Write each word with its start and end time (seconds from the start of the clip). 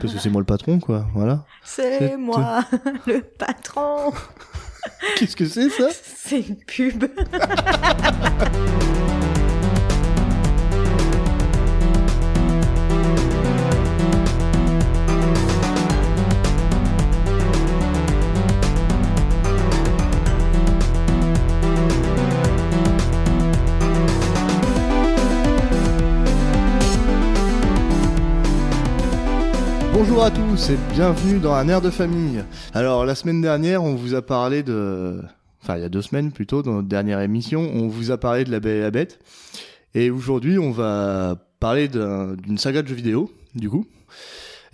Parce 0.00 0.14
que 0.14 0.18
c'est 0.18 0.30
moi 0.30 0.40
le 0.40 0.46
patron, 0.46 0.78
quoi. 0.80 1.06
Voilà. 1.14 1.44
C'est 1.62 1.98
C'est 1.98 2.16
moi, 2.16 2.64
le 3.06 3.20
patron. 3.20 4.12
Qu'est-ce 5.16 5.36
que 5.36 5.44
c'est 5.44 5.68
ça? 5.68 5.88
C'est 5.92 6.40
une 6.40 6.56
pub. 6.56 7.04
Bonjour 30.20 30.34
à 30.34 30.48
tous 30.52 30.68
et 30.68 30.76
bienvenue 30.92 31.38
dans 31.38 31.54
un 31.54 31.66
air 31.66 31.80
de 31.80 31.88
famille. 31.88 32.44
Alors 32.74 33.06
la 33.06 33.14
semaine 33.14 33.40
dernière, 33.40 33.82
on 33.82 33.94
vous 33.94 34.14
a 34.14 34.20
parlé 34.20 34.62
de, 34.62 35.22
enfin 35.62 35.78
il 35.78 35.80
y 35.80 35.84
a 35.84 35.88
deux 35.88 36.02
semaines 36.02 36.30
plutôt, 36.30 36.62
dans 36.62 36.74
notre 36.74 36.88
dernière 36.88 37.20
émission, 37.22 37.70
on 37.72 37.88
vous 37.88 38.10
a 38.10 38.18
parlé 38.18 38.44
de 38.44 38.50
La 38.50 38.60
Belle 38.60 38.76
et 38.76 38.80
la 38.82 38.90
Bête. 38.90 39.18
Et 39.94 40.10
aujourd'hui, 40.10 40.58
on 40.58 40.72
va 40.72 41.36
parler 41.58 41.88
d'un- 41.88 42.34
d'une 42.34 42.58
saga 42.58 42.82
de 42.82 42.88
jeux 42.88 42.96
vidéo, 42.96 43.32
du 43.54 43.70
coup. 43.70 43.86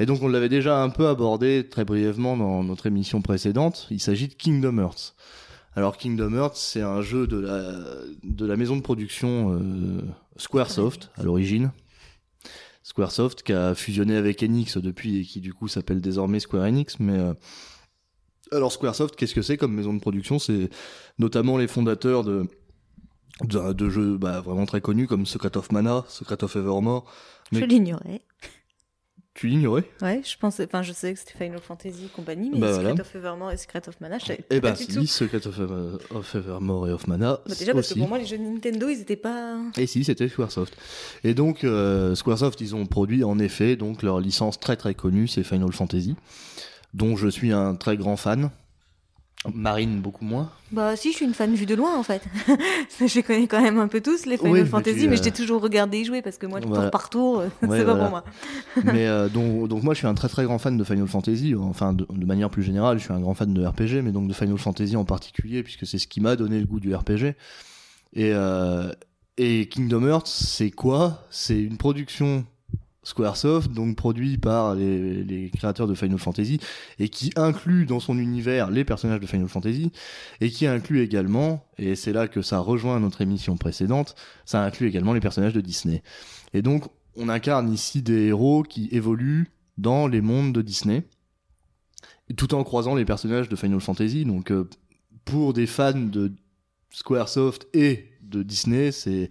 Et 0.01 0.07
donc 0.07 0.21
on 0.21 0.27
l'avait 0.27 0.49
déjà 0.49 0.83
un 0.83 0.89
peu 0.89 1.07
abordé 1.07 1.65
très 1.71 1.85
brièvement 1.85 2.37
dans 2.37 2.65
notre 2.65 2.87
émission 2.87 3.23
précédente. 3.23 3.87
Il 3.93 4.01
s'agit 4.01 4.27
de 4.27 4.35
Kingdom 4.35 4.79
Hearts. 4.79 5.15
Alors 5.77 5.97
Kingdom 5.97 6.35
Hearts, 6.35 6.57
c'est 6.57 6.83
un 6.83 7.03
jeu 7.03 7.29
de 7.29 7.39
la 7.39 7.71
de 8.25 8.47
la 8.47 8.57
maison 8.57 8.75
de 8.75 8.83
production 8.83 9.53
euh, 9.53 10.01
SquareSoft 10.39 11.13
à 11.17 11.23
l'origine. 11.23 11.71
Squaresoft 12.87 13.43
qui 13.43 13.53
a 13.53 13.75
fusionné 13.75 14.15
avec 14.17 14.45
Enix 14.45 14.79
depuis 14.79 15.19
et 15.19 15.25
qui 15.25 15.41
du 15.41 15.53
coup 15.53 15.67
s'appelle 15.67 16.01
désormais 16.01 16.39
Square 16.39 16.63
Enix. 16.67 17.01
Mais 17.01 17.19
euh, 17.19 17.35
alors 18.53 18.71
Squaresoft, 18.71 19.17
qu'est-ce 19.17 19.35
que 19.35 19.43
c'est 19.43 19.57
comme 19.57 19.75
maison 19.75 19.93
de 19.93 19.99
production? 19.99 20.39
C'est 20.39 20.71
notamment 21.19 21.59
les 21.59 21.67
fondateurs 21.67 22.23
de 22.23 22.47
de, 23.43 23.89
jeux 23.91 24.17
bah, 24.17 24.41
vraiment 24.41 24.67
très 24.67 24.81
connus 24.81 25.09
comme 25.09 25.27
Secret 25.27 25.57
of 25.57 25.73
Mana, 25.73 26.05
Secret 26.09 26.43
of 26.45 26.55
Evermore. 26.55 27.05
Je 27.51 27.65
l'ignorais. 27.65 28.23
Tu 29.37 29.49
l'ignorais 29.49 29.85
Ouais, 30.01 30.23
je 30.25 30.35
pensais, 30.39 30.65
enfin, 30.65 30.83
je 30.83 30.95
sais 30.95 31.13
que 31.13 31.19
c'était 31.19 31.35
Final 31.45 31.61
Fantasy 31.61 32.07
et 32.07 32.09
compagnie, 32.09 32.49
mais 32.51 32.59
Bah, 32.59 32.69
Secret 32.73 32.85
voilà. 32.85 33.01
of 33.03 33.15
Evermore 33.15 33.53
et 33.53 33.57
Secret 33.59 33.83
of 33.87 34.01
Mana, 34.01 34.19
je 34.19 34.25
savais 34.25 34.41
Eh 34.49 34.61
ben 34.61 34.73
du 34.73 34.87
tout. 34.87 34.93
si, 35.03 35.07
Secret 35.07 35.47
of, 35.47 35.59
Ever- 35.61 35.99
of 36.11 36.35
Evermore 36.35 36.89
et 36.89 36.93
of 36.93 37.07
Mana 37.07 37.41
Bah, 37.47 37.55
déjà 37.59 37.75
parce 37.75 37.93
que 37.93 37.99
pour 37.99 38.09
moi, 38.09 38.17
les 38.19 38.25
jeux 38.25 38.39
Nintendo, 38.39 38.89
ils 38.89 39.03
étaient 39.03 39.15
pas. 39.15 39.59
Et 39.77 39.87
si, 39.87 40.05
c'était 40.05 40.29
Squaresoft. 40.31 40.75
Et 41.23 41.35
donc, 41.35 41.65
euh, 41.65 42.15
Squaresoft, 42.15 42.63
ils 42.63 42.75
ont 42.75 42.87
produit 42.87 43.25
en 43.25 43.39
effet 43.39 43.77
donc 43.77 44.03
leur 44.03 44.21
licence 44.21 44.59
très 44.59 44.77
très 44.77 44.95
connue, 44.95 45.29
c'est 45.29 45.45
Final 45.45 45.71
Fantasy, 45.73 46.17
dont 46.95 47.15
je 47.17 47.29
suis 47.29 47.53
un 47.53 47.75
très 47.75 47.99
grand 47.99 48.17
fan. 48.17 48.51
Marine 49.55 50.01
beaucoup 50.01 50.25
moins. 50.25 50.51
Bah, 50.73 50.97
si, 50.97 51.13
je 51.13 51.17
suis 51.17 51.25
une 51.25 51.35
fan 51.35 51.55
vue 51.55 51.67
de 51.67 51.75
loin 51.75 51.97
en 51.97 52.03
fait. 52.03 52.23
je 53.01 53.15
les 53.15 53.23
connais 53.23 53.47
quand 53.47 53.61
même 53.63 53.79
un 53.79 53.87
peu 53.87 54.01
tous, 54.01 54.27
les 54.27 54.37
Final 54.39 54.53
Oui, 54.53 54.67
Fantasy, 54.67 55.01
tu, 55.01 55.07
mais 55.09 55.13
euh, 55.15 55.17
je 55.19 55.23
t'ai 55.23 55.31
toujours 55.31 55.63
regardé 55.63 55.99
y 56.01 56.05
jouer 56.05 56.21
parce 56.23 56.37
que 56.39 56.47
moi, 56.47 56.59
Voilà. 56.67 56.83
tour 56.85 56.91
par 56.91 57.11
tour, 57.11 57.39
euh, 57.63 57.67
Ouais, 57.67 57.79
c'est 57.79 57.85
pas 57.85 57.95
voilà. 57.95 58.03
pour 58.03 58.11
moi. 58.11 58.25
mais 58.93 59.07
euh, 59.07 59.29
donc, 59.29 59.69
donc 59.69 59.83
moi, 59.85 59.95
je 59.95 59.99
suis 59.99 60.07
un 60.09 60.15
très 60.15 60.29
très 60.29 60.45
grand 60.45 60.59
fan 60.59 60.77
de 60.77 60.83
Final 60.85 61.07
Fantasy. 61.07 61.55
Enfin, 61.55 61.93
de, 61.93 62.07
de 62.11 62.27
manière 62.27 62.51
plus 62.51 62.63
générale, 62.65 62.99
je 62.99 63.05
suis 63.05 63.13
un 63.13 63.21
grand 63.21 63.35
fan 63.35 63.53
de 63.55 63.65
RPG, 63.65 64.03
mais 64.03 64.11
donc 64.11 64.27
de 64.27 64.33
Final 64.33 64.59
Fantasy 64.59 64.97
en 64.97 65.05
particulier, 65.05 65.63
puisque 65.63 65.87
c'est 65.87 65.99
ce 65.99 66.09
qui 66.09 66.21
m'a 66.21 66.35
donné 66.35 66.59
le 66.59 66.67
goût 66.67 66.81
du 66.81 66.93
RPG. 66.95 67.35
Et, 68.15 68.33
euh, 68.33 68.91
et 69.37 69.69
Kingdom 69.69 70.07
Hearts, 70.09 70.27
c'est 70.29 70.71
quoi? 70.71 71.25
C'est 71.31 71.61
une 71.61 71.77
production 71.77 72.45
Squaresoft, 73.07 73.71
donc 73.71 73.95
produit 73.95 74.37
par 74.37 74.75
les, 74.75 75.51
créateurs 75.57 75.87
de 75.87 75.95
Final 75.95 76.19
Fantasy, 76.19 76.59
et 76.99 77.09
qui 77.09 77.31
inclut 77.37 77.87
dans 77.87 78.01
son 78.01 78.19
univers 78.19 78.69
les 78.69 78.85
personnages 78.85 79.21
de 79.21 79.27
Final 79.27 79.47
Fantasy, 79.47 79.93
et 80.41 80.51
qui 80.51 80.67
inclut 80.67 81.03
également, 81.03 81.65
et 81.79 81.95
c'est 81.95 82.13
là 82.13 82.27
que 82.27 82.43
ça 82.43 82.59
rejoint 82.59 82.99
notre 82.99 83.21
émission 83.21 83.57
précédente, 83.57 84.17
ça 84.45 84.61
inclut 84.65 84.89
également 84.89 85.13
les 85.13 85.21
personnages 85.21 85.53
de 85.53 85.61
Disney. 85.61 86.03
Et 86.53 86.63
donc, 86.63 86.89
on 87.17 87.29
incarne 87.29 87.73
ici 87.73 88.03
des 88.03 88.27
héros 88.27 88.65
qui 88.65 88.89
évoluent 88.91 89.53
dans 89.79 90.09
les 90.09 90.21
mondes 90.21 90.53
de 90.53 90.61
Disney, 90.61 91.05
tout 92.37 92.55
en 92.55 92.65
croisant 92.65 92.97
les 92.97 93.05
personnages 93.05 93.49
de 93.49 93.55
Final 93.55 93.81
Fantasy. 93.81 94.25
Donc, 94.25 94.51
euh, 94.51 94.69
pour 95.25 95.53
des 95.53 95.69
fans 95.69 95.93
de 95.93 96.33
Squaresoft 96.91 97.69
et 97.73 98.09
de 98.21 98.43
Disney, 98.43 98.91
c'est 98.91 99.29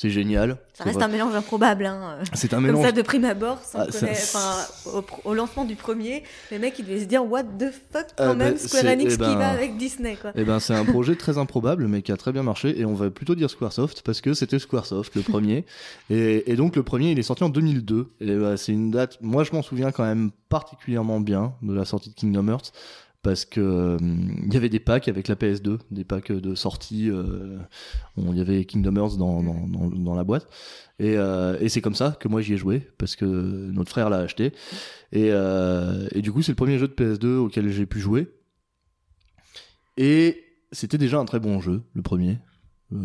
c'est 0.00 0.10
génial. 0.10 0.58
Ça 0.74 0.84
reste 0.84 1.02
un 1.02 1.08
mélange 1.08 1.34
improbable. 1.34 1.84
Hein. 1.84 2.18
C'est 2.32 2.54
un 2.54 2.58
Comme 2.58 2.66
mélange. 2.66 2.86
ça, 2.86 2.92
de 2.92 3.02
prime 3.02 3.24
abord, 3.24 3.58
sans 3.64 3.80
Ah, 3.80 3.86
enfin, 3.90 5.02
au, 5.24 5.34
lancement 5.34 5.64
du 5.64 5.74
premier, 5.74 6.22
les 6.52 6.60
mecs 6.60 6.78
ils 6.78 6.84
devaient 6.84 7.00
se 7.00 7.06
dire 7.06 7.28
What 7.28 7.42
the 7.42 7.72
fuck, 7.92 8.06
quand 8.16 8.30
Ah, 8.30 8.34
même, 8.36 8.52
bah, 8.52 8.58
Square 8.60 8.92
Enix 8.92 9.14
eh 9.14 9.16
ben, 9.16 9.28
qui 9.28 9.36
va 9.36 9.48
avec 9.48 9.76
Disney 9.76 10.14
quoi. 10.14 10.30
Eh 10.36 10.44
ben, 10.44 10.60
c'est 10.60 10.72
un 10.76 10.84
projet 10.84 11.16
très 11.16 11.36
improbable, 11.36 11.88
mais 11.88 12.02
qui 12.02 12.12
a 12.12 12.16
très 12.16 12.30
bien 12.30 12.44
marché. 12.44 12.78
Et 12.78 12.84
on 12.84 12.94
va 12.94 13.10
plutôt 13.10 13.34
dire 13.34 13.50
Squaresoft 13.50 14.02
parce 14.02 14.20
que 14.20 14.34
c'était 14.34 14.60
Squaresoft 14.60 15.16
le 15.16 15.22
premier. 15.22 15.64
et, 16.10 16.48
et 16.48 16.54
donc 16.54 16.76
le 16.76 16.84
premier, 16.84 17.10
il 17.10 17.18
est 17.18 17.22
sorti 17.24 17.42
en 17.42 17.48
2002. 17.48 18.12
Et 18.20 18.36
bah, 18.36 18.56
c'est 18.56 18.70
une 18.70 18.92
date. 18.92 19.18
Moi, 19.20 19.42
je 19.42 19.50
m'en 19.50 19.62
souviens 19.62 19.90
quand 19.90 20.04
même 20.04 20.30
particulièrement 20.48 21.18
bien 21.18 21.54
de 21.60 21.74
la 21.74 21.84
sortie 21.84 22.10
de 22.10 22.14
Kingdom 22.14 22.46
Hearts 22.46 22.72
parce 23.28 23.44
que 23.44 23.96
hum, 24.00 24.42
il 24.46 24.54
y 24.54 24.56
avait 24.56 24.70
des 24.70 24.80
packs 24.80 25.06
avec 25.08 25.28
la 25.28 25.34
PS2, 25.34 25.78
des 25.90 26.04
packs 26.04 26.32
de 26.32 26.54
sortie. 26.54 27.10
euh, 27.10 27.58
Il 28.16 28.36
y 28.36 28.40
avait 28.40 28.64
Kingdom 28.64 28.96
Hearts 28.96 29.18
dans, 29.18 29.42
dans, 29.42 29.66
dans, 29.66 29.90
dans 29.90 30.14
la 30.14 30.24
boîte. 30.24 30.46
Et, 30.98 31.18
euh, 31.18 31.58
et 31.60 31.68
c'est 31.68 31.82
comme 31.82 31.94
ça 31.94 32.16
que 32.18 32.26
moi 32.26 32.40
j'y 32.40 32.54
ai 32.54 32.56
joué 32.56 32.88
parce 32.96 33.16
que 33.16 33.26
notre 33.26 33.90
frère 33.90 34.08
l'a 34.08 34.16
acheté. 34.18 34.52
Et, 35.12 35.28
euh, 35.30 36.08
et 36.12 36.22
du 36.22 36.32
coup, 36.32 36.40
c'est 36.40 36.52
le 36.52 36.56
premier 36.56 36.78
jeu 36.78 36.88
de 36.88 36.94
PS2 36.94 37.36
auquel 37.36 37.68
j'ai 37.68 37.84
pu 37.84 38.00
jouer. 38.00 38.28
Et 39.96 40.42
c'était 40.72 40.98
déjà 40.98 41.18
un 41.18 41.24
très 41.24 41.40
bon 41.40 41.60
jeu, 41.60 41.82
le 41.94 42.02
premier. 42.02 42.38
Euh, 42.92 42.96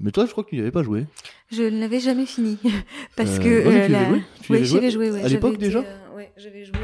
mais 0.00 0.10
toi, 0.10 0.26
je 0.26 0.32
crois 0.32 0.42
que 0.42 0.48
tu 0.50 0.56
n'y 0.56 0.62
avais 0.62 0.72
pas 0.72 0.82
joué. 0.82 1.06
Je 1.52 1.62
ne 1.62 1.78
l'avais 1.78 2.00
jamais 2.00 2.26
fini. 2.26 2.58
Parce 3.16 3.38
Euh, 3.38 3.42
que. 3.42 3.68
ouais, 3.68 3.80
euh, 3.82 3.86
tu 3.86 3.90
y 3.90 3.92
la- 3.92 4.00
avais 4.00 4.08
joué 4.08 4.22
Tu 4.42 4.52
avais 4.52 4.64
joué 4.64 4.90
joué, 4.90 5.10
ouais. 5.12 5.22
À 5.22 5.28
l'époque 5.28 5.58
déjà 5.58 5.78
euh, 5.78 6.16
Ouais, 6.16 6.32
j'avais 6.36 6.64
joué. 6.64 6.74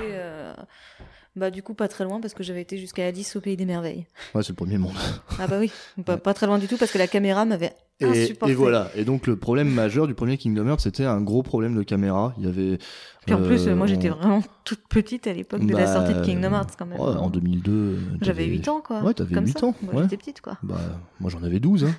Bah, 1.36 1.50
du 1.50 1.62
coup, 1.64 1.74
pas 1.74 1.88
très 1.88 2.04
loin 2.04 2.20
parce 2.20 2.32
que 2.32 2.44
j'avais 2.44 2.60
été 2.60 2.78
jusqu'à 2.78 3.06
Alice 3.06 3.34
au 3.34 3.40
Pays 3.40 3.56
des 3.56 3.64
Merveilles. 3.64 4.06
Ouais, 4.36 4.42
c'est 4.44 4.50
le 4.50 4.54
premier 4.54 4.78
monde. 4.78 4.94
Ah, 5.40 5.48
bah 5.48 5.56
oui, 5.58 5.72
pas, 6.06 6.16
pas 6.16 6.32
très 6.32 6.46
loin 6.46 6.58
du 6.58 6.68
tout 6.68 6.76
parce 6.76 6.92
que 6.92 6.98
la 6.98 7.08
caméra 7.08 7.44
m'avait 7.44 7.72
Et, 7.98 8.04
insupporté. 8.04 8.52
et 8.52 8.54
voilà. 8.54 8.88
Et 8.94 9.04
donc, 9.04 9.26
le 9.26 9.34
problème 9.36 9.68
majeur 9.68 10.06
du 10.06 10.14
premier 10.14 10.38
Kingdom 10.38 10.68
Hearts, 10.68 10.80
c'était 10.80 11.04
un 11.04 11.20
gros 11.20 11.42
problème 11.42 11.74
de 11.74 11.82
caméra. 11.82 12.32
Il 12.38 12.44
y 12.44 12.48
avait. 12.48 12.78
Puis 13.26 13.34
en 13.34 13.42
plus, 13.42 13.66
euh, 13.66 13.74
moi 13.74 13.88
j'étais 13.88 14.10
vraiment 14.10 14.42
toute 14.62 14.86
petite 14.88 15.26
à 15.26 15.32
l'époque 15.32 15.66
de 15.66 15.72
la 15.72 15.86
Bah, 15.86 15.92
sortie 15.92 16.14
de 16.14 16.20
Kingdom 16.24 16.52
Hearts 16.52 16.76
quand 16.78 16.86
même. 16.86 17.00
ouais, 17.00 17.16
en 17.16 17.30
2002. 17.30 17.72
euh, 17.72 17.96
J'avais 18.20 18.44
t'avais- 18.44 18.46
8 18.56 18.68
ans 18.68 18.80
quoi. 18.80 19.02
Ouais, 19.02 19.12
t'avais 19.14 19.34
comme 19.34 19.46
8 19.46 19.58
ça. 19.58 19.66
ans, 19.66 19.74
Moi 19.82 19.94
ouais. 19.94 20.02
j'étais 20.04 20.16
petite 20.18 20.40
quoi. 20.40 20.56
Bah, 20.62 20.76
moi, 21.18 21.30
j'en 21.30 21.42
avais 21.42 21.58
12. 21.58 21.84
Hein. 21.84 21.94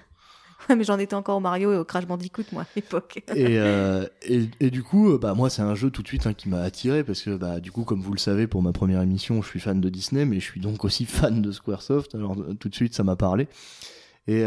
Mais 0.75 0.83
j'en 0.83 0.97
étais 0.97 1.15
encore 1.15 1.37
au 1.37 1.41
Mario 1.41 1.71
et 1.73 1.77
au 1.77 1.85
Crash 1.85 2.05
Bandicoot 2.05 2.43
moi 2.51 2.63
à 2.63 2.67
l'époque. 2.75 3.23
et, 3.35 3.59
euh, 3.59 4.05
et, 4.23 4.69
du 4.69 4.83
coup, 4.83 5.11
euh, 5.11 5.17
bah 5.17 5.33
moi 5.33 5.49
c'est 5.49 5.61
un 5.61 5.75
jeu 5.75 5.89
tout 5.89 6.01
de 6.01 6.07
suite 6.07 6.27
hein, 6.27 6.33
qui 6.33 6.49
m'a 6.49 6.61
attiré 6.61 7.03
parce 7.03 7.21
que 7.21 7.35
bah 7.35 7.59
du 7.59 7.71
coup 7.71 7.83
comme 7.83 8.01
vous 8.01 8.13
le 8.13 8.19
savez 8.19 8.47
pour 8.47 8.61
ma 8.61 8.71
première 8.71 9.01
émission, 9.01 9.41
je 9.41 9.47
suis 9.47 9.59
fan 9.59 9.79
de 9.79 9.89
Disney, 9.89 10.25
mais 10.25 10.39
je 10.39 10.45
suis 10.45 10.59
donc 10.59 10.85
aussi 10.85 11.05
fan 11.05 11.41
de 11.41 11.51
SquareSoft. 11.51 12.15
Alors 12.15 12.35
euh, 12.39 12.53
tout 12.53 12.69
de 12.69 12.75
suite 12.75 12.93
ça 12.93 13.03
m'a 13.03 13.15
parlé. 13.15 13.47
Et 14.27 14.43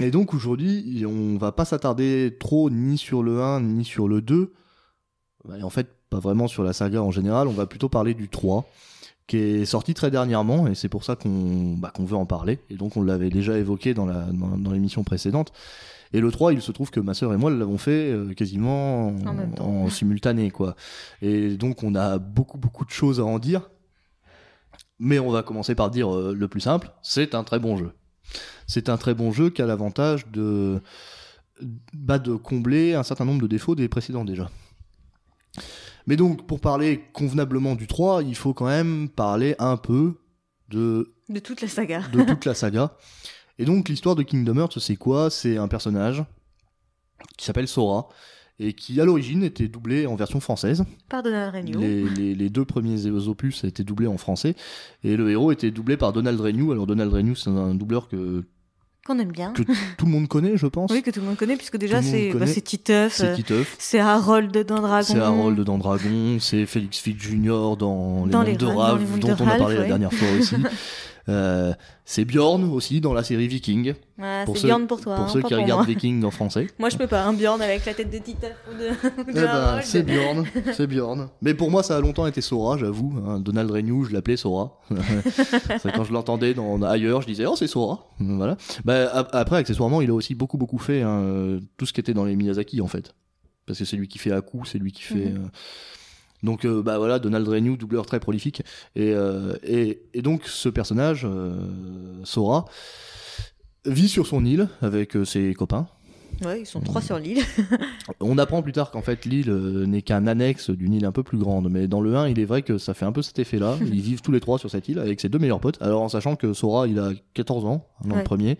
et 0.00 0.12
donc 0.12 0.32
aujourd'hui, 0.32 1.04
on 1.04 1.38
va 1.38 1.50
pas 1.50 1.64
s'attarder 1.64 2.36
trop 2.38 2.70
ni 2.70 2.96
sur 2.98 3.24
le 3.24 3.42
1 3.42 3.62
ni 3.62 3.84
sur 3.84 4.06
le 4.06 4.22
2. 4.22 4.52
Et 5.58 5.62
en 5.62 5.70
fait, 5.70 5.88
pas 6.08 6.20
vraiment 6.20 6.46
sur 6.46 6.62
la 6.62 6.72
saga 6.72 7.02
en 7.02 7.10
général. 7.10 7.48
On 7.48 7.52
va 7.52 7.66
plutôt 7.66 7.88
parler 7.88 8.14
du 8.14 8.28
3 8.28 8.64
qui 9.28 9.36
est 9.36 9.64
sorti 9.66 9.94
très 9.94 10.10
dernièrement 10.10 10.66
et 10.66 10.74
c'est 10.74 10.88
pour 10.88 11.04
ça 11.04 11.14
qu'on 11.14 11.74
bah, 11.76 11.92
qu'on 11.94 12.04
veut 12.04 12.16
en 12.16 12.26
parler. 12.26 12.58
Et 12.70 12.74
donc 12.74 12.96
on 12.96 13.02
l'avait 13.02 13.30
déjà 13.30 13.56
évoqué 13.56 13.94
dans 13.94 14.06
la 14.06 14.22
dans, 14.32 14.56
dans 14.58 14.72
l'émission 14.72 15.04
précédente. 15.04 15.52
Et 16.14 16.20
le 16.20 16.30
3, 16.30 16.54
il 16.54 16.62
se 16.62 16.72
trouve 16.72 16.90
que 16.90 17.00
ma 17.00 17.12
sœur 17.12 17.34
et 17.34 17.36
moi 17.36 17.50
l'avons 17.50 17.76
fait 17.76 18.10
euh, 18.10 18.32
quasiment 18.32 19.14
en 19.60 19.90
simultané 19.90 20.50
quoi. 20.50 20.74
Et 21.20 21.56
donc 21.56 21.82
on 21.82 21.94
a 21.94 22.18
beaucoup 22.18 22.58
beaucoup 22.58 22.86
de 22.86 22.90
choses 22.90 23.20
à 23.20 23.24
en 23.24 23.38
dire. 23.38 23.70
Mais 24.98 25.18
on 25.20 25.30
va 25.30 25.42
commencer 25.42 25.76
par 25.76 25.90
dire 25.90 26.12
euh, 26.12 26.34
le 26.34 26.48
plus 26.48 26.60
simple, 26.60 26.90
c'est 27.02 27.36
un 27.36 27.44
très 27.44 27.60
bon 27.60 27.76
jeu. 27.76 27.92
C'est 28.66 28.88
un 28.88 28.96
très 28.96 29.14
bon 29.14 29.30
jeu 29.30 29.50
qui 29.50 29.62
a 29.62 29.66
l'avantage 29.66 30.26
de 30.28 30.80
bah, 31.92 32.18
de 32.18 32.34
combler 32.34 32.94
un 32.94 33.02
certain 33.02 33.26
nombre 33.26 33.42
de 33.42 33.46
défauts 33.46 33.74
des 33.74 33.88
précédents 33.88 34.24
déjà. 34.24 34.50
Mais 36.08 36.16
donc, 36.16 36.46
pour 36.46 36.58
parler 36.60 37.04
convenablement 37.12 37.74
du 37.76 37.86
3, 37.86 38.22
il 38.24 38.34
faut 38.34 38.54
quand 38.54 38.66
même 38.66 39.08
parler 39.08 39.54
un 39.58 39.76
peu 39.76 40.14
de, 40.70 41.12
De 41.28 41.38
toute 41.38 41.60
la 41.60 41.68
saga. 41.68 42.02
de 42.12 42.22
toute 42.24 42.44
la 42.46 42.54
saga. 42.54 42.96
Et 43.58 43.64
donc, 43.64 43.88
l'histoire 43.88 44.16
de 44.16 44.22
Kingdom 44.22 44.56
Hearts, 44.56 44.78
c'est 44.80 44.96
quoi? 44.96 45.30
C'est 45.30 45.56
un 45.58 45.68
personnage 45.68 46.24
qui 47.36 47.44
s'appelle 47.44 47.68
Sora 47.68 48.08
et 48.60 48.72
qui, 48.72 49.00
à 49.00 49.04
l'origine, 49.04 49.42
était 49.44 49.68
doublé 49.68 50.06
en 50.06 50.16
version 50.16 50.40
française. 50.40 50.84
Par 51.08 51.22
Donald 51.22 51.54
Renew. 51.54 51.78
Les, 51.78 52.08
les- 52.08 52.34
les 52.34 52.50
deux 52.50 52.64
premiers 52.64 53.06
opus 53.06 53.62
étaient 53.64 53.84
doublés 53.84 54.06
en 54.08 54.16
français 54.18 54.54
et 55.04 55.16
le 55.16 55.30
héros 55.30 55.52
était 55.52 55.70
doublé 55.70 55.96
par 55.96 56.12
Donald 56.12 56.40
Renew. 56.40 56.72
Alors, 56.72 56.86
Donald 56.86 57.12
Renew, 57.12 57.34
c'est 57.36 57.50
un 57.50 57.74
doubleur 57.74 58.08
que 58.08 58.44
Qu'on 59.08 59.18
aime 59.18 59.32
bien. 59.32 59.52
que 59.54 59.62
tout 59.96 60.04
le 60.06 60.12
monde 60.12 60.28
connaît, 60.28 60.56
je 60.56 60.66
pense. 60.66 60.90
Oui, 60.92 61.02
que 61.02 61.10
tout 61.10 61.20
le 61.20 61.26
monde 61.26 61.36
connaît, 61.36 61.56
puisque 61.56 61.78
déjà 61.78 62.02
c'est 62.02 62.30
bah, 62.34 62.44
Titeuf, 62.46 63.14
C'est 63.14 63.24
euh, 63.28 63.34
Titeuf. 63.34 63.74
c'est 63.78 63.98
Harold 64.00 64.54
dans 64.66 64.80
Dragon. 64.82 65.06
C'est 65.06 65.18
Harold 65.18 65.58
dans 65.60 65.78
Dragon, 65.78 66.36
c'est 66.40 66.66
Félix 66.66 66.98
Fitz 66.98 67.16
Jr. 67.18 67.74
dans 67.78 68.24
Les 68.26 68.30
Dans 68.30 68.38
Mondes 68.40 68.46
les- 68.46 68.52
de 68.52 68.58
dont 68.58 68.74
de 68.74 69.42
on 69.42 69.48
a 69.48 69.56
parlé 69.56 69.76
la 69.78 69.84
dernière 69.84 70.12
fois 70.12 70.28
aussi. 70.38 70.56
Euh, 71.28 71.74
c'est 72.06 72.24
Bjorn 72.24 72.64
aussi 72.64 73.00
dans 73.02 73.12
la 73.12 73.22
série 73.22 73.48
Viking, 73.48 73.94
Ah, 74.20 74.42
Pour 74.46 74.56
c'est 74.56 74.62
ceux- 74.62 74.68
Bjorn 74.68 74.86
pour 74.86 75.00
toi, 75.00 75.14
pour 75.16 75.24
hein, 75.26 75.28
ceux 75.28 75.42
qui 75.42 75.52
pour 75.52 75.62
regardent 75.62 75.80
moi. 75.80 75.86
Viking 75.86 76.24
en 76.24 76.30
français. 76.30 76.66
Moi, 76.78 76.88
je 76.88 76.96
peux 76.96 77.06
pas, 77.06 77.22
un 77.24 77.34
Bjorn 77.34 77.60
avec 77.60 77.84
la 77.84 77.92
tête 77.94 78.10
de 78.10 78.16
ou 78.16 78.20
de, 78.20 78.88
Eh 79.28 79.32
ben, 79.32 79.80
c'est 79.82 80.02
Bjorn, 80.02 80.44
c'est 80.74 80.86
Bjorn. 80.86 81.28
Mais 81.42 81.52
pour 81.54 81.70
moi, 81.70 81.82
ça 81.82 81.96
a 81.96 82.00
longtemps 82.00 82.26
été 82.26 82.40
Sora, 82.40 82.78
j'avoue. 82.78 83.12
hein. 83.26 83.40
Donald 83.40 83.70
Renew, 83.70 84.04
je 84.04 84.12
l'appelais 84.14 84.36
Sora. 84.38 84.80
c'est 85.82 85.92
quand 85.92 86.04
je 86.04 86.12
l'entendais 86.12 86.54
dans 86.54 86.80
ailleurs, 86.82 87.20
je 87.22 87.26
disais 87.26 87.44
oh 87.46 87.56
c'est 87.56 87.66
Sora. 87.66 88.06
Voilà. 88.18 88.56
Bah, 88.84 89.10
ap- 89.12 89.30
après, 89.34 89.56
accessoirement, 89.56 90.00
il 90.00 90.10
a 90.10 90.14
aussi 90.14 90.34
beaucoup 90.34 90.56
beaucoup 90.58 90.78
fait 90.78 91.02
hein, 91.02 91.20
euh, 91.20 91.60
tout 91.76 91.84
ce 91.86 91.92
qui 91.92 92.00
était 92.00 92.14
dans 92.14 92.24
les 92.24 92.36
Miyazaki 92.36 92.80
en 92.80 92.86
fait, 92.88 93.14
parce 93.66 93.78
que 93.78 93.84
c'est 93.84 93.96
lui 93.96 94.08
qui 94.08 94.18
fait 94.18 94.32
Aku, 94.32 94.64
c'est 94.64 94.78
lui 94.78 94.92
qui 94.92 95.02
fait. 95.02 95.14
Mhm. 95.30 95.44
euh, 95.44 95.48
Donc 96.42 96.64
euh, 96.64 96.82
bah 96.82 96.98
voilà, 96.98 97.18
Donald 97.18 97.46
Renew, 97.46 97.76
doubleur 97.76 98.06
très 98.06 98.20
prolifique. 98.20 98.62
Et, 98.94 99.12
euh, 99.12 99.54
donc 100.14 100.46
ce 100.46 100.68
personnage, 100.68 101.24
euh, 101.24 101.56
Sora, 102.24 102.66
vit 103.86 104.08
sur 104.08 104.26
son 104.26 104.44
île 104.44 104.68
avec 104.82 105.16
ses 105.24 105.54
copains. 105.54 105.88
Ouais, 106.44 106.60
ils 106.60 106.66
sont 106.66 106.80
trois 106.80 107.00
sur 107.02 107.18
l'île. 107.18 107.42
On 108.20 108.38
apprend 108.38 108.62
plus 108.62 108.72
tard 108.72 108.90
qu'en 108.90 109.02
fait 109.02 109.24
l'île 109.24 109.50
euh, 109.50 109.86
n'est 109.86 110.02
qu'un 110.02 110.26
annexe 110.26 110.70
d'une 110.70 110.94
île 110.94 111.04
un 111.04 111.12
peu 111.12 111.22
plus 111.22 111.38
grande, 111.38 111.68
mais 111.70 111.88
dans 111.88 112.00
le 112.00 112.14
1 112.16 112.28
il 112.28 112.38
est 112.38 112.44
vrai 112.44 112.62
que 112.62 112.78
ça 112.78 112.94
fait 112.94 113.04
un 113.04 113.12
peu 113.12 113.22
cet 113.22 113.38
effet-là. 113.38 113.76
Ils 113.80 114.00
vivent 114.00 114.20
tous 114.22 114.30
les 114.32 114.40
trois 114.40 114.58
sur 114.58 114.70
cette 114.70 114.88
île 114.88 114.98
avec 114.98 115.20
ses 115.20 115.28
deux 115.28 115.38
meilleurs 115.38 115.60
potes. 115.60 115.80
Alors 115.82 116.02
en 116.02 116.08
sachant 116.08 116.36
que 116.36 116.52
Sora 116.52 116.86
il 116.86 116.98
a 116.98 117.10
14 117.34 117.64
ans, 117.64 117.86
an 118.04 118.10
Ouais. 118.10 118.16
le 118.18 118.22
premier, 118.24 118.58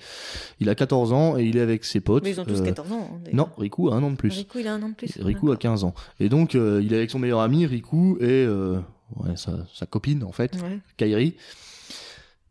il 0.60 0.68
a 0.68 0.74
14 0.74 1.12
ans 1.12 1.38
et 1.38 1.44
il 1.44 1.56
est 1.56 1.60
avec 1.60 1.84
ses 1.84 2.00
potes. 2.00 2.24
Mais 2.24 2.30
ils 2.30 2.40
ont 2.40 2.44
tous 2.44 2.60
Euh, 2.60 2.64
14 2.64 2.92
ans. 2.92 3.10
hein. 3.14 3.30
Non, 3.32 3.48
Riku 3.58 3.88
a 3.90 3.94
un 3.94 4.02
an 4.02 4.10
de 4.10 4.16
plus. 4.16 4.36
Riku, 4.36 4.58
il 4.58 4.66
a 4.68 4.74
un 4.74 4.82
an 4.82 4.88
de 4.90 4.94
plus. 4.94 5.16
Riku 5.20 5.52
a 5.52 5.56
15 5.56 5.84
ans. 5.84 5.94
Et 6.20 6.28
donc 6.28 6.54
euh, 6.54 6.80
il 6.82 6.92
est 6.92 6.96
avec 6.96 7.10
son 7.10 7.18
meilleur 7.18 7.40
ami 7.40 7.64
Riku 7.66 8.16
et 8.20 8.24
euh, 8.44 8.78
ouais, 9.16 9.36
sa, 9.36 9.52
sa 9.74 9.86
copine 9.86 10.24
en 10.24 10.32
fait, 10.32 10.54
Ouais. 10.56 10.78
Kairi. 10.96 11.34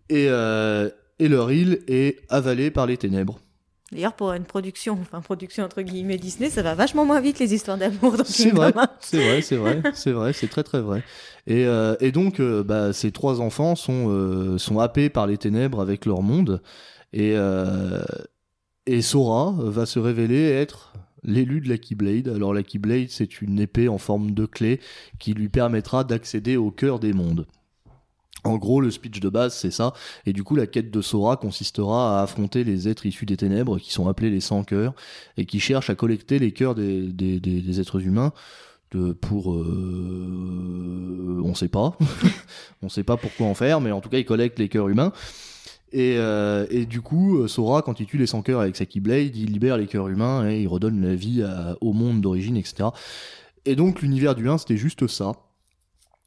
Et, 0.09 0.27
euh, 0.29 0.89
et 1.19 1.27
leur 1.27 1.51
île 1.51 1.79
est 1.87 2.19
avalée 2.29 2.71
par 2.71 2.85
les 2.85 2.95
ténèbres. 2.95 3.39
D'ailleurs, 3.91 4.13
pour 4.13 4.33
une 4.33 4.43
production, 4.43 4.97
enfin, 5.01 5.21
production 5.21 5.63
entre 5.63 5.81
guillemets 5.81 6.17
Disney, 6.17 6.49
ça 6.49 6.61
va 6.61 6.75
vachement 6.75 7.05
moins 7.05 7.21
vite 7.21 7.39
les 7.39 7.53
histoires 7.53 7.77
d'amour 7.77 8.17
dans 8.17 8.25
C'est 8.25 8.49
vrai, 8.49 8.73
c'est 8.99 9.17
vrai, 9.17 9.41
c'est 9.41 9.55
vrai, 9.55 9.81
c'est 9.93 10.11
vrai, 10.11 10.33
c'est 10.33 10.47
très 10.49 10.63
très 10.63 10.81
vrai. 10.81 11.03
Et, 11.45 11.65
euh, 11.65 11.95
et 12.01 12.11
donc, 12.11 12.41
euh, 12.41 12.63
bah, 12.63 12.91
ces 12.91 13.11
trois 13.11 13.39
enfants 13.39 13.75
sont, 13.75 14.09
euh, 14.09 14.57
sont 14.57 14.79
happés 14.79 15.09
par 15.09 15.25
les 15.25 15.37
ténèbres 15.37 15.79
avec 15.79 16.05
leur 16.05 16.21
monde. 16.21 16.61
Et, 17.13 17.35
et 18.85 19.01
Sora 19.01 19.55
va 19.57 19.85
se 19.85 19.97
révéler 19.97 20.49
être 20.51 20.93
l'élu 21.23 21.61
de 21.61 21.69
la 21.69 21.77
Keyblade. 21.77 22.27
Alors, 22.27 22.53
la 22.53 22.63
Keyblade, 22.63 23.07
c'est 23.09 23.41
une 23.41 23.59
épée 23.59 23.87
en 23.87 23.97
forme 23.97 24.31
de 24.31 24.45
clé 24.45 24.81
qui 25.17 25.33
lui 25.33 25.47
permettra 25.47 26.03
d'accéder 26.03 26.57
au 26.57 26.71
cœur 26.71 26.99
des 26.99 27.13
mondes. 27.13 27.47
En 28.43 28.57
gros, 28.57 28.81
le 28.81 28.91
speech 28.91 29.19
de 29.19 29.29
base, 29.29 29.55
c'est 29.55 29.71
ça. 29.71 29.93
Et 30.25 30.33
du 30.33 30.43
coup, 30.43 30.55
la 30.55 30.67
quête 30.67 30.91
de 30.91 31.01
Sora 31.01 31.37
consistera 31.37 32.19
à 32.19 32.23
affronter 32.23 32.63
les 32.63 32.87
êtres 32.87 33.05
issus 33.05 33.25
des 33.25 33.37
ténèbres, 33.37 33.79
qui 33.79 33.91
sont 33.91 34.07
appelés 34.07 34.29
les 34.29 34.41
sans 34.41 34.63
cœurs, 34.63 34.93
et 35.37 35.45
qui 35.45 35.59
cherchent 35.59 35.89
à 35.89 35.95
collecter 35.95 36.39
les 36.39 36.51
cœurs 36.51 36.75
des, 36.75 37.11
des, 37.11 37.79
êtres 37.79 38.01
humains 38.01 38.31
de, 38.91 39.11
pour... 39.11 39.53
Euh, 39.53 41.41
on 41.43 41.55
sait 41.55 41.67
pas. 41.67 41.97
on 42.81 42.89
sait 42.89 43.03
pas 43.03 43.17
pourquoi 43.17 43.47
en 43.47 43.53
faire, 43.53 43.81
mais 43.81 43.91
en 43.91 44.01
tout 44.01 44.09
cas, 44.09 44.19
ils 44.19 44.25
collectent 44.25 44.59
les 44.59 44.69
cœurs 44.69 44.89
humains. 44.89 45.11
Et, 45.91 46.15
euh, 46.17 46.67
et 46.69 46.85
du 46.85 47.01
coup, 47.01 47.39
euh, 47.39 47.47
Sora, 47.47 47.81
quand 47.81 47.99
il 47.99 48.05
tue 48.05 48.17
les 48.17 48.27
sans 48.27 48.41
cœurs 48.41 48.61
avec 48.61 48.75
sa 48.75 48.85
Keyblade, 48.85 49.35
il 49.35 49.51
libère 49.51 49.77
les 49.77 49.87
cœurs 49.87 50.09
humains 50.09 50.49
et 50.49 50.61
il 50.61 50.67
redonne 50.67 51.01
la 51.01 51.15
vie 51.15 51.43
au 51.81 51.93
monde 51.93 52.21
d'origine, 52.21 52.55
etc. 52.55 52.89
Et 53.65 53.75
donc, 53.75 54.01
l'univers 54.01 54.35
du 54.35 54.47
1, 54.47 54.59
c'était 54.59 54.77
juste 54.77 55.07
ça. 55.07 55.33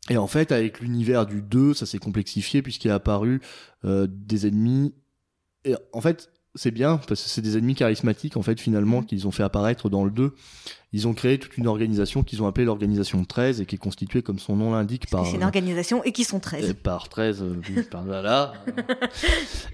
Et 0.09 0.17
en 0.17 0.27
fait, 0.27 0.51
avec 0.51 0.81
l'univers 0.81 1.27
du 1.27 1.43
2, 1.43 1.75
ça 1.75 1.87
s'est 1.87 1.99
complexifié 1.99 2.63
puisqu'il 2.63 2.89
est 2.89 2.93
apparu 2.93 3.41
euh, 3.85 4.07
des 4.09 4.47
ennemis. 4.47 4.95
Et 5.65 5.75
en 5.93 6.01
fait, 6.01 6.31
c'est 6.55 6.71
bien 6.71 6.97
parce 6.97 7.23
que 7.23 7.29
c'est 7.29 7.43
des 7.43 7.57
ennemis 7.57 7.75
charismatiques 7.75 8.37
en 8.37 8.43
fait 8.43 8.59
finalement 8.61 9.03
qu'ils 9.03 9.29
ont 9.29 9.31
fait 9.31 9.43
apparaître 9.43 9.89
dans 9.89 10.05
le 10.05 10.11
2. 10.11 10.35
Ils 10.93 11.07
ont 11.07 11.15
créé 11.15 11.39
toute 11.39 11.57
une 11.57 11.69
organisation 11.69 12.25
qu'ils 12.25 12.43
ont 12.43 12.49
appelée 12.49 12.65
l'organisation 12.65 13.25
13 13.25 13.61
et 13.61 13.67
qui 13.67 13.77
est 13.77 13.79
constituée 13.79 14.23
comme 14.23 14.41
son 14.41 14.57
nom 14.57 14.73
l'indique 14.73 15.09
par 15.09 15.27
C'est 15.27 15.37
une 15.37 15.45
organisation 15.45 16.03
et 16.03 16.11
qui 16.11 16.25
sont 16.25 16.41
13. 16.41 16.71
euh, 16.71 16.75
par 16.75 17.09
13 17.09 17.43
euh, 17.43 17.83
par 17.89 18.05
là. 18.05 18.53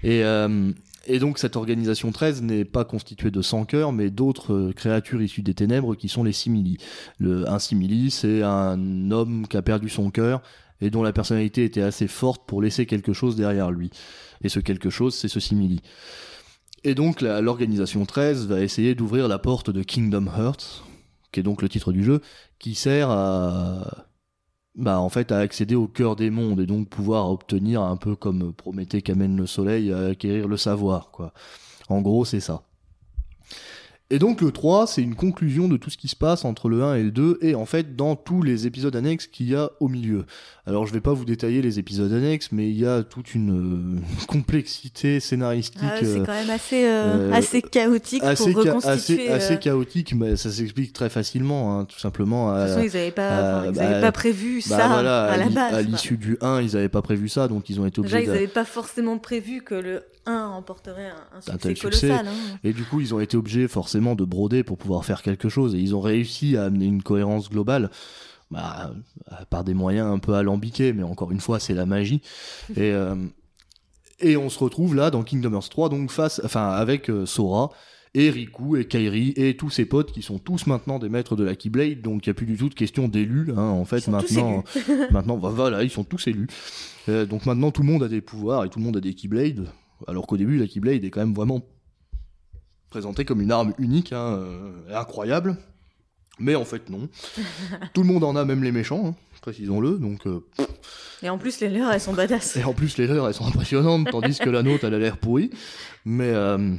et 0.03 0.23
euh, 0.23 0.71
et 1.07 1.19
donc 1.19 1.39
cette 1.39 1.55
organisation 1.55 2.11
13 2.11 2.41
n'est 2.41 2.65
pas 2.65 2.85
constituée 2.85 3.31
de 3.31 3.41
100 3.41 3.65
cœurs 3.65 3.93
mais 3.93 4.09
d'autres 4.09 4.53
euh, 4.53 4.73
créatures 4.73 5.21
issues 5.21 5.41
des 5.41 5.53
ténèbres 5.53 5.95
qui 5.95 6.09
sont 6.09 6.23
les 6.23 6.33
simili. 6.33 6.77
Le 7.17 7.49
un 7.49 7.59
simili, 7.59 8.11
c'est 8.11 8.43
un 8.43 9.11
homme 9.11 9.47
qui 9.47 9.57
a 9.57 9.61
perdu 9.61 9.89
son 9.89 10.11
cœur 10.11 10.41
et 10.81 10.89
dont 10.89 11.03
la 11.03 11.13
personnalité 11.13 11.63
était 11.63 11.81
assez 11.81 12.07
forte 12.07 12.43
pour 12.45 12.61
laisser 12.61 12.85
quelque 12.85 13.13
chose 13.13 13.35
derrière 13.35 13.71
lui. 13.71 13.89
Et 14.43 14.49
ce 14.49 14.59
quelque 14.59 14.89
chose, 14.89 15.15
c'est 15.15 15.27
ce 15.27 15.39
simili. 15.39 15.81
Et 16.83 16.93
donc 16.93 17.21
l'organisation 17.21 18.05
13 18.05 18.47
va 18.47 18.61
essayer 18.61 18.93
d'ouvrir 18.93 19.27
la 19.27 19.39
porte 19.39 19.69
de 19.69 19.81
Kingdom 19.81 20.27
Hearts, 20.27 20.85
qui 21.31 21.39
est 21.39 21.43
donc 21.43 21.61
le 21.61 21.69
titre 21.69 21.91
du 21.91 22.03
jeu, 22.03 22.21
qui 22.59 22.75
sert 22.75 23.09
à 23.09 24.06
bah 24.77 24.99
en 24.99 25.09
fait 25.09 25.31
à 25.31 25.39
accéder 25.39 25.75
au 25.75 25.87
cœur 25.87 26.15
des 26.15 26.29
mondes 26.29 26.61
et 26.61 26.65
donc 26.65 26.87
pouvoir 26.87 27.29
obtenir 27.29 27.81
un 27.81 27.97
peu 27.97 28.15
comme 28.15 28.53
Prométhée 28.53 29.01
qu'amène 29.01 29.35
le 29.35 29.47
soleil 29.47 29.91
à 29.91 30.07
acquérir 30.07 30.47
le 30.47 30.57
savoir 30.57 31.11
quoi. 31.11 31.33
En 31.89 32.01
gros, 32.01 32.25
c'est 32.25 32.39
ça. 32.39 32.63
Et 34.09 34.19
donc 34.19 34.39
le 34.39 34.51
3, 34.51 34.87
c'est 34.87 35.01
une 35.01 35.15
conclusion 35.15 35.67
de 35.67 35.75
tout 35.75 35.89
ce 35.89 35.97
qui 35.97 36.07
se 36.07 36.15
passe 36.15 36.45
entre 36.45 36.69
le 36.69 36.81
1 36.81 36.95
et 36.95 37.03
le 37.03 37.11
2 37.11 37.39
et 37.41 37.55
en 37.55 37.65
fait 37.65 37.97
dans 37.97 38.15
tous 38.15 38.41
les 38.41 38.65
épisodes 38.65 38.95
annexes 38.95 39.27
qu'il 39.27 39.49
y 39.49 39.55
a 39.55 39.71
au 39.81 39.89
milieu. 39.89 40.25
Alors 40.65 40.87
je 40.87 40.93
vais 40.93 41.01
pas 41.01 41.11
vous 41.11 41.25
détailler 41.25 41.61
les 41.61 41.77
épisodes 41.77 42.13
annexes 42.13 42.53
mais 42.53 42.69
il 42.69 42.79
y 42.79 42.85
a 42.85 43.03
toute 43.03 43.35
une 43.35 43.97
euh, 43.97 44.25
complexité 44.27 45.19
scénaristique 45.19 45.81
Ah 45.83 45.97
c'est 45.99 46.19
euh, 46.21 46.23
quand 46.25 46.31
même 46.31 46.49
assez, 46.49 46.85
euh, 46.85 47.33
assez 47.33 47.61
chaotique 47.61 48.23
assez, 48.23 48.53
pour 48.53 48.63
reconstituer. 48.63 49.29
assez, 49.29 49.29
assez 49.29 49.59
chaotique, 49.59 50.13
mais 50.15 50.37
ça 50.37 50.51
s'explique 50.51 50.93
très 50.93 51.09
facilement, 51.09 51.77
hein, 51.77 51.83
tout 51.85 51.99
simplement. 51.99 52.53
De 52.53 52.61
toute 52.61 52.63
à- 52.63 52.67
façon, 52.67 52.87
ils 52.87 52.97
n'avaient 52.97 53.11
pas, 53.11 53.59
enfin, 53.59 53.71
ils 53.71 53.73
bah, 53.73 54.01
pas 54.01 54.11
prévu 54.13 54.63
bah 54.69 54.77
ça 54.77 54.87
voilà, 54.87 55.23
à 55.25 55.35
la 55.35 55.49
base. 55.49 55.73
à 55.73 55.81
l'issue 55.81 56.15
du 56.15 56.37
1, 56.39 56.61
ils 56.61 56.77
avaient 56.77 56.87
pas 56.87 57.01
prévu 57.01 57.27
ça, 57.27 57.49
donc 57.49 57.69
ils 57.69 57.81
ont 57.81 57.85
été 57.85 58.01
Déjà, 58.01 58.17
obligés 58.17 58.23
ils 58.23 58.33
de... 58.33 58.33
n'avaient 58.35 58.47
pas 58.47 58.65
forcément 58.65 59.17
prévu 59.17 59.61
que 59.61 59.75
le 59.75 60.03
1 60.27 60.47
remporterait 60.49 61.09
un, 61.09 61.37
un 61.37 61.41
succès 61.41 61.57
tel 61.57 61.77
succès. 61.77 62.07
colossal. 62.09 62.27
hein. 62.27 62.59
Et 62.63 62.73
du 62.73 62.83
coup, 62.83 63.01
ils 63.01 63.15
ont 63.15 63.19
été 63.19 63.35
obligés 63.37 63.67
forcément 63.67 64.13
de 64.15 64.23
broder 64.25 64.63
pour 64.63 64.77
pouvoir 64.77 65.03
faire 65.05 65.21
quelque 65.23 65.49
chose, 65.49 65.73
et 65.73 65.79
ils 65.79 65.95
ont 65.95 66.01
réussi 66.01 66.55
à 66.57 66.65
amener 66.65 66.85
une 66.85 67.01
cohérence 67.01 67.49
globale. 67.49 67.89
Bah, 68.49 68.93
euh, 69.31 69.35
par 69.49 69.65
des 69.65 69.73
moyens 69.73 70.07
un 70.07 70.19
peu 70.19 70.33
alambiqués, 70.35 70.93
mais 70.93 71.03
encore 71.03 71.33
une 71.33 71.41
fois, 71.41 71.59
c'est 71.59 71.73
la 71.73 71.85
magie. 71.85 72.21
et, 72.77 72.91
euh, 72.93 73.15
et 74.21 74.37
on 74.37 74.49
se 74.49 74.57
retrouve 74.59 74.95
là 74.95 75.11
dans 75.11 75.21
Kingdom 75.23 75.53
Hearts 75.53 75.69
3, 75.69 75.89
donc 75.89 76.11
face, 76.11 76.39
enfin, 76.45 76.69
avec 76.69 77.09
euh, 77.09 77.25
Sora 77.25 77.71
et 78.13 78.29
Riku 78.29 78.77
et 78.77 78.85
Kairi 78.87 79.33
et 79.35 79.57
tous 79.57 79.69
ses 79.69 79.85
potes 79.85 80.13
qui 80.13 80.21
sont 80.21 80.39
tous 80.39 80.65
maintenant 80.65 80.97
des 80.97 81.09
maîtres 81.09 81.35
de 81.35 81.43
la 81.43 81.55
Keyblade, 81.55 82.01
donc 82.01 82.25
il 82.25 82.29
n'y 82.29 82.31
a 82.31 82.33
plus 82.35 82.45
du 82.45 82.55
tout 82.55 82.69
de 82.69 82.73
question 82.73 83.09
d'élus. 83.09 83.51
Hein, 83.51 83.61
en 83.61 83.83
fait, 83.83 84.07
maintenant, 84.07 84.63
maintenant, 85.11 85.35
bah, 85.35 85.51
voilà, 85.53 85.83
ils 85.83 85.89
sont 85.91 86.05
tous 86.05 86.25
élus. 86.27 86.47
Euh, 87.09 87.25
donc 87.25 87.45
maintenant, 87.45 87.71
tout 87.71 87.81
le 87.81 87.87
monde 87.89 88.03
a 88.03 88.07
des 88.07 88.21
pouvoirs 88.21 88.63
et 88.63 88.69
tout 88.69 88.79
le 88.79 88.85
monde 88.85 88.95
a 88.95 89.01
des 89.01 89.13
Keyblades, 89.13 89.67
alors 90.05 90.27
qu'au 90.27 90.37
début, 90.37 90.57
la 90.57 90.67
Keyblade 90.67 91.03
est 91.03 91.09
quand 91.09 91.21
même 91.21 91.33
vraiment 91.33 91.61
présentée 92.89 93.25
comme 93.25 93.41
une 93.41 93.51
arme 93.51 93.73
unique, 93.77 94.13
hein, 94.13 94.37
euh, 94.37 94.71
incroyable. 94.95 95.57
Mais 96.39 96.55
en 96.55 96.65
fait, 96.65 96.89
non. 96.89 97.09
tout 97.93 98.01
le 98.01 98.07
monde 98.07 98.23
en 98.23 98.35
a, 98.35 98.45
même 98.45 98.63
les 98.63 98.71
méchants, 98.71 99.07
hein, 99.07 99.15
précisons-le. 99.41 99.97
Donc, 99.97 100.27
euh, 100.27 100.45
Et 101.23 101.29
en 101.29 101.37
plus, 101.37 101.59
les 101.61 101.69
leurs, 101.69 101.91
elles 101.91 102.01
sont 102.01 102.13
badass. 102.13 102.57
et 102.57 102.63
en 102.63 102.73
plus, 102.73 102.97
les 102.97 103.07
leurs, 103.07 103.27
elles 103.27 103.33
sont 103.33 103.47
impressionnantes, 103.47 104.07
tandis 104.11 104.37
que 104.37 104.49
la 104.49 104.61
nôtre, 104.61 104.85
elle 104.85 104.93
a 104.93 104.99
l'air 104.99 105.17
pourrie. 105.17 105.49
Mais, 106.05 106.29
euh, 106.29 106.75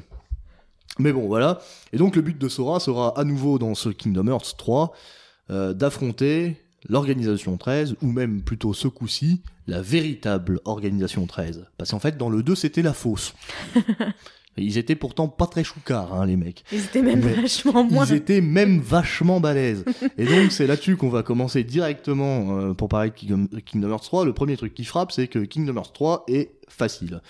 mais 0.99 1.13
bon, 1.13 1.27
voilà. 1.27 1.59
Et 1.93 1.97
donc, 1.97 2.15
le 2.15 2.23
but 2.23 2.39
de 2.39 2.49
Sora 2.49 2.79
sera 2.79 3.19
à 3.19 3.25
nouveau 3.25 3.59
dans 3.59 3.75
ce 3.75 3.89
Kingdom 3.89 4.29
Hearts 4.29 4.57
3 4.57 4.93
euh, 5.51 5.75
d'affronter 5.75 6.57
l'organisation 6.89 7.57
13, 7.57 7.97
ou 8.03 8.11
même 8.11 8.43
plutôt 8.43 8.75
ce 8.75 8.89
coup-ci, 8.89 9.43
la 9.67 9.83
véritable 9.83 10.61
organisation 10.65 11.27
13. 11.27 11.67
Parce 11.77 11.91
qu'en 11.91 11.99
fait, 11.99 12.17
dans 12.17 12.31
le 12.31 12.43
2, 12.43 12.55
c'était 12.55 12.83
la 12.83 12.95
fausse. 12.95 13.35
Ils 14.61 14.77
étaient 14.77 14.97
pourtant 14.97 15.29
pas 15.29 15.47
très 15.47 15.63
choucards, 15.63 16.13
hein, 16.15 16.27
les 16.27 16.37
mecs. 16.37 16.65
Ils 16.73 16.85
étaient 16.85 17.03
même 17.03 17.21
Mais 17.25 17.35
vachement 17.35 17.85
moins. 17.85 18.07
Ils 18.07 18.15
étaient 18.15 18.41
même 18.41 18.81
vachement 18.81 19.39
balèzes. 19.41 19.85
Et 20.17 20.25
donc 20.25 20.51
c'est 20.51 20.67
là-dessus 20.67 20.97
qu'on 20.97 21.11
va 21.11 21.23
commencer 21.23 21.63
directement 21.63 22.59
euh, 22.59 22.75
pour 22.75 22.89
parler 22.89 23.11
de 23.11 23.15
Kingdom, 23.15 23.47
Kingdom 23.65 23.91
Hearts 23.91 24.03
3. 24.03 24.25
Le 24.25 24.33
premier 24.33 24.57
truc 24.57 24.75
qui 24.75 24.85
frappe, 24.85 25.13
c'est 25.13 25.29
que 25.29 25.39
Kingdom 25.39 25.77
Hearts 25.77 25.93
3 25.93 26.25
est 26.29 26.51
facile. 26.69 27.21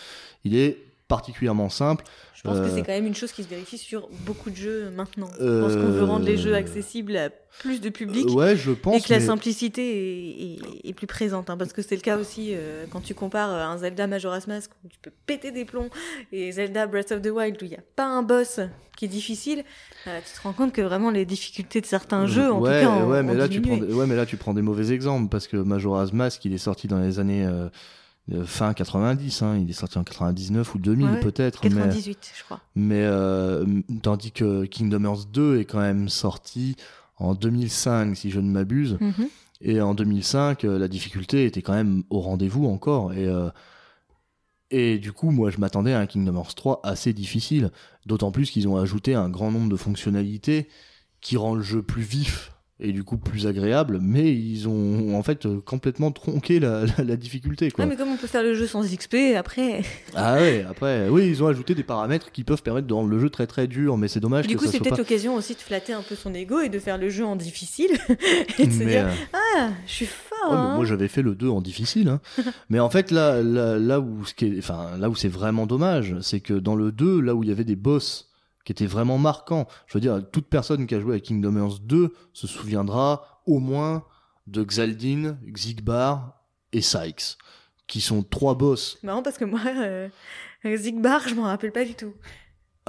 Il 0.45 0.57
est 0.57 0.79
particulièrement 1.09 1.71
simple. 1.71 2.05
Je 2.35 2.43
pense 2.43 2.59
que 2.59 2.65
Euh, 2.67 2.75
c'est 2.75 2.83
quand 2.83 2.93
même 2.93 3.07
une 3.07 3.15
chose 3.17 3.33
qui 3.33 3.43
se 3.43 3.49
vérifie 3.49 3.79
sur 3.79 4.09
beaucoup 4.25 4.51
de 4.51 4.55
jeux 4.55 4.91
maintenant. 4.95 5.29
Je 5.41 5.45
Euh, 5.45 5.63
pense 5.63 5.75
qu'on 5.75 5.91
veut 5.91 6.05
rendre 6.05 6.25
les 6.25 6.37
jeux 6.37 6.55
accessibles 6.55 7.17
à 7.17 7.31
plus 7.31 7.81
de 7.81 7.89
public. 7.89 8.27
Euh, 8.29 8.33
ouais, 8.35 8.57
je 8.57 8.71
pense. 8.71 8.97
et 8.97 9.01
que 9.01 9.13
la 9.13 9.19
simplicité 9.19 9.83
est, 9.83 10.55
est- 10.55 10.89
est 10.91 10.93
plus 10.93 11.09
présente, 11.09 11.51
hein, 11.51 11.57
parce 11.57 11.73
que 11.73 11.83
c'est 11.83 11.97
le 11.97 12.01
cas 12.03 12.17
aussi 12.17 12.51
euh, 12.53 12.85
quand 12.91 13.01
tu 13.01 13.15
compares 13.15 13.51
euh, 13.51 13.65
un 13.65 13.79
Zelda 13.79 14.07
Majora's 14.07 14.47
Mask 14.47 14.71
où 14.85 14.89
tu 14.89 14.99
peux 15.03 15.11
péter 15.27 15.51
des 15.51 15.65
plombs 15.65 15.89
et 16.31 16.53
Zelda 16.53 16.87
Breath 16.87 17.11
of 17.11 17.23
the 17.23 17.31
Wild 17.31 17.57
où 17.61 17.65
il 17.65 17.71
n'y 17.71 17.77
a 17.77 17.83
pas 17.97 18.07
un 18.07 18.23
boss 18.23 18.61
qui 18.97 19.07
est 19.07 19.09
difficile, 19.09 19.65
euh, 20.07 20.19
tu 20.25 20.37
te 20.39 20.43
rends 20.43 20.53
compte 20.53 20.73
que 20.73 20.83
vraiment 20.83 21.11
les 21.11 21.25
difficultés 21.25 21.81
de 21.81 21.87
certains 21.87 22.27
jeux, 22.27 22.53
en 22.53 22.61
ouais, 22.61 22.83
tout 22.83 22.87
cas, 22.89 22.93
ont, 22.93 23.09
mais 23.23 23.33
ont 23.33 23.35
là 23.35 23.49
tu 23.49 23.61
prends, 23.61 23.71
diminué. 23.75 23.89
des- 23.89 23.95
ouais, 23.95 24.07
mais 24.07 24.17
là 24.17 24.27
tu 24.27 24.37
prends 24.37 24.55
des 24.55 24.63
mauvais 24.63 24.93
exemples 24.93 25.29
parce 25.29 25.47
que 25.49 25.57
Majora's 25.57 26.13
Mask, 26.13 26.45
il 26.45 26.53
est 26.53 26.59
sorti 26.59 26.87
dans 26.89 26.99
les 27.01 27.19
années 27.19 27.45
euh, 27.47 27.67
euh, 27.67 27.69
fin 28.45 28.75
90, 28.75 29.43
hein, 29.43 29.57
il 29.57 29.71
est 29.71 29.73
sorti 29.73 29.99
en 29.99 30.05
99 30.05 30.75
ou 30.75 30.79
2000 30.79 31.07
Ouais, 31.07 31.21
peut-être, 31.21 31.61
mais, 31.65 31.71
98, 31.71 32.33
je 32.39 32.45
crois. 32.45 32.61
mais 32.75 33.03
euh, 33.03 33.65
tandis 34.03 34.33
que 34.33 34.65
Kingdom 34.67 35.05
Hearts 35.05 35.27
2 35.33 35.59
est 35.61 35.65
quand 35.65 35.81
même 35.81 36.09
sorti 36.09 36.77
en 37.17 37.35
2005 37.35 38.15
si 38.17 38.31
je 38.31 38.41
ne 38.41 38.51
m'abuse, 38.51 38.99
Mhm. 39.01 39.29
et 39.63 39.81
en 39.81 39.95
2005 39.95 40.65
euh, 40.65 40.79
la 40.79 40.89
difficulté 40.89 41.47
était 41.47 41.63
quand 41.63 41.73
même 41.75 42.03
au 42.11 42.21
rendez-vous 42.21 42.67
encore 42.67 43.13
et 43.13 43.27
euh, 43.27 43.49
et 44.71 44.99
du 44.99 45.13
coup, 45.13 45.31
moi, 45.31 45.49
je 45.51 45.57
m'attendais 45.57 45.95
à 45.95 46.01
un 46.01 46.07
Kingdom 46.07 46.37
Hearts 46.37 46.55
3 46.55 46.81
assez 46.85 47.15
difficile. 47.15 47.71
D'autant 48.05 48.31
plus 48.31 48.51
qu'ils 48.51 48.69
ont 48.69 48.77
ajouté 48.77 49.15
un 49.15 49.31
grand 49.31 49.51
nombre 49.51 49.71
de 49.71 49.77
fonctionnalités 49.77 50.69
qui 51.23 51.39
rend 51.39 51.55
le 51.55 51.63
jeu 51.63 51.81
plus 51.83 52.03
vif 52.03 52.53
et 52.81 52.93
du 52.93 53.05
coup 53.05 53.19
plus 53.19 53.47
agréable. 53.47 53.99
Mais 54.01 54.33
ils 54.33 54.69
ont 54.69 55.17
en 55.17 55.23
fait 55.23 55.47
complètement 55.65 56.11
tronqué 56.13 56.61
la, 56.61 56.85
la, 56.99 57.05
la 57.05 57.17
difficulté. 57.17 57.71
Quoi. 57.71 57.85
Ouais, 57.85 57.91
mais 57.91 57.97
comme 57.97 58.11
on 58.11 58.17
peut 58.17 58.27
faire 58.27 58.43
le 58.43 58.55
jeu 58.55 58.67
sans 58.67 58.83
XP, 58.83 59.17
après? 59.37 59.83
Ah 60.15 60.35
ouais, 60.35 60.65
après, 60.69 61.09
oui, 61.09 61.29
ils 61.29 61.43
ont 61.43 61.49
ajouté 61.49 61.75
des 61.75 61.83
paramètres 61.83 62.31
qui 62.33 62.45
peuvent 62.45 62.63
permettre 62.63 62.87
de 62.87 62.95
rendre 62.95 63.09
le 63.09 63.19
jeu 63.19 63.31
très 63.31 63.47
très 63.47 63.67
dur. 63.67 63.97
Mais 63.97 64.09
c'est 64.09 64.21
dommage 64.21 64.47
Du 64.47 64.55
que 64.55 64.61
coup, 64.61 64.67
c'est 64.67 64.79
peut-être 64.79 64.91
pas. 64.91 64.97
l'occasion 64.99 65.35
aussi 65.35 65.55
de 65.55 65.61
flatter 65.61 65.93
un 65.93 66.03
peu 66.03 66.15
son 66.15 66.33
ego 66.35 66.61
et 66.61 66.69
de 66.69 66.79
faire 66.79 66.99
le 66.99 67.09
jeu 67.09 67.25
en 67.25 67.37
difficile. 67.37 67.91
et 68.59 68.67
de 68.67 68.73
se 68.73 68.85
dire, 68.85 69.07
euh, 69.07 69.39
ah, 69.57 69.69
je 69.87 69.93
suis 69.93 70.07
fort. 70.07 70.51
Ouais, 70.51 70.57
hein. 70.57 70.75
moi 70.77 70.85
j'avais 70.85 71.09
fait 71.09 71.23
le 71.23 71.35
2 71.35 71.49
en 71.49 71.61
difficile. 71.61 72.09
Hein. 72.09 72.21
mais 72.71 72.79
en 72.79 72.91
fait 72.91 73.11
là, 73.11 73.43
là, 73.43 73.77
là 73.77 73.99
où 74.01 74.25
ce 74.25 74.35
qui 74.35 74.47
est, 74.47 74.59
enfin 74.59 74.97
là 74.99 75.11
où 75.11 75.17
c'est 75.17 75.29
vraiment 75.29 75.67
dommage, 75.67 76.15
c'est 76.21 76.39
que 76.41 76.55
dans 76.55 76.77
le 76.77 76.93
2, 76.93 77.21
là 77.21 77.35
où 77.35 77.43
il 77.43 77.49
y 77.49 77.53
avait 77.53 77.65
des 77.65 77.75
boss 77.77 78.28
qui 78.69 78.73
étaient 78.73 78.85
vraiment 78.85 79.17
marquants, 79.17 79.67
je 79.87 79.95
veux 79.95 80.01
dire 80.03 80.21
toute 80.31 80.47
personne 80.47 80.87
qui 80.87 80.95
a 80.95 81.01
joué 81.01 81.17
à 81.17 81.21
Kingdom 81.21 81.57
Hearts 81.57 81.81
2 81.85 82.13
se 82.35 82.47
souviendra 82.47 83.41
au 83.47 83.61
moins 83.61 84.05
de 84.47 84.63
Xaldin, 84.63 85.39
Xigbar 85.47 86.45
et 86.75 86.83
Sykes, 86.83 87.39
qui 87.87 88.03
sont 88.03 88.23
trois 88.23 88.55
boss. 88.57 88.99
Marrant 89.03 89.23
parce 89.23 89.39
que 89.39 89.47
moi, 89.47 89.63
euh, 89.75 90.11
Zigbar, 90.77 91.27
je 91.27 91.35
m'en 91.35 91.45
rappelle 91.45 91.73
pas 91.73 91.87
du 91.87 91.95
tout. 91.95 92.13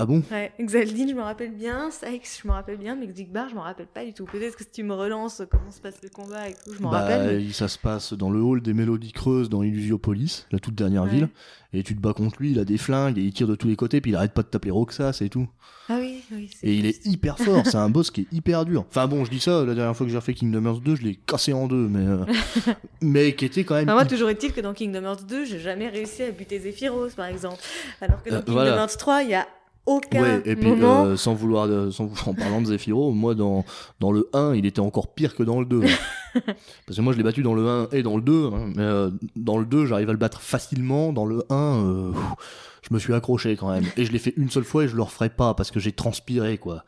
Ah 0.02 0.06
bon? 0.06 0.24
Ouais, 0.32 0.50
je 0.58 1.14
me 1.14 1.22
rappelle 1.22 1.52
bien. 1.52 1.92
Sykes, 1.92 2.40
je 2.42 2.48
me 2.48 2.54
rappelle 2.54 2.78
bien. 2.78 2.96
Mais 2.96 3.12
Zigbar, 3.12 3.50
je 3.50 3.56
m'en 3.56 3.64
rappelle 3.64 3.88
pas 3.88 4.06
du 4.06 4.14
tout. 4.14 4.24
Peut-être 4.24 4.56
que 4.56 4.64
si 4.64 4.70
tu 4.72 4.84
me 4.84 4.94
relances 4.94 5.42
comment 5.52 5.72
se 5.72 5.82
passe 5.82 5.96
le 6.02 6.08
combat 6.08 6.48
et 6.48 6.54
tout, 6.54 6.74
je 6.74 6.82
m'en 6.82 6.90
bah, 6.90 7.02
rappelle. 7.02 7.44
mais- 7.46 7.52
Ça 7.52 7.68
se 7.68 7.78
passe 7.78 8.14
dans 8.14 8.30
le 8.30 8.40
hall 8.42 8.62
des 8.62 8.74
Mélodies 8.74 9.12
Creuses 9.12 9.50
dans 9.50 9.62
Illusiopolis, 9.62 10.46
la 10.52 10.60
toute 10.60 10.76
dernière 10.76 11.04
Ouais. 11.04 11.10
ville. 11.10 11.30
Et 11.74 11.84
tu 11.84 11.96
te 11.96 12.02
bats 12.02 12.14
contre 12.14 12.38
lui, 12.42 12.52
il 12.52 12.60
a 12.60 12.66
des 12.66 12.78
flingues 12.78 13.18
et 13.18 13.22
il 13.22 13.32
tire 13.34 13.46
de 13.48 13.54
tous 13.56 13.68
les 13.68 13.76
côtés, 13.76 14.00
puis 14.02 14.10
il 14.12 14.16
arrête 14.16 14.34
pas 14.34 14.42
de 14.42 14.48
t'appeler 14.48 14.72
Roxas 14.72 15.20
et 15.22 15.30
tout. 15.30 15.48
Ah 15.90 15.98
oui, 16.00 16.24
oui. 16.32 16.50
Et 16.64 16.74
il 16.76 16.86
est 16.88 17.06
hyper 17.06 17.38
fort, 17.38 17.64
c'est 17.66 17.76
un 17.78 17.90
boss 17.90 18.10
qui 18.10 18.22
est 18.22 18.28
hyper 18.32 18.64
dur. 18.66 18.86
Enfin 18.90 19.06
bon, 19.08 19.24
je 19.26 19.30
dis 19.30 19.40
ça, 19.40 19.64
la 19.66 19.76
dernière 19.76 19.96
fois 19.96 20.06
que 20.06 20.12
j'ai 20.12 20.18
refait 20.18 20.34
Kingdom 20.34 20.66
Hearts 20.66 20.82
2, 20.82 20.96
je 20.96 21.04
l'ai 21.04 21.16
cassé 21.16 21.52
en 21.54 21.68
deux, 21.68 21.88
mais, 21.88 22.08
euh, 22.08 22.26
mais 23.02 23.34
qui 23.36 23.46
était 23.46 23.64
quand 23.66 23.76
même. 23.76 23.84
Enfin, 23.90 23.94
moi, 23.96 24.06
toujours 24.06 24.30
est-il 24.30 24.52
que 24.54 24.62
dans 24.62 24.74
Kingdom 24.74 25.04
Hearts 25.04 25.26
2, 25.28 25.46
j'ai 25.46 25.60
jamais 25.60 25.90
réussi 25.90 26.24
à 26.24 26.32
buter 26.32 26.58
Zephyros, 26.60 27.10
par 27.16 27.26
exemple. 27.28 27.58
Alors 28.02 28.24
que 28.24 28.30
dans 28.30 28.38
Euh, 28.38 28.40
Kingdom 28.40 28.54
voilà. 28.54 28.76
Hearts 28.78 28.98
3, 28.98 29.24
il 29.24 29.30
y 29.30 29.36
a 29.36 29.46
aucun 29.90 30.22
Ouais, 30.22 30.42
et 30.46 30.56
puis 30.56 30.70
moment. 30.70 31.06
euh, 31.06 31.16
sans 31.18 31.34
vouloir, 31.34 31.68
de- 31.68 31.90
sans, 31.92 32.06
en 32.28 32.34
parlant 32.34 32.62
de 32.62 32.68
Zephyro, 32.68 33.12
moi 33.12 33.36
dans, 33.36 33.66
dans 34.00 34.12
le 34.12 34.30
1, 34.34 34.54
il 34.56 34.66
était 34.66 34.80
encore 34.80 35.14
pire 35.14 35.36
que 35.36 35.44
dans 35.44 35.60
le 35.60 35.66
2. 35.66 35.82
Parce 36.86 36.96
que 36.98 37.02
moi 37.02 37.12
je 37.14 37.18
l'ai 37.18 37.24
battu 37.24 37.42
dans 37.44 37.54
le 37.56 37.68
1 37.68 37.90
et 37.92 38.04
dans 38.04 38.16
le 38.16 38.22
2, 38.22 38.46
hein, 38.54 38.70
mais 38.76 38.84
euh, 38.84 39.10
dans 39.36 39.58
le 39.58 39.66
2, 39.66 39.86
j'arrive 39.86 40.10
à 40.10 40.12
le 40.14 40.18
battre 40.18 40.42
facilement, 40.42 41.12
dans 41.14 41.26
le 41.26 41.44
1, 41.50 41.56
euh, 41.56 42.12
je 42.88 42.94
me 42.94 43.00
suis 43.00 43.14
accroché 43.14 43.56
quand 43.56 43.72
même. 43.72 43.86
Et 43.98 44.06
je 44.06 44.12
l'ai 44.12 44.20
fait 44.20 44.34
une 44.38 44.50
seule 44.50 44.64
fois 44.64 44.84
et 44.84 44.88
je 44.88 44.96
le 44.96 45.02
referai 45.04 45.30
pas 45.30 45.54
parce 45.54 45.72
que 45.72 45.80
j'ai 45.80 45.92
transpiré 45.92 46.58
quoi. 46.58 46.84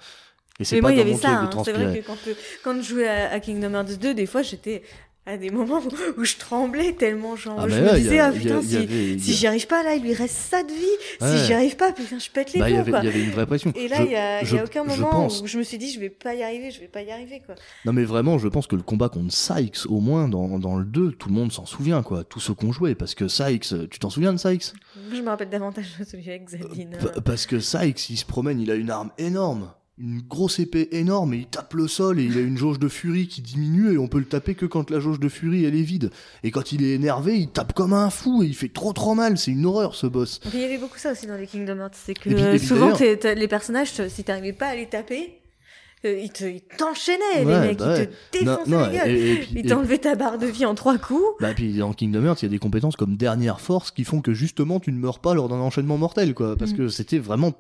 Et 0.60 0.64
c'est 0.64 0.76
Mais 0.76 0.82
pas 0.82 0.88
moi, 0.90 0.92
il 0.92 0.96
y 0.96 0.98
dans 0.98 1.02
avait 1.04 1.12
mon 1.12 1.18
ça. 1.18 1.60
hein. 1.60 1.64
C'est 1.66 1.74
vrai 1.74 2.00
que 2.02 2.06
quand, 2.06 2.18
euh, 2.28 2.34
quand 2.64 2.76
je 2.78 2.82
jouais 2.84 3.08
à, 3.08 3.32
à 3.32 3.40
Kingdom 3.40 3.74
Hearts 3.74 3.98
2, 4.00 4.14
des 4.14 4.28
fois, 4.28 4.44
j'étais 4.44 4.84
à 5.28 5.38
des 5.38 5.52
moments 5.52 5.82
où 6.18 6.24
je 6.26 6.36
tremblais 6.38 6.94
tellement. 6.94 7.36
Genre, 7.36 7.56
Ah, 7.60 7.68
je 7.70 7.76
mais 7.76 7.82
me 7.94 7.98
disais, 8.00 8.20
a- 8.20 8.26
ah 8.26 8.28
a- 8.30 8.32
putain, 8.32 8.62
si, 8.62 8.76
avait- 8.78 9.18
si 9.20 9.32
a- 9.32 9.34
j'y 9.36 9.48
arrive 9.48 9.68
pas, 9.68 9.84
là, 9.84 9.94
il 9.96 10.02
lui 10.02 10.14
reste 10.14 10.36
ça 10.36 10.64
de 10.64 10.72
vie. 10.72 10.76
Ouais. 11.22 11.38
Si 11.38 11.46
j'y 11.46 11.54
arrive 11.54 11.76
pas, 11.76 11.92
putain, 11.92 12.18
je 12.18 12.30
pète 12.30 12.54
les 12.54 12.60
Bah, 12.60 12.66
plombs, 12.68 12.84
il 13.02 13.06
y 13.06 13.08
avait 13.08 13.24
une 13.24 13.30
vraie 13.32 13.46
pression. 13.46 13.72
Et 13.76 13.88
là, 13.88 13.98
il 14.04 14.12
y 14.12 14.16
a, 14.16 14.64
aucun 14.64 14.84
moment 14.84 15.10
pense- 15.12 15.42
où 15.42 15.48
je 15.48 15.58
me 15.60 15.64
suis 15.64 15.78
dit, 15.78 15.92
je 15.92 16.00
vais 16.00 16.10
pas 16.10 16.34
y 16.34 16.42
arriver, 16.44 16.72
je 16.72 16.80
vais 16.80 16.88
pas 16.88 17.02
y 17.04 17.12
arriver, 17.12 17.42
quoi. 17.46 17.56
Non 17.86 17.94
mais 17.94 18.04
vraiment, 18.04 18.38
je 18.40 18.48
pense 18.48 18.66
que 18.68 18.76
le 18.76 18.82
combat 18.82 19.10
contre 19.10 19.32
Sykes, 19.32 19.86
au 19.88 20.00
moins 20.00 20.28
dans, 20.28 20.58
dans 20.60 20.76
le 20.78 20.86
2, 20.86 21.12
tout 21.12 21.30
le 21.30 21.36
monde 21.36 21.52
s'en 21.52 21.66
souvient 21.66 22.02
quoi, 22.04 22.24
tous 22.24 22.40
ceux 22.40 22.54
qu'on 22.56 22.72
jouait, 22.72 22.96
parce 22.96 23.14
que 23.16 23.28
Sykes, 23.28 23.74
euh, 23.74 23.88
tu 23.90 24.00
t'en 24.00 24.10
souviens 24.10 24.34
de 24.34 24.38
Sykes? 24.40 24.74
Je 25.14 25.22
me 25.22 25.30
rappelle 25.30 25.50
davantage 25.50 25.86
de 26.00 26.04
celui 26.04 26.28
avec 26.30 26.46
Xaldine. 26.46 26.98
P- 27.00 27.22
Parce 27.24 27.46
que 27.46 27.60
Sykes, 27.60 28.10
il 28.10 28.18
se 28.18 28.26
promène, 28.26 28.60
il 28.60 28.72
a 28.72 28.76
une 28.76 28.90
arme 28.90 29.12
énorme, 29.18 29.72
une 30.02 30.22
grosse 30.22 30.60
épée 30.60 30.90
énorme, 30.92 31.34
et 31.34 31.38
il 31.38 31.46
tape 31.46 31.74
le 31.76 31.88
sol, 31.88 32.20
et 32.20 32.24
il 32.24 32.38
a 32.38 32.42
une 32.42 32.58
jauge 32.58 32.80
de 32.80 32.88
furie 32.88 33.28
qui 33.28 33.42
diminue, 33.42 33.94
et 33.94 33.98
on 33.98 34.08
peut 34.08 34.20
le 34.20 34.26
taper 34.26 34.56
que 34.56 34.66
quand 34.66 34.90
la 34.90 35.00
jauge 35.00 35.20
de 35.20 35.30
furie 35.30 35.64
elle 35.66 35.76
est 35.76 35.82
vide. 35.84 36.10
Et 36.44 36.52
quand 36.52 36.72
il 36.72 36.84
est 36.84 36.92
énervé, 36.96 37.38
il 37.38 37.50
tape 37.50 37.74
comme 37.74 37.94
un 37.94 38.10
fou, 38.10 38.42
et 38.44 38.48
il 38.48 38.56
fait 38.56 38.70
trop 38.70 38.94
trop 38.94 39.14
mal, 39.14 39.38
c'est 39.38 39.52
une 39.52 39.66
horreur 39.66 39.96
ce 39.96 40.08
boss. 40.08 40.40
Il 40.54 40.60
y 40.60 40.64
avait 40.64 40.78
beaucoup 40.80 40.98
ça 40.98 41.12
aussi 41.12 41.28
dans 41.28 41.38
les 41.38 41.46
Kingdom 41.48 41.78
Hearts, 41.80 41.92
c'est 41.94 42.14
que 42.14 42.30
Et 42.30 42.34
puis- 42.34 42.44
et 42.44 42.50
puis 42.58 42.60
souvent 42.60 42.94
les 42.98 43.48
personnages, 43.48 43.92
si 44.08 44.24
t'arrivais 44.24 44.54
pas 44.54 44.68
à 44.68 44.76
les 44.76 44.88
taper, 44.88 45.38
euh, 46.04 46.18
ils 46.20 46.32
te- 46.32 46.46
ils 46.46 46.62
t'enchaînaient, 46.62 47.20
Ouais, 47.36 47.62
les 47.62 47.68
mecs, 47.68 47.78
bah 47.78 47.94
ils 47.96 48.00
ouais. 48.02 48.08
te 48.08 48.40
défonçaient 48.40 48.72
non, 48.72 48.80
la 48.80 48.90
gueule. 48.90 49.10
et, 49.12 49.32
et 49.34 49.36
puis, 49.38 49.52
Ils 49.58 49.70
t'enlevaient 49.70 50.00
ta 50.00 50.16
barre 50.16 50.40
de 50.40 50.48
vie 50.48 50.66
en 50.66 50.74
trois 50.74 50.98
coups. 50.98 51.22
Bah 51.40 51.54
puis 51.54 51.74
dans 51.78 51.94
Kingdom 51.94 52.24
Hearts, 52.26 52.42
il 52.42 52.46
y 52.46 52.48
a 52.48 52.50
des 52.50 52.58
compétences 52.58 52.96
comme 52.96 53.18
dernière 53.18 53.62
force 53.62 53.92
qui 53.92 54.04
font 54.04 54.20
que 54.22 54.34
justement 54.34 54.80
tu 54.80 54.92
ne 54.92 54.98
meurs 54.98 55.20
pas 55.20 55.36
lors 55.36 55.48
d'un 55.48 55.58
enchaînement 55.60 55.98
mortel 56.00 56.34
quoi, 56.34 56.56
parce 56.56 56.72
Mm. 56.74 56.78
que 56.78 56.88
c'était 56.88 57.20
vraiment 57.20 57.54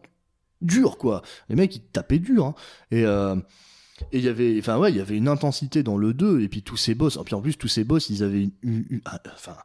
dur 0.61 0.97
quoi. 0.97 1.21
Les 1.49 1.55
mecs 1.55 1.75
ils 1.75 1.81
tapaient 1.81 2.19
dur 2.19 2.45
hein. 2.45 2.55
et 2.91 3.05
euh, 3.05 3.35
et 4.11 4.17
il 4.17 4.23
y 4.23 4.29
avait 4.29 4.57
enfin 4.59 4.77
ouais, 4.79 4.91
il 4.91 4.97
y 4.97 5.01
avait 5.01 5.17
une 5.17 5.27
intensité 5.27 5.83
dans 5.83 5.97
le 5.97 6.13
2 6.13 6.41
et 6.41 6.47
puis 6.49 6.63
tous 6.63 6.77
ces 6.77 6.95
boss, 6.95 7.17
et 7.17 7.23
puis 7.23 7.35
en 7.35 7.41
plus 7.41 7.55
tous 7.57 7.67
ces 7.67 7.83
boss, 7.83 8.09
ils 8.09 8.23
avaient 8.23 8.43
une, 8.43 8.51
une- 8.63 8.85
une- 8.89 9.01
un- 9.05 9.19
enfin 9.33 9.55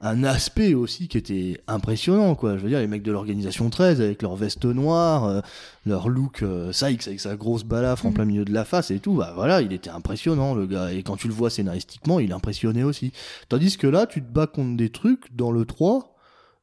un 0.00 0.22
aspect 0.22 0.74
aussi 0.74 1.08
qui 1.08 1.18
était 1.18 1.60
impressionnant 1.66 2.36
quoi. 2.36 2.56
Je 2.56 2.62
veux 2.62 2.68
dire 2.68 2.78
les 2.78 2.86
mecs 2.86 3.02
de 3.02 3.10
l'organisation 3.10 3.68
13 3.68 4.00
avec 4.00 4.22
leur 4.22 4.36
veste 4.36 4.64
noire, 4.64 5.24
euh, 5.24 5.40
leur 5.86 6.08
look 6.08 6.44
euh, 6.44 6.70
Sykes 6.70 7.08
avec 7.08 7.18
sa 7.18 7.34
grosse 7.34 7.64
balafre 7.64 8.06
en 8.06 8.10
Mhm. 8.10 8.14
plein 8.14 8.24
milieu 8.26 8.44
de 8.44 8.52
la 8.52 8.64
face 8.64 8.92
et 8.92 9.00
tout, 9.00 9.14
bah 9.14 9.32
voilà, 9.34 9.60
il 9.60 9.72
était 9.72 9.90
impressionnant 9.90 10.54
le 10.54 10.66
gars 10.66 10.92
et 10.92 11.02
quand 11.02 11.16
tu 11.16 11.26
le 11.26 11.34
vois 11.34 11.50
scénaristiquement, 11.50 12.20
il 12.20 12.32
impressionnait 12.32 12.84
aussi. 12.84 13.10
Tandis 13.48 13.76
que 13.76 13.88
là, 13.88 14.06
tu 14.06 14.22
te 14.22 14.30
bats 14.32 14.46
contre 14.46 14.76
des 14.76 14.90
trucs 14.90 15.34
dans 15.34 15.50
le 15.50 15.64
3. 15.64 16.14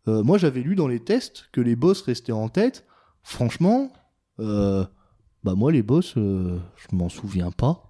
euh, 0.07 0.23
moi, 0.23 0.37
j'avais 0.37 0.61
lu 0.61 0.75
dans 0.75 0.87
les 0.87 1.01
tests 1.01 1.45
que 1.51 1.59
les 1.59 1.75
boss 1.75 2.03
restaient 2.03 2.31
en 2.31 2.47
tête. 2.47 2.85
Franchement, 3.27 3.91
euh, 4.39 4.85
bah 5.43 5.53
moi, 5.55 5.71
les 5.71 5.81
boss, 5.81 6.13
euh, 6.15 6.59
je 6.77 6.95
m'en 6.95 7.09
souviens 7.09 7.49
pas. 7.51 7.81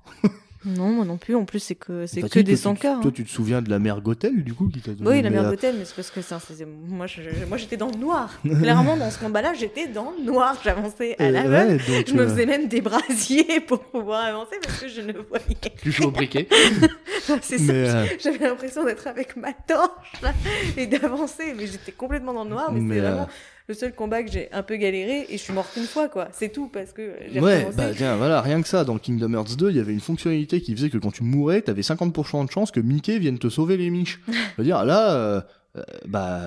Non, 0.63 0.89
moi 0.89 1.05
non 1.05 1.17
plus. 1.17 1.35
En 1.35 1.45
plus, 1.45 1.59
c'est 1.59 1.75
que 1.75 2.07
c'est 2.07 2.21
que 2.23 2.27
si, 2.39 2.43
des 2.43 2.53
toi, 2.53 2.55
tu- 2.55 2.61
sans 2.63 2.73
cœur. 2.75 2.99
Toi, 3.01 3.11
tu 3.11 3.23
te 3.23 3.29
souviens 3.29 3.61
de 3.61 3.69
la 3.69 3.77
mère 3.77 4.01
Gothel, 4.01 4.43
du 4.43 4.53
coup, 4.55 4.67
qui 4.69 4.79
t'a 4.81 4.93
donné 4.93 5.07
Oui, 5.07 5.21
la 5.21 5.29
mère 5.29 5.43
euh, 5.45 5.49
d'hôtel, 5.51 5.75
mais 5.77 5.85
c'est 5.85 5.93
parce 5.95 6.09
que 6.09 6.21
ça, 6.23 6.39
c'est- 6.39 6.65
moi, 6.65 7.05
je- 7.05 7.21
je- 7.21 7.45
moi, 7.45 7.57
j'étais 7.57 7.77
dans 7.77 7.89
le 7.91 7.97
noir. 7.97 8.31
Clairement, 8.41 8.97
dans 8.97 9.11
ce 9.11 9.19
combat-là, 9.19 9.53
j'étais 9.53 9.87
dans 9.87 10.11
le 10.17 10.23
noir. 10.23 10.57
J'avançais 10.63 11.15
à 11.19 11.25
euh, 11.25 11.29
l'aveugle. 11.31 11.73
ouais, 11.73 11.97
donc, 11.97 12.07
Je 12.07 12.13
me 12.15 12.21
euh, 12.21 12.29
faisais 12.29 12.45
même 12.47 12.67
des 12.67 12.81
brasiers 12.81 13.59
pour 13.59 13.79
pouvoir 13.81 14.23
avancer 14.23 14.55
parce 14.63 14.79
que 14.79 14.87
je 14.87 15.01
ne 15.01 15.13
voyais. 15.13 15.45
Tu 15.83 15.91
joues 15.91 16.05
au 16.05 16.11
briquet. 16.11 16.47
C'est 17.41 17.59
ça. 17.59 17.71
euh, 17.71 18.05
J'avais 18.23 18.39
l'impression 18.47 18.85
d'être 18.85 19.05
avec 19.05 19.35
ma 19.35 19.53
torche 19.53 20.21
là, 20.23 20.33
et 20.77 20.87
d'avancer, 20.87 21.53
mais 21.55 21.67
j'étais 21.67 21.91
complètement 21.91 22.33
dans 22.33 22.43
le 22.43 22.49
noir. 22.51 22.71
Mais, 22.71 22.79
Mais, 22.81 22.95
c'est 22.95 23.01
euh, 23.01 23.11
vraiment 23.11 23.27
le 23.67 23.73
seul 23.73 23.93
combat 23.93 24.21
que 24.23 24.31
j'ai 24.31 24.51
un 24.51 24.61
peu 24.63 24.75
galéré 24.75 25.25
et 25.29 25.37
je 25.37 25.41
suis 25.41 25.53
morte 25.53 25.71
une 25.75 25.85
fois, 25.85 26.07
quoi. 26.07 26.27
C'est 26.31 26.49
tout 26.51 26.67
parce 26.67 26.91
que 26.91 27.13
j'ai 27.31 27.39
Ouais, 27.39 27.59
recommencé. 27.63 27.77
bah 27.77 27.89
tiens, 27.95 28.15
voilà, 28.15 28.41
rien 28.41 28.61
que 28.61 28.67
ça, 28.67 28.83
dans 28.83 28.97
Kingdom 28.97 29.33
Hearts 29.33 29.55
2, 29.57 29.71
il 29.71 29.77
y 29.77 29.79
avait 29.79 29.93
une 29.93 29.99
fonctionnalité 29.99 30.61
qui 30.61 30.75
faisait 30.75 30.89
que 30.89 30.97
quand 30.99 31.11
tu 31.11 31.23
mourais, 31.23 31.61
t'avais 31.61 31.81
50% 31.81 32.45
de 32.45 32.51
chance 32.51 32.71
que 32.71 32.79
Mickey 32.79 33.17
vienne 33.19 33.39
te 33.39 33.49
sauver 33.49 33.77
les 33.77 33.89
miches. 33.89 34.19
Je 34.27 34.33
veux 34.59 34.63
dire, 34.63 34.85
là, 34.85 35.11
euh, 35.15 35.41
euh, 35.77 35.81
bah, 36.07 36.41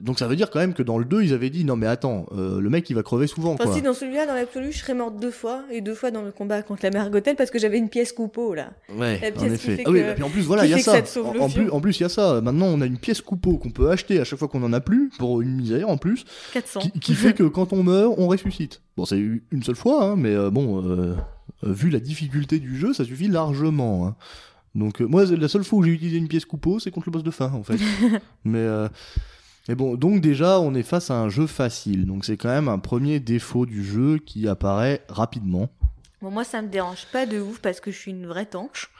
donc 0.00 0.18
ça 0.18 0.26
veut 0.26 0.36
dire 0.36 0.50
quand 0.50 0.58
même 0.58 0.74
que 0.74 0.82
dans 0.82 0.98
le 0.98 1.04
2, 1.04 1.22
ils 1.22 1.32
avaient 1.32 1.50
dit, 1.50 1.64
non 1.64 1.76
mais 1.76 1.86
attends, 1.86 2.26
euh, 2.32 2.60
le 2.60 2.70
mec 2.70 2.88
il 2.90 2.94
va 2.94 3.02
crever 3.02 3.26
souvent, 3.26 3.52
Enfin, 3.54 3.64
quoi. 3.64 3.74
si, 3.74 3.82
dans 3.82 3.94
celui-là, 3.94 4.26
dans 4.26 4.34
l'absolu, 4.34 4.72
je 4.72 4.78
serais 4.78 4.94
morte 4.94 5.18
deux 5.20 5.30
fois, 5.30 5.62
et 5.70 5.80
deux 5.80 5.94
fois 5.94 6.10
dans 6.10 6.22
le 6.22 6.32
combat 6.32 6.62
contre 6.62 6.80
la 6.84 6.90
mère 6.90 7.10
Gothel 7.10 7.36
parce 7.36 7.50
que 7.50 7.58
j'avais 7.58 7.78
une 7.78 7.88
pièce 7.88 8.12
coupeau, 8.12 8.54
là. 8.54 8.70
Ouais, 8.96 9.20
La 9.20 9.28
en 9.28 9.32
qui 9.32 9.44
effet. 9.46 9.76
fait 9.76 9.82
Ah 9.86 9.90
oui, 9.90 10.00
bah, 10.02 10.14
puis 10.14 10.22
en 10.24 10.30
plus, 10.30 10.42
voilà, 10.42 10.64
il 10.64 10.70
y 10.70 10.74
a 10.74 10.78
ça. 10.78 10.94
En, 11.40 11.48
plus, 11.50 11.70
en 11.70 11.80
plus, 11.80 11.98
il 11.98 12.02
y 12.02 12.06
a 12.06 12.08
ça. 12.08 12.40
Maintenant, 12.40 12.66
on 12.66 12.80
a 12.80 12.86
une 12.86 12.98
pièce 12.98 13.20
coupeau 13.20 13.58
qu'on 13.58 13.70
peut 13.70 13.90
acheter 13.90 14.18
à 14.20 14.24
chaque 14.24 14.38
fois 14.38 14.48
qu'on 14.48 14.62
en 14.62 14.72
a 14.72 14.80
plus, 14.80 15.10
pour 15.18 15.40
une 15.42 15.54
misère 15.56 15.88
en 15.88 15.96
plus, 15.96 16.24
400. 16.52 16.80
qui, 16.80 16.90
qui 17.00 17.14
fait 17.14 17.32
que 17.34 17.44
quand 17.44 17.72
on 17.72 17.82
meurt, 17.82 18.14
on 18.18 18.28
ressuscite. 18.28 18.80
Bon, 18.96 19.04
c'est 19.04 19.18
une 19.18 19.62
seule 19.62 19.74
fois, 19.76 20.04
hein, 20.04 20.16
mais 20.16 20.34
euh, 20.34 20.50
bon, 20.50 20.82
vu 21.62 21.90
la 21.90 22.00
difficulté 22.00 22.58
du 22.58 22.76
jeu, 22.78 22.92
ça 22.94 23.04
suffit 23.04 23.28
largement. 23.28 24.06
hein. 24.06 24.16
Donc, 24.74 25.00
euh, 25.00 25.06
moi, 25.06 25.24
la 25.24 25.48
seule 25.48 25.64
fois 25.64 25.78
où 25.78 25.82
j'ai 25.84 25.90
utilisé 25.92 26.16
une 26.18 26.28
pièce 26.28 26.44
coupeau, 26.44 26.78
c'est 26.78 26.90
contre 26.90 27.08
le 27.08 27.12
boss 27.12 27.22
de 27.22 27.30
fin, 27.30 27.52
en 27.52 27.62
fait. 27.62 27.78
mais, 28.44 28.58
euh, 28.58 28.88
Mais 29.68 29.74
bon, 29.74 29.94
donc 29.94 30.20
déjà, 30.20 30.58
on 30.60 30.74
est 30.74 30.82
face 30.82 31.10
à 31.10 31.14
un 31.18 31.28
jeu 31.28 31.46
facile. 31.46 32.06
Donc 32.06 32.24
c'est 32.24 32.36
quand 32.36 32.48
même 32.48 32.68
un 32.68 32.78
premier 32.78 33.20
défaut 33.20 33.66
du 33.66 33.84
jeu 33.84 34.18
qui 34.18 34.46
apparaît 34.48 35.02
rapidement. 35.08 35.68
Bon, 36.20 36.30
moi, 36.30 36.44
ça 36.44 36.60
me 36.62 36.68
dérange 36.68 37.06
pas 37.12 37.26
de 37.26 37.38
ouf 37.40 37.60
parce 37.60 37.80
que 37.80 37.90
je 37.90 37.98
suis 37.98 38.10
une 38.10 38.26
vraie 38.26 38.46
tanche. 38.46 38.90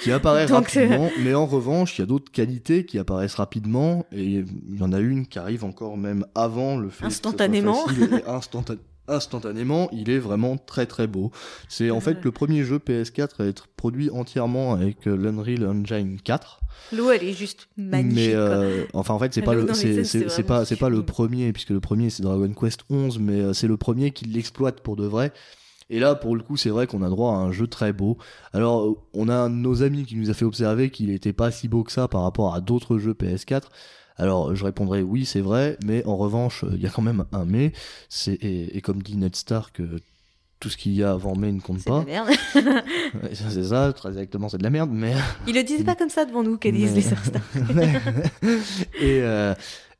Qui 0.00 0.12
apparaît 0.12 0.46
Donc, 0.48 0.68
rapidement. 0.68 1.10
Mais 1.20 1.34
en 1.34 1.46
revanche, 1.46 1.98
il 1.98 2.02
y 2.02 2.04
a 2.04 2.06
d'autres 2.06 2.30
qualités 2.30 2.86
qui 2.86 2.98
apparaissent 2.98 3.34
rapidement. 3.34 4.06
Et 4.12 4.44
il 4.68 4.78
y 4.78 4.82
en 4.82 4.92
a 4.92 5.00
une 5.00 5.26
qui 5.26 5.38
arrive 5.38 5.64
encore 5.64 5.96
même 5.96 6.24
avant 6.36 6.76
le 6.76 6.88
fait. 6.90 6.94
que 6.94 6.98
soit 7.00 7.06
Instantanément. 7.08 7.86
facile 7.86 8.22
et 8.24 8.28
instanta- 8.30 8.76
Instantanément, 9.06 9.90
il 9.92 10.08
est 10.08 10.18
vraiment 10.18 10.56
très 10.56 10.86
très 10.86 11.06
beau. 11.06 11.30
C'est 11.68 11.90
en 11.90 12.00
fait 12.00 12.24
le 12.24 12.32
premier 12.32 12.64
jeu 12.64 12.78
PS4 12.78 13.42
à 13.42 13.44
être 13.44 13.68
produit 13.68 14.08
entièrement 14.08 14.72
avec 14.72 15.06
euh, 15.06 15.14
l'Unreal 15.14 15.66
Engine 15.66 16.18
4. 16.22 16.60
L'eau, 16.92 17.10
elle 17.10 17.22
est 17.22 17.34
juste 17.34 17.68
magnifique. 17.76 18.14
Mais 18.14 18.34
euh, 18.34 18.84
enfin 18.94 19.12
en 19.12 19.18
fait 19.18 19.34
c'est 19.34 19.42
pas 19.42 19.54
le 19.54 19.72
c'est 19.74 20.42
pas 20.46 20.64
c'est 20.64 20.76
pas 20.76 20.88
le 20.88 21.02
premier 21.04 21.52
puisque 21.52 21.70
le 21.70 21.80
premier 21.80 22.08
c'est 22.08 22.22
Dragon 22.22 22.50
Quest 22.52 22.80
11 22.88 23.18
mais 23.18 23.40
euh, 23.40 23.52
c'est 23.52 23.68
le 23.68 23.76
premier 23.76 24.10
qui 24.10 24.24
l'exploite 24.24 24.80
pour 24.80 24.96
de 24.96 25.04
vrai. 25.04 25.32
Et 25.90 25.98
là 26.00 26.14
pour 26.14 26.34
le 26.34 26.42
coup 26.42 26.56
c'est 26.56 26.70
vrai 26.70 26.86
qu'on 26.86 27.02
a 27.02 27.10
droit 27.10 27.34
à 27.34 27.36
un 27.36 27.52
jeu 27.52 27.66
très 27.66 27.92
beau. 27.92 28.16
Alors 28.54 28.96
on 29.12 29.28
a 29.28 29.34
un 29.34 29.50
de 29.50 29.56
nos 29.56 29.82
amis 29.82 30.06
qui 30.06 30.16
nous 30.16 30.30
a 30.30 30.34
fait 30.34 30.46
observer 30.46 30.88
qu'il 30.88 31.10
était 31.10 31.34
pas 31.34 31.50
si 31.50 31.68
beau 31.68 31.84
que 31.84 31.92
ça 31.92 32.08
par 32.08 32.22
rapport 32.22 32.54
à 32.54 32.62
d'autres 32.62 32.96
jeux 32.96 33.12
PS4. 33.12 33.64
Alors 34.16 34.54
je 34.54 34.64
répondrai 34.64 35.02
oui 35.02 35.24
c'est 35.24 35.40
vrai 35.40 35.76
mais 35.84 36.04
en 36.06 36.16
revanche 36.16 36.64
euh, 36.64 36.70
il 36.74 36.80
y 36.82 36.86
a 36.86 36.90
quand 36.90 37.02
même 37.02 37.24
un 37.32 37.44
mais 37.44 37.72
c'est 38.08 38.34
et, 38.34 38.76
et 38.76 38.80
comme 38.80 39.02
dit 39.02 39.16
Ned 39.16 39.34
Stark 39.34 39.80
euh, 39.80 39.98
tout 40.60 40.70
ce 40.70 40.76
qu'il 40.76 40.92
y 40.92 41.02
a 41.02 41.10
avant 41.10 41.34
mais 41.36 41.50
ne 41.52 41.60
compte 41.60 41.80
C'est 41.80 41.90
de 41.90 41.94
la 41.96 42.00
pas. 42.00 42.06
merde. 42.06 42.28
C'est 43.34 43.64
ça, 43.64 43.92
très 43.92 44.10
exactement, 44.10 44.48
c'est 44.48 44.56
de 44.58 44.62
la 44.62 44.70
merde, 44.70 44.90
mais 44.92 45.14
Ils 45.46 45.54
le 45.54 45.62
disent 45.62 45.84
pas 45.84 45.94
comme 45.98 46.08
ça 46.08 46.24
devant 46.24 46.42
nous, 46.42 46.56
qu'elles 46.56 46.74
disent 46.74 46.94
les 46.94 47.02
Star 47.02 47.18
et, 49.00 49.20
euh, 49.20 49.54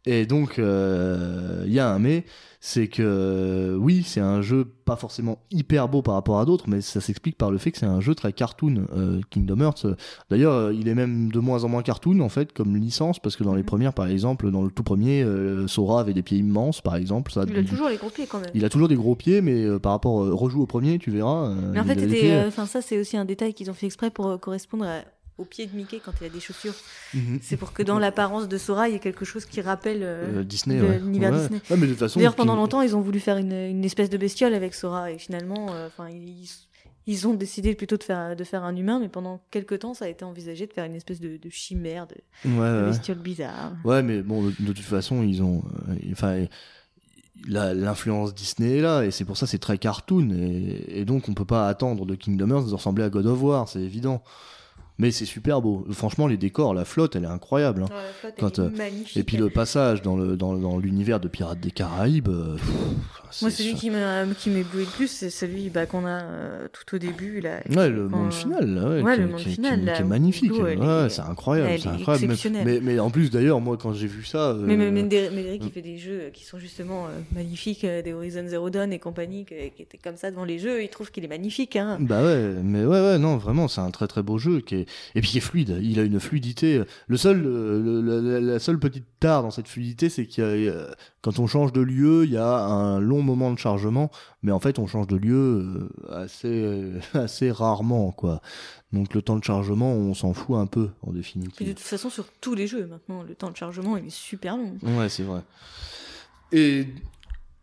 et 0.07 0.27
donc, 0.27 0.59
euh, 0.59 1.65
il 1.67 1.73
y 1.73 1.79
a 1.81 1.89
un 1.91 1.99
mais, 1.99 2.25
c'est 2.61 2.89
que 2.89 3.77
oui, 3.79 4.03
c'est 4.07 4.21
un 4.21 4.41
jeu 4.41 4.65
pas 4.87 4.97
forcément 4.97 5.39
hyper 5.51 5.87
beau 5.89 6.01
par 6.01 6.15
rapport 6.15 6.39
à 6.41 6.45
d'autres, 6.47 6.65
mais 6.69 6.81
ça 6.81 7.01
s'explique 7.03 7.37
par 7.37 7.51
le 7.51 7.59
fait 7.59 7.73
que 7.73 7.79
c'est 7.79 7.85
un 7.87 8.01
jeu 8.01 8.15
très 8.15 8.33
cartoon, 8.33 8.87
euh, 8.97 9.21
Kingdom 9.31 9.61
Hearts. 9.61 9.87
D'ailleurs, 10.31 10.53
euh, 10.55 10.75
il 10.75 10.89
est 10.89 10.95
même 10.95 11.31
de 11.31 11.39
moins 11.41 11.65
en 11.65 11.69
moins 11.69 11.83
cartoon, 11.83 12.21
en 12.21 12.29
fait, 12.31 12.53
comme 12.55 12.77
licence, 12.77 13.19
parce 13.19 13.37
que 13.37 13.45
dans 13.45 13.55
les 13.55 13.61
Mhm. 13.63 13.67
premières, 13.67 13.93
par 13.93 14.07
exemple, 14.07 14.51
dans 14.51 14.63
le 14.63 14.71
tout 14.71 14.83
premier, 14.83 15.23
euh, 15.23 15.67
Sora 15.69 16.01
avait 16.01 16.15
des 16.15 16.23
pieds 16.23 16.39
immenses, 16.39 16.81
par 16.81 16.97
exemple. 16.97 17.33
Ça, 17.33 17.45
Il 17.49 17.57
a 17.59 17.63
toujours 17.65 17.89
les 17.91 17.97
gros 17.97 18.11
pieds 18.11 18.27
quand 18.27 18.41
même. 18.41 18.51
il 18.55 18.65
a 18.65 18.69
toujours 18.71 18.89
des 18.89 18.97
gros 18.97 19.15
pieds, 19.15 19.41
mais 19.43 19.79
par 19.79 19.93
rapport, 19.93 20.15
rejoue 20.39 20.63
au 20.63 20.67
premier, 20.67 20.99
tu 20.99 21.11
verras. 21.11 21.51
Mais 21.73 21.81
en 21.81 21.85
fait, 21.85 22.51
ça, 22.67 22.81
c'est 22.81 22.99
aussi 22.99 23.17
un 23.19 23.25
détail 23.27 23.53
qu'ils 23.55 23.71
ont 23.71 23.75
fait 23.75 23.87
exprès 23.87 24.11
pour 24.11 24.39
correspondre 24.41 24.85
à- 24.85 25.03
au 25.39 25.45
pied 25.45 25.67
de 25.67 25.75
Mickey 25.77 26.01
quand 26.05 26.13
il 26.21 26.27
a 26.27 26.29
des 26.29 26.41
chaussures. 26.41 26.75
Mhm. 27.13 27.39
C'est 27.43 27.57
pour 27.57 27.73
que 27.73 27.83
dans 27.83 27.99
l'apparence 27.99 28.49
de 28.49 28.57
Sora, 28.59 28.89
il 28.89 28.93
y 28.93 28.97
ait 28.97 29.01
quelque 29.01 29.25
chose 29.25 29.45
qui 29.45 29.61
rappelle. 29.61 30.03
euh, 30.03 30.41
Euh, 30.41 30.45
Disney, 30.45 30.81
ouais. 30.81 30.99
l'univers 31.01 31.33
Ouais. 31.33 31.39
Disney. 31.41 31.61
Ouais, 31.71 31.77
mais 31.77 31.87
de 31.87 31.93
toute 31.93 31.99
façon, 32.01 32.21
D'ailleurs, 32.21 32.37
pendant 32.37 32.55
longtemps, 32.57 32.83
ils 32.83 32.95
ont 32.95 33.01
voulu 33.01 33.19
faire 33.21 33.37
une, 33.37 33.53
une 33.53 33.85
espèce 33.85 34.11
de 34.11 34.17
bestiole 34.17 34.55
avec 34.55 34.75
Sora 34.75 35.11
et 35.11 35.19
finalement, 35.19 35.67
euh, 35.73 35.89
enfin, 35.89 36.09
ils, 36.09 36.49
ils 37.07 37.27
ont 37.29 37.35
décidé 37.35 37.75
plutôt 37.75 37.97
de 37.97 38.03
faire 38.05 38.35
de 38.37 38.45
faire 38.45 38.63
un 38.65 38.77
humain, 38.77 38.99
mais 39.01 39.09
pendant 39.09 39.43
quelques 39.51 39.81
temps, 39.81 39.93
ça 39.93 40.05
a 40.05 40.09
été 40.09 40.25
envisagé 40.25 40.67
de 40.69 40.73
faire 40.73 40.85
une 40.85 40.95
espèce 40.95 41.21
de, 41.21 41.37
de 41.37 41.51
chimère, 41.51 42.07
de, 42.07 42.87
bestiole 42.87 43.19
bizarre. 43.19 43.73
Ouais, 43.85 44.03
mais 44.03 44.23
bon, 44.23 44.45
de, 44.45 44.51
de 44.61 44.73
toute 44.73 44.79
façon, 44.85 45.23
ils 45.23 45.43
ont. 45.43 45.63
Enfin. 46.13 46.47
L'influence 47.47 48.33
Disney 48.35 48.79
est 48.79 48.81
là, 48.81 49.03
et 49.05 49.11
c'est 49.11 49.25
pour 49.27 49.37
ça 49.37 49.47
c'est 49.47 49.59
très 49.59 49.77
cartoon, 49.77 50.31
et, 50.31 51.01
et 51.01 51.05
donc 51.05 51.29
on 51.29 51.35
peut 51.35 51.45
pas 51.45 51.69
attendre 51.69 52.07
de 52.07 52.15
Kingdom 52.15 52.49
Hearts 52.51 52.69
de 52.69 52.75
ressembler 52.75 53.05
à 53.05 53.11
God 53.11 53.27
of 53.27 53.43
War, 53.43 53.69
c'est 53.69 53.81
évident. 53.83 54.23
Mais 54.99 55.11
c'est 55.11 55.25
super 55.25 55.61
beau. 55.61 55.85
Franchement, 55.91 56.27
les 56.29 56.37
décors, 56.37 56.73
la 56.73 56.85
flotte, 56.85 57.17
elle 57.17 57.25
est 57.25 57.27
incroyable. 57.27 57.83
hein. 57.83 58.31
Quand, 58.39 58.61
euh, 58.61 58.71
magnifique. 58.71 59.17
Et 59.17 59.25
puis 59.25 59.37
le 59.37 59.51
passage 59.51 60.03
dans 60.03 60.17
le 60.17 60.37
dans, 60.37 60.55
dans 60.55 60.79
l'univers 60.79 61.19
de 61.19 61.27
Pirates 61.29 61.59
des 61.61 61.73
Caraïbes. 61.73 62.29
euh, 62.29 62.55
pff, 62.57 63.23
Moi, 63.43 63.51
celui 63.51 63.75
qui 63.75 63.91
m'a 63.91 64.25
qui 64.39 64.51
m'éblouit 64.51 64.85
le 64.85 64.91
plus, 64.91 65.09
c'est 65.09 65.31
celui 65.31 65.71
bah, 65.71 65.87
qu'on 65.87 66.05
a 66.07 66.23
euh, 66.23 66.69
tout 66.73 66.95
au 66.97 66.99
début. 66.99 67.41
Là, 67.41 67.61
Ouais, 67.75 67.89
le 67.89 68.09
monde 68.09 68.29
euh, 68.29 68.31
final, 68.31 68.75
là, 68.75 68.89
ouais, 68.89 69.03
ouais, 69.03 69.15
qui, 69.15 69.21
le 69.21 69.27
monde 69.29 69.41
qui- 69.41 69.51
final, 69.55 69.81
qui 69.81 69.87
là, 69.87 69.99
est 70.01 70.05
magnifique. 70.05 70.53
ouais, 70.53 70.75
est- 70.75 71.09
c'est 71.09 71.21
incroyable, 71.23 71.71
c'est 71.81 71.89
est 71.89 71.93
incroyable. 71.93 72.35
Mais-. 72.53 72.65
Mais, 72.65 72.81
mais 72.83 72.99
en 72.99 73.11
plus, 73.11 73.31
d'ailleurs, 73.31 73.61
moi, 73.61 73.77
quand 73.77 73.93
j'ai 73.93 74.07
vu 74.07 74.25
ça, 74.25 74.51
euh, 74.51 74.63
Mais 74.67 74.77
même 74.77 74.95
Médé- 74.95 75.31
Médéric, 75.31 75.63
qui 75.63 75.71
fait 75.71 75.83
des 75.83 75.99
jeux 75.99 76.31
qui 76.33 76.45
sont 76.45 76.59
justement 76.59 77.07
euh, 77.07 77.09
magnifiques, 77.35 77.85
euh, 77.85 78.03
des 78.03 78.13
Horizon 78.13 78.45
Zero 78.47 78.71
Dawn 78.71 78.93
et 78.93 78.99
compagnie, 78.99 79.45
qui 79.45 79.55
étaient 79.83 79.99
comme 79.99 80.17
ça 80.17 80.31
devant 80.31 80.45
les 80.45 80.59
jeux, 80.59 80.83
il 80.83 80.89
trouve 80.89 81.11
qu'il 81.11 81.25
est 81.25 81.29
magnifique. 81.29 81.77
Hein. 81.77 81.99
Bah 82.01 82.23
ouais, 82.23 82.55
mais 82.63 82.85
ouais, 82.85 83.01
ouais, 83.01 83.19
non, 83.19 83.37
vraiment, 83.37 83.69
c'est 83.69 83.81
un 83.81 83.91
très 83.91 84.07
très 84.07 84.23
beau 84.23 84.39
jeu 84.39 84.61
qui 84.61 84.77
est 84.77 84.87
et 85.15 85.21
puis 85.21 85.31
qui 85.31 85.39
est 85.39 85.41
fluide. 85.41 85.79
Il 85.83 85.99
a 85.99 86.03
une 86.03 86.21
fluidité. 86.21 86.83
Le 87.09 87.17
seul, 87.17 87.43
euh, 87.45 88.01
le- 88.03 88.21
la, 88.21 88.41
la 88.41 88.59
seule 88.59 88.79
petite 88.79 89.05
tare 89.21 89.43
dans 89.43 89.51
cette 89.51 89.69
fluidité, 89.69 90.09
c'est 90.09 90.27
qu'il 90.27 90.45
y 90.45 90.47
a, 90.47 90.51
euh, 90.51 90.87
quand 91.23 91.39
on 91.39 91.47
change 91.47 91.73
de 91.73 91.81
lieu, 91.81 92.25
il 92.25 92.33
y 92.33 92.37
a 92.37 92.59
un 92.59 93.01
long 93.01 93.23
moment 93.25 93.53
de 93.53 93.59
chargement, 93.59 94.11
mais 94.43 94.53
en 94.53 94.61
fait, 94.61 94.79
on 94.79 94.87
change 94.87 95.07
de 95.09 95.17
lieu 95.17 95.35
euh, 95.35 96.15
assez 96.15 96.93
assez 97.15 97.51
rarement, 97.51 98.13
quoi. 98.13 98.41
Donc 98.93 99.13
le 99.15 99.23
temps 99.23 99.37
de 99.37 99.43
chargement, 99.45 99.93
on 99.93 100.15
s'en 100.15 100.33
fout 100.35 100.57
un 100.57 100.67
peu 100.67 100.91
en 101.03 101.09
Et 101.09 101.13
de 101.13 101.17
définitive. 101.19 101.69
toute 101.69 101.81
façon, 101.81 102.11
sur 102.11 102.27
tous 102.41 102.55
les 102.55 102.67
jeux 102.67 102.87
maintenant, 102.87 103.23
le 103.23 103.35
temps 103.35 103.51
de 103.51 103.57
chargement 103.57 103.97
il 103.97 104.07
est 104.07 104.11
super 104.11 104.57
long. 104.57 104.77
Ouais, 104.83 105.09
c'est 105.09 105.25
vrai. 105.25 105.41
Et, 106.53 106.87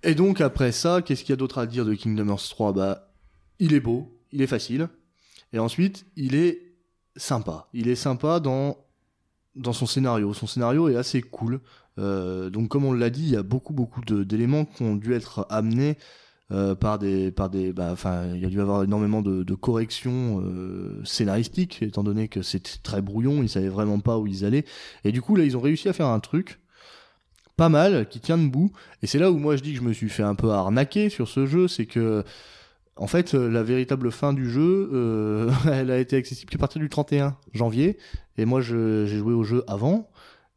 et 0.03 0.15
donc 0.15 0.41
après 0.41 0.71
ça, 0.71 1.01
qu'est-ce 1.01 1.21
qu'il 1.21 1.29
y 1.31 1.33
a 1.33 1.37
d'autre 1.37 1.57
à 1.59 1.65
dire 1.65 1.85
de 1.85 1.93
Kingdom 1.93 2.27
Hearts 2.29 2.49
3 2.49 2.73
Bah, 2.73 3.13
il 3.59 3.73
est 3.73 3.79
beau, 3.79 4.19
il 4.31 4.41
est 4.41 4.47
facile, 4.47 4.89
et 5.53 5.59
ensuite 5.59 6.05
il 6.15 6.35
est 6.35 6.73
sympa. 7.15 7.67
Il 7.73 7.87
est 7.87 7.95
sympa 7.95 8.39
dans 8.39 8.77
dans 9.55 9.73
son 9.73 9.85
scénario. 9.85 10.33
Son 10.33 10.47
scénario 10.47 10.87
est 10.89 10.95
assez 10.95 11.21
cool. 11.21 11.59
Euh, 12.01 12.49
donc 12.49 12.69
comme 12.69 12.85
on 12.85 12.93
l'a 12.93 13.09
dit, 13.09 13.23
il 13.23 13.29
y 13.29 13.37
a 13.37 13.43
beaucoup 13.43 13.73
beaucoup 13.73 14.01
d'éléments 14.01 14.65
qui 14.65 14.83
ont 14.83 14.95
dû 14.95 15.13
être 15.13 15.45
amenés 15.49 15.97
euh, 16.51 16.75
par 16.75 16.99
des 16.99 17.31
par 17.31 17.49
des 17.49 17.71
bah 17.71 17.89
enfin 17.91 18.25
il 18.33 18.41
y 18.41 18.45
a 18.45 18.49
dû 18.49 18.59
avoir 18.59 18.83
énormément 18.83 19.21
de, 19.21 19.55
corrections 19.55 20.41
euh, 20.43 21.01
scénaristiques 21.05 21.81
étant 21.81 22.03
donné 22.03 22.27
que 22.27 22.41
c'était 22.41 22.79
très 22.83 23.01
brouillon 23.01 23.41
ils 23.41 23.49
savaient 23.49 23.69
vraiment 23.69 23.99
pas 23.99 24.17
où 24.17 24.27
ils 24.27 24.43
allaient. 24.45 24.65
Et 25.05 25.11
du 25.11 25.21
coup 25.21 25.35
là 25.35 25.45
ils 25.45 25.55
ont 25.55 25.61
réussi 25.61 25.87
à 25.89 25.93
faire 25.93 26.07
un 26.07 26.19
truc 26.19 26.59
pas 27.55 27.69
mal 27.69 28.07
qui 28.09 28.19
tient 28.19 28.37
debout. 28.37 28.71
Et 29.03 29.07
c'est 29.07 29.19
là 29.19 29.31
où 29.31 29.37
moi 29.37 29.55
je 29.55 29.61
dis 29.61 29.73
que 29.73 29.79
je 29.79 29.83
me 29.83 29.93
suis 29.93 30.09
fait 30.09 30.23
un 30.23 30.35
peu 30.35 30.49
arnaquer 30.51 31.09
sur 31.09 31.27
ce 31.27 31.45
jeu 31.45 31.67
c'est 31.67 31.85
que 31.85 32.23
en 32.97 33.07
fait 33.07 33.33
la 33.33 33.63
véritable 33.63 34.11
fin 34.11 34.33
du 34.33 34.49
jeu 34.49 35.49
elle 35.71 35.91
a 35.91 35.99
été 35.99 36.17
accessible 36.17 36.51
qu'à 36.51 36.57
partir 36.57 36.81
du 36.81 36.89
31 36.89 37.37
janvier. 37.53 37.97
Et 38.37 38.45
moi 38.45 38.61
j'ai 38.61 39.07
joué 39.07 39.33
au 39.33 39.43
jeu 39.43 39.63
avant 39.67 40.10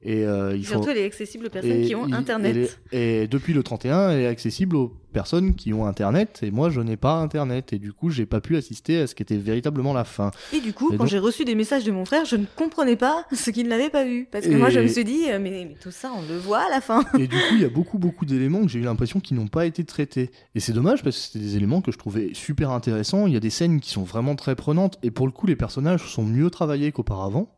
et 0.04 0.24
euh, 0.26 0.54
il 0.56 0.64
faut 0.64 0.72
Surtout, 0.74 0.90
elle 0.90 0.98
est 0.98 1.04
accessible 1.06 1.46
aux 1.46 1.50
personnes 1.50 1.72
et 1.72 1.86
qui 1.86 1.94
ont 1.94 2.12
Internet. 2.12 2.78
est- 2.92 3.22
Et, 3.22 3.26
depuis 3.26 3.52
le 3.54 3.62
31, 3.62 4.10
elle 4.10 4.20
est 4.20 4.26
accessible 4.26 4.76
aux 4.76 4.92
personnes 5.14 5.54
qui 5.54 5.72
ont 5.72 5.86
Internet. 5.86 6.40
Et 6.42 6.50
moi, 6.50 6.68
je 6.70 6.80
n'ai 6.80 6.96
pas 6.96 7.14
Internet. 7.14 7.72
Et 7.72 7.78
du 7.78 7.92
coup, 7.92 8.10
j'ai 8.10 8.26
pas 8.26 8.40
pu 8.40 8.56
assister 8.56 9.00
à 9.00 9.06
ce 9.06 9.14
qui 9.14 9.22
était 9.22 9.36
véritablement 9.36 9.92
la 9.94 10.04
fin. 10.04 10.30
Et 10.52 10.60
du 10.60 10.72
coup, 10.74 10.88
Et 10.92 10.96
quand 10.96 11.04
donc- 11.04 11.10
j'ai 11.10 11.18
reçu 11.18 11.44
des 11.46 11.54
messages 11.54 11.84
de 11.84 11.90
mon 11.92 12.04
frère, 12.04 12.24
je 12.26 12.36
ne 12.36 12.44
comprenais 12.56 12.96
pas 12.96 13.24
ce 13.32 13.50
qu'il 13.50 13.66
n'avait 13.68 13.88
pas 13.90 14.04
vu. 14.04 14.28
Parce 14.30 14.44
que 14.44 14.50
Et- 14.52 14.56
moi, 14.56 14.68
je 14.70 14.80
me 14.80 14.88
suis 14.88 15.04
dit, 15.04 15.30
euh, 15.30 15.38
mais, 15.40 15.50
mais 15.68 15.76
tout 15.80 15.90
ça, 15.90 16.12
on 16.14 16.20
le 16.30 16.36
voit 16.38 16.66
à 16.66 16.68
la 16.68 16.80
fin. 16.82 17.02
Et 17.18 17.26
du 17.26 17.36
coup, 17.36 17.54
il 17.54 17.60
y 17.60 17.64
a 17.64 17.68
beaucoup, 17.70 17.98
beaucoup 17.98 18.26
d'éléments 18.26 18.60
que 18.62 18.68
j'ai 18.68 18.80
eu 18.80 18.84
l'impression 18.84 19.20
qui 19.20 19.32
n'ont 19.34 19.48
pas 19.48 19.64
été 19.64 19.84
traités. 19.84 20.30
Et 20.54 20.60
c'est 20.60 20.72
dommage 20.74 21.02
parce 21.02 21.16
que 21.16 21.22
c'était 21.22 21.38
des 21.38 21.56
éléments 21.56 21.80
que 21.80 21.92
je 21.92 21.96
trouvais 21.98 22.30
super 22.34 22.70
intéressants. 22.72 23.26
Il 23.26 23.32
y 23.32 23.36
a 23.36 23.40
des 23.40 23.50
scènes 23.50 23.80
qui 23.80 23.90
sont 23.90 24.02
vraiment 24.02 24.34
très 24.36 24.54
prenantes. 24.56 24.98
Et 25.02 25.10
pour 25.10 25.26
le 25.26 25.32
coup, 25.32 25.46
les 25.46 25.56
personnages 25.56 26.06
sont 26.10 26.24
mieux 26.24 26.50
travaillés 26.50 26.92
qu'auparavant. 26.92 27.56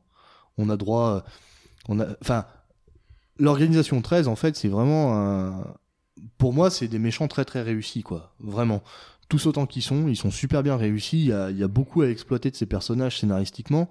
On 0.58 0.68
a 0.70 0.76
droit. 0.76 1.08
euh, 1.26 1.30
Enfin, 1.88 2.46
l'organisation 3.38 4.00
13, 4.02 4.28
en 4.28 4.36
fait, 4.36 4.56
c'est 4.56 4.68
vraiment. 4.68 5.64
Pour 6.38 6.52
moi, 6.52 6.70
c'est 6.70 6.88
des 6.88 6.98
méchants 6.98 7.28
très, 7.28 7.44
très 7.44 7.62
réussis, 7.62 8.02
quoi. 8.02 8.34
Vraiment. 8.40 8.82
Tous 9.28 9.46
autant 9.46 9.66
qu'ils 9.66 9.82
sont, 9.82 10.06
ils 10.08 10.16
sont 10.16 10.30
super 10.30 10.62
bien 10.62 10.76
réussis. 10.76 11.32
Il 11.50 11.58
y 11.58 11.62
a, 11.62 11.68
beaucoup 11.68 12.02
à 12.02 12.08
exploiter 12.08 12.50
de 12.50 12.56
ces 12.56 12.66
personnages 12.66 13.18
scénaristiquement. 13.18 13.88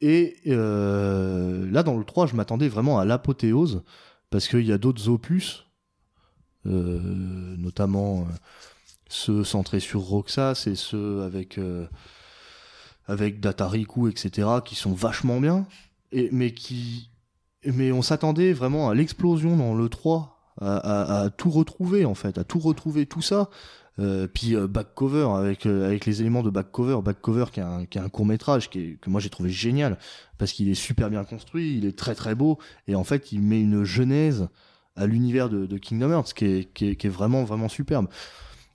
Et 0.00 0.36
euh, 0.46 1.70
là, 1.70 1.82
dans 1.82 1.98
le 1.98 2.04
3, 2.04 2.26
je 2.26 2.34
m'attendais 2.34 2.68
vraiment 2.68 2.98
à 2.98 3.04
l'apothéose 3.04 3.82
parce 4.30 4.48
qu'il 4.48 4.64
y 4.64 4.72
a 4.72 4.78
d'autres 4.78 5.08
opus, 5.08 5.66
euh, 6.66 7.00
notamment 7.58 8.20
euh, 8.20 8.24
ceux 9.08 9.44
centrés 9.44 9.80
sur 9.80 10.00
Roxas 10.00 10.64
et 10.66 10.74
ceux 10.74 11.22
avec 11.22 11.58
avec 13.06 13.40
Datariku, 13.40 14.08
etc., 14.08 14.48
qui 14.64 14.76
sont 14.76 14.92
vachement 14.92 15.40
bien, 15.40 15.66
mais 16.12 16.54
qui 16.54 17.10
mais 17.64 17.92
on 17.92 18.02
s'attendait 18.02 18.52
vraiment 18.52 18.88
à 18.90 18.94
l'explosion 18.94 19.56
dans 19.56 19.74
le 19.74 19.88
3, 19.88 20.38
à, 20.60 20.76
à- 20.76 21.22
à 21.24 21.30
tout 21.30 21.50
retrouver 21.50 22.04
en 22.04 22.14
fait, 22.14 22.38
à 22.38 22.44
tout 22.44 22.58
retrouver 22.58 23.06
tout 23.06 23.22
ça. 23.22 23.50
Euh, 23.98 24.26
puis 24.32 24.54
euh, 24.56 24.66
back 24.66 24.94
cover 24.94 25.28
avec 25.36 25.66
euh, 25.66 25.86
avec 25.86 26.06
les 26.06 26.20
éléments 26.22 26.42
de 26.42 26.48
back 26.50 26.70
cover, 26.70 27.00
back 27.02 27.20
cover 27.20 27.46
qui 27.52 27.60
est 27.60 27.62
un, 27.64 27.84
qui 27.86 27.98
est 27.98 28.00
un 28.00 28.08
court 28.08 28.24
métrage 28.24 28.70
qui 28.70 28.78
est, 28.80 29.00
que 29.00 29.10
moi 29.10 29.20
j'ai 29.20 29.28
trouvé 29.30 29.50
génial 29.50 29.98
parce 30.38 30.52
qu'il 30.52 30.70
est 30.70 30.74
super 30.74 31.10
bien 31.10 31.24
construit, 31.24 31.76
il 31.76 31.84
est 31.84 31.98
très 31.98 32.14
très 32.14 32.34
beau 32.34 32.58
et 32.86 32.94
en 32.94 33.04
fait 33.04 33.32
il 33.32 33.42
met 33.42 33.60
une 33.60 33.84
genèse 33.84 34.48
à 34.96 35.06
l'univers 35.06 35.50
de, 35.50 35.66
de 35.66 35.76
Kingdom 35.78 36.10
Hearts 36.12 36.32
qui 36.34 36.44
est, 36.46 36.72
qui, 36.72 36.88
est, 36.90 36.96
qui 36.96 37.08
est 37.08 37.10
vraiment 37.10 37.44
vraiment 37.44 37.68
superbe. 37.68 38.06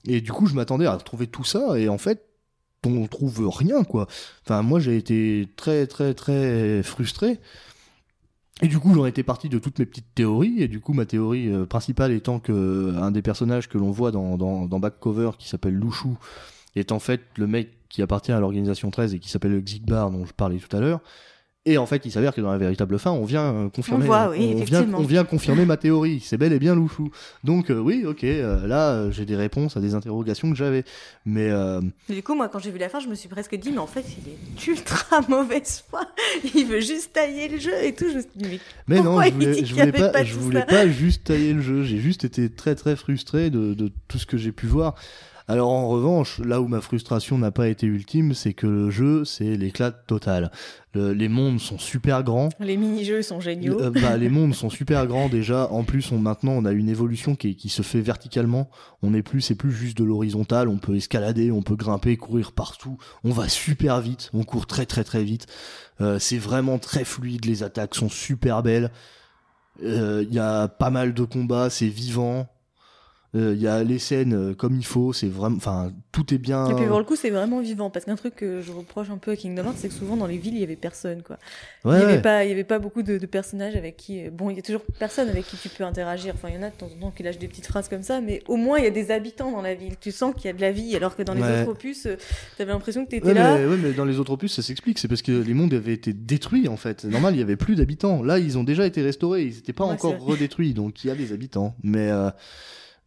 Et 0.05 0.21
du 0.21 0.31
coup 0.31 0.47
je 0.47 0.55
m'attendais 0.55 0.85
à 0.85 0.95
retrouver 0.95 1.27
tout 1.27 1.43
ça 1.45 1.79
et 1.79 1.89
en 1.89 1.97
fait 1.97 2.25
on 2.85 3.07
trouve 3.07 3.49
rien 3.49 3.83
quoi. 3.83 4.07
Enfin 4.45 4.61
moi 4.61 4.79
j'ai 4.79 4.97
été 4.97 5.47
très 5.55 5.87
très 5.87 6.13
très 6.13 6.83
frustré 6.83 7.39
Et 8.61 8.67
du 8.67 8.79
coup, 8.79 8.93
j'en 8.93 9.05
étais 9.05 9.23
parti 9.23 9.49
de 9.49 9.59
toutes 9.59 9.79
mes 9.79 9.85
petites 9.85 10.13
théories. 10.15 10.61
Et 10.61 10.67
du 10.67 10.79
coup, 10.79 10.93
ma 10.93 11.05
théorie 11.05 11.51
euh, 11.51 11.65
principale 11.65 12.11
étant 12.11 12.39
que 12.39 12.51
euh, 12.53 13.01
un 13.01 13.11
des 13.11 13.21
personnages 13.21 13.67
que 13.67 13.77
l'on 13.77 13.91
voit 13.91 14.11
dans, 14.11 14.37
dans, 14.37 14.65
dans 14.65 14.79
Back 14.79 14.99
Cover, 14.99 15.31
qui 15.37 15.49
s'appelle 15.49 15.75
Louchou, 15.75 16.17
est 16.75 16.91
en 16.91 16.99
fait 16.99 17.21
le 17.37 17.47
mec 17.47 17.69
qui 17.89 18.01
appartient 18.01 18.31
à 18.31 18.39
l'organisation 18.39 18.91
13 18.91 19.13
et 19.13 19.19
qui 19.19 19.29
s'appelle 19.29 19.51
le 19.51 19.61
Xigbar 19.61 20.11
dont 20.11 20.25
je 20.25 20.33
parlais 20.33 20.57
tout 20.57 20.75
à 20.75 20.79
l'heure. 20.79 21.01
Et 21.67 21.79
en 21.79 21.87
fait, 21.87 22.05
il 22.05 22.11
s'avère 22.11 22.35
que 22.35 22.41
dans 22.41 22.51
la 22.51 22.59
véritable 22.59 22.99
fin, 22.99 23.09
on 23.09 23.25
vient 23.25 23.53
euh, 23.53 23.69
confirmer, 23.69 24.03
On 24.03 24.07
voit, 24.07 24.29
oui, 24.29 24.37
on 24.37 24.41
vient, 24.41 24.55
effectivement. 24.57 24.99
on 24.99 25.03
vient 25.03 25.23
confirmer 25.23 25.65
ma 25.65 25.77
théorie. 25.77 26.19
C'est 26.23 26.37
bel 26.37 26.53
et 26.53 26.59
bien 26.59 26.75
Louchou. 26.75 27.09
Donc 27.43 27.71
euh, 27.71 27.79
oui, 27.79 28.03
ok, 28.05 28.23
euh, 28.23 28.67
là 28.67 28.91
euh, 28.91 29.11
j'ai 29.11 29.25
des 29.25 29.35
réponses 29.35 29.75
à 29.75 29.79
des 29.79 29.95
interrogations 29.95 30.51
que 30.51 30.55
j'avais. 30.55 30.83
Mais 31.25 31.49
Du 32.07 32.21
coup, 32.21 32.35
moi, 32.35 32.49
quand 32.49 32.59
j'ai 32.59 32.69
vu 32.69 32.77
la 32.77 32.87
fin, 32.87 32.99
je 32.99 33.07
me 33.07 33.15
suis 33.15 33.29
presque 33.29 33.55
dit, 33.55 33.71
mais 33.71 33.79
en 33.79 33.87
fait, 33.87 34.05
il 34.19 34.31
est 34.31 34.67
ultra 34.67 35.21
mauvaise 35.27 35.83
foi. 35.89 36.01
Il 36.53 36.67
veut 36.67 36.81
juste 36.81 37.13
tailler 37.13 37.47
le 37.47 37.57
jeu 37.57 37.73
et 37.83 37.95
tout. 37.95 38.05
Je 38.09 38.17
me 38.17 38.21
suis 38.21 38.29
dit, 38.35 38.59
mais 38.87 39.01
non, 39.01 39.19
je 39.23 39.31
voulais, 39.31 39.65
je 39.65 39.73
voulais 39.73 39.91
pas, 39.91 40.09
pas 40.09 40.23
je 40.23 40.35
voulais 40.35 40.65
pas 40.65 40.87
juste 40.87 41.23
tailler 41.23 41.53
le 41.53 41.61
jeu. 41.61 41.81
J'ai 41.81 41.97
juste 41.97 42.25
été 42.25 42.47
très 42.51 42.75
très 42.75 42.95
frustré 42.95 43.49
de, 43.49 43.73
de 43.73 43.91
tout 44.07 44.19
ce 44.19 44.27
que 44.27 44.37
j'ai 44.37 44.51
pu 44.51 44.67
voir. 44.67 44.93
Alors 45.47 45.69
en 45.69 45.87
revanche, 45.87 46.39
là 46.39 46.59
où 46.59 46.67
ma 46.67 46.81
frustration 46.81 47.37
n'a 47.37 47.51
pas 47.51 47.67
été 47.67 47.85
ultime, 47.85 48.33
c'est 48.33 48.53
que 48.53 48.65
le 48.65 48.89
jeu, 48.89 49.25
c'est 49.25 49.55
l'éclat 49.55 49.91
total. 49.91 50.49
Le- 50.95 51.13
les 51.13 51.29
mondes 51.29 51.59
sont 51.59 51.77
super 51.77 52.23
grands. 52.23 52.49
les 52.59 52.77
mini-jeux 52.77 53.21
sont 53.21 53.39
géniaux. 53.39 53.79
Euh, 53.79 53.91
bah, 53.91 54.17
les 54.17 54.29
mondes 54.29 54.55
sont 54.55 54.71
super 54.71 55.05
grands 55.05 55.29
déjà. 55.29 55.71
En 55.71 55.83
plus, 55.83 56.11
on 56.11 56.17
maintenant 56.17 56.53
on 56.53 56.65
a 56.65 56.71
une 56.71 56.89
évolution 56.89 57.35
qui, 57.35 57.69
se 57.69 57.83
fait 57.83 58.01
verticalement. 58.01 58.71
On 59.03 59.11
n'est 59.11 59.21
plus, 59.21 59.41
c'est 59.41 59.53
plus 59.55 59.71
juste 59.71 59.97
de 59.97 60.03
l'horizontal. 60.03 60.67
On 60.67 60.77
peut 60.77 60.95
escalader, 60.95 61.51
on 61.51 61.61
peut 61.61 61.75
grimper, 61.75 62.17
courir 62.17 62.51
partout. 62.51 62.97
On 63.23 63.29
va 63.29 63.47
super 63.47 64.01
vite. 64.01 64.31
On 64.33 64.43
court 64.43 64.65
très 64.65 64.87
très 64.87 65.03
très 65.03 65.23
vite. 65.23 65.45
Euh, 66.01 66.17
c'est 66.17 66.39
vraiment 66.39 66.79
très 66.79 67.03
fluide. 67.05 67.45
Les 67.45 67.61
attaques 67.61 67.93
sont 67.93 68.09
super 68.09 68.63
belles. 68.63 68.89
Euh, 69.83 70.25
Il 70.27 70.33
y 70.33 70.39
a 70.39 70.67
pas 70.69 70.89
mal 70.89 71.13
de 71.13 71.23
combats. 71.23 71.69
C'est 71.69 71.87
vivant. 71.87 72.47
Euh, 73.35 73.53
Il 73.55 73.61
y 73.61 73.67
a 73.67 73.83
les 73.83 73.99
scènes 73.99 74.33
euh, 74.33 74.53
comme 74.53 74.75
il 74.75 74.85
faut. 74.85 75.11
C'est 75.13 75.27
vraiment, 75.27 75.57
enfin, 75.57 75.91
tout 76.11 76.33
est 76.33 76.37
bien. 76.37 76.69
Et 76.69 76.75
puis 76.75 76.85
pour 76.85 76.99
le 76.99 77.03
coup, 77.05 77.15
c'est 77.15 77.29
vraiment 77.29 77.59
vivant. 77.59 77.89
Parce 77.89 78.05
qu'un 78.05 78.15
truc 78.15 78.35
que 78.35 78.61
je 78.61 78.71
reproche 78.71 79.09
un 79.09 79.17
peu 79.17 79.31
à 79.31 79.35
Kingdom 79.35 79.63
Hearts, 79.65 79.75
c'est 79.77 79.89
que 79.89 79.93
souvent 79.93 80.15
dans 80.15 80.27
les 80.27 80.37
villes, 80.37 80.53
il 80.55 80.61
y 80.61 80.63
avait 80.63 80.75
personne. 80.75 81.21
Quoi. 81.21 81.37
Ouais, 81.83 81.97
il 81.97 81.99
y 81.99 82.03
avait 82.03 82.13
ouais. 82.13 82.21
pas, 82.21 82.43
il 82.45 82.49
y 82.49 82.53
avait 82.53 82.63
pas 82.63 82.79
beaucoup 82.79 83.03
de, 83.03 83.17
de 83.17 83.25
personnages 83.25 83.75
avec 83.75 83.97
qui. 83.97 84.25
euh, 84.25 84.29
Bon, 84.31 84.49
il 84.49 84.55
y 84.55 84.59
a 84.59 84.61
toujours 84.61 84.81
personne 84.99 85.27
avec 85.29 85.45
qui 85.45 85.57
tu 85.57 85.69
peux 85.69 85.83
interagir. 85.83 86.33
Enfin, 86.35 86.49
il 86.49 86.55
y 86.55 86.57
en 86.57 86.63
a 86.63 86.69
de 86.69 86.75
temps 86.75 86.89
en 86.97 86.99
temps 87.01 87.11
qui 87.11 87.23
lâchent 87.23 87.37
des 87.39 87.47
petites 87.47 87.67
phrases 87.67 87.89
comme 87.89 88.03
ça, 88.03 88.21
mais 88.21 88.41
au 88.47 88.55
moins 88.55 88.77
il 88.77 88.85
y 88.85 88.87
a 88.87 88.91
des 88.91 89.11
habitants 89.11 89.51
dans 89.51 89.61
la 89.61 89.75
ville. 89.75 89.93
Tu 89.99 90.11
sens 90.11 90.33
qu'il 90.35 90.45
y 90.45 90.49
a 90.49 90.53
de 90.53 90.61
la 90.61 90.71
vie, 90.71 90.95
alors 90.95 91.15
que 91.15 91.23
dans 91.23 91.33
les 91.33 91.41
Ouais. 91.41 91.61
autres 91.61 91.71
opus, 91.71 92.07
t'avais 92.57 92.71
l'impression 92.71 93.05
que 93.05 93.09
t'étais 93.11 93.33
là. 93.33 93.57
mais, 93.57 93.65
ouais, 93.65 93.77
mais 93.77 93.91
dans 93.93 94.05
les 94.05 94.17
autres 94.19 94.31
opus, 94.33 94.53
ça 94.53 94.61
s'explique. 94.61 94.97
C'est 94.99 95.07
parce 95.07 95.21
que 95.21 95.31
les 95.33 95.53
mondes 95.53 95.73
avaient 95.73 95.93
été 95.93 96.13
détruits, 96.13 96.67
en 96.67 96.77
fait. 96.77 97.03
Normal, 97.03 97.35
il 97.35 97.39
y 97.39 97.43
avait 97.43 97.55
plus 97.57 97.75
d'habitants. 97.75 98.23
Là, 98.23 98.39
ils 98.39 98.57
ont 98.57 98.63
déjà 98.63 98.85
été 98.85 99.01
restaurés. 99.01 99.43
Ils 99.43 99.55
n'étaient 99.55 99.73
pas 99.73 99.83
encore 99.83 100.17
redétruits. 100.19 100.73
Donc, 100.73 101.03
il 101.03 101.07
y 101.07 101.11
a 101.11 101.15
des 101.15 101.33
habitants. 101.33 101.75
Mais, 101.83 102.09
euh, 102.09 102.29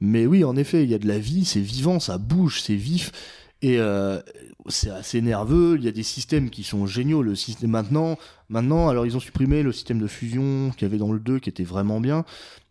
mais 0.01 0.27
oui, 0.27 0.45
en 0.45 0.57
effet, 0.57 0.85
il 0.85 0.91
y 0.91 0.95
a 0.95 0.99
de 0.99 1.09
la 1.09 1.19
vie. 1.19 1.45
C'est 1.45 1.61
vivant, 1.61 2.01
ça 2.01 2.19
bouge, 2.19 2.63
c'est 2.63 2.77
vif. 2.77 3.13
Et 3.61 3.79
euh, 3.81 4.21
c'est 4.69 4.91
assez 4.91 5.21
nerveux. 5.21 5.77
Il 5.79 5.85
y 5.85 5.89
a 5.89 5.93
des 5.93 6.05
systèmes 6.05 6.51
qui 6.51 6.63
sont 6.63 6.87
géniaux. 6.87 7.23
Le 7.23 7.35
système 7.35 7.71
maintenant, 7.71 8.17
maintenant, 8.49 8.89
alors 8.89 9.07
ils 9.07 9.17
ont 9.17 9.21
supprimé 9.21 9.63
le 9.63 9.73
système 9.73 9.99
de 9.99 10.07
fusion 10.07 10.71
qu'il 10.71 10.83
y 10.83 10.85
avait 10.85 10.99
dans 10.99 11.13
le 11.13 11.19
2 11.19 11.41
qui 11.41 11.49
était 11.49 11.65
vraiment 11.65 12.01
bien. 12.01 12.25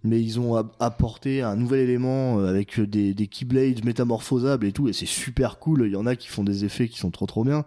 Mais 0.04 0.22
ils 0.22 0.40
ont 0.40 0.56
apporté 0.80 1.42
un 1.42 1.56
nouvel 1.58 1.82
élément 1.82 2.40
euh, 2.40 2.48
avec 2.48 2.80
des, 2.80 3.14
des 3.14 3.28
keyblades 3.28 3.84
métamorphosables 3.84 4.66
et 4.66 4.72
tout. 4.72 4.88
Et 4.88 4.94
c'est 4.94 5.06
super 5.06 5.60
cool. 5.60 5.84
Il 5.86 5.92
y 5.92 5.98
en 5.98 6.06
a 6.06 6.16
qui 6.16 6.30
font 6.30 6.44
des 6.44 6.64
effets 6.64 6.88
qui 6.88 6.98
sont 6.98 7.12
trop 7.12 7.26
trop 7.26 7.44
bien. 7.44 7.66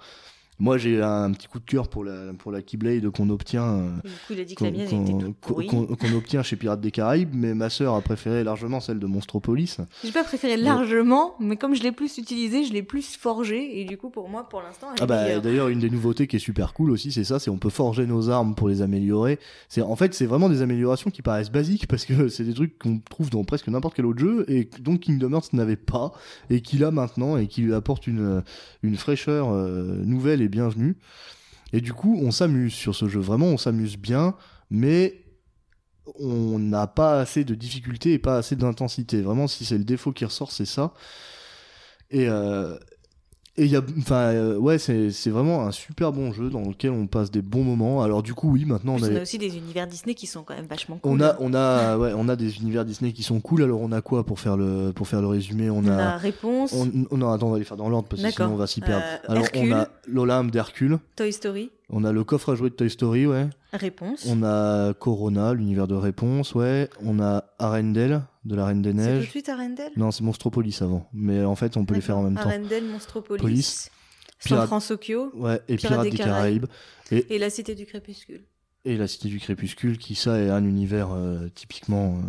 Moi, 0.60 0.78
j'ai 0.78 1.02
un 1.02 1.32
petit 1.32 1.48
coup 1.48 1.58
de 1.58 1.64
cœur 1.64 1.88
pour 1.88 2.04
la, 2.04 2.32
pour 2.38 2.52
la 2.52 2.62
Keyblade 2.62 3.08
qu'on 3.10 3.30
obtient, 3.30 3.90
euh, 4.30 5.32
qu'on, 5.42 6.12
obtient 6.14 6.42
chez 6.42 6.56
Pirates 6.56 6.80
des 6.80 6.90
Caraïbes, 6.90 7.34
mais 7.34 7.54
ma 7.54 7.70
sœur 7.70 7.94
a 7.94 8.00
préféré 8.00 8.44
largement 8.44 8.80
celle 8.80 8.98
de 8.98 9.06
Monstropolis. 9.06 9.78
J'ai 10.04 10.12
pas 10.12 10.24
préféré 10.24 10.56
largement, 10.56 11.34
mais 11.40 11.56
comme 11.56 11.74
je 11.74 11.82
l'ai 11.82 11.92
plus 11.92 12.18
utilisé, 12.18 12.64
je 12.64 12.72
l'ai 12.72 12.82
plus 12.82 13.16
forgé, 13.16 13.80
et 13.80 13.84
du 13.84 13.96
coup, 13.96 14.10
pour 14.10 14.28
moi, 14.28 14.48
pour 14.48 14.62
l'instant, 14.62 14.88
Ah 15.00 15.06
bah 15.06 15.40
d'ailleurs 15.40 15.68
une 15.68 15.80
des 15.80 15.90
nouveautés 15.90 16.26
qui 16.26 16.36
est 16.36 16.40
super 16.40 16.74
cool 16.74 16.90
aussi 16.90 17.10
c'est 17.12 17.24
ça 17.24 17.38
c'est 17.38 17.50
on 17.50 17.56
peut 17.56 17.70
forger 17.70 18.06
nos 18.06 18.30
armes 18.30 18.54
pour 18.54 18.68
les 18.68 18.82
améliorer. 18.82 19.38
C'est 19.68 19.82
en 19.82 19.96
fait 19.96 20.14
c'est 20.14 20.26
vraiment 20.26 20.48
des 20.48 20.62
améliorations 20.62 21.10
qui 21.10 21.22
paraissent 21.22 21.50
basiques 21.50 21.86
parce 21.86 22.04
que 22.04 22.28
c'est 22.28 22.44
des 22.44 22.54
trucs 22.54 22.78
qu'on 22.78 22.98
trouve 22.98 23.30
dans 23.30 23.44
presque 23.44 23.68
n'importe 23.68 23.94
quel 23.94 24.06
autre 24.06 24.18
jeu 24.18 24.44
et 24.48 24.68
donc 24.80 25.00
Kingdom 25.00 25.32
Hearts 25.32 25.52
n'avait 25.52 25.76
pas 25.76 26.12
et 26.50 26.60
qu'il 26.60 26.84
a 26.84 26.90
maintenant 26.90 27.36
et 27.36 27.46
qui 27.46 27.62
lui 27.62 27.74
apporte 27.74 28.06
une 28.06 28.42
une 28.82 28.96
fraîcheur 28.96 29.50
euh, 29.50 29.96
nouvelle 30.04 30.42
et 30.42 30.48
bienvenue 30.50 30.98
et 31.72 31.80
du 31.80 31.92
coup 31.92 32.20
on 32.22 32.30
s'amuse 32.30 32.72
sur 32.72 32.94
ce 32.94 33.08
jeu. 33.08 33.20
Vraiment 33.20 33.46
on 33.46 33.56
s'amuse 33.56 33.96
bien 33.96 34.34
mais 34.70 35.24
on 36.18 36.58
n'a 36.58 36.86
pas 36.86 37.20
assez 37.20 37.44
de 37.44 37.54
difficulté 37.54 38.12
et 38.12 38.18
pas 38.18 38.36
assez 38.36 38.56
d'intensité. 38.56 39.22
Vraiment 39.22 39.46
si 39.46 39.64
c'est 39.64 39.78
le 39.78 39.84
défaut 39.84 40.12
qui 40.12 40.24
ressort 40.24 40.52
c'est 40.52 40.66
ça. 40.66 40.92
Et 42.10 42.28
euh, 42.28 42.76
et 43.60 43.64
il 43.66 43.70
y 43.70 43.76
a, 43.76 43.82
enfin, 43.98 44.16
euh, 44.32 44.56
ouais, 44.56 44.78
c'est 44.78 45.10
c'est 45.10 45.30
vraiment 45.30 45.66
un 45.66 45.70
super 45.72 46.12
bon 46.12 46.32
jeu 46.32 46.48
dans 46.50 46.60
lequel 46.62 46.90
on 46.92 47.06
passe 47.06 47.30
des 47.30 47.42
bons 47.42 47.62
moments. 47.62 48.02
Alors 48.02 48.22
du 48.22 48.32
coup, 48.34 48.50
oui, 48.52 48.64
maintenant 48.64 48.94
En 48.94 48.98
on 49.00 49.02
a, 49.04 49.10
on 49.10 49.16
a 49.16 49.22
aussi 49.22 49.38
des 49.38 49.56
univers 49.56 49.86
Disney 49.86 50.14
qui 50.14 50.26
sont 50.26 50.42
quand 50.42 50.54
même 50.54 50.66
vachement 50.66 50.96
cool. 50.98 51.12
on 51.12 51.20
a, 51.20 51.36
on 51.40 51.52
a, 51.54 51.96
ouais, 51.98 52.12
on 52.16 52.28
a 52.28 52.36
des 52.36 52.56
univers 52.58 52.84
Disney 52.84 53.12
qui 53.12 53.22
sont 53.22 53.40
cool. 53.40 53.62
Alors 53.62 53.80
on 53.80 53.92
a 53.92 54.00
quoi 54.00 54.24
pour 54.24 54.40
faire 54.40 54.56
le, 54.56 54.92
pour 54.94 55.06
faire 55.08 55.20
le 55.20 55.26
résumé? 55.26 55.68
On 55.70 55.78
On 55.84 55.88
a, 55.88 55.96
a 56.14 56.16
Réponse, 56.16 56.72
on, 56.72 56.90
on- 57.10 57.16
non, 57.16 57.30
attends, 57.32 57.48
on 57.48 57.52
va 57.52 57.58
les 57.58 57.64
faire 57.64 57.76
dans 57.76 57.88
l'ordre 57.88 58.08
parce 58.08 58.22
que 58.22 58.30
sinon 58.30 58.52
on 58.52 58.56
va 58.56 58.66
s'y 58.66 58.80
perdre. 58.80 59.04
Euh, 59.06 59.32
Alors 59.32 59.44
Hercule. 59.44 59.72
on 59.72 59.76
a 59.76 59.88
l'Olympe 60.06 60.50
d'Hercule, 60.50 60.98
Toy 61.16 61.32
Story, 61.32 61.70
on 61.90 62.04
a 62.04 62.12
le 62.12 62.24
coffre 62.24 62.52
à 62.52 62.54
jouer 62.54 62.70
de 62.70 62.74
Toy 62.74 62.88
Story, 62.90 63.26
ouais. 63.26 63.48
Réponse. 63.72 64.26
On 64.28 64.42
a 64.42 64.92
Corona, 64.94 65.54
l'univers 65.54 65.86
de 65.86 65.94
réponse, 65.94 66.54
ouais. 66.54 66.88
On 67.04 67.20
a 67.20 67.44
Arendelle 67.58 68.22
de 68.44 68.54
la 68.56 68.66
Reine 68.66 68.82
des 68.82 68.90
C'est 68.90 68.96
tout 68.96 69.02
de 69.02 69.08
Neiges. 69.18 69.30
suite 69.30 69.48
Arendelle 69.48 69.92
Non, 69.96 70.10
c'est 70.10 70.24
Monstropolis 70.24 70.82
avant, 70.82 71.06
mais 71.12 71.44
en 71.44 71.54
fait 71.54 71.76
on 71.76 71.84
peut 71.84 71.94
les 71.94 72.00
faire 72.00 72.16
en 72.18 72.22
même 72.22 72.34
temps. 72.34 72.48
Arendelle, 72.48 72.84
Monstropolis, 72.84 73.40
Police, 73.40 73.90
San 74.40 74.56
Pirate- 74.56 74.66
Francisco 74.66 75.30
Ouais, 75.34 75.60
et 75.68 75.76
Pirates 75.76 75.78
Pirates 75.78 76.02
des 76.04 76.10
des 76.10 76.16
Caraïbes. 76.16 76.66
et 77.12 77.38
la 77.38 77.50
Cité 77.50 77.74
du 77.74 77.86
Crépuscule. 77.86 78.42
Et 78.86 78.96
la 78.96 79.06
Cité 79.06 79.28
du 79.28 79.38
Crépuscule, 79.38 79.98
qui 79.98 80.14
ça 80.14 80.38
est 80.40 80.48
un 80.48 80.64
univers 80.64 81.10
euh, 81.12 81.48
typiquement. 81.54 82.14
euh, 82.16 82.20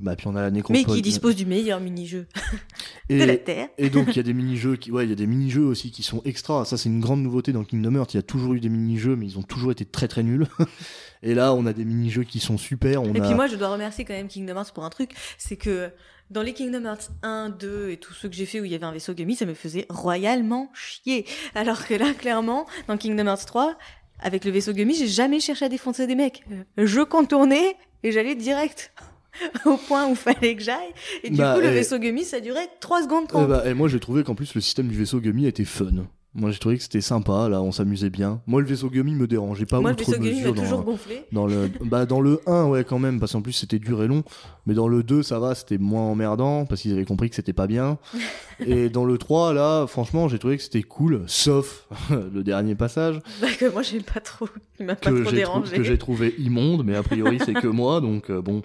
Bah, 0.00 0.16
puis 0.16 0.28
on 0.28 0.34
a 0.34 0.40
la 0.40 0.46
Mais 0.50 0.56
nécropole. 0.56 0.82
qui 0.96 1.02
dispose 1.02 1.36
du 1.36 1.44
meilleur 1.44 1.78
mini-jeu 1.78 2.26
de 3.10 3.22
la 3.22 3.36
Terre. 3.36 3.68
et 3.76 3.90
donc 3.90 4.08
il 4.08 4.16
y 4.16 4.20
a 4.20 4.22
des 4.22 4.32
mini-jeux 4.32 4.76
qui, 4.76 4.90
ouais, 4.90 5.04
il 5.04 5.10
y 5.10 5.12
a 5.12 5.16
des 5.16 5.26
mini-jeux 5.26 5.64
aussi 5.64 5.90
qui 5.90 6.02
sont 6.02 6.22
extra. 6.24 6.64
Ça 6.64 6.78
c'est 6.78 6.88
une 6.88 7.00
grande 7.00 7.22
nouveauté 7.22 7.52
dans 7.52 7.64
Kingdom 7.64 7.96
Hearts. 7.96 8.14
Il 8.14 8.16
y 8.16 8.20
a 8.20 8.22
toujours 8.22 8.54
eu 8.54 8.60
des 8.60 8.70
mini-jeux, 8.70 9.14
mais 9.14 9.26
ils 9.26 9.38
ont 9.38 9.42
toujours 9.42 9.72
été 9.72 9.84
très 9.84 10.08
très 10.08 10.22
nuls. 10.22 10.46
et 11.22 11.34
là, 11.34 11.52
on 11.52 11.66
a 11.66 11.74
des 11.74 11.84
mini-jeux 11.84 12.24
qui 12.24 12.40
sont 12.40 12.56
super. 12.56 13.02
On 13.02 13.12
Et 13.12 13.20
a... 13.20 13.22
puis 13.22 13.34
moi, 13.34 13.46
je 13.46 13.56
dois 13.56 13.68
remercier 13.68 14.06
quand 14.06 14.14
même 14.14 14.28
Kingdom 14.28 14.56
Hearts 14.56 14.72
pour 14.72 14.84
un 14.84 14.90
truc, 14.90 15.10
c'est 15.36 15.56
que 15.56 15.90
dans 16.30 16.42
les 16.42 16.54
Kingdom 16.54 16.84
Hearts 16.86 17.10
1, 17.22 17.50
2 17.50 17.90
et 17.90 17.96
tous 17.98 18.14
ceux 18.14 18.28
que 18.30 18.36
j'ai 18.36 18.46
fait 18.46 18.60
où 18.60 18.64
il 18.64 18.70
y 18.70 18.74
avait 18.76 18.84
un 18.86 18.92
vaisseau 18.92 19.12
Gummy, 19.12 19.34
ça 19.34 19.44
me 19.44 19.52
faisait 19.54 19.84
royalement 19.90 20.70
chier. 20.72 21.26
Alors 21.54 21.84
que 21.86 21.92
là, 21.92 22.14
clairement, 22.14 22.66
dans 22.88 22.96
Kingdom 22.96 23.26
Hearts 23.26 23.44
3, 23.46 23.76
avec 24.22 24.44
le 24.44 24.50
vaisseau 24.50 24.72
Gummy, 24.72 24.94
j'ai 24.94 25.06
jamais 25.08 25.40
cherché 25.40 25.64
à 25.64 25.68
défoncer 25.68 26.06
des 26.06 26.14
mecs. 26.14 26.42
Je 26.76 27.00
contournais 27.00 27.76
et 28.02 28.12
j'allais 28.12 28.34
direct 28.34 28.92
au 29.64 29.76
point 29.76 30.06
où 30.08 30.14
fallait 30.14 30.56
que 30.56 30.62
j'aille. 30.62 30.90
Et 31.22 31.30
du 31.30 31.36
Bah, 31.36 31.54
coup, 31.54 31.60
le 31.60 31.68
vaisseau 31.68 31.98
Gummy, 31.98 32.24
ça 32.24 32.40
durait 32.40 32.68
3 32.80 33.02
secondes 33.04 33.24
Eh 33.26 33.32
30. 33.32 33.48
bah, 33.48 33.62
et 33.66 33.74
moi 33.74 33.88
j'ai 33.88 34.00
trouvé 34.00 34.24
qu'en 34.24 34.34
plus 34.34 34.54
le 34.54 34.60
système 34.60 34.88
du 34.88 34.96
vaisseau 34.96 35.20
Gummy 35.20 35.46
était 35.46 35.64
fun. 35.64 36.06
Moi 36.32 36.52
j'ai 36.52 36.58
trouvé 36.60 36.76
que 36.76 36.82
c'était 36.84 37.00
sympa, 37.00 37.48
là 37.48 37.60
on 37.60 37.72
s'amusait 37.72 38.08
bien. 38.08 38.40
Moi 38.46 38.60
le 38.60 38.66
vaisseau 38.68 38.88
Gummy 38.88 39.16
me 39.16 39.26
dérangeait 39.26 39.66
pas 39.66 39.80
Moi, 39.80 39.90
le 39.90 39.96
outre 39.96 40.04
vaisseau 40.08 40.22
Gummy 40.22 40.36
mesure 40.36 40.54
dans, 40.54 40.62
toujours 40.62 40.82
gonflé. 40.84 41.24
dans 41.32 41.46
le 41.48 41.68
bah 41.84 42.06
dans 42.06 42.20
le 42.20 42.40
1 42.46 42.66
ouais 42.66 42.84
quand 42.84 43.00
même 43.00 43.18
parce 43.18 43.32
qu'en 43.32 43.42
plus 43.42 43.52
c'était 43.52 43.80
dur 43.80 44.00
et 44.04 44.06
long 44.06 44.22
mais 44.64 44.74
dans 44.74 44.86
le 44.86 45.02
2 45.02 45.24
ça 45.24 45.40
va 45.40 45.56
c'était 45.56 45.78
moins 45.78 46.02
emmerdant 46.02 46.66
parce 46.66 46.82
qu'ils 46.82 46.92
avaient 46.92 47.04
compris 47.04 47.30
que 47.30 47.34
c'était 47.34 47.52
pas 47.52 47.66
bien 47.66 47.98
et 48.64 48.88
dans 48.90 49.04
le 49.04 49.18
3 49.18 49.52
là 49.54 49.86
franchement 49.88 50.28
j'ai 50.28 50.38
trouvé 50.38 50.56
que 50.56 50.62
c'était 50.62 50.84
cool 50.84 51.24
sauf 51.26 51.88
le 52.10 52.44
dernier 52.44 52.76
passage 52.76 53.18
Bah, 53.40 53.48
que 53.58 53.68
moi, 53.72 53.82
j'aime 53.82 54.02
pas 54.02 54.20
trop. 54.20 54.48
Il 54.78 54.86
m'a 54.86 54.94
pas 54.94 55.10
que 55.10 55.22
trop 55.22 55.30
j'ai 55.30 55.36
dérangé. 55.36 55.76
que 55.76 55.82
j'ai 55.82 55.98
trouvé 55.98 56.34
immonde 56.38 56.84
mais 56.84 56.94
a 56.94 57.02
priori 57.02 57.38
c'est 57.44 57.54
que 57.54 57.66
moi 57.66 58.00
donc 58.00 58.30
euh, 58.30 58.40
bon 58.40 58.62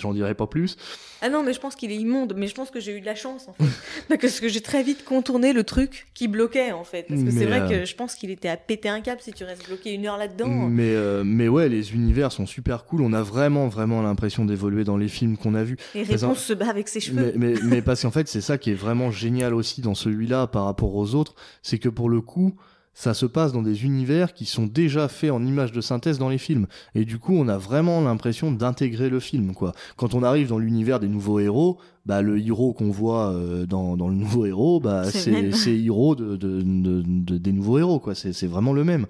j'en 0.00 0.12
dirai 0.12 0.34
pas 0.34 0.46
plus 0.46 0.76
Ah 1.22 1.28
non, 1.28 1.42
mais 1.42 1.52
je 1.52 1.60
pense 1.60 1.74
qu'il 1.74 1.90
est 1.90 1.96
immonde, 1.96 2.34
mais 2.36 2.46
je 2.46 2.54
pense 2.54 2.70
que 2.70 2.80
j'ai 2.80 2.96
eu 2.96 3.00
de 3.00 3.06
la 3.06 3.14
chance 3.14 3.48
en 3.48 3.54
fait. 3.54 4.18
Parce 4.20 4.40
que 4.40 4.48
j'ai 4.48 4.60
très 4.60 4.82
vite 4.82 5.04
contourné 5.04 5.52
le 5.52 5.64
truc 5.64 6.06
qui 6.14 6.28
bloquait 6.28 6.72
en 6.72 6.84
fait. 6.84 7.06
Parce 7.08 7.22
que 7.22 7.30
c'est 7.30 7.46
vrai 7.46 7.60
euh, 7.60 7.68
que 7.68 7.84
je 7.84 7.94
pense 7.94 8.14
qu'il 8.14 8.30
était 8.30 8.48
à 8.48 8.56
péter 8.56 8.88
un 8.88 9.00
câble 9.00 9.20
si 9.20 9.32
tu 9.32 9.44
restes 9.44 9.66
bloqué 9.66 9.92
une 9.92 10.06
heure 10.06 10.18
là-dedans. 10.18 10.48
mais 10.48 10.94
euh, 10.94 11.22
mais 11.24 11.48
ouais 11.48 11.68
les 11.68 11.92
univers 11.92 12.32
sont 12.32 12.46
super 12.46 12.84
cool 12.84 13.02
on 13.02 13.12
a 13.12 13.22
vraiment 13.22 13.68
vraiment 13.68 14.02
l'impression 14.02 14.44
d'évoluer 14.44 14.84
dans 14.84 14.96
les 14.96 15.08
films 15.08 15.36
qu'on 15.36 15.54
a 15.54 15.64
vus 15.64 15.76
Et 15.94 16.02
Réponse 16.02 16.42
se 16.42 16.52
bat 16.52 16.68
avec 16.68 16.88
ses 16.88 17.00
cheveux. 17.00 17.32
Mais, 17.36 17.54
mais, 17.54 17.60
mais 17.62 17.82
parce 17.82 18.02
qu'en 18.02 18.10
fait, 18.10 18.28
c'est 18.28 18.40
ça 18.40 18.58
qui 18.58 18.70
est 18.70 18.74
vraiment 18.74 19.10
génial 19.10 19.54
aussi 19.54 19.80
dans 19.80 19.94
celui-là 19.94 20.46
par 20.46 20.64
rapport 20.64 20.94
aux 20.94 21.14
autres, 21.14 21.34
c'est 21.62 21.78
que 21.78 21.88
pour 21.88 22.08
le 22.08 22.20
coup, 22.20 22.54
ça 23.00 23.14
se 23.14 23.26
passe 23.26 23.52
dans 23.52 23.62
des 23.62 23.84
univers 23.84 24.34
qui 24.34 24.44
sont 24.44 24.66
déjà 24.66 25.06
faits 25.06 25.30
en 25.30 25.44
images 25.46 25.70
de 25.70 25.80
synthèse 25.80 26.18
dans 26.18 26.28
les 26.28 26.36
films. 26.38 26.66
Et 26.96 27.04
du 27.04 27.20
coup, 27.20 27.32
on 27.32 27.46
a 27.46 27.56
vraiment 27.56 28.00
l'impression 28.00 28.50
d'intégrer 28.50 29.08
le 29.08 29.20
film, 29.20 29.54
quoi. 29.54 29.72
Quand 29.96 30.14
on 30.14 30.24
arrive 30.24 30.48
dans 30.48 30.58
l'univers 30.58 30.98
des 30.98 31.06
nouveaux 31.06 31.38
héros, 31.38 31.78
bah, 32.06 32.22
le 32.22 32.40
héros 32.40 32.72
qu'on 32.72 32.90
voit 32.90 33.30
euh, 33.30 33.66
dans, 33.66 33.96
dans 33.96 34.08
le 34.08 34.16
nouveau 34.16 34.46
héros, 34.46 34.80
bah, 34.80 35.04
C'est 35.04 35.52
c'est 35.52 35.78
héros 35.78 36.16
de, 36.16 36.34
de, 36.34 36.60
de- 36.60 37.02
de- 37.06 37.38
des 37.38 37.52
nouveaux 37.52 37.78
héros, 37.78 38.00
quoi. 38.00 38.16
C'est 38.16 38.32
c'est 38.32 38.48
vraiment 38.48 38.72
le 38.72 38.82
même. 38.82 39.06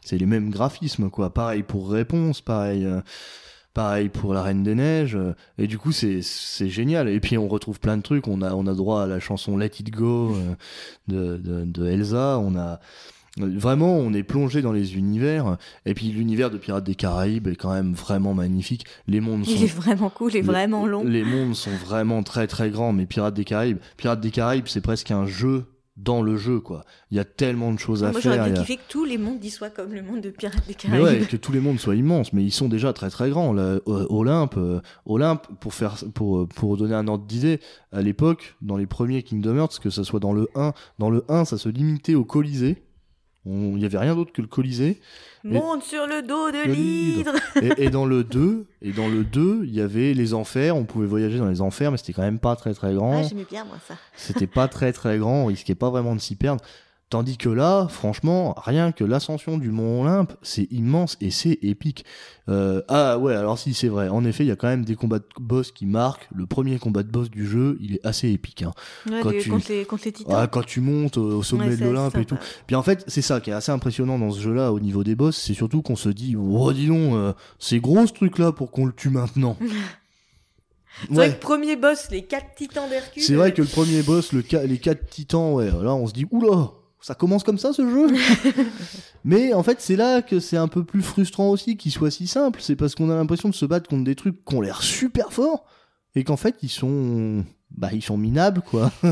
c'est 0.00 0.16
les 0.16 0.24
mêmes 0.26 0.48
graphismes, 0.48 1.10
quoi. 1.10 1.28
Pareil 1.34 1.62
pour 1.62 1.90
Réponse, 1.90 2.40
pareil. 2.40 2.86
euh, 2.86 3.02
Pareil 3.74 4.08
pour 4.08 4.34
la 4.34 4.42
Reine 4.42 4.64
des 4.64 4.74
Neiges, 4.74 5.14
euh, 5.14 5.34
et 5.56 5.68
du 5.68 5.78
coup 5.78 5.92
c'est 5.92 6.20
c'est 6.22 6.68
génial. 6.70 7.08
Et 7.08 7.20
puis 7.20 7.38
on 7.38 7.46
retrouve 7.46 7.78
plein 7.78 7.96
de 7.96 8.02
trucs. 8.02 8.26
On 8.26 8.42
a 8.42 8.52
on 8.54 8.66
a 8.66 8.74
droit 8.74 9.02
à 9.02 9.06
la 9.06 9.20
chanson 9.20 9.56
Let 9.56 9.72
It 9.78 9.90
Go 9.92 10.34
de, 11.06 11.36
de 11.36 11.64
de 11.64 11.86
Elsa. 11.86 12.40
On 12.40 12.56
a 12.56 12.80
vraiment 13.38 13.96
on 13.96 14.12
est 14.12 14.22
plongé 14.22 14.62
dans 14.62 14.72
les 14.72 14.96
univers. 14.96 15.56
Et 15.86 15.94
puis 15.94 16.06
l'univers 16.10 16.50
de 16.50 16.58
Pirates 16.58 16.84
des 16.84 16.94
Caraïbes 16.94 17.46
est 17.48 17.56
quand 17.56 17.72
même 17.72 17.92
vraiment 17.94 18.34
magnifique. 18.34 18.84
Les 19.06 19.20
mondes 19.20 19.44
sont 19.44 19.50
Il 19.50 19.64
est 19.64 19.74
vraiment 19.74 20.10
cool 20.10 20.36
et 20.36 20.42
vraiment 20.42 20.86
long. 20.86 21.04
Les 21.04 21.24
mondes 21.24 21.54
sont 21.54 21.70
vraiment 21.84 22.22
très 22.22 22.46
très 22.46 22.70
grands, 22.70 22.92
mais 22.92 23.06
Pirates 23.06 23.34
des 23.34 23.44
Caraïbes, 23.44 23.78
Pirates 23.96 24.20
des 24.20 24.30
Caraïbes, 24.30 24.66
c'est 24.68 24.80
presque 24.80 25.10
un 25.10 25.26
jeu 25.26 25.64
dans 25.96 26.22
le 26.22 26.36
jeu, 26.36 26.60
quoi. 26.60 26.84
Il 27.10 27.16
y 27.16 27.20
a 27.20 27.24
tellement 27.24 27.72
de 27.72 27.78
choses 27.80 28.04
à 28.04 28.12
Moi, 28.12 28.20
faire. 28.20 28.34
j'aurais 28.34 28.44
bien 28.50 28.54
y 28.54 28.58
a- 28.58 28.60
kiffé 28.60 28.76
que 28.76 28.82
tous 28.88 29.04
les 29.04 29.18
mondes 29.18 29.44
y 29.44 29.50
soient 29.50 29.68
comme 29.70 29.92
le 29.92 30.00
monde 30.00 30.20
de 30.20 30.30
Pirates 30.30 30.54
des 30.68 30.76
Mais 30.88 30.98
Caraïbes. 30.98 31.20
ouais, 31.22 31.26
que 31.26 31.36
tous 31.36 31.50
les 31.50 31.58
mondes 31.58 31.80
soient 31.80 31.96
immenses, 31.96 32.32
mais 32.32 32.44
ils 32.44 32.52
sont 32.52 32.68
déjà 32.68 32.92
très 32.92 33.10
très 33.10 33.30
grands. 33.30 33.52
Là, 33.52 33.80
euh, 33.88 34.06
Olympe, 34.08 34.54
euh, 34.58 34.80
Olympe, 35.06 35.48
pour 35.58 35.74
faire, 35.74 35.96
pour 36.14 36.46
pour 36.48 36.76
donner 36.76 36.94
un 36.94 37.08
ordre 37.08 37.24
d'idée, 37.26 37.58
à 37.90 38.00
l'époque, 38.00 38.54
dans 38.62 38.76
les 38.76 38.86
premiers 38.86 39.24
Kingdom 39.24 39.56
Hearts, 39.56 39.80
que 39.82 39.90
ça 39.90 40.04
soit 40.04 40.20
dans 40.20 40.32
le 40.32 40.46
1, 40.54 40.72
dans 41.00 41.10
le 41.10 41.24
1, 41.28 41.44
ça 41.44 41.58
se 41.58 41.68
limitait 41.68 42.14
au 42.14 42.24
Colisée. 42.24 42.84
Il 43.48 43.78
y 43.78 43.84
avait 43.86 43.98
rien 43.98 44.14
d'autre 44.14 44.32
que 44.32 44.42
le 44.42 44.48
Colisée. 44.48 45.00
Monte 45.44 45.82
sur 45.84 46.06
le 46.06 46.22
dos 46.22 46.50
de 46.50 46.68
l'hydre. 46.68 47.32
Et, 47.62 47.84
et 47.84 47.90
dans 47.90 48.04
le 48.04 48.24
2, 48.24 48.66
et 48.82 48.92
dans 48.92 49.08
le 49.08 49.24
2, 49.24 49.60
il 49.64 49.74
y 49.74 49.80
avait 49.80 50.12
les 50.12 50.34
enfers. 50.34 50.76
On 50.76 50.84
pouvait 50.84 51.06
voyager 51.06 51.38
dans 51.38 51.48
les 51.48 51.60
enfers, 51.60 51.90
mais 51.90 51.96
c'était 51.96 52.12
quand 52.12 52.22
même 52.22 52.40
pas 52.40 52.56
très 52.56 52.74
très 52.74 52.92
grand. 52.94 53.18
Ah, 53.18 53.22
j'aimais 53.22 53.46
bien, 53.48 53.64
moi, 53.64 53.76
ça. 53.86 53.94
C'était 54.16 54.46
pas 54.48 54.68
très 54.68 54.92
très 54.92 55.16
grand, 55.18 55.44
on 55.44 55.46
risquait 55.46 55.76
pas 55.76 55.90
vraiment 55.90 56.14
de 56.14 56.20
s'y 56.20 56.34
perdre. 56.34 56.62
Tandis 57.10 57.38
que 57.38 57.48
là, 57.48 57.86
franchement, 57.88 58.54
rien 58.58 58.92
que 58.92 59.02
l'ascension 59.02 59.56
du 59.56 59.70
mont 59.70 60.02
Olympe, 60.02 60.34
c'est 60.42 60.70
immense 60.70 61.16
et 61.22 61.30
c'est 61.30 61.58
épique. 61.62 62.04
Euh, 62.50 62.82
ah 62.88 63.16
ouais, 63.18 63.34
alors 63.34 63.58
si 63.58 63.72
c'est 63.72 63.88
vrai, 63.88 64.10
en 64.10 64.26
effet, 64.26 64.44
il 64.44 64.48
y 64.48 64.50
a 64.50 64.56
quand 64.56 64.68
même 64.68 64.84
des 64.84 64.94
combats 64.94 65.18
de 65.18 65.24
boss 65.40 65.72
qui 65.72 65.86
marquent. 65.86 66.28
Le 66.34 66.44
premier 66.44 66.78
combat 66.78 67.02
de 67.02 67.08
boss 67.10 67.30
du 67.30 67.46
jeu, 67.46 67.78
il 67.80 67.94
est 67.94 68.06
assez 68.06 68.28
épique. 68.30 68.62
Hein. 68.62 68.72
Ouais, 69.10 69.20
Quand 69.22 69.30
les- 69.30 69.38
tu- 69.38 69.48
contre, 69.48 69.72
les, 69.72 69.84
contre 69.86 70.02
les 70.04 70.12
titans. 70.12 70.34
Ah, 70.38 70.46
quand 70.48 70.62
tu 70.66 70.82
montes 70.82 71.16
au 71.16 71.38
au 71.38 71.42
sommet 71.42 71.68
Ouais, 71.68 71.76
de 71.78 71.84
l'Olympe 71.84 72.16
et 72.18 72.26
tout. 72.26 72.36
Puis 72.66 72.76
en 72.76 72.82
fait, 72.82 73.04
c'est 73.06 73.22
ça 73.22 73.40
qui 73.40 73.48
est 73.48 73.54
assez 73.54 73.72
impressionnant 73.72 74.18
dans 74.18 74.30
ce 74.30 74.40
jeu-là 74.40 74.70
au 74.74 74.78
niveau 74.80 75.02
des 75.02 75.14
boss, 75.14 75.34
c'est 75.34 75.54
surtout 75.54 75.80
qu'on 75.80 75.96
se 75.96 76.10
dit, 76.10 76.36
oh 76.36 76.72
dis 76.74 76.88
donc, 76.88 77.14
euh, 77.14 77.32
c'est 77.58 77.80
gros 77.80 78.06
ce 78.06 78.12
truc-là 78.12 78.52
pour 78.52 78.70
qu'on 78.70 78.84
le 78.84 78.92
tue 78.92 79.08
maintenant. 79.10 79.56
C'est 81.08 81.14
vrai 81.14 81.30
que 81.34 81.40
premier 81.40 81.76
boss, 81.76 82.08
les 82.10 82.22
quatre 82.24 82.54
titans 82.56 82.88
d'Hercule. 82.88 83.22
C'est 83.22 83.34
vrai 83.34 83.54
que 83.54 83.62
le 83.62 83.68
premier 83.68 84.02
boss, 84.02 84.32
le 84.32 84.42
ca- 84.42 84.64
les 84.64 84.78
quatre 84.78 85.06
titans, 85.08 85.52
ouais, 85.52 85.66
là 85.70 85.94
on 85.94 86.06
se 86.08 86.12
dit 86.12 86.26
oula, 86.32 86.70
ça 87.08 87.14
commence 87.14 87.42
comme 87.42 87.56
ça 87.56 87.72
ce 87.72 87.88
jeu? 87.88 88.14
Mais 89.24 89.54
en 89.54 89.62
fait, 89.62 89.80
c'est 89.80 89.96
là 89.96 90.20
que 90.20 90.40
c'est 90.40 90.58
un 90.58 90.68
peu 90.68 90.84
plus 90.84 91.00
frustrant 91.00 91.48
aussi 91.48 91.78
qu'il 91.78 91.90
soit 91.90 92.10
si 92.10 92.26
simple. 92.26 92.60
C'est 92.60 92.76
parce 92.76 92.94
qu'on 92.94 93.08
a 93.08 93.14
l'impression 93.14 93.48
de 93.48 93.54
se 93.54 93.64
battre 93.64 93.88
contre 93.88 94.04
des 94.04 94.14
trucs 94.14 94.44
qui 94.44 94.54
ont 94.54 94.60
l'air 94.60 94.82
super 94.82 95.32
forts 95.32 95.64
et 96.14 96.22
qu'en 96.22 96.36
fait 96.36 96.56
ils 96.62 96.68
sont, 96.68 97.46
bah 97.70 97.88
ils 97.94 98.02
sont 98.02 98.18
minables 98.18 98.60
quoi. 98.60 98.92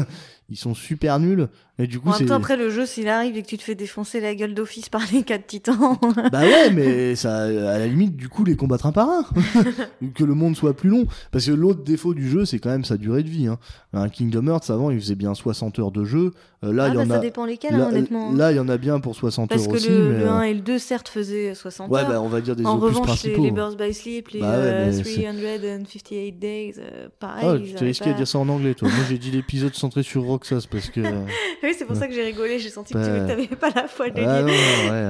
Ils 0.49 0.57
sont 0.57 0.75
super 0.75 1.19
nuls. 1.19 1.49
Et 1.79 1.87
du 1.87 2.01
coup, 2.01 2.09
En 2.09 2.13
c'est. 2.13 2.21
même 2.21 2.29
temps, 2.31 2.35
après 2.37 2.57
le 2.57 2.71
jeu, 2.71 2.87
s'il 2.87 3.07
arrive 3.09 3.37
et 3.37 3.43
que 3.43 3.47
tu 3.49 3.59
te 3.59 3.63
fais 3.63 3.75
défoncer 3.75 4.19
la 4.21 4.35
gueule 4.35 4.55
d'office 4.55 4.89
par 4.89 5.03
les 5.13 5.23
quatre 5.23 5.47
titans. 5.47 5.77
Bah 6.33 6.41
ouais, 6.41 6.71
mais 6.71 7.15
ça, 7.17 7.43
à 7.45 7.79
la 7.79 7.87
limite, 7.87 8.17
du 8.17 8.29
coup, 8.31 8.45
les 8.45 8.57
combattre 8.57 8.87
un 8.87 8.93
par 8.93 9.09
un. 9.11 9.25
que 10.15 10.25
le 10.25 10.33
monde 10.35 10.57
soit 10.57 10.75
plus 10.75 10.89
long. 10.89 11.05
Parce 11.33 11.45
que 11.47 11.53
l'autre 11.53 11.83
défaut 11.85 12.15
du 12.15 12.29
jeu, 12.31 12.47
c'est 12.47 12.59
quand 12.59 12.71
même 12.71 12.85
sa 12.85 12.97
durée 12.97 13.23
de 13.23 13.29
vie. 13.29 13.47
Hein. 13.47 13.59
Un 13.93 14.09
Kingdom 14.09 14.47
Hearts, 14.49 14.71
avant, 14.71 14.91
il 14.91 14.99
faisait 14.99 15.15
bien 15.17 15.35
60 15.35 15.79
heures 15.79 15.91
de 15.93 16.05
jeu. 16.05 16.33
Euh, 16.65 16.73
là, 16.73 16.85
ah, 16.85 16.89
il 16.89 16.95
y 16.95 16.97
bah, 16.97 17.03
en 17.03 17.09
ça 17.09 17.15
a. 17.17 17.19
dépend 17.19 17.45
lesquels, 17.45 17.75
hein, 17.75 17.79
Là, 17.79 17.89
honnêtement. 17.89 18.33
là, 18.33 18.53
il 18.53 18.57
y 18.57 18.61
en 18.61 18.69
a 18.71 18.79
bien 18.79 18.99
pour 18.99 19.15
60 19.15 19.51
Parce 19.51 19.63
heures 19.65 19.69
que 19.73 19.77
aussi. 19.77 19.91
le, 19.91 20.09
mais, 20.09 20.19
le 20.21 20.27
euh, 20.27 20.31
1 20.33 20.43
et 20.45 20.55
le 20.55 20.61
2, 20.61 20.79
certes, 20.79 21.09
faisaient 21.11 21.55
60 21.55 21.91
Ouais, 21.91 22.01
heures. 22.01 22.09
bah, 22.09 22.23
on 22.23 22.29
va 22.29 22.41
dire 22.41 22.57
des 22.57 22.65
en 22.65 22.79
opus 22.79 22.97
revanche, 22.97 22.97
les, 23.25 23.33
principaux. 23.33 23.45
les 23.45 23.51
Birth 23.51 23.77
by 23.79 23.93
Sleep, 23.93 24.29
les 24.31 24.41
Bah 24.41 24.49
ouais, 24.49 24.55
euh, 24.57 24.87
mais 24.87 24.93
c'est- 24.93 25.03
358 25.03 26.33
Days, 26.39 26.75
euh, 26.79 27.09
pareil. 27.21 27.45
Ah, 27.47 27.59
tu 27.59 27.75
t'es 27.75 27.85
risqué 27.85 28.05
pas- 28.07 28.11
à 28.13 28.15
dire 28.15 28.27
ça 28.29 28.39
en 28.39 28.49
anglais, 28.49 28.73
toi. 28.75 28.89
Moi, 28.89 29.05
j'ai 29.09 29.19
dit 29.19 29.31
l'épisode 29.33 29.75
centré 29.75 30.03
sur 30.03 30.23
Roxas 30.25 30.65
parce 30.71 30.89
que. 30.89 31.01
Oui, 31.67 31.75
c'est 31.79 31.85
pour 31.85 31.97
ça 31.97 32.07
que 32.09 32.15
j'ai 32.15 32.23
rigolé, 32.25 32.59
j'ai 32.59 32.71
senti 32.71 32.95
que 32.95 32.99
tu 32.99 33.11
Bah, 33.11 33.21
n'avais 33.21 33.47
pas 33.49 33.71
la 33.75 33.89
foi 33.89 34.11
de 34.11 34.21
ah, 34.25 34.43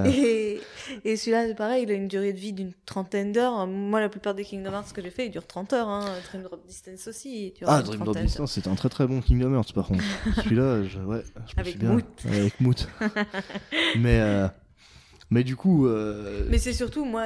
ouais. 0.04 0.10
Et, 0.12 0.60
et 1.04 1.16
celui-là, 1.16 1.46
c'est 1.46 1.54
pareil, 1.54 1.84
il 1.84 1.90
a 1.90 1.94
une 1.94 2.08
durée 2.08 2.32
de 2.32 2.38
vie 2.38 2.52
d'une 2.52 2.72
trentaine 2.84 3.32
d'heures. 3.32 3.66
Moi, 3.66 4.00
la 4.00 4.08
plupart 4.08 4.34
des 4.34 4.44
Kingdom 4.44 4.72
Hearts 4.72 4.92
que 4.94 5.02
j'ai 5.02 5.10
fait, 5.10 5.26
ils 5.26 5.30
durent 5.30 5.46
30 5.46 5.72
heures. 5.72 5.88
Hein. 5.88 6.04
Dream 6.30 6.42
Drop 6.42 6.66
Distance 6.66 7.06
aussi, 7.08 7.52
dure 7.56 7.68
Ah, 7.70 7.82
Dream 7.82 8.00
Drop 8.04 8.16
Distance, 8.16 8.52
c'était 8.52 8.68
un 8.68 8.74
très 8.74 8.88
très 8.88 9.06
bon 9.06 9.20
Kingdom 9.20 9.54
Hearts 9.54 9.72
par 9.74 9.86
contre. 9.88 10.04
Celui-là, 10.42 10.84
je, 10.84 10.98
ouais, 11.00 11.22
je 11.46 11.54
me 11.54 11.60
Avec 11.60 11.70
suis 11.72 11.78
bien. 11.78 11.90
Moot. 11.92 12.04
Avec 12.26 12.60
Moot. 12.60 12.88
mais, 13.98 14.20
euh, 14.20 14.48
mais 15.30 15.42
du 15.44 15.56
coup. 15.56 15.86
euh, 15.86 16.46
Mais 16.50 16.58
c'est 16.58 16.72
surtout, 16.72 17.04
moi, 17.04 17.24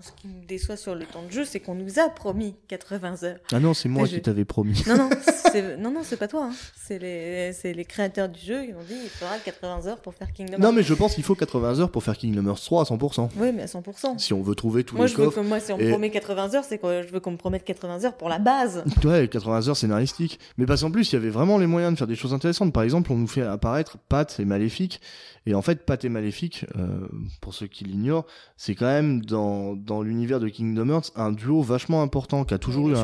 ce 0.00 0.10
qui 0.20 0.28
me 0.28 0.46
déçoit 0.46 0.76
sur 0.76 0.94
le 0.94 1.04
temps 1.04 1.22
de 1.26 1.30
jeu, 1.30 1.44
c'est 1.44 1.60
qu'on 1.60 1.74
nous 1.74 1.98
a 1.98 2.08
promis 2.08 2.54
80 2.68 3.22
heures. 3.24 3.36
Ah 3.52 3.60
non, 3.60 3.74
c'est 3.74 3.88
moi 3.88 4.06
qui 4.08 4.20
t'avais 4.22 4.44
promis. 4.44 4.82
Non, 4.86 4.96
non, 4.96 5.10
c'est, 5.52 5.76
non, 5.76 5.90
non, 5.90 6.00
c'est 6.02 6.16
pas 6.16 6.28
toi. 6.28 6.48
Hein. 6.50 6.54
C'est 6.76 6.98
les, 6.98 7.52
c'est 7.52 7.72
les 7.72 7.84
créateurs 7.84 8.28
du 8.28 8.40
jeu 8.40 8.64
qui 8.64 8.72
ont 8.74 8.82
dit 8.88 8.94
il 9.02 9.08
faudra 9.10 9.38
80 9.38 9.86
heures 9.86 10.00
pour 10.00 10.14
faire 10.14 10.32
Kingdom 10.32 10.52
Hearts. 10.54 10.60
Non, 10.62 10.72
mais 10.72 10.82
je 10.82 10.94
pense 10.94 11.14
qu'il 11.14 11.24
faut 11.24 11.34
80 11.34 11.80
heures 11.80 11.90
pour 11.90 12.02
faire 12.02 12.16
Kingdom 12.16 12.46
Hearts 12.48 12.62
3 12.64 12.82
à 12.82 12.84
100%. 12.84 13.28
Oui, 13.36 13.52
mais 13.52 13.62
à 13.62 13.66
100%. 13.66 14.18
Si 14.18 14.32
on 14.32 14.42
veut 14.42 14.54
trouver 14.54 14.84
tous 14.84 14.96
Moi, 14.96 15.06
les 15.06 15.12
je 15.12 15.16
veux 15.16 15.24
coffres. 15.26 15.42
que, 15.42 15.46
moi, 15.46 15.60
si 15.60 15.72
on 15.72 15.78
me 15.78 15.82
et- 15.82 15.90
promet 15.90 16.10
80 16.10 16.54
heures, 16.54 16.64
c'est 16.64 16.78
que 16.78 17.02
je 17.06 17.12
veux 17.12 17.20
qu'on 17.20 17.32
me 17.32 17.36
promette 17.36 17.64
80 17.64 18.04
heures 18.04 18.16
pour 18.16 18.28
la 18.28 18.38
base. 18.38 18.84
Ouais, 19.04 19.28
80 19.28 19.68
heures 19.68 19.76
scénaristiques. 19.76 20.40
Mais 20.58 20.66
parce 20.66 20.80
qu'en 20.82 20.90
plus, 20.90 21.12
il 21.12 21.14
y 21.14 21.16
avait 21.18 21.28
vraiment 21.30 21.58
les 21.58 21.66
moyens 21.66 21.92
de 21.92 21.98
faire 21.98 22.06
des 22.08 22.16
choses 22.16 22.34
intéressantes. 22.34 22.72
Par 22.72 22.82
exemple, 22.82 23.12
on 23.12 23.16
nous 23.16 23.26
fait 23.28 23.42
apparaître 23.42 23.98
Pat 24.08 24.34
et 24.40 24.44
Maléfique. 24.44 25.00
Et 25.48 25.54
en 25.54 25.62
fait, 25.62 25.84
Pat 25.86 26.04
et 26.04 26.08
Maléfique, 26.08 26.66
euh, 26.76 27.06
pour 27.40 27.54
ceux 27.54 27.66
qui 27.66 27.84
l'ignorent, 27.84 28.26
c'est 28.56 28.74
quand 28.74 28.86
même 28.86 29.24
dans, 29.24 29.74
dans 29.76 30.02
l'univers 30.02 30.40
de 30.40 30.48
Kingdom 30.48 30.88
Hearts 30.90 31.10
un 31.16 31.32
duo 31.32 31.62
vachement 31.62 32.02
important 32.02 32.44
qui 32.44 32.54
a 32.54 32.58
toujours 32.58 32.88
eu 32.90 32.92
un, 32.96 33.02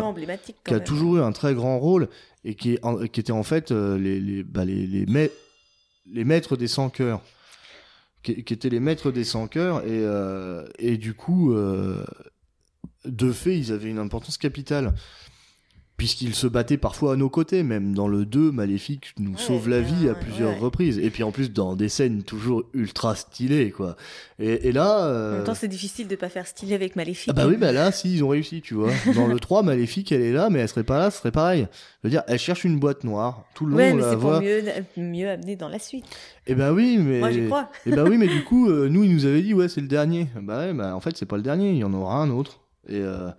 qui 0.65 0.75
a 0.75 0.81
toujours 0.85 1.17
eu 1.17 1.21
un 1.21 1.33
très 1.33 1.55
grand 1.55 1.79
rôle 1.79 2.09
et 2.45 2.55
qui, 2.55 2.75
est 2.75 2.85
en- 2.85 3.07
qui 3.07 3.21
était 3.21 3.33
en 3.33 3.43
fait 3.43 3.71
euh, 3.73 3.99
les, 3.99 4.21
les, 4.21 4.43
bah, 4.43 4.65
les, 4.65 4.87
les, 4.87 5.31
les 6.07 6.25
maîtres 6.25 6.57
des 6.57 6.69
sans 6.69 6.91
cœurs. 6.91 7.21
Qui, 8.23 8.45
qui 8.45 8.55
étaient 8.55 8.69
les 8.69 8.79
maîtres 8.79 9.11
des 9.11 9.25
sans 9.25 9.49
cœurs 9.49 9.81
et, 9.85 9.89
euh, 9.91 10.65
et 10.79 10.97
du 10.97 11.13
coup, 11.13 11.53
euh, 11.55 12.05
de 13.05 13.33
fait, 13.33 13.59
ils 13.59 13.73
avaient 13.73 13.91
une 13.91 13.99
importance 13.99 14.39
capitale. 14.39 14.95
Puisqu'ils 16.03 16.35
se 16.35 16.49
battaient 16.49 16.79
parfois 16.79 17.13
à 17.13 17.17
nos 17.17 17.29
côtés, 17.29 17.63
même 17.63 17.95
dans 17.95 18.09
le 18.09 18.25
2, 18.25 18.51
Maléfique 18.51 19.15
nous 19.21 19.39
sauve 19.39 19.69
la 19.69 19.81
vie 19.81 20.09
à 20.09 20.15
plusieurs 20.15 20.59
reprises. 20.59 20.99
Et 20.99 21.11
puis 21.11 21.23
en 21.23 21.31
plus, 21.31 21.53
dans 21.53 21.77
des 21.77 21.89
scènes 21.89 22.25
toujours 22.25 22.65
ultra 22.75 23.15
stylées, 23.15 23.71
quoi. 23.71 23.95
Et, 24.41 24.67
et 24.67 24.73
là. 24.73 24.99
En 24.99 25.05
euh, 25.05 25.37
même 25.37 25.45
temps, 25.45 25.55
c'est 25.55 25.69
difficile 25.69 26.09
de 26.09 26.17
pas 26.17 26.29
faire 26.29 26.49
stylé 26.49 26.75
avec 26.75 26.97
Maléfique. 26.97 27.29
ah 27.31 27.33
bah 27.33 27.47
oui, 27.47 27.57
bah 27.57 27.71
là, 27.71 27.93
si, 27.93 28.13
ils 28.13 28.25
ont 28.25 28.31
réussi, 28.31 28.63
tu 28.63 28.75
vois. 28.75 28.91
Dans 29.15 29.29
le 29.29 29.39
3, 29.39 29.63
Maléfique, 29.63 30.11
elle 30.11 30.23
est 30.23 30.33
là, 30.33 30.51
mais 30.51 30.59
elle 30.59 30.69
serait 30.69 30.83
pas 30.83 30.99
là, 30.99 31.13
ce 31.13 31.21
serait 31.21 31.31
pareil. 31.31 31.69
Je 32.03 32.09
veux 32.09 32.11
dire, 32.11 32.25
elle 32.27 32.41
cherche 32.41 32.65
une 32.65 32.81
boîte 32.81 33.05
noire. 33.05 33.45
Tout 33.55 33.67
le 33.67 33.71
long, 33.71 33.77
Ouais, 33.77 33.93
on 33.93 33.95
mais 33.95 34.03
la 34.03 34.11
c'est 34.11 34.17
pour 34.17 34.41
mieux, 34.41 34.63
mieux 34.97 35.31
amener 35.31 35.55
dans 35.55 35.69
la 35.69 35.79
suite. 35.79 36.07
Eh 36.49 36.57
ben 36.57 36.73
oui, 36.73 36.99
mais. 36.99 37.21
Moi, 37.21 37.31
j'y 37.31 37.47
crois. 37.47 37.71
Eh 37.87 37.91
ben 37.93 38.09
oui, 38.09 38.19
mais 38.19 38.27
du 38.27 38.43
coup, 38.49 38.69
euh, 38.69 38.89
nous, 38.89 39.05
ils 39.05 39.15
nous 39.15 39.25
avaient 39.25 39.43
dit, 39.43 39.55
ouais, 39.55 39.69
c'est 39.69 39.81
le 39.81 39.87
dernier. 39.87 40.27
Bah 40.43 40.59
ouais, 40.59 40.73
bah 40.73 40.97
en 40.97 41.01
fait, 41.01 41.17
c'est 41.17 41.27
pas 41.27 41.37
le 41.37 41.45
dernier, 41.45 41.71
il 41.71 41.79
y 41.79 41.85
en 41.85 41.95
aura 41.95 42.17
un 42.17 42.31
autre. 42.31 42.59
Et, 42.89 42.97
euh, 42.97 43.31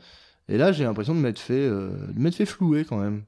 et 0.49 0.57
là, 0.57 0.71
j'ai 0.71 0.83
l'impression 0.83 1.15
de 1.15 1.19
m'être 1.19 1.39
fait, 1.39 1.53
euh, 1.53 1.91
de 2.13 2.29
fait 2.31 2.45
flouer 2.45 2.85
quand 2.85 2.97
même. 2.97 3.23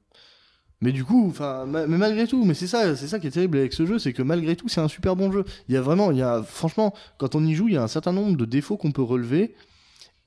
Mais 0.82 0.92
du 0.92 1.04
coup, 1.04 1.26
enfin, 1.30 1.64
ma- 1.64 1.86
mais 1.86 1.96
malgré 1.96 2.26
tout, 2.26 2.44
mais 2.44 2.52
c'est 2.52 2.66
ça, 2.66 2.94
c'est 2.96 3.08
ça 3.08 3.18
qui 3.18 3.26
est 3.26 3.30
terrible 3.30 3.56
avec 3.58 3.72
ce 3.72 3.86
jeu, 3.86 3.98
c'est 3.98 4.12
que 4.12 4.22
malgré 4.22 4.56
tout, 4.56 4.68
c'est 4.68 4.80
un 4.82 4.88
super 4.88 5.16
bon 5.16 5.32
jeu. 5.32 5.44
Il 5.68 5.74
y 5.74 5.78
a 5.78 5.80
vraiment, 5.80 6.10
il 6.10 6.18
y 6.18 6.22
a, 6.22 6.42
franchement, 6.42 6.92
quand 7.18 7.34
on 7.34 7.44
y 7.44 7.54
joue, 7.54 7.68
il 7.68 7.74
y 7.74 7.78
a 7.78 7.82
un 7.82 7.88
certain 7.88 8.12
nombre 8.12 8.36
de 8.36 8.44
défauts 8.44 8.76
qu'on 8.76 8.92
peut 8.92 9.02
relever, 9.02 9.54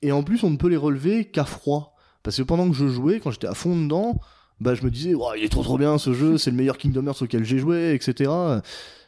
et 0.02 0.10
en 0.12 0.22
plus, 0.24 0.42
on 0.42 0.50
ne 0.50 0.56
peut 0.56 0.68
les 0.68 0.76
relever 0.76 1.26
qu'à 1.26 1.44
froid. 1.44 1.94
Parce 2.22 2.36
que 2.36 2.42
pendant 2.42 2.68
que 2.68 2.74
je 2.76 2.88
jouais, 2.88 3.20
quand 3.20 3.30
j'étais 3.30 3.46
à 3.46 3.54
fond 3.54 3.80
dedans, 3.80 4.18
bah, 4.60 4.74
je 4.74 4.82
me 4.82 4.90
disais, 4.90 5.14
Ouah, 5.14 5.36
il 5.38 5.44
est 5.44 5.48
trop 5.48 5.62
trop 5.62 5.78
bien 5.78 5.96
ce 5.98 6.12
jeu, 6.12 6.36
c'est 6.36 6.50
le 6.50 6.56
meilleur 6.56 6.76
Kingdom 6.78 7.06
Hearts 7.06 7.22
auquel 7.22 7.44
j'ai 7.44 7.58
joué, 7.58 7.94
etc. 7.94 8.30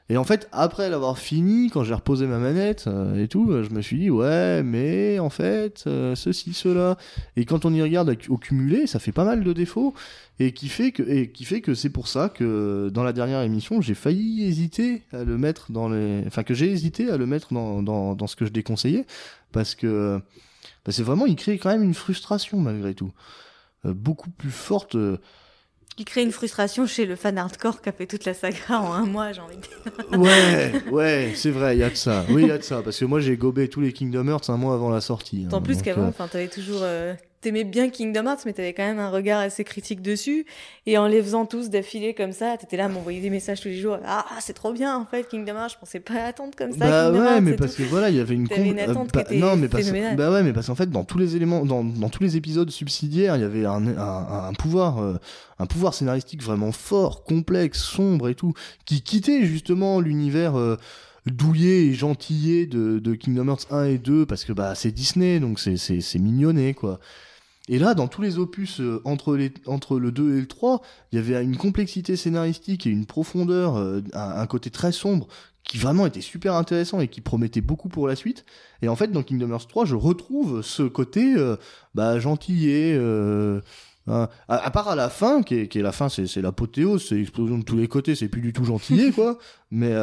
Et 0.09 0.17
en 0.17 0.25
fait, 0.25 0.49
après 0.53 0.91
l'avoir 0.91 1.19
fini, 1.19 1.71
quand 1.71 1.85
j'ai 1.85 1.95
reposé 1.95 2.27
ma 2.27 2.39
manette 2.39 2.85
euh, 2.87 3.23
et 3.23 3.29
tout, 3.29 3.51
euh, 3.51 3.63
je 3.63 3.71
me 3.71 3.81
suis 3.81 3.99
dit, 3.99 4.11
ouais, 4.11 4.63
mais 4.63 5.19
en 5.19 5.31
fait, 5.31 5.85
euh, 5.87 6.15
ceci, 6.15 6.53
cela. 6.53 6.99
Et 7.37 7.45
quand 7.45 7.65
on 7.65 7.73
y 7.73 7.81
regarde 7.81 8.17
au 8.29 8.37
cumulé, 8.37 8.87
ça 8.87 8.99
fait 8.99 9.13
pas 9.13 9.25
mal 9.25 9.45
de 9.45 9.53
défauts. 9.53 9.95
Et 10.41 10.53
qui 10.53 10.69
fait 10.69 10.93
que, 10.93 11.03
et 11.05 11.31
qui 11.31 11.45
fait 11.45 11.61
que 11.61 11.75
c'est 11.75 11.91
pour 11.91 12.09
ça 12.09 12.29
que 12.29 12.91
dans 12.93 13.05
la 13.05 13.13
dernière 13.13 13.43
émission, 13.43 13.81
j'ai 13.81 13.95
failli 13.95 14.45
hésiter 14.45 15.03
à 15.13 15.25
le 15.25 15.39
mettre 15.39 15.71
dans 15.71 15.89
les. 15.89 16.25
Enfin, 16.27 16.43
que 16.43 16.55
j'ai 16.55 16.71
hésité 16.71 17.09
à 17.11 17.17
le 17.17 17.27
mettre 17.27 17.55
dans, 17.55 17.83
dans, 17.83 18.15
dans 18.15 18.27
ce 18.27 18.35
que 18.35 18.45
je 18.45 18.51
déconseillais. 18.51 19.07
Parce 19.53 19.75
que 19.75 20.21
c'est 20.89 21.03
vraiment, 21.05 21.27
il 21.27 21.37
crée 21.37 21.59
quand 21.59 21.71
même 21.71 21.83
une 21.83 21.95
frustration 21.95 22.59
malgré 22.59 22.95
tout. 22.95 23.13
Beaucoup 23.85 24.31
plus 24.31 24.51
forte. 24.51 24.97
Qui 25.97 26.05
crée 26.07 26.23
une 26.23 26.33
frustration 26.33 26.87
chez 26.87 27.05
le 27.05 27.17
fan 27.17 27.37
hardcore 27.37 27.83
qui 27.83 27.89
a 27.89 27.93
fait 27.93 28.07
toute 28.07 28.25
la 28.25 28.33
saga 28.33 28.57
en 28.81 28.93
un 28.95 29.05
mois, 29.05 29.33
j'ai 29.33 29.41
envie 29.43 29.57
de 29.57 29.61
dire. 29.61 30.09
Ouais, 30.19 30.73
ouais, 30.91 31.33
c'est 31.35 31.51
vrai, 31.51 31.77
il 31.77 31.81
y 31.81 31.83
a 31.83 31.91
de 31.91 31.95
ça. 31.95 32.25
Oui, 32.31 32.43
il 32.43 32.49
y 32.49 32.51
a 32.51 32.57
de 32.59 32.63
ça. 32.63 32.81
Parce 32.83 32.99
que 32.99 33.05
moi, 33.05 33.21
j'ai 33.21 33.37
gobé 33.37 33.69
tous 33.69 33.81
les 33.83 33.93
Kingdom 33.93 34.27
Hearts 34.29 34.49
un 34.49 34.57
mois 34.57 34.75
avant 34.75 34.89
la 34.91 35.03
sortie. 35.03 35.43
hein. 35.45 35.49
Tant 35.51 35.61
plus 35.61 35.83
qu'avant, 35.83 36.05
euh, 36.05 36.09
enfin, 36.09 36.29
t'avais 36.29 36.49
toujours 36.49 36.81
euh, 36.83 37.13
t'aimais 37.43 37.65
bien 37.65 37.91
Kingdom 37.91 38.25
Hearts, 38.27 38.41
mais 38.47 38.55
t'avais 38.55 38.73
quand 38.73 38.85
même 38.85 38.99
un 38.99 39.11
regard 39.11 39.41
assez 39.41 39.65
critique 39.65 40.01
dessus. 40.01 40.47
Et 40.87 40.97
en 40.97 41.07
les 41.07 41.23
faisant 41.23 41.45
tous 41.45 41.69
d'affilée 41.69 42.15
comme 42.15 42.33
ça, 42.33 42.57
t'étais 42.57 42.79
là 42.79 42.87
à 42.87 42.89
m'envoyer 42.89 43.21
des 43.21 43.29
messages 43.29 43.61
tous 43.61 43.69
les 43.69 43.79
jours. 43.79 43.99
Ah, 44.07 44.25
c'est 44.41 44.55
trop 44.55 44.73
bien, 44.73 44.97
en 44.97 45.05
fait, 45.05 45.29
Kingdom 45.29 45.55
Hearts. 45.57 45.73
Je 45.75 45.79
pensais 45.79 46.01
pas 46.01 46.25
attendre 46.25 46.53
comme 46.57 46.73
ça. 46.73 46.79
bah 46.79 47.05
Kingdom 47.11 47.21
ouais, 47.21 47.27
Hearts 47.35 47.43
mais 47.43 47.57
parce 47.57 47.75
tout. 47.75 47.83
que 47.83 47.89
voilà, 47.89 48.09
il 48.09 48.17
y 48.17 48.21
avait 48.21 48.35
une, 48.35 48.49
T'avais 48.49 48.69
une 48.71 48.79
euh, 48.79 48.91
attente 48.91 49.13
bah, 49.13 49.25
qui 49.25 49.35
était 49.35 49.45
non, 49.45 49.57
mais 49.57 49.69
parce, 49.69 49.91
bah 50.17 50.31
ouais, 50.31 50.43
mais 50.43 50.53
parce 50.55 50.69
qu'en 50.69 50.75
fait, 50.75 50.91
dans 50.91 51.05
tous 51.05 51.19
les 51.19 51.37
éléments, 51.37 51.67
dans, 51.67 51.85
dans 51.85 52.09
tous 52.09 52.23
les 52.23 52.37
épisodes 52.39 52.71
subsidiaires, 52.71 53.37
il 53.37 53.43
y 53.43 53.45
avait 53.45 53.67
un, 53.67 53.87
un, 53.87 54.49
un 54.49 54.53
pouvoir, 54.55 55.03
euh, 55.03 55.19
un 55.59 55.67
pouvoir 55.67 55.95
scénaristique 55.95 56.43
vraiment 56.43 56.73
fort, 56.73 57.25
complexe, 57.25 57.81
sombre 57.83 58.29
et 58.29 58.35
tout, 58.35 58.55
qui 58.87 59.03
quittait 59.03 59.45
justement 59.45 60.01
l'univers. 60.01 60.57
euh, 60.57 60.77
douillet 61.27 61.87
et 61.87 61.95
gentillé 61.95 62.67
de, 62.67 62.99
de 62.99 63.15
Kingdom 63.15 63.47
Hearts 63.49 63.67
1 63.71 63.85
et 63.85 63.99
2 63.99 64.27
parce 64.27 64.45
que 64.45 64.53
bah 64.53 64.75
c'est 64.75 64.91
Disney 64.91 65.39
donc 65.39 65.61
c'est 65.61 65.77
c'est 65.77 66.01
c'est 66.01 66.19
mignonné 66.19 66.75
quoi. 66.75 66.99
Et 67.69 67.79
là, 67.79 67.95
dans 67.95 68.09
tous 68.09 68.23
les 68.23 68.39
opus 68.39 68.81
euh, 68.81 69.01
entre, 69.05 69.37
le 69.37 70.13
2 70.13 70.37
et 70.37 70.41
le 70.41 70.47
3, 70.47 70.83
il 71.13 71.17
y 71.17 71.19
avait 71.19 71.43
une 71.43 71.57
complexité 71.57 72.17
scénaristique 72.17 72.87
et 72.87 72.91
une 72.91 73.07
profondeur, 73.07 73.77
euh, 73.77 74.03
un, 74.15 74.47
côté 74.47 74.71
très 74.71 74.91
sombre 74.91 75.29
qui 75.63 75.79
vraiment 75.79 76.07
était 76.07 76.21
super 76.21 76.55
intéressant 76.55 77.01
et 77.01 77.07
qui 77.07 77.21
promettait 77.21 77.61
beaucoup 77.61 77.89
pour 77.89 78.09
la 78.09 78.17
suite. 78.17 78.45
Et 78.83 78.89
en 78.89 78.97
fait, 78.97 79.13
dans 79.13 79.23
Kingdom 79.23 79.51
Hearts 79.51 79.69
3, 79.69 79.85
je 79.85 79.95
retrouve 79.95 80.63
ce 80.63 80.83
côté 80.83 81.37
euh, 81.37 81.57
bah, 81.95 82.19
gentillé. 82.19 82.95
euh, 82.97 83.61
hein. 84.09 84.29
à, 84.49 84.71
part 84.73 84.89
à 84.89 84.97
la 84.97 85.09
fin, 85.09 85.45
qui 85.45 85.55
est, 85.55 85.75
la 85.77 85.93
fin, 85.93 86.09
c'est 86.09 86.43
l'apothéose, 86.43 87.07
c'est 87.09 87.15
l'explosion 87.15 87.59
de 87.59 87.65
tous 87.65 87.77
les 87.77 87.87
côtés, 87.87 88.17
c'est 88.17 88.29
plus 88.29 88.41
du 88.41 88.53
tout 88.53 88.65
gentillé, 88.65 89.13
quoi. 89.13 89.39
Mais, 89.71 89.95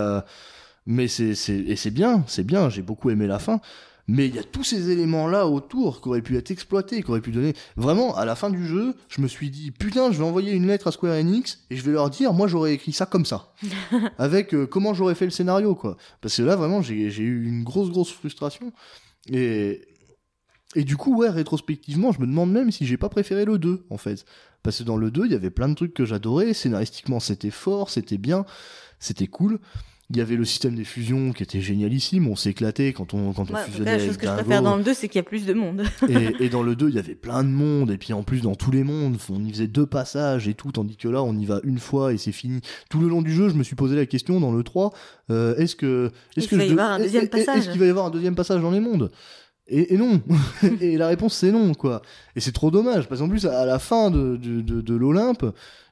mais 0.86 1.06
et 1.20 1.36
c'est 1.36 1.92
bien, 1.92 2.24
c'est 2.26 2.46
bien, 2.46 2.70
j'ai 2.70 2.82
beaucoup 2.82 3.10
aimé 3.10 3.28
la 3.28 3.38
fin. 3.38 3.60
Mais 4.12 4.28
il 4.28 4.36
y 4.36 4.40
a 4.40 4.44
tous 4.44 4.64
ces 4.64 4.90
éléments-là 4.90 5.46
autour 5.46 6.02
qui 6.02 6.08
auraient 6.08 6.24
pu 6.24 6.36
être 6.36 6.50
exploités, 6.50 7.04
qui 7.04 7.12
auraient 7.12 7.22
pu 7.22 7.30
donner. 7.30 7.54
Vraiment, 7.76 8.16
à 8.16 8.26
la 8.26 8.36
fin 8.36 8.50
du 8.50 8.66
jeu, 8.66 8.96
je 9.08 9.22
me 9.22 9.28
suis 9.28 9.52
dit, 9.52 9.70
putain, 9.70 10.12
je 10.12 10.18
vais 10.18 10.24
envoyer 10.24 10.52
une 10.52 10.66
lettre 10.66 10.88
à 10.88 10.92
Square 10.92 11.14
Enix 11.14 11.60
et 11.70 11.76
je 11.76 11.84
vais 11.84 11.92
leur 11.92 12.10
dire, 12.10 12.34
moi 12.34 12.48
j'aurais 12.48 12.74
écrit 12.74 12.92
ça 12.92 13.06
comme 13.06 13.24
ça. 13.24 13.54
Avec 14.18 14.56
euh, 14.56 14.66
comment 14.66 14.96
j'aurais 14.96 15.14
fait 15.14 15.26
le 15.26 15.32
scénario, 15.32 15.76
quoi. 15.76 15.96
Parce 16.22 16.38
que 16.38 16.42
là, 16.42 16.56
vraiment, 16.56 16.82
j'ai 16.82 17.12
j'ai 17.12 17.22
eu 17.22 17.46
une 17.46 17.64
grosse, 17.64 17.92
grosse 17.92 18.12
frustration. 18.12 18.74
Et, 19.32 19.82
et 20.74 20.84
du 20.84 20.98
coup, 20.98 21.16
ouais, 21.16 21.30
rétrospectivement, 21.30 22.12
je 22.12 22.20
me 22.20 22.26
demande 22.26 22.52
même 22.52 22.72
si 22.72 22.88
j'ai 22.88 22.98
pas 22.98 23.10
préféré 23.10 23.46
le 23.46 23.60
2, 23.60 23.86
en 23.92 23.98
fait. 23.98 24.26
Parce 24.64 24.80
que 24.80 24.84
dans 24.86 24.98
le 24.98 25.12
2, 25.12 25.26
il 25.26 25.32
y 25.34 25.36
avait 25.36 25.52
plein 25.52 25.70
de 25.70 25.76
trucs 25.76 25.94
que 25.94 26.06
j'adorais. 26.06 26.56
Scénaristiquement, 26.56 27.20
c'était 27.20 27.52
fort, 27.52 27.92
c'était 27.92 28.18
bien, 28.18 28.44
c'était 28.98 29.28
cool. 29.28 29.60
Il 30.12 30.18
y 30.18 30.22
avait 30.22 30.36
le 30.36 30.46
système 30.46 30.74
des 30.74 30.86
fusions 30.86 31.34
qui 31.34 31.44
était 31.44 31.62
génialissime. 31.62 32.28
On 32.28 32.36
s'éclatait 32.36 32.94
quand 32.94 33.14
on, 33.14 33.32
quand 33.32 33.48
Ouais, 33.52 33.64
fusionnait 33.66 33.98
la 33.98 34.04
chose 34.04 34.18
que 34.18 34.26
je 34.26 34.32
préfère 34.32 34.64
dans 34.64 34.76
le 34.76 34.84
2, 34.84 34.94
c'est 34.96 35.08
qu'il 35.08 35.18
y 35.18 35.20
a 35.20 35.24
plus 35.24 35.46
de 35.46 35.54
monde. 35.54 35.84
Et, 36.08 36.46
et 36.46 36.50
dans 36.50 36.64
le 36.64 36.76
2, 36.76 36.90
il 36.90 36.96
y 36.96 37.00
avait 37.00 37.14
plein 37.14 37.44
de 37.44 37.50
monde, 37.50 37.92
et 37.92 37.98
puis 38.00 38.14
en 38.14 38.24
plus, 38.24 38.42
dans 38.42 38.56
tous 38.56 38.72
les 38.72 38.84
mondes, 38.84 39.18
on 39.30 39.44
y 39.44 39.52
faisait 39.52 39.68
deux 39.68 39.86
passages 39.86 40.48
et 40.48 40.56
tout, 40.56 40.72
tandis 40.72 40.98
que 40.98 41.08
là, 41.08 41.22
on 41.22 41.38
y 41.38 41.46
va 41.46 41.60
une 41.64 41.78
fois 41.78 42.12
et 42.12 42.18
c'est 42.18 42.32
fini. 42.32 42.62
Tout 42.90 43.00
le 43.00 43.08
long 43.08 43.22
du 43.22 43.32
jeu, 43.32 43.50
je 43.50 43.54
me 43.54 43.64
suis 43.64 43.76
posé 43.76 43.96
la 43.96 44.08
question 44.08 44.40
dans 44.40 44.52
le 44.52 44.64
3, 44.64 44.92
euh, 45.30 45.56
est-ce 45.58 45.76
que. 45.76 46.10
Est-ce 46.36 46.48
qu'il 46.48 46.58
va 46.58 46.66
y 46.66 46.72
avoir 46.72 46.92
un 46.94 47.00
deuxième 47.00 47.28
passage 47.28 47.60
Est-ce 47.60 47.70
qu'il 47.70 47.80
va 47.80 47.86
y 47.86 47.90
avoir 47.90 48.08
un 48.08 48.12
deuxième 48.12 48.36
passage 48.36 48.62
dans 48.62 48.72
les 48.72 48.80
mondes? 48.80 49.12
Et, 49.68 49.94
et 49.94 49.98
non. 49.98 50.22
et 50.82 50.98
la 50.98 51.08
réponse, 51.08 51.36
c'est 51.36 51.52
non, 51.52 51.76
quoi. 51.76 52.02
Et 52.36 52.40
c'est 52.40 52.52
trop 52.52 52.72
dommage, 52.72 53.08
parce 53.08 53.22
qu'en 53.22 53.30
plus, 53.30 53.46
à 53.46 53.66
la 53.66 53.78
fin 53.78 54.10
de, 54.10 54.38
de, 54.38 54.62
de, 54.62 54.82
de 54.82 54.96
l'Olympe, 54.96 55.46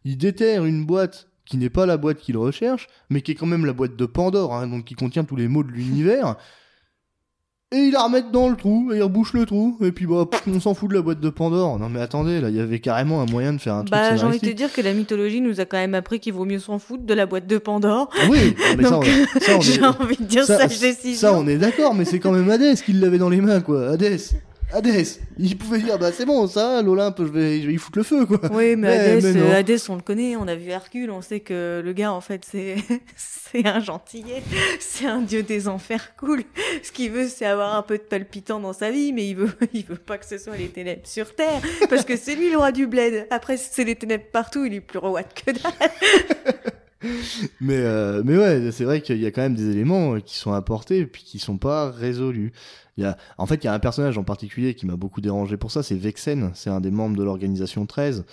il 0.03 0.17
déterre 0.17 0.65
une 0.65 0.85
boîte 0.85 1.29
qui 1.47 1.57
n'est 1.57 1.69
pas 1.69 1.85
la 1.85 1.97
boîte 1.97 2.19
qu'il 2.19 2.37
recherche, 2.37 2.87
mais 3.09 3.21
qui 3.21 3.31
est 3.31 3.35
quand 3.35 3.45
même 3.45 3.65
la 3.65 3.73
boîte 3.73 3.95
de 3.95 4.05
Pandore, 4.05 4.53
hein, 4.53 4.67
donc 4.67 4.85
qui 4.85 4.95
contient 4.95 5.23
tous 5.23 5.35
les 5.35 5.47
mots 5.47 5.63
de 5.63 5.71
l'univers. 5.71 6.35
Et 7.73 7.79
ils 7.79 7.91
la 7.91 8.03
remettent 8.03 8.31
dans 8.31 8.47
le 8.47 8.55
trou, 8.55 8.93
et 8.93 8.97
ils 8.99 9.03
rebouchent 9.03 9.33
le 9.33 9.45
trou, 9.45 9.77
et 9.81 9.91
puis 9.91 10.05
bah, 10.05 10.25
pff, 10.31 10.43
on 10.47 10.57
s'en 10.61 10.73
fout 10.73 10.89
de 10.89 10.95
la 10.95 11.01
boîte 11.01 11.19
de 11.19 11.29
Pandore. 11.29 11.77
Non 11.77 11.89
mais 11.89 11.99
attendez, 11.99 12.39
là, 12.39 12.47
il 12.47 12.55
y 12.55 12.61
avait 12.61 12.79
carrément 12.79 13.21
un 13.21 13.25
moyen 13.25 13.51
de 13.51 13.57
faire 13.57 13.73
un 13.73 13.79
truc 13.79 13.91
Bah, 13.91 14.15
j'ai 14.15 14.23
envie 14.23 14.39
de 14.39 14.45
te 14.45 14.53
dire 14.53 14.71
que 14.71 14.79
la 14.79 14.93
mythologie 14.93 15.41
nous 15.41 15.59
a 15.59 15.65
quand 15.65 15.75
même 15.75 15.93
appris 15.93 16.21
qu'il 16.21 16.31
vaut 16.31 16.45
mieux 16.45 16.59
s'en 16.59 16.79
foutre 16.79 17.03
de 17.03 17.13
la 17.13 17.25
boîte 17.25 17.45
de 17.45 17.57
Pandore. 17.57 18.09
Ah 18.17 18.27
Oui, 18.29 18.55
mais 18.77 18.83
ça, 18.85 18.99
on, 18.99 19.01
Donc, 19.01 19.05
ça, 19.41 19.57
on 19.57 19.59
J'ai 19.59 19.83
envie 19.83 20.15
de 20.15 20.23
dire 20.23 20.45
ça, 20.45 20.59
sage 20.59 20.79
décision. 20.79 21.19
ça, 21.19 21.37
on 21.37 21.45
est 21.45 21.57
d'accord, 21.57 21.93
mais 21.93 22.05
c'est 22.05 22.19
quand 22.19 22.31
même 22.31 22.49
Hadès 22.49 22.75
qui 22.75 22.93
l'avait 22.93 23.17
dans 23.17 23.27
les 23.27 23.41
mains, 23.41 23.59
quoi. 23.59 23.89
Hadès. 23.89 24.17
Hadès. 24.71 25.19
Il 25.37 25.57
pouvait 25.57 25.79
dire, 25.79 25.97
bah 25.97 26.11
c'est 26.11 26.25
bon, 26.25 26.45
ça, 26.47 26.81
l'Olympe, 26.81 27.19
je 27.19 27.31
vais, 27.31 27.61
je 27.61 27.67
vais 27.67 27.73
y 27.73 27.77
foutre 27.77 27.99
le 27.99 28.03
feu, 28.03 28.25
quoi. 28.25 28.39
Oui, 28.51 28.75
mais 28.75 28.87
Hadès, 28.87 29.33
mais 29.33 29.51
Hadès, 29.53 29.89
on 29.89 29.95
le 29.95 30.01
connaît, 30.01 30.35
on 30.35 30.47
a 30.47 30.55
vu 30.55 30.69
Hercule, 30.69 31.09
on 31.11 31.21
sait 31.21 31.39
que 31.39 31.81
le 31.83 31.93
gars, 31.93 32.11
en 32.11 32.21
fait, 32.21 32.43
c'est 32.49 32.75
c'est 33.15 33.65
un 33.65 33.79
gentillet, 33.79 34.43
c'est 34.79 35.05
un 35.05 35.21
dieu 35.21 35.43
des 35.43 35.67
enfers 35.67 36.15
cool. 36.17 36.43
Ce 36.83 36.91
qu'il 36.91 37.11
veut, 37.11 37.27
c'est 37.27 37.45
avoir 37.45 37.75
un 37.75 37.81
peu 37.81 37.97
de 37.97 38.03
palpitant 38.03 38.59
dans 38.59 38.73
sa 38.73 38.91
vie, 38.91 39.13
mais 39.13 39.29
il 39.29 39.35
veut, 39.35 39.53
il 39.73 39.85
veut 39.85 39.95
pas 39.95 40.17
que 40.17 40.25
ce 40.25 40.37
soit 40.37 40.57
les 40.57 40.69
ténèbres 40.69 41.05
sur 41.07 41.33
Terre, 41.33 41.61
parce 41.89 42.03
que 42.03 42.17
c'est 42.17 42.35
lui 42.35 42.49
le 42.49 42.57
roi 42.57 42.71
du 42.71 42.87
bled. 42.87 43.27
Après, 43.29 43.57
c'est 43.57 43.83
les 43.83 43.95
ténèbres 43.95 44.25
partout, 44.31 44.65
il 44.65 44.73
est 44.73 44.81
plus 44.81 44.99
roi 44.99 45.23
que 45.23 45.51
dalle. 45.51 45.91
Mais, 47.61 47.77
euh, 47.77 48.23
mais 48.25 48.35
ouais, 48.37 48.71
c'est 48.71 48.83
vrai 48.83 49.01
qu'il 49.01 49.21
y 49.21 49.27
a 49.27 49.31
quand 49.31 49.43
même 49.43 49.53
des 49.53 49.69
éléments 49.69 50.19
qui 50.19 50.35
sont 50.35 50.53
apportés 50.53 50.97
et 50.97 51.05
puis 51.05 51.23
qui 51.23 51.37
sont 51.37 51.59
pas 51.59 51.91
résolus. 51.91 52.53
Il 52.97 53.03
y 53.03 53.05
a, 53.05 53.17
en 53.37 53.45
fait, 53.45 53.63
il 53.63 53.65
y 53.65 53.67
a 53.67 53.73
un 53.73 53.79
personnage 53.79 54.17
en 54.17 54.23
particulier 54.23 54.73
qui 54.75 54.85
m'a 54.85 54.95
beaucoup 54.95 55.21
dérangé 55.21 55.55
pour 55.57 55.71
ça, 55.71 55.83
c'est 55.83 55.95
Vexen. 55.95 56.51
C'est 56.55 56.69
un 56.69 56.81
des 56.81 56.91
membres 56.91 57.15
de 57.15 57.23
l'organisation 57.23 57.85
13 57.85 58.25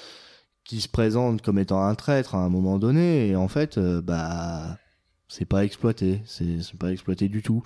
qui 0.64 0.80
se 0.80 0.88
présente 0.88 1.42
comme 1.42 1.58
étant 1.58 1.84
un 1.84 1.94
traître 1.94 2.34
à 2.34 2.38
un 2.38 2.48
moment 2.48 2.78
donné 2.78 3.28
et 3.28 3.36
en 3.36 3.48
fait, 3.48 3.76
euh, 3.76 4.00
bah, 4.00 4.78
c'est 5.28 5.44
pas 5.44 5.64
exploité. 5.64 6.22
C'est 6.24 6.76
pas 6.78 6.92
exploité 6.92 7.28
du 7.28 7.42
tout. 7.42 7.62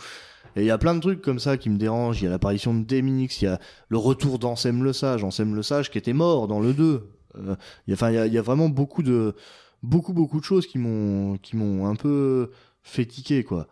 Et 0.57 0.63
il 0.63 0.67
y 0.67 0.71
a 0.71 0.79
plein 0.79 0.95
de 0.95 1.01
trucs 1.01 1.23
comme 1.23 1.39
ça 1.39 1.57
qui 1.57 1.71
me 1.71 1.79
dérangent. 1.79 2.21
Il 2.21 2.25
y 2.25 2.27
a 2.27 2.31
l'apparition 2.31 2.75
de 2.75 2.85
Demix, 2.85 3.41
il 3.41 3.45
y 3.45 3.49
a 3.49 3.61
le 3.89 3.99
retour 3.99 4.39
d'Ansem 4.39 4.83
le 4.83 4.93
Sage, 4.93 5.23
Ansem 5.23 5.55
le 5.55 5.63
Sage 5.63 5.91
qui 5.91 5.99
était 5.99 6.13
mort 6.13 6.49
dans 6.49 6.59
le 6.61 6.73
2. 6.73 7.09
Euh, 7.37 7.57
il 7.87 7.95
enfin, 7.95 8.11
y 8.11 8.19
a, 8.19 8.27
il 8.27 8.33
y 8.33 8.39
a 8.39 8.43
vraiment 8.43 8.69
beaucoup 8.69 9.03
de, 9.03 9.37
beaucoup 9.83 10.13
beaucoup 10.13 10.41
de 10.41 10.45
choses 10.45 10.67
qui 10.67 10.79
m'ont 10.79 11.37
qui 11.39 11.57
m'ont 11.57 11.87
un 11.87 11.95
peu 11.95 12.51
fait 12.83 13.07
tiquer 13.07 13.45
quoi 13.45 13.69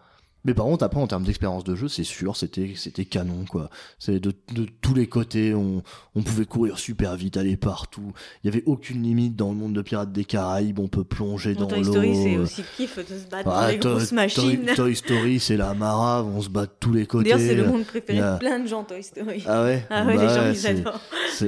mais 0.46 0.54
par 0.54 0.64
contre 0.66 0.84
après 0.84 1.00
en 1.00 1.06
termes 1.06 1.24
d'expérience 1.24 1.64
de 1.64 1.74
jeu 1.74 1.88
c'est 1.88 2.04
sûr 2.04 2.36
c'était 2.36 2.72
c'était 2.76 3.04
canon 3.04 3.44
quoi 3.50 3.68
c'est 3.98 4.20
de, 4.20 4.32
de 4.54 4.66
tous 4.80 4.94
les 4.94 5.06
côtés 5.08 5.54
on, 5.54 5.82
on 6.14 6.22
pouvait 6.22 6.44
courir 6.46 6.78
super 6.78 7.16
vite 7.16 7.36
aller 7.36 7.56
partout 7.56 8.12
il 8.42 8.46
y 8.46 8.50
avait 8.54 8.62
aucune 8.66 9.02
limite 9.02 9.36
dans 9.36 9.50
le 9.50 9.56
monde 9.56 9.72
de 9.74 9.82
Pirates 9.82 10.12
des 10.12 10.24
Caraïbes 10.24 10.78
on 10.78 10.88
peut 10.88 11.04
plonger 11.04 11.54
Dans 11.54 11.62
dans 11.62 11.68
Toy 11.68 11.82
l'eau 11.82 11.92
Story, 11.92 12.14
c'est 12.22 12.36
aussi 12.38 12.62
kiff 12.76 12.96
de 12.98 13.18
se 13.18 13.26
battre 13.28 13.50
Ah, 13.52 13.62
dans 13.62 13.68
les 13.72 13.78
Toy- 13.78 13.90
grosses 13.92 14.08
Toy- 14.08 14.14
machines. 14.14 14.66
Toy, 14.76 14.96
Story 14.96 15.40
c'est 15.40 15.56
la 15.56 15.74
marave 15.74 16.26
on 16.26 16.40
se 16.40 16.48
bat 16.48 16.66
de 16.66 16.70
tous 16.80 16.92
les 16.92 17.06
côtés 17.06 17.30
D'ailleurs, 17.30 17.40
c'est 17.40 17.54
le 17.54 17.66
monde 17.66 17.84
préféré 17.84 18.20
a- 18.20 18.34
de 18.34 18.38
plein 18.38 18.58
de 18.60 18.66
gens, 18.68 18.84
Toy 18.84 19.02
Story. 19.02 19.42
ah 19.46 19.64
ouais 19.64 19.84
Ah 19.90 20.04
ouais, 20.06 20.16
Bah 20.16 20.22
les 20.22 20.28
gens, 20.28 20.40
ouais, 20.42 20.52
ils 20.52 20.56
c'est- 20.56 20.68
adorent. 20.68 21.00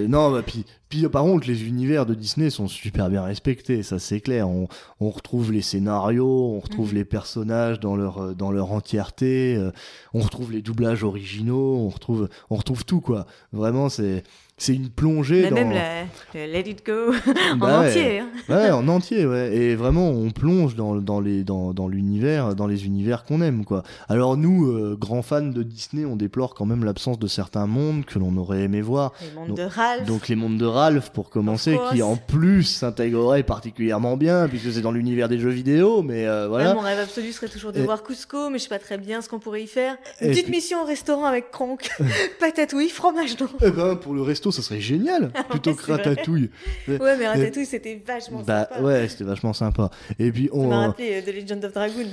non 0.08 0.30
bah 0.32 0.42
puis 0.46 0.64
puis 0.88 1.06
par 1.08 1.22
contre 1.22 1.46
les 1.48 1.64
univers 1.66 2.06
de 2.06 2.14
Disney 2.14 2.50
sont 2.50 2.68
super 2.68 3.10
bien 3.10 3.22
respectés 3.22 3.82
ça 3.82 3.98
c'est 3.98 4.20
clair 4.20 4.48
on, 4.48 4.68
on 5.00 5.10
retrouve 5.10 5.52
les 5.52 5.62
scénarios 5.62 6.52
on 6.54 6.60
retrouve 6.60 6.90
Mhm. 6.90 6.94
les 6.98 7.04
personnages 7.04 7.80
dans 7.80 7.96
leur 7.96 8.18
euh, 8.22 8.34
dans 8.34 8.50
leur 8.50 8.72
entièreté 8.72 9.56
euh, 9.56 9.70
on 10.14 10.20
retrouve 10.20 10.52
les 10.52 10.62
doublages 10.62 11.04
originaux 11.04 11.76
on 11.76 11.88
retrouve 11.88 12.28
on 12.50 12.56
retrouve 12.56 12.84
tout 12.84 13.00
quoi 13.00 13.26
vraiment 13.52 13.88
c'est 13.88 14.22
c'est 14.58 14.74
une 14.74 14.90
plongée 14.90 15.42
Mais 15.42 15.50
dans 15.50 15.54
même 15.56 15.70
la, 15.70 16.02
le 16.34 16.52
Let 16.52 16.68
It 16.68 16.84
Go 16.84 17.12
en 17.52 17.56
Bah 17.56 17.80
ouais. 17.80 17.88
entier. 17.88 18.18
hein. 18.20 18.28
ouais 18.48 18.70
en 18.70 18.86
entier 18.88 19.24
ouais 19.26 19.54
et 19.56 19.74
vraiment 19.76 20.10
on 20.10 20.30
plonge 20.30 20.74
dans 20.74 20.96
dans 20.96 21.20
les 21.20 21.44
dans 21.44 21.72
dans 21.72 21.88
l'univers 21.88 22.54
dans 22.54 22.66
les 22.66 22.84
univers 22.84 23.24
qu'on 23.24 23.40
aime 23.40 23.64
quoi 23.64 23.82
alors 24.08 24.36
nous 24.36 24.66
euh, 24.70 24.96
grands 25.00 25.22
fans 25.22 25.42
de 25.42 25.62
Disney 25.62 26.04
on 26.04 26.16
déplore 26.16 26.54
quand 26.54 26.66
même 26.66 26.84
l'absence 26.84 27.18
de 27.18 27.26
certains 27.26 27.66
mondes 27.66 28.04
que 28.04 28.18
l'on 28.18 28.36
aurait 28.36 28.62
aimé 28.62 28.80
voir 28.80 29.12
Les 29.22 29.34
mondes 29.34 29.48
Donc- 29.48 29.56
de 29.58 29.62
Ralph. 29.62 30.04
donc 30.06 30.28
les 30.28 30.36
mondes 30.36 30.58
de 30.58 30.66
Ralph 30.66 31.10
pour 31.10 31.30
commencer, 31.30 31.78
qui 31.92 32.02
en 32.02 32.16
plus 32.16 32.64
s'intégreraient 32.64 33.42
particulièrement 33.44 34.16
bien 34.16 34.48
puisque 34.48 34.72
c'est 34.72 34.80
dans 34.80 34.90
l'univers 34.92 35.28
des 35.28 35.38
jeux 35.38 35.48
vidéo, 35.50 36.02
mais 36.02 36.26
euh, 36.26 36.42
Ouais, 36.44 36.48
voilà. 36.48 36.74
mon 36.74 36.80
rêve 36.80 36.98
absolu 36.98 37.32
serait 37.32 37.48
toujours 37.48 37.72
de 37.72 37.78
Et- 37.80 37.82
voir 37.84 38.02
Cusco, 38.02 38.50
mais 38.50 38.58
je 38.58 38.64
sais 38.64 38.68
pas 38.68 38.78
très 38.78 38.98
bien 38.98 39.20
ce 39.22 39.28
qu'on 39.28 39.38
pourrait 39.38 39.62
y 39.62 39.66
faire. 39.66 39.96
Une 40.20 40.28
Et 40.28 40.30
petite 40.30 40.44
puis- 40.46 40.54
mission 40.56 40.82
au 40.82 40.84
restaurant 40.84 41.24
avec 41.26 41.50
Kronk. 41.50 41.88
Patatouille, 42.40 42.88
fromage 42.88 43.38
non. 43.40 43.46
Eh 43.62 43.70
ben 43.70 43.96
pour 43.96 44.14
le 44.14 44.22
resto, 44.22 44.47
ça 44.50 44.62
serait 44.62 44.80
génial 44.80 45.30
plutôt 45.50 45.74
que 45.74 45.86
ratatouille. 45.90 46.50
Ouais, 46.88 47.16
mais 47.18 47.26
Ratatouille, 47.28 47.66
c'était 47.66 48.00
vachement 48.06 48.42
Bah 48.46 48.68
sympa. 48.70 48.82
ouais, 48.82 49.08
c'était 49.08 49.24
vachement 49.24 49.52
sympa. 49.52 49.90
Et 50.18 50.30
puis 50.32 50.48
Ça 50.52 50.56
m'a 50.58 50.64
on. 50.64 50.68
rappelé 50.88 51.14
euh, 51.14 51.22
The 51.32 51.34
Legend 51.34 51.64
of 51.64 51.72
Dragoon. 51.72 52.04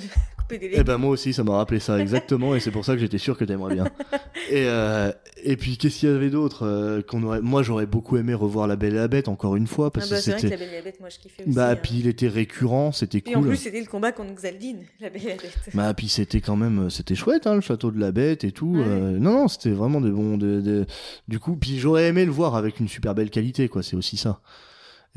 Eh 0.52 0.84
ben 0.84 1.00
moi 1.00 1.10
aussi, 1.10 1.34
ça 1.34 1.44
m'a 1.44 1.58
rappelé 1.58 1.80
ça 1.80 1.98
exactement, 2.00 2.54
et 2.56 2.60
c'est 2.60 2.70
pour 2.70 2.86
ça 2.86 2.94
que 2.94 3.00
j'étais 3.00 3.18
sûr 3.18 3.36
que 3.36 3.44
t'aimerais 3.46 3.74
bien. 3.74 3.86
Et 4.52 4.66
euh, 4.68 5.12
et 5.44 5.58
puis 5.58 5.76
qu'est-ce 5.76 6.02
qu'il 6.02 6.10
y 6.10 6.12
avait 6.12 6.30
d'autre 6.30 6.68
euh, 6.68 7.02
qu'on 7.02 7.24
aurait. 7.24 7.42
Moi, 7.42 7.64
j'aurais 7.64 7.88
beaucoup 7.88 8.18
aimé 8.18 8.36
revoir 8.36 8.68
La 8.68 8.76
Belle 8.76 8.94
et 8.94 8.98
la 8.98 9.08
Bête 9.08 9.28
encore 9.28 9.56
une 9.56 9.66
fois 9.66 9.88
Ah 9.88 9.90
parce 9.90 10.08
bah, 10.12 10.18
que 10.18 10.22
c'est 10.22 10.32
vrai 10.34 10.42
que 10.42 10.46
la 10.46 10.52
c'était. 10.52 10.64
Belle 10.66 10.74
et 10.74 10.78
la 10.78 10.84
Bête, 10.84 11.00
moi 11.00 11.10
je 11.10 11.18
kiffais 11.18 11.42
aussi. 11.48 11.52
Bah 11.56 11.70
hein. 11.72 11.76
puis 11.82 11.96
il 11.98 12.06
était 12.08 12.28
récurrent, 12.28 12.92
c'était 12.92 13.24
Et 13.26 13.36
en 13.36 13.40
cool. 13.40 13.48
plus, 13.50 13.58
c'était 13.58 13.80
le 13.80 13.88
combat 13.88 14.12
contre 14.12 14.36
Xaldine, 14.36 14.82
la 15.02 15.10
Belle 15.10 15.24
et 15.24 15.30
la 15.30 15.36
Bête. 15.36 15.58
Bah 15.74 15.92
puis 15.96 16.10
c'était 16.10 16.42
quand 16.42 16.56
même 16.58 16.92
c'était 16.92 17.16
chouette 17.16 17.48
hein, 17.48 17.56
le 17.56 17.62
château 17.62 17.90
de 17.90 18.00
la 18.00 18.12
bête 18.12 18.44
et 18.44 18.52
tout. 18.52 18.76
Ouais. 18.76 18.84
euh, 18.86 19.18
non 19.18 19.32
non 19.34 19.48
c'était 19.48 19.72
vraiment 19.72 20.00
des 20.00 20.12
bons 20.12 20.38
des- 20.38 20.62
des- 20.62 20.84
du 21.28 21.40
coup 21.40 21.56
puis 21.56 21.80
j'aurais 21.80 22.06
aimé 22.10 22.25
le 22.26 22.32
voir 22.32 22.56
avec 22.56 22.80
une 22.80 22.88
super 22.88 23.16
belle 23.16 23.30
qualité 23.30 23.70
quoi 23.70 23.84
c'est 23.84 23.96
aussi 23.96 24.18
ça. 24.18 24.42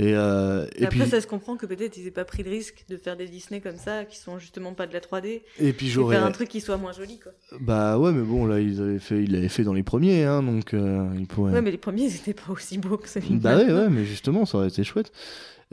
Et, 0.01 0.15
euh, 0.15 0.67
et, 0.77 0.85
Après, 0.85 1.01
puis, 1.01 1.11
ça 1.11 1.21
se 1.21 1.27
comprend 1.27 1.57
que 1.57 1.67
peut-être 1.67 1.97
ils 1.97 2.07
aient 2.07 2.13
pas 2.13 2.25
pris 2.25 2.45
le 2.45 2.51
risque 2.51 2.85
de 2.89 2.97
faire 2.97 3.17
des 3.17 3.27
Disney 3.27 3.61
comme 3.61 3.77
ça, 3.77 4.05
qui 4.05 4.17
sont 4.17 4.39
justement 4.39 4.73
pas 4.73 4.87
de 4.87 4.93
la 4.93 5.01
3D, 5.01 5.43
et 5.59 5.73
puis 5.73 5.89
j'aurais. 5.89 6.17
faire 6.17 6.25
un 6.25 6.31
truc 6.31 6.49
qui 6.49 6.61
soit 6.61 6.77
moins 6.77 6.93
joli, 6.93 7.19
quoi. 7.19 7.33
Bah 7.61 7.99
ouais, 7.99 8.13
mais 8.13 8.23
bon, 8.23 8.47
là, 8.47 8.61
ils 8.61 8.81
avaient 8.81 9.01
fait, 9.01 9.25
ils 9.25 9.33
l'avaient 9.33 9.49
fait 9.49 9.65
dans 9.65 9.73
les 9.73 9.83
premiers, 9.83 10.23
hein, 10.23 10.45
donc 10.45 10.73
euh, 10.73 11.09
ils 11.19 11.27
pourraient. 11.27 11.53
Ouais, 11.53 11.63
mais 11.63 11.73
les 11.73 11.79
premiers, 11.79 12.05
ils 12.05 12.15
étaient 12.15 12.33
pas 12.33 12.53
aussi 12.53 12.79
beaux 12.79 12.97
que 12.97 13.09
celui 13.09 13.35
Bah 13.37 13.57
ouais, 13.57 13.73
ouais, 13.73 13.89
mais 13.91 14.05
justement, 14.05 14.47
ça 14.47 14.59
aurait 14.59 14.69
été 14.69 14.85
chouette. 14.85 15.11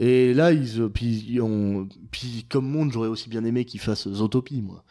Et 0.00 0.34
là, 0.34 0.52
ils, 0.52 0.80
euh, 0.80 0.88
puis, 0.88 1.24
ils 1.28 1.40
ont, 1.40 1.88
puis 2.10 2.46
comme 2.50 2.68
monde, 2.68 2.90
j'aurais 2.90 3.08
aussi 3.08 3.28
bien 3.28 3.44
aimé 3.44 3.64
qu'ils 3.64 3.80
fassent 3.80 4.08
Zootopie, 4.08 4.60
moi. 4.60 4.84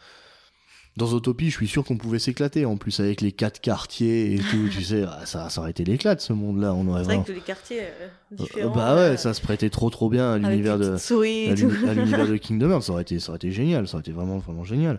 Dans 0.96 1.06
Zootopie, 1.06 1.50
je 1.50 1.56
suis 1.56 1.68
sûr 1.68 1.84
qu'on 1.84 1.98
pouvait 1.98 2.18
s'éclater, 2.18 2.64
en 2.64 2.76
plus, 2.78 3.00
avec 3.00 3.20
les 3.20 3.30
quatre 3.32 3.60
quartiers 3.60 4.34
et 4.34 4.38
tout, 4.38 4.68
tu 4.72 4.82
sais, 4.82 5.04
ah, 5.08 5.26
ça, 5.26 5.50
ça 5.50 5.60
aurait 5.60 5.70
été 5.70 5.84
l'éclat 5.84 6.14
de 6.14 6.20
ce 6.20 6.32
monde-là, 6.32 6.72
on 6.72 6.88
aurait 6.88 7.04
C'est 7.04 7.14
vrai 7.16 7.22
que 7.26 7.32
les 7.32 7.40
quartiers 7.40 7.80
euh, 7.82 8.06
Euh, 8.32 8.36
différents. 8.36 8.74
bah 8.74 8.94
ouais, 8.94 9.00
euh, 9.00 9.16
ça 9.18 9.34
se 9.34 9.42
prêtait 9.42 9.68
trop 9.68 9.90
trop 9.90 10.08
bien 10.08 10.32
à 10.32 10.38
l'univers 10.38 10.78
de, 10.78 10.94
à 10.94 11.94
l'univers 11.94 12.26
de 12.26 12.36
Kingdom 12.38 12.70
Hearts, 12.70 12.82
ça 12.84 12.92
aurait 12.92 13.02
été, 13.02 13.18
ça 13.20 13.28
aurait 13.30 13.36
été 13.36 13.50
génial, 13.52 13.86
ça 13.86 13.94
aurait 13.96 14.00
été 14.00 14.12
vraiment, 14.12 14.38
vraiment 14.38 14.64
génial. 14.64 14.98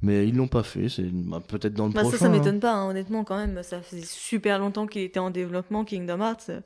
Mais 0.00 0.26
ils 0.28 0.34
l'ont 0.36 0.48
pas 0.48 0.62
fait, 0.62 0.88
c'est 0.88 1.04
bah, 1.12 1.40
peut-être 1.46 1.74
dans 1.74 1.86
le 1.86 1.92
Bah, 1.92 2.02
ça, 2.02 2.08
prochain. 2.08 2.18
ça 2.18 2.26
hein. 2.26 2.28
m'étonne 2.30 2.58
pas, 2.60 2.72
hein, 2.74 2.88
honnêtement, 2.90 3.22
quand 3.24 3.36
même. 3.36 3.60
Ça 3.62 3.80
faisait 3.80 4.02
super 4.04 4.58
longtemps 4.58 4.86
qu'il 4.86 5.02
était 5.02 5.20
en 5.20 5.30
développement, 5.30 5.84
Kingdom 5.84 6.20
Hearts. 6.20 6.46
Euh, 6.50 6.60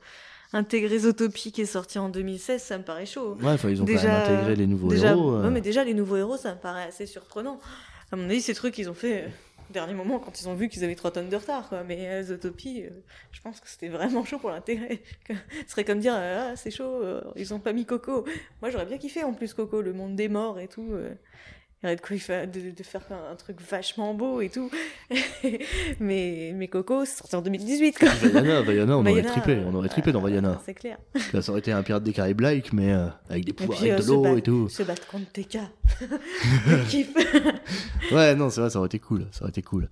Intégrer 0.53 0.99
Zootopie 0.99 1.51
qui 1.51 1.61
est 1.61 1.65
sorti 1.65 1.99
en 1.99 2.07
2016, 2.09 2.61
ça 2.63 2.77
me 2.77 2.83
paraît 2.83 3.05
chaud. 3.05 3.35
Ouais, 3.43 3.51
enfin, 3.51 3.69
ils 3.69 3.81
ont 3.81 3.85
Déjà- 3.85 4.03
quand 4.03 4.07
même 4.07 4.35
intégré 4.37 4.55
les 4.55 4.65
nouveaux 4.65 4.87
déjà, 4.87 5.09
héros. 5.11 5.33
euh. 5.35 5.43
ouais, 5.43 5.49
mais 5.49 5.59
déjà, 5.61 5.83
les 5.83 5.93
nouveaux 5.93 6.15
héros, 6.15 6.37
ça 6.37 6.53
me 6.53 6.59
paraît 6.59 6.85
assez 6.87 7.05
surprenant. 7.05 7.59
À 8.11 8.15
mon 8.15 8.25
avis, 8.25 8.41
ces 8.41 8.53
trucs 8.53 8.73
qu'ils 8.73 8.89
ont 8.89 8.93
fait 8.93 9.23
euh, 9.23 9.27
dernier 9.69 9.93
moment 9.93 10.19
quand 10.19 10.39
ils 10.39 10.47
ont 10.47 10.55
vu 10.55 10.69
qu'ils 10.69 10.83
avaient 10.83 10.95
3 10.95 11.11
tonnes 11.11 11.29
de 11.29 11.35
retard. 11.35 11.69
Quoi. 11.69 11.83
Mais 11.83 12.07
euh, 12.07 12.23
euh, 12.31 12.89
je 13.31 13.41
pense 13.41 13.59
que 13.59 13.69
c'était 13.69 13.89
vraiment 13.89 14.23
chaud 14.23 14.39
pour 14.39 14.49
l'intégrer. 14.49 15.03
Ce 15.29 15.71
serait 15.71 15.83
comme 15.83 15.99
dire 15.99 16.13
euh, 16.15 16.51
Ah, 16.51 16.55
c'est 16.55 16.71
chaud, 16.71 17.03
ils 17.35 17.53
ont 17.53 17.59
pas 17.59 17.73
mis 17.73 17.85
Coco. 17.85 18.25
Moi, 18.61 18.71
j'aurais 18.71 18.85
bien 18.85 18.97
kiffé 18.97 19.23
en 19.23 19.33
plus 19.33 19.53
Coco, 19.53 19.81
le 19.81 19.93
monde 19.93 20.15
des 20.15 20.29
morts 20.29 20.59
et 20.59 20.67
tout. 20.67 20.93
Euh. 21.83 21.83
Il 21.83 21.85
y 21.85 21.87
aurait 21.87 21.95
de 21.95 22.01
quoi 22.01 22.15
y 22.15 22.19
fa- 22.19 22.45
de, 22.45 22.71
de 22.71 22.83
faire 22.83 23.01
un 23.11 23.35
truc 23.35 23.57
vachement 23.61 24.13
beau 24.13 24.41
et 24.41 24.49
tout. 24.49 24.69
mais, 25.99 26.51
mais 26.55 26.67
Coco, 26.67 27.05
c'est 27.05 27.17
sorti 27.17 27.35
en 27.35 27.41
2018. 27.41 27.99
Quoi. 27.99 28.09
Vaiana, 28.09 28.61
Vaiana, 28.61 28.97
on 28.97 29.05
aurait 29.05 29.21
trippé, 29.21 29.51
euh, 29.53 29.63
on 29.67 29.75
aurait 29.75 29.89
trippé 29.89 30.11
dans 30.11 30.21
Vaiana. 30.21 30.59
C'est 30.65 30.73
clair. 30.73 30.97
Là, 31.33 31.41
ça 31.41 31.51
aurait 31.51 31.59
été 31.59 31.71
un 31.71 31.83
pirate 31.83 32.03
des 32.03 32.13
Caraïbes-like, 32.13 32.73
mais 32.73 32.91
euh, 32.93 33.07
avec 33.29 33.45
des 33.45 33.51
Et 33.51 33.53
pouvoirs, 33.53 33.79
avec 33.79 33.91
euh, 33.93 33.99
de 33.99 34.07
l'eau 34.07 34.37
et 34.37 34.41
tout. 34.41 34.69
Se 34.69 34.83
battre 34.83 35.05
contre 35.07 35.31
TK. 35.31 35.59
Kiff. 36.89 37.09
Ouais, 38.11 38.35
non, 38.35 38.49
c'est 38.49 38.61
vrai, 38.61 38.69
ça 38.69 38.79
aurait 38.79 38.87
été 38.87 38.99
cool, 38.99 39.27
ça 39.31 39.41
aurait 39.43 39.49
été 39.51 39.61
cool. 39.61 39.89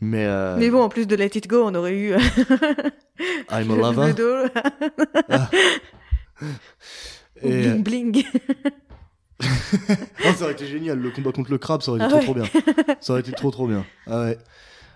Mais, 0.00 0.24
euh, 0.26 0.56
Mais 0.58 0.70
bon, 0.70 0.82
en 0.82 0.88
plus 0.88 1.06
de 1.06 1.14
Let 1.14 1.32
It 1.34 1.46
Go, 1.46 1.62
on 1.64 1.74
aurait 1.74 1.94
eu 1.96 2.12
euh, 2.14 2.18
I'm 3.50 3.70
a 3.70 5.50
Et, 7.42 7.66
euh, 7.66 7.74
Bling 7.76 8.12
Bling. 8.12 8.24
ça 10.36 10.44
aurait 10.44 10.52
été 10.52 10.66
génial, 10.66 10.98
le 10.98 11.10
combat 11.10 11.32
contre 11.32 11.50
le 11.50 11.58
crabe, 11.58 11.82
ça 11.82 11.92
aurait 11.92 12.04
été 12.04 12.14
Ah 12.14 12.20
trop 12.20 12.32
trop 12.32 12.34
bien. 12.34 12.44
Ça 13.00 13.12
aurait 13.12 13.20
été 13.20 13.32
trop 13.32 13.50
trop 13.50 13.66
bien. 13.66 13.84
Ah 14.06 14.22
ouais. 14.22 14.38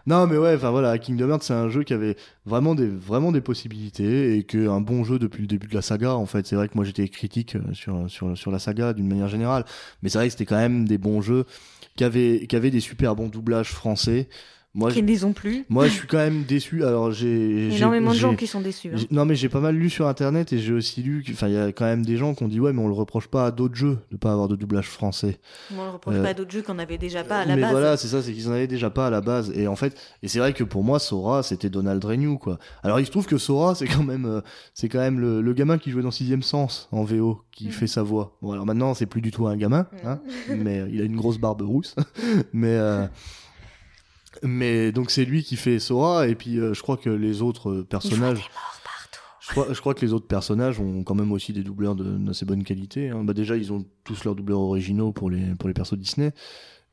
Non, 0.06 0.26
mais 0.26 0.36
ouais, 0.36 0.54
enfin 0.54 0.70
voilà, 0.70 0.98
Kingdom 0.98 1.30
Hearts, 1.30 1.44
c'est 1.44 1.54
un 1.54 1.70
jeu 1.70 1.82
qui 1.82 1.94
avait 1.94 2.16
vraiment 2.44 2.74
des, 2.74 2.86
vraiment 2.86 3.32
des 3.32 3.40
possibilités 3.40 4.36
et 4.36 4.42
que 4.42 4.68
un 4.68 4.82
bon 4.82 5.02
jeu 5.02 5.18
depuis 5.18 5.40
le 5.40 5.46
début 5.46 5.66
de 5.66 5.74
la 5.74 5.80
saga. 5.80 6.14
En 6.14 6.26
fait, 6.26 6.46
c'est 6.46 6.56
vrai 6.56 6.68
que 6.68 6.74
moi 6.74 6.84
j'étais 6.84 7.08
critique 7.08 7.56
euh, 7.56 7.72
sur, 7.72 8.10
sur, 8.10 8.36
sur 8.36 8.50
la 8.50 8.58
saga 8.58 8.92
d'une 8.92 9.08
manière 9.08 9.28
générale, 9.28 9.64
mais 10.02 10.10
c'est 10.10 10.18
vrai 10.18 10.26
que 10.26 10.32
c'était 10.32 10.44
quand 10.44 10.58
même 10.58 10.86
des 10.86 10.98
bons 10.98 11.22
jeux 11.22 11.46
qui 11.96 12.04
avaient, 12.04 12.46
qui 12.46 12.54
avaient 12.54 12.70
des 12.70 12.80
super 12.80 13.16
bons 13.16 13.28
doublages 13.28 13.70
français. 13.70 14.28
Moi, 14.76 14.90
qui 14.90 14.96
je, 14.98 15.02
ne 15.02 15.06
les 15.08 15.24
ont 15.24 15.32
plus. 15.32 15.64
moi, 15.68 15.86
je 15.86 15.92
suis 15.92 16.06
quand 16.08 16.16
même 16.18 16.42
déçu. 16.42 16.82
Alors, 16.84 17.12
j'ai. 17.12 17.74
Énormément 17.76 18.10
de 18.10 18.16
gens 18.16 18.34
qui 18.34 18.46
sont 18.48 18.60
déçus. 18.60 18.90
hein. 18.92 18.98
Non 19.10 19.24
mais 19.24 19.36
j'ai 19.36 19.48
pas 19.48 19.60
mal 19.60 19.76
lu 19.76 19.88
sur 19.88 20.08
internet 20.08 20.52
et 20.52 20.58
j'ai 20.58 20.72
aussi 20.72 21.02
lu, 21.02 21.24
enfin 21.30 21.46
il 21.46 21.54
y 21.54 21.58
a 21.58 21.68
quand 21.68 21.84
même 21.84 22.04
des 22.04 22.16
gens 22.16 22.34
qui 22.34 22.42
ont 22.42 22.48
dit 22.48 22.58
ouais 22.58 22.72
mais 22.72 22.80
on 22.82 22.88
le 22.88 22.94
reproche 22.94 23.28
pas 23.28 23.46
à 23.46 23.50
d'autres 23.52 23.76
jeux 23.76 23.98
de 24.10 24.16
pas 24.16 24.32
avoir 24.32 24.48
de 24.48 24.56
doublage 24.56 24.88
français. 24.88 25.38
Moi, 25.70 25.84
on 25.84 25.88
ne 25.88 25.92
reproche 25.92 26.14
Euh, 26.16 26.22
pas 26.22 26.30
à 26.30 26.34
d'autres 26.34 26.50
jeux 26.50 26.62
qu'on 26.62 26.74
n'avait 26.74 26.98
déjà 26.98 27.22
pas 27.22 27.40
à 27.40 27.44
la 27.44 27.54
mais 27.54 27.62
base. 27.62 27.70
voilà 27.70 27.96
c'est 27.96 28.08
ça 28.08 28.20
c'est 28.22 28.32
qu'ils 28.32 28.48
en 28.48 28.52
avaient 28.52 28.66
déjà 28.66 28.90
pas 28.90 29.06
à 29.06 29.10
la 29.10 29.20
base 29.20 29.52
et 29.54 29.68
en 29.68 29.76
fait 29.76 29.96
et 30.22 30.28
c'est 30.28 30.38
vrai 30.40 30.52
que 30.52 30.64
pour 30.64 30.82
moi 30.82 30.98
Sora 30.98 31.42
c'était 31.44 31.70
Donald 31.70 32.04
Renew 32.04 32.36
quoi. 32.38 32.58
Alors 32.82 32.98
il 32.98 33.06
se 33.06 33.10
trouve 33.12 33.26
que 33.26 33.38
Sora 33.38 33.74
c'est 33.76 33.86
quand 33.86 34.02
même 34.02 34.24
euh, 34.26 34.40
c'est 34.74 34.88
quand 34.88 34.98
même 34.98 35.20
le, 35.20 35.40
le 35.40 35.52
gamin 35.52 35.78
qui 35.78 35.90
jouait 35.92 36.02
dans 36.02 36.10
Sixième 36.10 36.42
Sens 36.42 36.88
en 36.90 37.04
VO 37.04 37.42
qui 37.52 37.66
Mhm. 37.66 37.70
fait 37.70 37.86
sa 37.86 38.02
voix. 38.02 38.36
Bon 38.42 38.50
alors 38.52 38.66
maintenant 38.66 38.94
c'est 38.94 39.06
plus 39.06 39.20
du 39.20 39.30
tout 39.30 39.46
un 39.46 39.56
gamin 39.56 39.86
hein, 40.04 40.18
mais 40.48 40.80
euh, 40.80 40.88
il 40.92 41.00
a 41.00 41.04
une 41.04 41.16
grosse 41.16 41.38
barbe 41.38 41.62
rousse 41.62 41.94
mais 42.52 42.74
euh, 42.76 43.06
mais 44.42 44.92
donc 44.92 45.10
c'est 45.10 45.24
lui 45.24 45.42
qui 45.42 45.56
fait 45.56 45.78
Sora 45.78 46.28
et 46.28 46.34
puis 46.34 46.58
euh, 46.58 46.74
je 46.74 46.82
crois 46.82 46.96
que 46.96 47.10
les 47.10 47.42
autres 47.42 47.70
euh, 47.70 47.84
personnages 47.84 48.48
je 49.40 49.50
crois, 49.50 49.66
je 49.70 49.78
crois 49.80 49.92
que 49.94 50.00
les 50.04 50.12
autres 50.14 50.26
personnages 50.26 50.80
ont 50.80 51.02
quand 51.04 51.14
même 51.14 51.30
aussi 51.30 51.52
des 51.52 51.62
doubleurs 51.62 51.94
de- 51.94 52.16
d'assez 52.16 52.46
bonne 52.46 52.64
qualité. 52.64 53.10
hein. 53.10 53.24
Bah 53.24 53.34
déjà, 53.34 53.56
ils 53.58 53.74
ont 53.74 53.84
tous 54.02 54.24
leurs 54.24 54.34
doubleurs 54.34 54.60
originaux 54.60 55.12
pour 55.12 55.28
les, 55.28 55.54
pour 55.58 55.68
les 55.68 55.74
persos 55.74 55.98
Disney. 55.98 56.32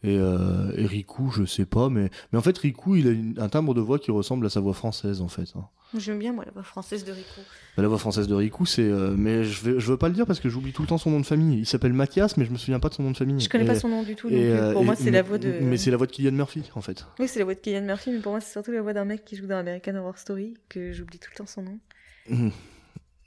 Et, 0.04 0.18
euh, 0.18 0.72
et 0.76 0.86
Riku, 0.88 1.30
je 1.32 1.45
sais 1.45 1.66
pas, 1.66 1.89
mais, 1.89 2.10
mais 2.32 2.39
en 2.39 2.41
fait, 2.41 2.58
Riku, 2.58 2.95
il 2.95 3.08
a 3.08 3.12
une- 3.12 3.36
un 3.39 3.49
timbre 3.49 3.74
de 3.76 3.82
voix 3.82 3.99
qui 3.99 4.10
ressemble 4.10 4.45
à 4.47 4.49
sa 4.49 4.60
voix 4.60 4.74
française, 4.74 5.22
en 5.22 5.28
fait. 5.28 5.54
hein. 5.56 5.66
J'aime 5.97 6.20
bien, 6.20 6.32
moi, 6.34 6.43
la 6.45 6.52
voix 6.52 6.64
française 6.64 7.04
de 7.04 7.12
Rico. 7.12 7.41
Bah, 7.76 7.84
la 7.84 7.88
voix 7.89 7.97
française 7.97 8.28
de 8.28 8.34
Riku, 8.34 8.66
c'est. 8.66 8.82
euh, 8.82 9.14
mais 9.18 9.43
je, 9.43 9.64
vais, 9.64 9.80
je 9.80 9.91
veux 9.91 9.97
pas 9.97 10.08
le 10.08 10.16
dire 10.16 10.26
parce 10.26 10.39
que 10.39 10.47
j'oublie 10.49 10.72
tout 10.72 10.82
le 10.82 10.88
temps 10.88 10.97
son 10.97 11.12
nom 11.12 11.20
de 11.20 11.26
famille. 11.26 11.60
Il 11.60 11.66
s'appelle 11.66 11.91
Mathias, 11.93 12.38
mais 12.38 12.45
je 12.45 12.52
me 12.52 12.58
souviens 12.58 12.80
pas 12.80 12.88
de 12.89 12.93
son 12.95 13.04
nom 13.04 13.12
de 13.12 13.18
famille. 13.18 13.39
Je 13.41 13.49
connais 13.49 13.66
Et- 13.66 13.68
pas 13.68 13.76
son 13.76 13.89
nom 13.89 14.02
du 14.02 14.16
tout. 14.16 14.30
et, 14.30 14.52
euh, 14.54 14.72
pour 14.74 14.82
et- 14.82 14.86
moi, 14.86 14.95
c'est 14.95 15.12
la 15.12 15.22
voix 15.22 15.38
de. 15.38 15.54
Mais 15.62 15.78
c'est 15.78 15.91
la 15.91 15.97
voix 15.97 16.08
de 16.08 16.12
Kylian 16.14 16.32
Murphy, 16.32 16.64
en 16.76 16.82
fait. 16.82 17.06
Oui, 17.20 17.28
c'est 17.28 17.39
la 17.39 17.45
voix 17.45 17.54
de 17.56 17.60
Kylian 17.60 17.82
Murphy, 17.84 18.12
mais 18.12 18.20
pour 18.20 18.32
moi, 18.32 18.39
c'est 18.41 18.52
surtout 18.54 18.72
la 18.72 18.82
voix 18.82 18.93
d'un 18.93 19.06
mec 19.06 19.24
qui 19.26 19.36
joue 19.36 19.45
dans 19.47 19.58
American 19.58 19.95
Horror 19.95 20.18
Story, 20.18 20.54
que 20.70 20.93
j'oublie 20.93 21.20
tout 21.20 21.30
le 21.34 21.38
temps 21.38 21.45
son 21.45 21.62
nom. 21.64 21.80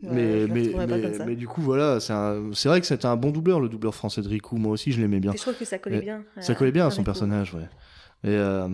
Ouais, 0.04 0.46
mais, 0.46 0.46
mais, 0.48 0.86
mais, 0.86 1.24
mais 1.26 1.34
du 1.36 1.48
coup, 1.48 1.60
voilà, 1.62 1.98
c'est 2.00 2.68
vrai 2.68 2.80
que 2.80 2.86
c'était 2.86 3.06
un 3.06 3.16
bon 3.16 3.30
doubleur, 3.30 3.60
le 3.60 3.68
doubleur 3.68 3.94
français 3.94 4.22
de 4.22 4.28
Riku. 4.28 4.56
Moi 4.56 4.72
aussi, 4.72 4.92
je 4.92 5.00
l'aimais 5.00 5.20
bien. 5.20 5.32
Et 5.32 5.36
je 5.36 5.42
trouve 5.42 5.56
que 5.56 5.64
ça 5.64 5.78
collait 5.78 6.00
bien. 6.00 6.24
Ça 6.40 6.54
collait 6.54 6.72
bien 6.72 6.86
à 6.86 6.90
son 6.90 6.98
Riku. 6.98 7.04
personnage, 7.06 7.54
ouais. 7.54 7.68
Et, 8.24 8.28
euh, 8.28 8.68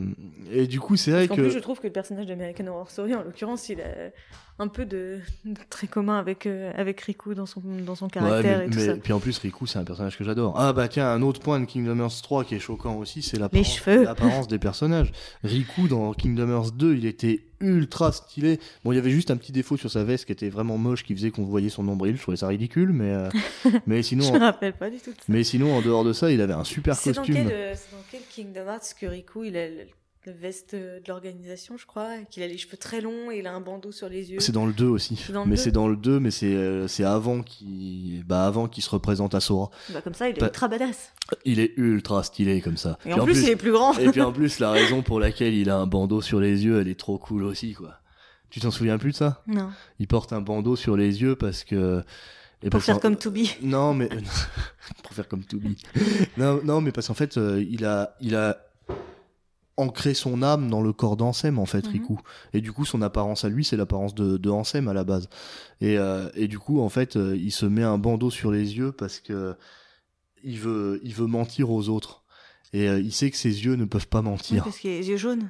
et 0.52 0.68
du 0.68 0.78
coup, 0.78 0.96
c'est 0.96 1.10
vrai 1.10 1.26
Parce 1.26 1.36
que. 1.36 1.42
qu'en 1.42 1.48
plus, 1.48 1.56
je 1.56 1.62
trouve 1.62 1.78
que 1.80 1.86
le 1.88 1.92
personnage 1.92 2.26
d'American 2.26 2.66
Horror 2.68 2.88
Story, 2.88 3.14
en 3.16 3.24
l'occurrence, 3.24 3.68
il 3.68 3.80
a 3.80 4.10
un 4.60 4.68
peu 4.68 4.84
de, 4.84 5.18
de 5.44 5.58
très 5.70 5.86
commun 5.86 6.18
avec, 6.18 6.46
euh, 6.46 6.70
avec 6.76 7.00
Riku 7.00 7.34
dans 7.34 7.46
son, 7.46 7.62
dans 7.84 7.94
son 7.94 8.04
Ouais, 8.04 8.10
caractère 8.10 8.58
mais, 8.58 8.66
et 8.66 8.70
tout 8.70 8.78
mais- 8.78 8.86
ça. 8.86 8.94
puis 8.96 9.12
en 9.12 9.18
plus, 9.18 9.38
Riku, 9.38 9.66
c'est 9.66 9.78
un 9.78 9.84
personnage 9.84 10.16
que 10.18 10.22
j'adore. 10.24 10.54
Ah 10.56 10.72
bah 10.72 10.86
tiens, 10.86 11.08
un 11.10 11.22
autre 11.22 11.40
point 11.40 11.58
de 11.60 11.64
Kingdom 11.64 11.98
Hearts 11.98 12.20
3 12.22 12.44
qui 12.44 12.54
est 12.54 12.58
choquant 12.60 12.96
aussi, 12.96 13.22
c'est 13.22 13.38
l'apparence 13.38 14.48
des 14.48 14.58
personnages. 14.58 15.12
Riku, 15.44 15.88
dans 15.88 16.12
Kingdom 16.12 16.48
Hearts 16.50 16.72
2, 16.76 16.94
il 16.96 17.06
était 17.06 17.40
ultra 17.62 18.10
stylé. 18.12 18.58
Bon, 18.84 18.92
il 18.92 18.96
y 18.96 18.98
avait 18.98 19.10
juste 19.10 19.30
un 19.30 19.36
petit 19.36 19.52
défaut 19.52 19.76
sur 19.76 19.90
sa 19.90 20.02
veste 20.04 20.24
qui 20.26 20.32
était 20.32 20.48
vraiment 20.48 20.78
moche, 20.78 21.04
qui 21.04 21.14
faisait 21.14 21.30
qu'on 21.30 21.44
voyait 21.44 21.68
son 21.68 21.82
nombril. 21.82 22.16
Je 22.16 22.22
trouvais 22.22 22.36
ça 22.36 22.46
ridicule, 22.48 22.92
mais, 22.92 23.10
euh, 23.10 23.28
mais, 23.86 24.02
Je 24.02 24.14
me 24.14 24.22
sinon, 24.22 24.38
rappelle 24.38 24.72
pas 24.74 24.88
du 24.90 24.98
tout 24.98 25.10
de 25.10 25.16
ça. 25.16 25.24
mais 25.28 25.42
sinon, 25.44 25.74
en 25.76 25.82
dehors 25.82 26.04
de 26.04 26.12
ça, 26.12 26.30
il 26.30 26.40
avait 26.40 26.54
un 26.54 26.64
super 26.64 26.94
C'est 26.96 27.12
dans, 27.12 27.22
costume. 27.22 27.34
quel, 27.34 27.52
euh, 27.52 27.74
c'est 27.74 27.90
dans 27.94 28.02
quel 28.10 28.20
Kingdom 28.30 28.66
Hearts 28.70 28.94
que 28.98 29.06
Riku, 29.06 29.44
il 29.44 29.56
a 29.56 29.68
le, 29.68 29.74
le 30.26 30.32
veste 30.32 30.74
de 30.74 31.00
l'organisation, 31.08 31.78
je 31.78 31.86
crois, 31.86 32.18
et 32.18 32.26
qu'il 32.30 32.42
a 32.42 32.46
les 32.46 32.58
cheveux 32.58 32.76
très 32.76 33.00
longs 33.00 33.30
et 33.30 33.38
il 33.38 33.46
a 33.46 33.54
un 33.54 33.60
bandeau 33.60 33.90
sur 33.90 34.08
les 34.08 34.30
yeux. 34.30 34.40
C'est 34.40 34.52
dans 34.52 34.66
le 34.66 34.72
2 34.74 34.86
aussi. 34.86 35.18
Dans 35.32 35.44
le 35.44 35.50
mais 35.50 35.56
2? 35.56 35.62
c'est 35.62 35.70
dans 35.72 35.88
le 35.88 35.96
2, 35.96 36.20
mais 36.20 36.30
c'est 36.30 36.54
euh, 36.54 36.86
c'est 36.88 37.04
avant 37.04 37.42
qu'il 37.42 38.22
bah, 38.26 38.46
avant 38.46 38.68
qu'il 38.68 38.82
se 38.82 38.90
représente 38.90 39.34
à 39.34 39.40
Sora. 39.40 39.70
Bah, 39.94 40.02
comme 40.02 40.12
ça, 40.12 40.28
il 40.28 40.36
est 40.36 40.40
Bah, 40.40 40.46
ultra 40.46 40.68
badass. 40.68 41.12
Il 41.46 41.58
est 41.58 41.72
ultra 41.78 42.22
stylé 42.22 42.60
comme 42.60 42.76
ça. 42.76 42.98
Et 43.06 43.10
Puis 43.12 43.20
en 43.20 43.24
plus, 43.24 43.42
il 43.42 43.48
est 43.48 43.56
plus 43.56 43.72
grand. 43.72 43.96
Et 43.98 44.10
puis 44.10 44.20
en 44.20 44.32
plus, 44.32 44.58
la 44.58 44.70
raison 44.72 45.02
pour 45.02 45.20
laquelle 45.20 45.54
il 45.54 45.70
a 45.70 45.76
un 45.76 45.86
bandeau 45.86 46.20
sur 46.20 46.38
les 46.38 46.64
yeux, 46.66 46.80
elle 46.80 46.88
est 46.88 46.98
trop 46.98 47.16
cool 47.16 47.44
aussi, 47.44 47.72
quoi. 47.72 47.94
Tu 48.50 48.60
t'en 48.60 48.70
souviens 48.70 48.98
plus 48.98 49.12
de 49.12 49.16
ça? 49.16 49.42
Non. 49.46 49.70
Il 50.00 50.06
porte 50.08 50.32
un 50.32 50.40
bandeau 50.42 50.76
sur 50.76 50.96
les 50.96 51.22
yeux 51.22 51.34
parce 51.36 51.64
que. 51.64 52.02
et 52.62 52.68
Pour 52.68 52.82
faire 52.82 53.00
comme 53.00 53.16
Toby. 53.16 53.54
Non, 53.62 53.94
mais. 53.94 54.08
pour 55.02 55.14
faire 55.14 55.28
comme 55.28 55.44
Toby. 55.44 55.76
non, 56.36 56.60
non, 56.62 56.80
mais 56.82 56.92
parce 56.92 57.06
qu'en 57.06 57.14
fait, 57.14 57.38
euh, 57.38 57.64
il 57.70 57.86
a. 57.86 58.16
Il 58.20 58.34
a 58.34 58.58
ancré 59.80 60.14
son 60.14 60.42
âme 60.42 60.70
dans 60.70 60.82
le 60.82 60.92
corps 60.92 61.16
d'Ansem 61.16 61.58
en 61.58 61.66
fait 61.66 61.84
Mhm. 61.86 61.92
Riku 61.92 62.18
et 62.52 62.60
du 62.60 62.72
coup 62.72 62.84
son 62.84 63.02
apparence 63.02 63.44
à 63.44 63.48
lui 63.48 63.64
c'est 63.64 63.76
l'apparence 63.76 64.14
de, 64.14 64.36
de 64.36 64.50
Ansem 64.50 64.86
à 64.88 64.92
la 64.94 65.04
base 65.04 65.28
et, 65.80 65.98
euh, 65.98 66.28
et 66.34 66.46
du 66.48 66.58
coup 66.58 66.80
en 66.80 66.88
fait 66.88 67.16
euh, 67.16 67.36
il 67.36 67.50
se 67.52 67.66
met 67.66 67.82
un 67.82 67.98
bandeau 67.98 68.30
sur 68.30 68.50
les 68.52 68.76
yeux 68.76 68.92
parce 68.92 69.18
que 69.20 69.56
il 70.44 70.58
veut 70.58 71.00
il 71.02 71.14
veut 71.14 71.26
mentir 71.26 71.70
aux 71.70 71.88
autres 71.88 72.22
et 72.72 72.88
euh, 72.88 73.00
il 73.00 73.12
sait 73.12 73.30
que 73.30 73.36
ses 73.36 73.64
yeux 73.64 73.74
ne 73.74 73.84
peuvent 73.84 74.08
pas 74.08 74.20
Oui, 74.20 74.26
mentir 74.26 74.64
parce 74.64 74.78
a 74.84 74.88
les 74.88 75.08
yeux 75.08 75.16
jaunes. 75.16 75.48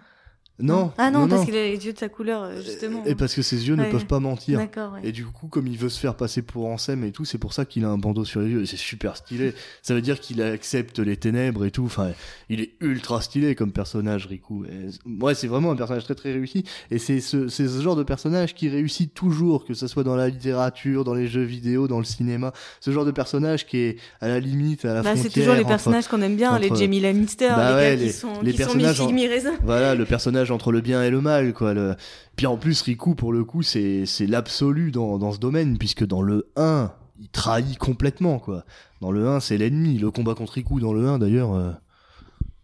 Non 0.60 0.92
Ah 0.98 1.10
non, 1.10 1.26
parce 1.28 1.44
qu'il 1.44 1.56
a 1.56 1.64
les 1.64 1.84
yeux 1.86 1.92
de 1.92 1.98
sa 1.98 2.08
couleur, 2.08 2.42
euh, 2.44 2.60
justement. 2.62 3.02
et 3.06 3.14
parce 3.14 3.34
que 3.34 3.42
ses 3.42 3.68
yeux 3.68 3.76
ne 3.76 3.84
peuvent 3.90 4.06
pas 4.06 4.20
mentir. 4.20 4.58
D'accord, 4.58 4.92
ouais. 4.94 5.00
Et 5.04 5.12
du 5.12 5.24
coup, 5.24 5.48
comme 5.48 5.66
il 5.66 5.76
veut 5.78 5.88
se 5.88 5.98
faire 5.98 6.14
passer 6.16 6.42
pour 6.42 6.66
Ansem 6.66 7.04
et 7.04 7.12
tout, 7.12 7.24
c'est 7.24 7.38
pour 7.38 7.52
ça 7.52 7.64
qu'il 7.64 7.84
a 7.84 7.88
un 7.88 7.98
bandeau 7.98 8.24
sur 8.24 8.40
les 8.40 8.48
yeux. 8.50 8.62
Et 8.62 8.66
c'est 8.66 8.76
super 8.76 9.16
stylé. 9.16 9.54
Ça 9.82 9.94
veut 9.94 10.02
dire 10.02 10.20
qu'il 10.20 10.42
accepte 10.42 10.98
les 10.98 11.16
ténèbres 11.16 11.64
et 11.64 11.70
tout. 11.70 11.84
Enfin, 11.84 12.10
il 12.48 12.60
est 12.60 12.72
ultra 12.80 13.20
stylé 13.20 13.54
comme 13.54 13.72
personnage, 13.72 14.26
Riku. 14.26 14.64
Et, 14.66 15.08
ouais, 15.22 15.34
c'est 15.34 15.46
vraiment 15.46 15.70
un 15.72 15.76
personnage 15.76 16.04
très 16.04 16.14
très 16.14 16.32
réussi. 16.32 16.64
Et 16.90 16.98
c'est 16.98 17.20
ce, 17.20 17.48
c'est 17.48 17.68
ce 17.68 17.80
genre 17.80 17.96
de 17.96 18.02
personnage 18.02 18.54
qui 18.54 18.68
réussit 18.68 19.12
toujours, 19.14 19.64
que 19.64 19.74
ce 19.74 19.86
soit 19.86 20.04
dans 20.04 20.16
la 20.16 20.28
littérature, 20.28 21.04
dans 21.04 21.14
les 21.14 21.26
jeux 21.26 21.42
vidéo, 21.42 21.88
dans 21.88 21.98
le 21.98 22.04
cinéma. 22.04 22.52
Ce 22.80 22.90
genre 22.90 23.04
de 23.04 23.10
personnage 23.10 23.66
qui 23.66 23.78
est 23.78 23.96
à 24.20 24.28
la 24.28 24.40
limite, 24.40 24.84
à 24.84 24.94
la 24.94 25.02
Bah, 25.02 25.10
frontière. 25.10 25.24
c'est 25.32 25.40
toujours 25.40 25.54
les 25.54 25.60
entre- 25.60 25.68
personnages 25.68 26.08
qu'on 26.08 26.22
aime 26.22 26.36
bien, 26.36 26.58
les 26.58 26.68
Jamie 26.74 27.00
Lannister, 27.00 27.48
Bah 27.48 27.70
les 27.70 27.74
ouais, 27.76 27.82
gars 27.82 27.96
les- 27.96 28.06
qui 28.08 28.12
sont, 28.12 28.28
les 28.42 28.52
qui 28.52 28.58
sont 28.62 28.78
personnages. 28.78 29.00
Voilà, 29.62 29.94
le 29.94 30.04
personnage 30.04 30.49
entre 30.50 30.72
le 30.72 30.80
bien 30.80 31.02
et 31.02 31.10
le 31.10 31.20
mal, 31.20 31.52
quoi. 31.52 31.74
Le... 31.74 31.96
Puis 32.36 32.46
en 32.46 32.56
plus, 32.56 32.82
Riku, 32.82 33.14
pour 33.14 33.32
le 33.32 33.44
coup, 33.44 33.62
c'est 33.62 34.06
l'absolu 34.20 34.90
dans, 34.90 35.18
dans 35.18 35.32
ce 35.32 35.38
domaine, 35.38 35.78
puisque 35.78 36.06
dans 36.06 36.22
le 36.22 36.50
1, 36.56 36.92
il 37.20 37.28
trahit 37.28 37.78
complètement, 37.78 38.38
quoi. 38.38 38.64
Dans 39.00 39.12
le 39.12 39.28
1, 39.28 39.40
c'est 39.40 39.58
l'ennemi. 39.58 39.98
Le 39.98 40.10
combat 40.10 40.34
contre 40.34 40.54
Riku 40.54 40.80
dans 40.80 40.92
le 40.92 41.06
1, 41.06 41.18
d'ailleurs. 41.18 41.78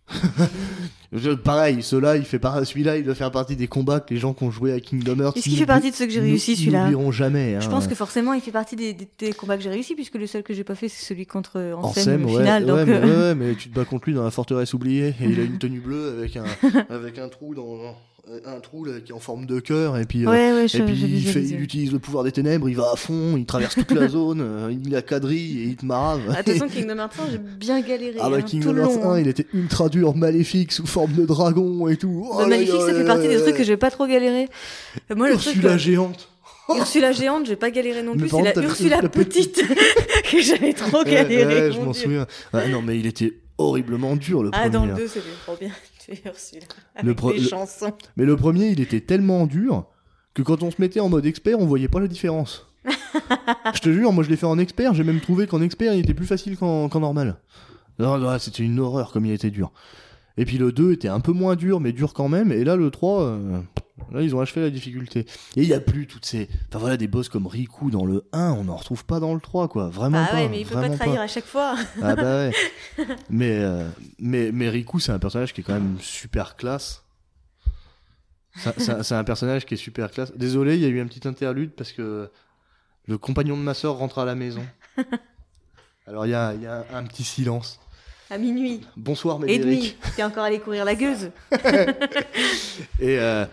je- 1.13 1.31
Pareil, 1.31 1.83
ceux-là, 1.83 2.17
il 2.17 2.25
fait 2.25 2.39
par... 2.39 2.65
celui-là, 2.65 2.97
il 2.97 3.05
doit 3.05 3.15
faire 3.15 3.31
partie 3.31 3.57
des 3.57 3.67
combats 3.69 4.01
que 4.01 4.13
les 4.15 4.21
gens 4.21 4.35
qui 4.35 4.45
ont 4.45 4.51
joué 4.51 4.73
à 4.73 4.81
Kingdom 4.81 5.19
Hearts. 5.21 5.37
Est-ce 5.37 5.45
qu'il 5.49 5.59
fait 5.59 5.67
partie 5.67 5.91
de 5.91 5.97
ceux 5.97 6.07
que 6.07 6.13
j'ai 6.13 6.21
réussi, 6.21 6.57
celui-là 6.57 6.83
N'oublieront 6.85 7.13
jamais. 7.13 7.61
Je 7.61 7.67
hein. 7.67 7.71
pense 7.71 7.87
que 7.87 7.95
forcément, 7.95 8.33
il 8.33 8.41
fait 8.41 8.51
partie 8.53 8.77
des, 8.77 8.93
des- 8.93 9.09
des 9.19 9.33
combats 9.33 9.57
que 9.57 9.63
j'ai 9.63 9.71
réussi, 9.71 9.95
puisque 9.95 10.15
le 10.15 10.27
seul 10.27 10.43
que 10.43 10.55
j'ai 10.55 10.65
pas 10.65 10.75
fait, 10.75 10.89
c'est 10.89 11.05
celui 11.05 11.27
contre 11.27 11.61
Ansem, 11.77 12.05
Sem, 12.05 12.25
au 12.25 12.29
ouais, 12.29 12.39
final. 12.39 12.65
ouais, 12.65 12.69
donc, 12.69 12.87
mais, 12.89 12.95
euh, 12.95 13.01
ouais, 13.05 13.17
ouais, 13.29 13.35
mais 13.35 13.55
tu 13.55 13.69
te 13.69 13.75
bats 13.75 13.85
contre 13.85 14.05
lui 14.09 14.15
dans 14.15 14.25
la 14.25 14.31
forteresse 14.31 14.75
oubliée 14.75 15.15
et 15.21 15.25
il 15.25 15.41
a 15.41 15.45
une 15.45 15.59
tenue 15.59 15.81
bleue 15.81 16.17
avec 16.19 16.37
un, 16.37 16.45
avec 16.91 17.19
un 17.19 17.29
trou 17.29 17.55
dans 17.55 17.95
un 18.45 18.59
trou 18.59 18.85
là, 18.85 18.95
qui 19.05 19.13
est 19.13 19.15
en 19.15 19.21
forme 19.21 19.47
de 19.47 19.61
cœur 19.61 19.97
et 19.97 20.05
puis 20.05 20.27
euh, 20.27 20.31
ouais, 20.31 20.53
ouais, 20.53 20.69
je, 20.69 20.79
et 20.79 20.83
puis 20.83 20.95
il, 20.95 21.27
fait, 21.27 21.43
utilise 21.43 21.93
le 21.93 22.01
pouvoir 22.01 22.25
des 22.25 22.33
ténèbres, 22.33 22.69
il 22.69 22.75
va 22.75 22.91
à 22.93 22.97
fond, 22.97 23.37
il 23.37 23.47
traverse 23.47 23.75
toute 23.75 23.93
la 23.93 24.09
zone, 24.09 24.41
euh, 24.41 24.75
il 24.85 24.95
a 24.97 25.03
quadrille 25.03 25.61
et 25.61 25.65
il 25.67 25.77
te 25.77 25.87
marave. 25.87 26.23
Ah, 26.31 26.43
toute 26.43 26.55
façon, 26.55 26.69
Kingdom 26.69 26.99
Hearts 26.99 27.15
1, 27.29 27.31
j'ai 27.31 27.39
bien 27.39 27.81
galéré. 27.81 28.17
Ah 28.21 28.29
bah 28.29 28.39
hein, 28.39 28.43
Kingdom 28.43 28.77
Hearts 28.77 28.95
long. 28.97 29.11
1, 29.11 29.15
hein. 29.15 29.21
il 29.21 29.29
était 29.29 29.47
ultra 29.53 29.89
dur, 29.89 30.17
maléfique, 30.17 30.73
sous 30.73 30.87
forme 30.87 31.13
de 31.13 31.25
dragon 31.25 31.87
et 31.87 31.97
tout. 31.97 32.27
Oh 32.33 32.41
Le 32.41 32.49
Maléfique, 32.49 32.81
ça 32.81 32.95
fait 32.95 33.05
partie 33.05 33.29
des 33.29 33.41
trucs 33.41 33.57
que 33.57 33.65
j'ai 33.65 33.77
pas 33.77 33.91
trop 33.91 34.07
galéré. 34.07 34.49
Euh, 35.11 35.15
Moi, 35.15 35.29
le 35.29 35.37
truc. 35.37 35.55
Ursula 35.57 35.75
euh, 35.75 35.79
géante. 35.79 36.29
Ursula 36.69 37.13
géante, 37.13 37.47
j'ai 37.47 37.57
pas 37.57 37.71
galéré 37.71 38.03
non 38.03 38.17
plus. 38.17 38.29
C'est 38.29 38.43
la 38.43 38.61
Ursula 38.61 39.01
la 39.03 39.09
petite 39.09 39.63
que 40.31 40.41
j'avais 40.43 40.73
trop 40.73 41.05
galéré. 41.05 41.69
ouais, 41.69 41.73
je 41.73 41.81
m'en 41.81 41.93
souviens. 41.93 42.27
Ah 42.53 42.67
non 42.67 42.83
mais 42.83 42.99
il 42.99 43.07
était 43.07 43.35
horriblement 43.59 44.17
dur 44.17 44.43
le 44.43 44.51
Ah, 44.53 44.63
premier. 44.63 44.71
dans 44.71 44.87
le 44.87 44.93
hein. 44.93 44.97
2, 44.97 45.07
c'était 45.07 45.27
trop 45.45 45.57
bien. 45.61 45.71
Le 47.03 47.15
pro- 47.15 47.33
chansons. 47.37 47.93
Mais 48.17 48.25
le 48.25 48.37
premier, 48.37 48.69
il 48.69 48.81
était 48.81 49.01
tellement 49.01 49.47
dur 49.47 49.87
que 50.35 50.43
quand 50.43 50.63
on 50.63 50.71
se 50.71 50.81
mettait 50.81 51.01
en 51.01 51.09
mode 51.09 51.27
expert, 51.27 51.59
on 51.59 51.67
voyait 51.67 51.89
pas 51.89 52.01
la 52.01 52.09
différence. 52.09 52.67
je 53.75 53.81
te 53.81 53.93
jure, 53.93 54.13
moi 54.13 54.23
je 54.23 54.29
l'ai 54.31 54.37
fait 54.37 54.47
en 54.47 54.59
expert, 54.59 54.95
j'ai 54.95 55.03
même 55.05 55.21
trouvé 55.21 55.47
qu'en 55.47 55.61
expert, 55.63 55.95
il 55.95 56.01
était 56.01 56.15
plus 56.15 56.27
facile 56.27 56.57
qu'en 56.57 56.89
qu'en 56.89 57.01
normal. 57.01 57.37
Non, 57.99 58.19
non, 58.19 58.39
c'était 58.39 58.63
une 58.63 58.79
horreur 58.79 59.11
comme 59.11 59.27
il 59.27 59.33
était 59.33 59.51
dur. 59.51 59.73
Et 60.37 60.45
puis 60.45 60.59
le 60.59 60.71
2 60.73 60.93
était 60.93 61.09
un 61.09 61.21
peu 61.21 61.33
moins 61.33 61.57
dur, 61.57 61.81
mais 61.81 61.93
dur 61.93 62.13
quand 62.15 62.29
même. 62.29 62.53
Et 62.53 62.63
là, 62.65 62.77
le 62.77 62.91
3, 62.91 63.23
euh, 63.23 63.61
là, 64.13 64.21
ils 64.23 64.35
ont 64.37 64.41
achevé 64.41 64.61
la 64.61 64.69
difficulté. 64.71 65.21
Et 65.57 65.63
il 65.63 65.69
y 65.69 65.73
a 65.75 65.81
plus 65.81 66.07
toutes 66.07 66.27
ces. 66.27 66.49
Enfin 66.69 66.79
voilà, 66.79 66.97
des 66.99 67.09
boss 67.09 67.29
comme 67.31 67.47
Riku 67.47 67.91
dans 67.91 68.05
le 68.05 68.25
1, 68.33 68.51
on 68.53 68.65
n'en 68.65 68.77
retrouve 68.77 69.05
pas 69.07 69.19
dans 69.19 69.33
le 69.35 69.41
3, 69.41 69.69
quoi. 69.69 69.89
Vraiment 69.89 70.23
Ah 70.27 70.31
pas. 70.33 70.37
ouais, 70.37 70.49
mais 70.51 70.61
il 70.61 70.67
peut 70.67 70.75
pas 70.75 70.91
trahir 70.91 71.21
à 71.23 71.27
chaque 71.27 71.47
fois. 71.47 71.75
ah 72.03 72.15
bah 72.17 72.23
ouais. 72.49 72.53
mais, 73.31 73.59
euh, 73.61 73.89
mais, 74.19 74.53
mais 74.53 74.69
Riku, 74.69 75.01
c'est 75.01 75.13
un 75.13 75.19
personnage 75.19 75.55
qui 75.55 75.63
est 75.63 75.65
quand 75.65 75.73
même 75.75 75.97
super 76.01 76.57
classe. 76.57 77.03
C'est- 78.79 79.13
un- 79.13 79.25
personnage 79.25 79.67
qui 79.67 79.75
est 79.75 79.79
super 79.79 80.11
classe. 80.11 80.33
Désolé, 80.37 80.77
il 80.77 80.81
y 80.83 80.87
a 80.87 80.89
eu 80.89 81.01
un 81.01 81.07
petit 81.07 81.29
interlude 81.29 81.73
parce 81.73 81.93
que 81.93 82.31
le 83.07 83.19
compagnon 83.19 83.57
de 83.57 83.63
ma 83.63 83.75
soeur 83.75 83.97
rentre 83.97 84.19
à 84.19 84.25
la 84.25 84.35
maison. 84.35 84.63
Alors 86.07 86.25
il 86.27 86.31
y 86.31 86.35
a, 86.35 86.55
y 86.55 86.67
a 86.67 86.85
un, 86.93 86.99
un 86.99 87.05
petit 87.05 87.25
silence. 87.25 87.81
À 88.31 88.39
minuit 88.39 88.81
Bonsoir 88.97 89.39
et 89.47 89.59
demi. 89.59 89.71
Médéric. 89.77 89.99
T'es 90.17 90.23
encore 90.25 90.45
allé 90.45 90.59
courir 90.59 90.85
la 90.85 90.95
gueuse. 90.95 91.31
Et, 93.01 93.19
euh, 93.19 93.45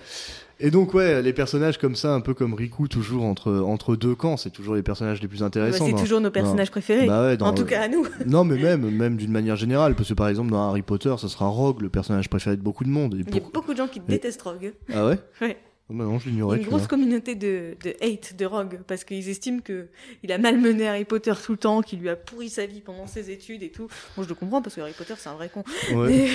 et 0.60 0.72
donc 0.72 0.94
ouais, 0.94 1.22
les 1.22 1.34
personnages 1.34 1.78
comme 1.78 1.96
ça, 1.96 2.14
un 2.14 2.22
peu 2.22 2.34
comme 2.34 2.54
Riku, 2.54 2.88
toujours 2.88 3.24
entre, 3.26 3.52
entre 3.54 3.96
deux 3.96 4.16
camps, 4.16 4.38
c'est 4.38 4.50
toujours 4.50 4.76
les 4.76 4.84
personnages 4.84 5.22
les 5.22 5.28
plus 5.28 5.40
Bah, 5.40 5.46
intéressants. 5.48 5.86
c'est 5.86 5.94
toujours 6.02 6.22
nos 6.22 6.32
personnages 6.32 6.72
préférés. 6.72 7.06
Bah 7.08 7.24
ouais, 7.24 7.38
dans- 7.38 7.48
en 7.48 7.54
tout 7.54 7.66
cas, 7.66 7.82
à 7.82 7.88
nous. 7.88 8.06
Non, 8.26 8.44
mais 8.46 8.56
même, 8.58 8.90
même 8.90 9.18
d'une 9.18 9.32
manière 9.32 9.56
générale, 9.58 9.96
parce 9.96 10.10
que 10.10 10.14
par 10.14 10.28
exemple 10.30 10.52
dans 10.52 10.70
Harry 10.70 10.82
Potter, 10.82 11.14
ça 11.18 11.28
sera 11.28 11.48
Rogue, 11.48 11.82
le 11.82 11.90
personnage 11.90 12.30
préféré 12.30 12.56
de 12.56 12.62
beaucoup 12.62 12.84
de 12.86 12.90
monde. 12.90 13.16
Et 13.16 13.24
Il 13.28 13.36
y 13.36 13.38
a 13.40 13.42
beaucoup 13.54 13.74
de 13.74 13.78
gens 13.78 13.88
qui 13.88 14.00
détestent 14.00 14.42
Rogue. 14.44 14.74
Ah 14.94 15.06
ouais? 15.08 15.18
Ouais. 15.42 15.58
Ah 15.90 15.94
bah 15.98 16.06
non, 16.06 16.18
je 16.18 16.26
Il 16.26 16.30
y 16.30 16.30
a 16.30 16.34
l'ignorais. 16.36 16.58
une 16.60 16.64
grosse 16.64 16.80
vois. 16.82 16.88
communauté 16.88 17.36
de, 17.36 17.76
de 17.84 17.90
hate 18.02 18.38
de 18.38 18.46
Rogue 18.46 18.80
parce 18.88 19.04
qu'ils 19.04 19.28
estiment 19.28 19.60
que 19.60 19.88
il 20.24 20.32
a 20.32 20.38
malmené 20.38 20.88
Harry 20.88 21.04
Potter 21.04 21.34
tout 21.44 21.52
le 21.52 21.58
temps, 21.58 21.82
qu'il 21.82 22.00
lui 22.00 22.08
a 22.08 22.16
pourri 22.16 22.50
sa 22.50 22.66
vie 22.66 22.80
pendant 22.80 23.06
ses 23.06 23.30
études 23.32 23.64
et 23.64 23.70
tout. 23.70 23.88
Moi 24.16 24.24
je 24.24 24.30
le 24.30 24.36
comprends 24.36 24.62
parce 24.62 24.76
que 24.78 24.82
Harry 24.82 24.94
Potter 24.98 25.14
c'est 25.18 25.28
un 25.28 25.34
vrai 25.36 25.50
con. 25.54 25.62
Ouais. 25.94 26.30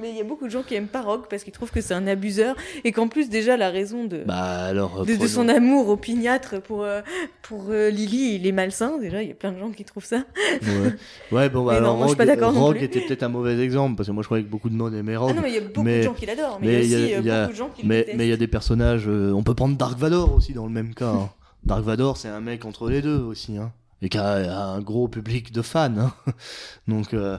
Mais 0.00 0.10
il 0.10 0.16
y 0.16 0.20
a 0.20 0.24
beaucoup 0.24 0.44
de 0.46 0.50
gens 0.50 0.62
qui 0.62 0.76
aiment 0.76 0.86
pas 0.86 1.02
Rogue 1.02 1.24
parce 1.28 1.42
qu'ils 1.42 1.52
trouvent 1.52 1.72
que 1.72 1.80
c'est 1.80 1.92
un 1.94 2.06
abuseur 2.06 2.54
et 2.84 2.92
qu'en 2.92 3.08
plus 3.08 3.28
déjà 3.28 3.56
la 3.56 3.68
raison 3.68 4.04
de, 4.04 4.18
Bah 4.24 4.36
alors. 4.66 5.04
de, 5.04 5.26
son 5.26 5.48
amour 5.48 5.88
opiniâtre 5.88 6.62
pour, 6.62 6.84
euh, 6.84 7.00
pour 7.42 7.66
euh, 7.70 7.90
Lily, 7.90 8.36
il 8.36 8.46
est 8.46 8.52
malsain. 8.52 8.96
Déjà 8.98 9.22
il 9.24 9.28
y 9.28 9.32
a 9.32 9.34
plein 9.34 9.50
de 9.50 9.58
gens 9.58 9.70
qui 9.72 9.84
trouvent 9.84 10.04
ça. 10.04 10.24
Ouais. 10.62 10.92
ouais, 11.32 11.48
bon, 11.50 11.64
bah 11.64 11.72
Mais 11.74 11.80
non, 11.80 11.84
alors 11.86 11.96
moi, 11.96 12.06
Rogue, 12.06 12.16
pas 12.16 12.26
d'accord 12.26 12.52
non 12.52 12.60
Rogue 12.60 12.76
plus. 12.76 12.84
était 12.84 13.00
peut-être 13.00 13.24
un 13.24 13.28
mauvais 13.28 13.58
exemple, 13.58 13.96
parce 13.96 14.06
que 14.08 14.12
moi 14.12 14.22
je 14.22 14.28
croyais 14.28 14.44
que 14.44 14.48
beaucoup 14.50 14.70
de 14.70 14.76
monde 14.76 14.94
aimaient 14.94 15.16
Rogue. 15.16 15.30
Ah 15.32 15.34
non 15.34 15.42
mais 15.42 15.50
il 15.50 15.54
y 15.56 15.58
a 15.58 15.62
beaucoup 15.62 15.82
mais- 15.82 15.98
de 15.98 16.02
gens 16.04 16.14
qui 16.14 16.26
l'adorent, 16.26 16.58
mais, 16.62 16.84
il 16.84 16.90
y 16.90 16.94
a 16.94 16.98
aussi 16.98 17.10
y 17.10 17.14
a- 17.14 17.18
il 17.18 17.26
y 17.26 17.30
a- 17.30 17.40
beaucoup 17.42 17.52
de 17.52 17.58
gens 17.58 17.68
qui 17.70 17.82
le 17.82 17.88
mais 17.88 17.96
détestent. 17.98 18.18
mais 18.18 18.26
il 18.26 18.30
y 18.30 18.32
a 18.32 18.36
des 18.36 18.51
personnages. 18.52 19.08
euh, 19.08 19.32
on 19.32 19.42
peut 19.42 19.54
prendre 19.54 19.76
Dark 19.76 19.98
Vador 19.98 20.32
aussi 20.32 20.52
dans 20.52 20.66
le 20.66 20.72
même 20.72 20.94
cas. 20.94 21.10
hein. 21.10 21.30
Dark 21.64 21.82
Vador, 21.82 22.16
c'est 22.16 22.28
un 22.28 22.40
mec 22.40 22.64
entre 22.64 22.88
les 22.88 23.02
deux 23.02 23.18
aussi. 23.18 23.56
Hein. 23.58 23.72
Et 24.00 24.08
qui 24.08 24.18
a, 24.18 24.24
a 24.34 24.64
un 24.66 24.80
gros 24.80 25.08
public 25.08 25.50
de 25.52 25.62
fans. 25.62 25.92
hein. 25.98 26.12
Donc. 26.88 27.12
euh, 27.14 27.38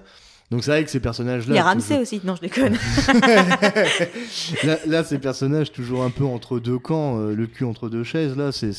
donc 0.52 0.64
c'est 0.64 0.70
vrai 0.70 0.84
que 0.84 0.92
ces 0.92 1.00
personnages-là. 1.00 1.56
Il 1.56 1.58
y 1.58 1.60
a 1.60 1.64
Ramsey 1.64 1.82
toujours- 1.98 2.02
aussi, 2.02 2.22
non 2.24 2.36
je 2.36 2.42
déconne. 2.42 2.74
là, 4.64 4.78
là, 4.86 5.04
ces 5.04 5.18
personnages 5.18 5.72
toujours 5.72 6.04
un 6.04 6.12
peu 6.12 6.26
entre 6.26 6.60
deux 6.60 6.78
camps, 6.78 7.18
euh, 7.20 7.34
le 7.34 7.48
cul 7.48 7.64
entre 7.66 7.90
deux 7.90 8.04
chaises, 8.04 8.38
là, 8.38 8.52
c'est 8.52 8.72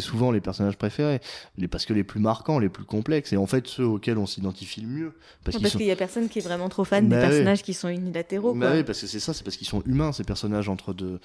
souvent 0.00 0.30
les 0.30 0.40
personnages 0.40 0.78
préférés, 0.78 1.20
les, 1.58 1.68
parce 1.68 1.84
que 1.84 1.92
les 1.92 2.04
plus 2.04 2.20
marquants, 2.20 2.58
les 2.58 2.70
plus 2.70 2.84
complexes, 2.84 3.32
et 3.34 3.36
en 3.36 3.46
fait 3.46 3.66
ceux 3.66 3.84
auxquels 3.84 4.16
on 4.16 4.24
s'identifie 4.24 4.80
le 4.80 4.88
mieux, 4.88 5.12
parce 5.44 5.58
Parce 5.58 5.72
sont. 5.72 5.78
qu'il 5.78 5.86
y 5.86 5.90
a 5.90 5.96
personne 5.96 6.28
qui 6.30 6.38
est 6.38 6.42
vraiment 6.42 6.70
trop 6.70 6.84
fan 6.84 7.06
Bah 7.08 7.16
des 7.16 7.22
oui. 7.22 7.28
personnages 7.30 7.62
qui 7.62 7.74
sont 7.74 7.88
unilatéraux. 7.88 8.54
Bah 8.54 8.68
quoi. 8.68 8.76
oui, 8.76 8.84
parce 8.84 9.00
que 9.00 9.06
c'est 9.06 9.20
ça, 9.20 9.34
c'est 9.34 9.44
parce 9.44 9.56
qu'ils 9.56 9.66
sont 9.68 9.82
humains 9.84 10.12
ces 10.12 10.24
personnages 10.24 10.68
entre 10.70 10.94
deux. 10.94 11.20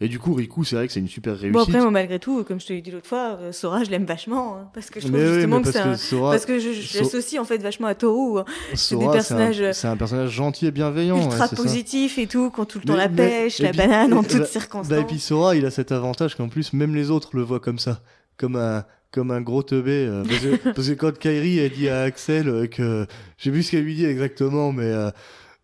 Et 0.00 0.08
du 0.08 0.18
coup, 0.18 0.34
Riku, 0.34 0.62
c'est 0.64 0.76
vrai 0.76 0.86
que 0.86 0.92
c'est 0.92 1.00
une 1.00 1.08
super 1.08 1.32
réussite. 1.38 1.52
Bon 1.52 1.60
après 1.62 1.80
moi 1.80 1.90
malgré 1.90 2.18
tout, 2.18 2.44
comme 2.44 2.60
je 2.60 2.66
te 2.66 2.72
l'ai 2.72 2.82
dit 2.82 2.90
l'autre 2.90 3.06
fois, 3.06 3.38
euh, 3.40 3.52
Sora 3.52 3.82
je 3.82 3.90
l'aime 3.90 4.04
vachement 4.04 4.56
hein, 4.58 4.68
parce 4.74 4.90
que 4.90 5.00
je 5.00 5.06
trouve 5.08 5.18
mais 5.18 5.32
justement 5.34 5.62
que 5.62 5.72
c'est 5.72 5.78
un... 5.78 5.96
Sora, 5.96 6.32
parce 6.32 6.44
que 6.44 6.58
je, 6.58 6.72
je 6.72 6.82
So- 6.86 6.98
l'associe 7.04 7.40
en 7.40 7.44
fait 7.46 7.58
vachement 7.58 7.86
à 7.86 7.94
Toru, 7.94 8.40
hein, 8.40 8.44
des 8.70 8.76
c'est 8.76 8.96
personnages, 8.98 9.62
c'est 9.72 9.88
un, 9.88 9.96
personnage 9.96 10.30
gentil 10.30 10.66
et 10.66 10.70
bienveillant. 10.70 11.16
ultra 11.22 11.44
ouais, 11.44 11.48
ça. 11.48 11.56
positif 11.56 12.18
et 12.18 12.26
tout, 12.26 12.50
qui 12.50 12.60
ont 12.60 12.64
tout 12.66 12.78
le 12.78 12.84
temps 12.84 12.92
Mais- 12.92 12.98
la 12.98 13.08
pêche, 13.08 13.58
la 13.60 13.70
puis- 13.70 13.78
banane 13.78 14.12
en 14.12 14.22
toutes 14.22 14.40
bah- 14.40 14.44
circonstances. 14.46 14.88
Bah, 14.90 14.98
et 15.00 15.04
puis 15.04 15.18
Sora, 15.18 15.56
il 15.56 15.64
a 15.64 15.70
cet 15.70 15.92
avantage 15.92 16.34
qu'en 16.36 16.48
plus, 16.48 16.72
même 16.74 16.94
les 16.94 17.10
autres 17.10 17.30
le 17.34 17.42
voient 17.42 17.60
comme 17.60 17.78
ça. 17.78 18.00
Comme 18.36 18.56
un, 18.56 18.84
comme 19.12 19.30
un 19.30 19.40
gros 19.40 19.62
teubé. 19.62 20.06
euh, 20.06 20.22
parce, 20.28 20.40
que, 20.40 20.56
parce 20.74 20.88
que 20.88 20.92
quand 20.92 21.16
Kairi 21.18 21.60
a 21.60 21.70
dit 21.70 21.88
à 21.88 22.02
Axel 22.02 22.48
euh, 22.50 22.66
que. 22.66 23.06
Sais 23.38 23.50
plus 23.50 23.62
ce 23.62 23.70
qu'elle 23.70 23.84
lui 23.84 23.94
dit 23.94 24.04
exactement, 24.04 24.72
mais. 24.72 24.92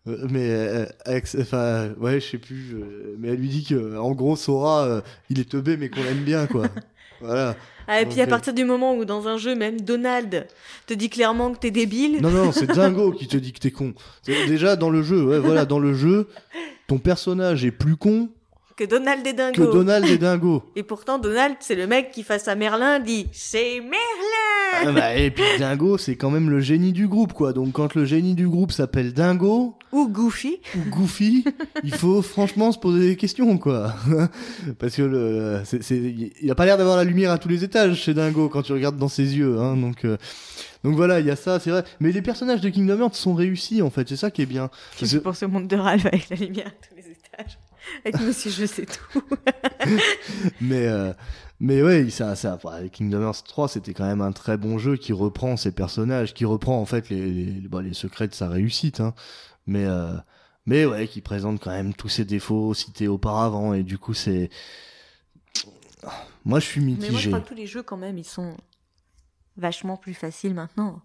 Mais 0.05 0.49
euh, 0.49 0.85
enfin 1.39 1.91
ouais 1.97 2.19
je 2.19 2.31
sais 2.31 2.37
plus 2.37 2.75
mais 3.17 3.29
elle 3.29 3.37
lui 3.37 3.47
dit 3.47 3.63
que 3.63 3.97
en 3.97 4.11
gros 4.11 4.35
Sora 4.35 4.83
euh, 4.83 5.01
il 5.29 5.39
est 5.39 5.49
teubé 5.49 5.77
mais 5.77 5.89
qu'on 5.89 6.03
l'aime 6.03 6.23
bien 6.23 6.47
quoi. 6.47 6.67
Voilà. 7.21 7.55
Ah, 7.87 8.01
et 8.01 8.05
puis 8.05 8.19
à 8.19 8.27
partir 8.27 8.53
du 8.53 8.65
moment 8.65 8.95
où 8.95 9.05
dans 9.05 9.29
un 9.29 9.37
jeu 9.37 9.55
même 9.55 9.79
Donald 9.79 10.45
te 10.87 10.93
dit 10.93 11.09
clairement 11.09 11.53
que 11.53 11.59
t'es 11.59 11.71
débile, 11.71 12.21
non 12.21 12.31
non 12.31 12.51
c'est 12.51 12.67
Dingo 12.67 13.13
qui 13.13 13.27
te 13.27 13.37
dit 13.37 13.53
que 13.53 13.59
t'es 13.59 13.71
con. 13.71 13.93
Déjà 14.25 14.75
dans 14.75 14.89
le 14.89 15.03
jeu 15.03 15.23
ouais 15.23 15.39
voilà 15.39 15.63
dans 15.63 15.79
le 15.79 15.93
jeu 15.93 16.27
ton 16.87 16.97
personnage 16.97 17.63
est 17.63 17.71
plus 17.71 17.95
con 17.95 18.29
que 18.75 18.83
Donald 18.83 19.25
est 19.25 19.33
dingo. 19.33 19.67
que 19.67 19.71
Donald 19.71 20.05
et 20.05 20.17
Dingo. 20.17 20.63
Et 20.75 20.83
pourtant 20.83 21.17
Donald 21.17 21.55
c'est 21.61 21.75
le 21.75 21.87
mec 21.87 22.11
qui 22.11 22.23
face 22.23 22.47
à 22.49 22.55
Merlin 22.55 22.99
dit 22.99 23.27
c'est 23.31 23.79
Merlin. 23.79 24.32
Ah 24.85 24.91
bah, 24.91 25.15
et 25.15 25.31
puis 25.31 25.43
Dingo, 25.59 25.97
c'est 25.97 26.15
quand 26.15 26.29
même 26.29 26.49
le 26.49 26.59
génie 26.59 26.91
du 26.91 27.07
groupe, 27.07 27.33
quoi. 27.33 27.53
Donc 27.53 27.71
quand 27.73 27.95
le 27.95 28.05
génie 28.05 28.35
du 28.35 28.47
groupe 28.47 28.71
s'appelle 28.71 29.13
Dingo 29.13 29.75
Ou 29.91 30.07
Goofy. 30.09 30.57
ou 30.75 30.89
Goofy, 30.89 31.45
il 31.83 31.93
faut 31.93 32.21
franchement 32.21 32.71
se 32.71 32.79
poser 32.79 33.07
des 33.09 33.15
questions, 33.15 33.57
quoi. 33.57 33.95
Parce 34.79 34.95
que 34.95 35.01
le, 35.03 35.61
c'est, 35.65 35.81
c'est- 35.83 36.15
il 36.41 36.51
a 36.51 36.55
pas 36.55 36.65
l'air 36.65 36.77
d'avoir 36.77 36.97
la 36.97 37.03
lumière 37.03 37.31
à 37.31 37.37
tous 37.37 37.49
les 37.49 37.63
étages 37.63 37.95
chez 38.01 38.13
Dingo 38.13 38.49
quand 38.49 38.63
tu 38.63 38.73
regardes 38.73 38.97
dans 38.97 39.07
ses 39.07 39.37
yeux, 39.37 39.59
hein. 39.59 39.77
Donc, 39.77 40.03
euh, 40.05 40.17
donc 40.83 40.95
voilà, 40.95 41.19
il 41.21 41.25
y 41.25 41.31
a 41.31 41.35
ça, 41.37 41.59
c'est 41.59 41.69
vrai. 41.69 41.83
Mais 42.01 42.11
les 42.11 42.21
personnages 42.21 42.61
de 42.61 42.69
Kingdom 42.69 42.99
Hearts 42.99 43.15
sont 43.15 43.33
réussis, 43.35 43.81
en 43.81 43.89
fait. 43.89 44.07
C'est 44.09 44.17
ça 44.17 44.31
qui 44.31 44.41
est 44.41 44.45
bien. 44.47 44.69
Que- 44.99 45.17
pense 45.17 45.43
au 45.43 45.47
monde 45.47 45.67
de 45.67 45.77
Ralph 45.77 46.05
avec 46.05 46.29
la 46.29 46.35
lumière 46.35 46.67
à 46.67 46.71
tous 46.71 46.95
les 46.95 47.03
étages. 47.03 47.57
Avec 48.05 48.19
Monsieur 48.21 48.49
Je 48.51 48.65
sais 48.65 48.85
tout. 48.85 49.21
mais 50.61 50.87
euh, 50.87 51.11
mais 51.59 51.81
ouais 51.81 52.09
ça 52.09 52.35
ça 52.35 52.59
Kingdom 52.91 53.21
Hearts 53.21 53.43
3 53.45 53.67
c'était 53.67 53.93
quand 53.93 54.05
même 54.05 54.21
un 54.21 54.31
très 54.31 54.57
bon 54.57 54.77
jeu 54.77 54.97
qui 54.97 55.13
reprend 55.13 55.57
ses 55.57 55.71
personnages 55.71 56.33
qui 56.33 56.45
reprend 56.45 56.79
en 56.79 56.85
fait 56.85 57.09
les 57.09 57.31
les, 57.31 57.67
bah, 57.67 57.81
les 57.81 57.93
secrets 57.93 58.27
de 58.27 58.33
sa 58.33 58.49
réussite 58.49 58.99
hein. 58.99 59.13
mais 59.67 59.85
euh, 59.85 60.13
mais 60.65 60.85
ouais 60.85 61.07
qui 61.07 61.21
présente 61.21 61.61
quand 61.61 61.71
même 61.71 61.93
tous 61.93 62.09
ses 62.09 62.25
défauts 62.25 62.73
cités 62.73 63.07
auparavant 63.07 63.73
et 63.73 63.83
du 63.83 63.97
coup 63.97 64.13
c'est 64.13 64.49
moi 66.45 66.59
je 66.59 66.65
suis 66.65 66.81
Mais 66.81 66.91
moi 66.91 66.99
je 67.01 67.11
mitigé 67.11 67.29
crois 67.29 67.39
que 67.41 67.47
tous 67.47 67.55
les 67.55 67.67
jeux 67.67 67.83
quand 67.83 67.97
même 67.97 68.17
ils 68.17 68.25
sont 68.25 68.55
vachement 69.57 69.97
plus 69.97 70.13
faciles 70.13 70.53
maintenant. 70.53 71.01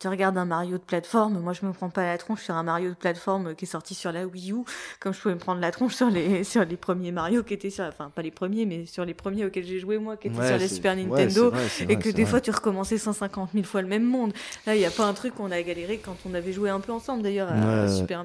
Tu 0.00 0.08
regardes 0.08 0.36
un 0.36 0.44
Mario 0.44 0.76
de 0.76 0.82
plateforme, 0.82 1.38
moi 1.40 1.52
je 1.52 1.64
me 1.64 1.72
prends 1.72 1.88
pas 1.88 2.04
la 2.04 2.18
tronche 2.18 2.42
sur 2.42 2.54
un 2.54 2.62
Mario 2.62 2.90
de 2.90 2.94
plateforme 2.94 3.54
qui 3.54 3.64
est 3.64 3.68
sorti 3.68 3.94
sur 3.94 4.12
la 4.12 4.26
Wii 4.26 4.52
U, 4.52 4.56
comme 5.00 5.14
je 5.14 5.20
pouvais 5.20 5.34
me 5.34 5.40
prendre 5.40 5.60
la 5.60 5.70
tronche 5.70 5.94
sur 5.94 6.10
les 6.10 6.44
sur 6.44 6.64
les 6.64 6.76
premiers 6.76 7.12
Mario 7.12 7.42
qui 7.42 7.54
étaient 7.54 7.70
sur, 7.70 7.84
enfin 7.84 8.10
pas 8.14 8.20
les 8.22 8.30
premiers, 8.32 8.66
mais 8.66 8.86
sur 8.86 9.04
les 9.04 9.14
premiers 9.14 9.44
auxquels 9.46 9.64
j'ai 9.64 9.78
joué 9.78 9.98
moi, 9.98 10.16
qui 10.16 10.28
étaient 10.28 10.38
Ouais, 10.38 10.48
sur 10.48 10.58
la 10.58 10.68
c'est- 10.68 10.74
Super 10.74 10.96
Nintendo, 10.96 11.50
vrai, 11.50 11.62
et 11.88 11.96
que 11.96 12.08
des 12.10 12.22
vrai. 12.22 12.26
fois 12.30 12.40
tu 12.40 12.50
recommençais 12.50 12.98
150 12.98 13.50
000 13.54 13.64
fois 13.64 13.82
le 13.82 13.88
même 13.88 14.04
monde. 14.04 14.32
Là, 14.66 14.74
il 14.74 14.80
y 14.80 14.84
a 14.86 14.90
pas 14.90 15.04
un 15.06 15.14
truc 15.14 15.36
qu'on 15.36 15.50
a 15.52 15.62
galéré 15.62 15.98
quand 15.98 16.16
on 16.28 16.34
avait 16.34 16.52
joué 16.52 16.68
un 16.70 16.80
peu 16.80 16.92
ensemble 16.92 17.22
d'ailleurs 17.22 17.48
à, 17.50 17.84
Ouais, 17.86 17.96
Super, 17.96 18.20
à 18.20 18.24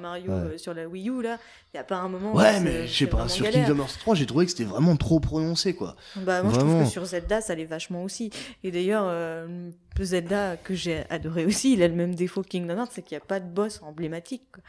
Mario 0.00 0.30
euh, 0.32 0.58
sur 0.58 0.74
la 0.74 0.86
Wii 0.88 1.08
U 1.08 1.22
là. 1.22 1.38
Il 1.72 1.76
y 1.76 1.80
a 1.80 1.84
pas 1.84 1.96
un 1.96 2.08
moment. 2.08 2.32
où 2.32 2.38
Ouais, 2.38 2.58
mais 2.60 2.86
je 2.86 2.94
sais 2.94 3.06
pas, 3.06 3.28
sur 3.28 3.44
galère. 3.44 3.66
Kingdom 3.66 3.82
Hearts 3.82 3.98
3, 4.00 4.14
j'ai 4.16 4.26
trouvé 4.26 4.44
que 4.46 4.50
c'était 4.50 4.64
vraiment 4.64 4.96
trop 4.96 5.20
prononcé, 5.20 5.74
quoi. 5.74 5.94
Bah, 6.16 6.42
moi, 6.42 6.52
je 6.52 6.58
trouve 6.58 6.82
que 6.82 6.88
sur 6.88 7.04
Zelda, 7.04 7.40
ça 7.42 7.54
l'est 7.54 7.64
vachement 7.66 8.02
aussi. 8.02 8.30
Et 8.64 8.70
d'ailleurs, 8.70 9.04
euh, 9.06 9.68
Zelda 10.04 10.56
que 10.56 10.74
j'ai 10.74 11.04
adoré 11.10 11.44
aussi, 11.46 11.72
il 11.74 11.82
a 11.82 11.88
le 11.88 11.94
même 11.94 12.14
défaut 12.14 12.42
que 12.42 12.48
Kingdom 12.48 12.76
Hearts, 12.78 12.90
c'est 12.92 13.02
qu'il 13.02 13.16
n'y 13.16 13.22
a 13.22 13.26
pas 13.26 13.40
de 13.40 13.48
boss 13.48 13.80
emblématique. 13.82 14.42
quoi. 14.52 14.62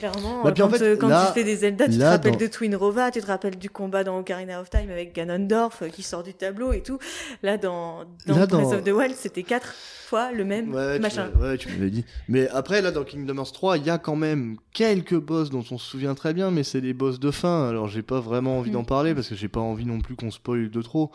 Clairement, 0.00 0.42
Bah, 0.42 0.50
en 0.50 0.54
quand, 0.54 0.70
fait, 0.70 0.82
euh, 0.82 0.96
quand 0.96 1.06
là- 1.06 1.26
tu 1.28 1.34
fais 1.34 1.44
des 1.44 1.54
Zelda, 1.54 1.86
tu 1.88 1.96
te 1.98 2.02
rappelles 2.02 2.32
dans- 2.32 2.38
de 2.38 2.46
Twin 2.48 2.74
Rova, 2.74 3.12
tu 3.12 3.20
te 3.20 3.26
rappelles 3.26 3.56
du 3.56 3.70
combat 3.70 4.02
dans 4.02 4.18
Ocarina 4.18 4.60
of 4.60 4.68
Time 4.68 4.90
avec 4.90 5.14
Ganondorf 5.14 5.82
euh, 5.82 5.88
qui 5.88 6.02
sort 6.02 6.24
du 6.24 6.34
tableau 6.34 6.72
et 6.72 6.82
tout. 6.82 6.98
Là, 7.44 7.58
dans, 7.58 8.00
dans 8.26 8.34
Là, 8.34 8.46
Breath 8.46 8.50
dans- 8.50 8.72
of 8.72 8.82
the 8.82 8.88
Wild, 8.88 9.14
c'était 9.14 9.44
quatre 9.44 9.72
fois 9.72 10.32
le 10.32 10.44
même 10.44 10.74
Ouais, 10.74 10.98
machin. 10.98 11.30
ouais, 11.40 11.56
tu 11.58 11.68
m'avais 11.68 11.90
dit. 11.90 12.04
Mais 12.28 12.48
après, 12.48 12.82
là, 12.82 12.90
dans 12.90 13.04
Kingdom 13.04 13.36
Hearts 13.38 13.52
3, 13.52 13.78
il 13.78 13.84
y 13.86 13.90
a 13.90 13.98
quand 13.98 14.16
même 14.16 14.56
quelques 14.72 15.14
boss 15.16 15.50
dont 15.50 15.64
on 15.70 15.78
se 15.78 15.88
souvient 15.88 16.16
très 16.16 16.34
bien, 16.34 16.50
mais 16.50 16.64
c'est 16.64 16.80
des 16.80 16.92
boss 16.92 17.20
de 17.20 17.30
fin. 17.30 17.68
Alors, 17.68 17.86
j'ai 17.86 18.02
pas 18.02 18.18
vraiment 18.18 18.58
envie 18.58 18.70
Mm. 18.70 18.74
d'en 18.74 18.84
parler 18.84 19.14
parce 19.14 19.28
que 19.28 19.36
j'ai 19.36 19.46
pas 19.48 19.60
envie 19.60 19.86
non 19.86 20.00
plus 20.00 20.16
qu'on 20.16 20.32
spoil 20.32 20.70
de 20.70 20.82
trop. 20.82 21.12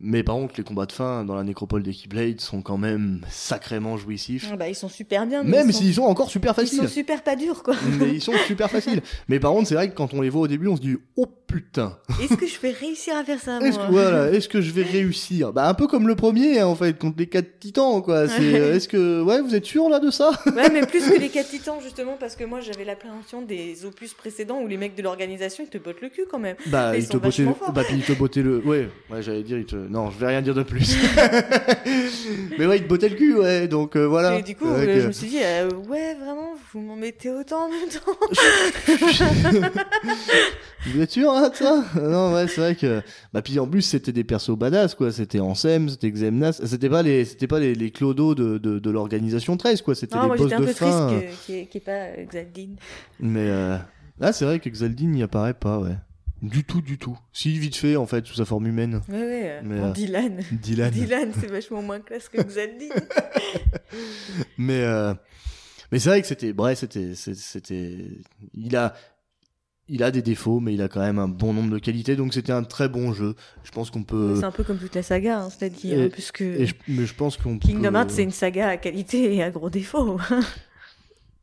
Mais 0.00 0.22
par 0.24 0.34
contre, 0.34 0.54
les 0.58 0.64
combats 0.64 0.86
de 0.86 0.92
fin 0.92 1.24
dans 1.24 1.36
la 1.36 1.44
nécropole 1.44 1.82
des 1.82 1.92
Keyblade 1.94 2.40
sont 2.40 2.62
quand 2.62 2.76
même 2.76 3.20
sacrément 3.30 3.96
jouissifs. 3.96 4.48
Ah 4.52 4.56
bah, 4.56 4.68
ils 4.68 4.74
sont 4.74 4.88
super 4.88 5.24
bien, 5.26 5.44
Même 5.44 5.68
ils 5.68 5.72
sont, 5.72 5.78
s'ils 5.80 5.94
sont 5.94 6.02
encore 6.02 6.30
super 6.30 6.52
ils 6.52 6.62
faciles. 6.62 6.78
sont 6.80 6.88
super 6.88 7.22
pas 7.22 7.36
durs, 7.36 7.62
quoi. 7.62 7.76
mais 7.98 8.10
ils 8.14 8.20
sont 8.20 8.32
super 8.46 8.68
faciles. 8.70 9.02
Mais 9.28 9.38
par 9.38 9.52
contre, 9.52 9.68
c'est 9.68 9.74
vrai 9.76 9.88
que 9.88 9.94
quand 9.94 10.12
on 10.12 10.20
les 10.20 10.30
voit 10.30 10.42
au 10.42 10.48
début, 10.48 10.66
on 10.66 10.76
se 10.76 10.80
dit 10.80 10.96
oh 11.16 11.26
putain. 11.54 11.96
Est-ce 12.20 12.34
que 12.34 12.46
je 12.46 12.58
vais 12.60 12.72
réussir 12.72 13.16
à 13.16 13.22
faire 13.22 13.38
ça, 13.38 13.60
Est-ce 13.60 13.78
que, 13.78 13.90
voilà, 13.90 14.30
est-ce 14.30 14.48
que 14.48 14.60
je 14.60 14.72
vais 14.72 14.82
réussir? 14.82 15.52
Bah 15.52 15.68
un 15.68 15.74
peu 15.74 15.86
comme 15.86 16.08
le 16.08 16.16
premier 16.16 16.58
hein, 16.58 16.66
en 16.66 16.74
fait 16.74 16.98
contre 16.98 17.16
les 17.18 17.28
quatre 17.28 17.60
titans 17.60 18.02
quoi. 18.02 18.26
C'est 18.26 18.54
euh, 18.54 18.74
est-ce 18.74 18.88
que 18.88 19.22
ouais 19.22 19.40
vous 19.40 19.54
êtes 19.54 19.64
sûr 19.64 19.88
là 19.88 20.00
de 20.00 20.10
ça? 20.10 20.30
Ouais, 20.46 20.68
mais 20.72 20.84
plus 20.86 21.08
que 21.08 21.18
les 21.18 21.28
4 21.34 21.48
titans, 21.48 21.80
justement, 21.82 22.16
parce 22.18 22.36
que 22.36 22.44
moi 22.44 22.60
j'avais 22.60 22.84
l'appréhension 22.84 23.42
des 23.42 23.84
opus 23.84 24.14
précédents 24.14 24.60
où 24.60 24.66
les 24.66 24.76
mecs 24.76 24.96
de 24.96 25.02
l'organisation 25.02 25.64
ils 25.64 25.70
te 25.70 25.78
bottent 25.78 26.00
le 26.02 26.08
cul 26.08 26.24
quand 26.30 26.38
même. 26.38 26.56
Bah 26.66 26.96
Ils 26.96 27.08
te 27.08 27.16
bah 27.16 27.82
puis 27.86 27.96
il 27.96 28.02
te 28.02 28.12
bottait 28.12 28.42
le 28.42 28.58
ouais 28.58 28.88
ouais 29.10 29.22
j'allais 29.22 29.42
dire 29.42 29.58
il 29.58 29.66
te 29.66 29.76
non 29.76 30.10
je 30.10 30.18
vais 30.18 30.26
rien 30.26 30.42
dire 30.42 30.54
de 30.54 30.62
plus. 30.62 30.96
mais 32.58 32.66
ouais 32.66 32.78
il 32.78 32.82
te 32.84 32.88
bottait 32.88 33.08
le 33.08 33.16
cul 33.16 33.34
ouais 33.34 33.68
donc 33.68 33.96
euh, 33.96 34.04
voilà. 34.06 34.38
Et 34.38 34.42
du 34.42 34.56
coup, 34.56 34.68
euh, 34.68 35.00
je 35.02 35.06
me 35.06 35.12
suis 35.12 35.28
dit, 35.28 35.40
euh, 35.42 35.68
ouais, 35.88 36.14
vraiment, 36.14 36.54
vous 36.74 36.80
m'en 36.80 36.96
mettez 36.96 37.30
autant 37.30 37.66
en 37.66 37.70
même 37.70 37.88
temps. 37.88 38.12
Vous 40.86 41.00
êtes 41.00 41.10
sûr 41.12 41.30
hein, 41.32 41.48
de 41.48 41.54
ça 41.54 41.82
Non 41.98 42.34
ouais 42.34 42.46
c'est 42.46 42.60
vrai 42.60 42.74
que 42.76 43.00
bah 43.32 43.40
puis 43.40 43.58
en 43.58 43.66
plus 43.66 43.80
c'était 43.82 44.12
des 44.12 44.22
persos 44.24 44.50
badass 44.56 44.94
quoi 44.94 45.12
c'était 45.12 45.40
Ansem 45.40 45.88
c'était 45.88 46.10
Xemnas 46.10 46.60
c'était 46.64 46.90
pas 46.90 47.02
les 47.02 47.24
c'était 47.24 47.46
pas 47.46 47.58
les, 47.58 47.74
les 47.74 47.90
clodos 47.90 48.34
de, 48.34 48.58
de, 48.58 48.78
de 48.78 48.90
l'organisation 48.90 49.56
13 49.56 49.80
quoi 49.80 49.94
c'était 49.94 50.16
Non, 50.16 50.22
les 50.22 50.28
moi 50.28 50.36
boss 50.36 50.50
j'étais 50.50 50.54
un 50.56 50.60
de 50.60 50.66
peu 50.66 50.72
fin. 50.72 51.06
triste 51.08 51.44
qu'il 51.46 51.54
n'y 51.54 51.60
ait, 51.62 51.80
pas 51.80 51.92
euh, 51.92 52.24
Xaldine. 52.26 52.76
Mais 53.20 53.48
euh, 53.48 53.76
là, 54.20 54.32
c'est 54.34 54.44
vrai 54.44 54.58
que 54.60 54.68
Xaldine 54.68 55.12
n'y 55.12 55.22
apparaît 55.22 55.54
pas, 55.54 55.78
ouais. 55.78 55.96
Du 56.42 56.64
tout, 56.64 56.82
du 56.82 56.98
tout. 56.98 57.16
Si, 57.32 57.58
vite 57.58 57.76
fait, 57.76 57.96
en 57.96 58.04
fait, 58.06 58.26
sous 58.26 58.34
sa 58.34 58.44
forme 58.44 58.66
humaine. 58.66 59.00
Ouais, 59.08 59.14
ouais, 59.14 59.42
euh, 59.46 59.60
Mais, 59.64 59.80
euh, 59.80 59.90
Dylan. 59.92 60.40
Dylan. 60.52 60.90
Dylan, 60.90 61.32
c'est 61.40 61.46
vachement 61.50 61.80
moins 61.80 62.00
classe 62.00 62.28
que 62.28 62.42
Xaldine. 62.42 62.92
Mais, 64.58 64.82
euh, 64.82 65.14
mais 65.94 66.00
c'est 66.00 66.08
vrai 66.08 66.20
que 66.20 66.26
c'était, 66.26 66.52
bref, 66.52 66.78
c'était, 66.80 67.14
c'était, 67.14 67.96
il 68.52 68.74
a, 68.76 68.94
il 69.86 70.02
a 70.02 70.10
des 70.10 70.22
défauts, 70.22 70.58
mais 70.60 70.74
il 70.74 70.82
a 70.82 70.88
quand 70.88 71.00
même 71.00 71.18
un 71.20 71.28
bon 71.28 71.52
nombre 71.52 71.70
de 71.72 71.78
qualités, 71.78 72.16
donc 72.16 72.34
c'était 72.34 72.52
un 72.52 72.64
très 72.64 72.88
bon 72.88 73.12
jeu. 73.12 73.36
Je 73.62 73.70
pense 73.70 73.90
qu'on 73.90 74.02
peut, 74.02 74.34
C'est 74.38 74.44
un 74.44 74.50
peu 74.50 74.64
comme 74.64 74.78
toute 74.78 74.94
la 74.96 75.02
saga, 75.04 75.40
hein, 75.42 75.50
c'est-à-dire, 75.50 75.98
hein, 76.00 76.08
puisque 76.12 76.40
et 76.40 76.66
je- 76.66 76.74
mais 76.88 77.06
je 77.06 77.14
pense 77.14 77.36
qu'on 77.36 77.58
peut. 77.58 77.68
Kingdom 77.68 77.94
Hearts 77.94 78.10
c'est 78.10 78.22
une 78.24 78.30
saga 78.32 78.68
à 78.70 78.76
qualité 78.76 79.34
et 79.36 79.42
à 79.42 79.50
gros 79.50 79.70
défauts. 79.70 80.18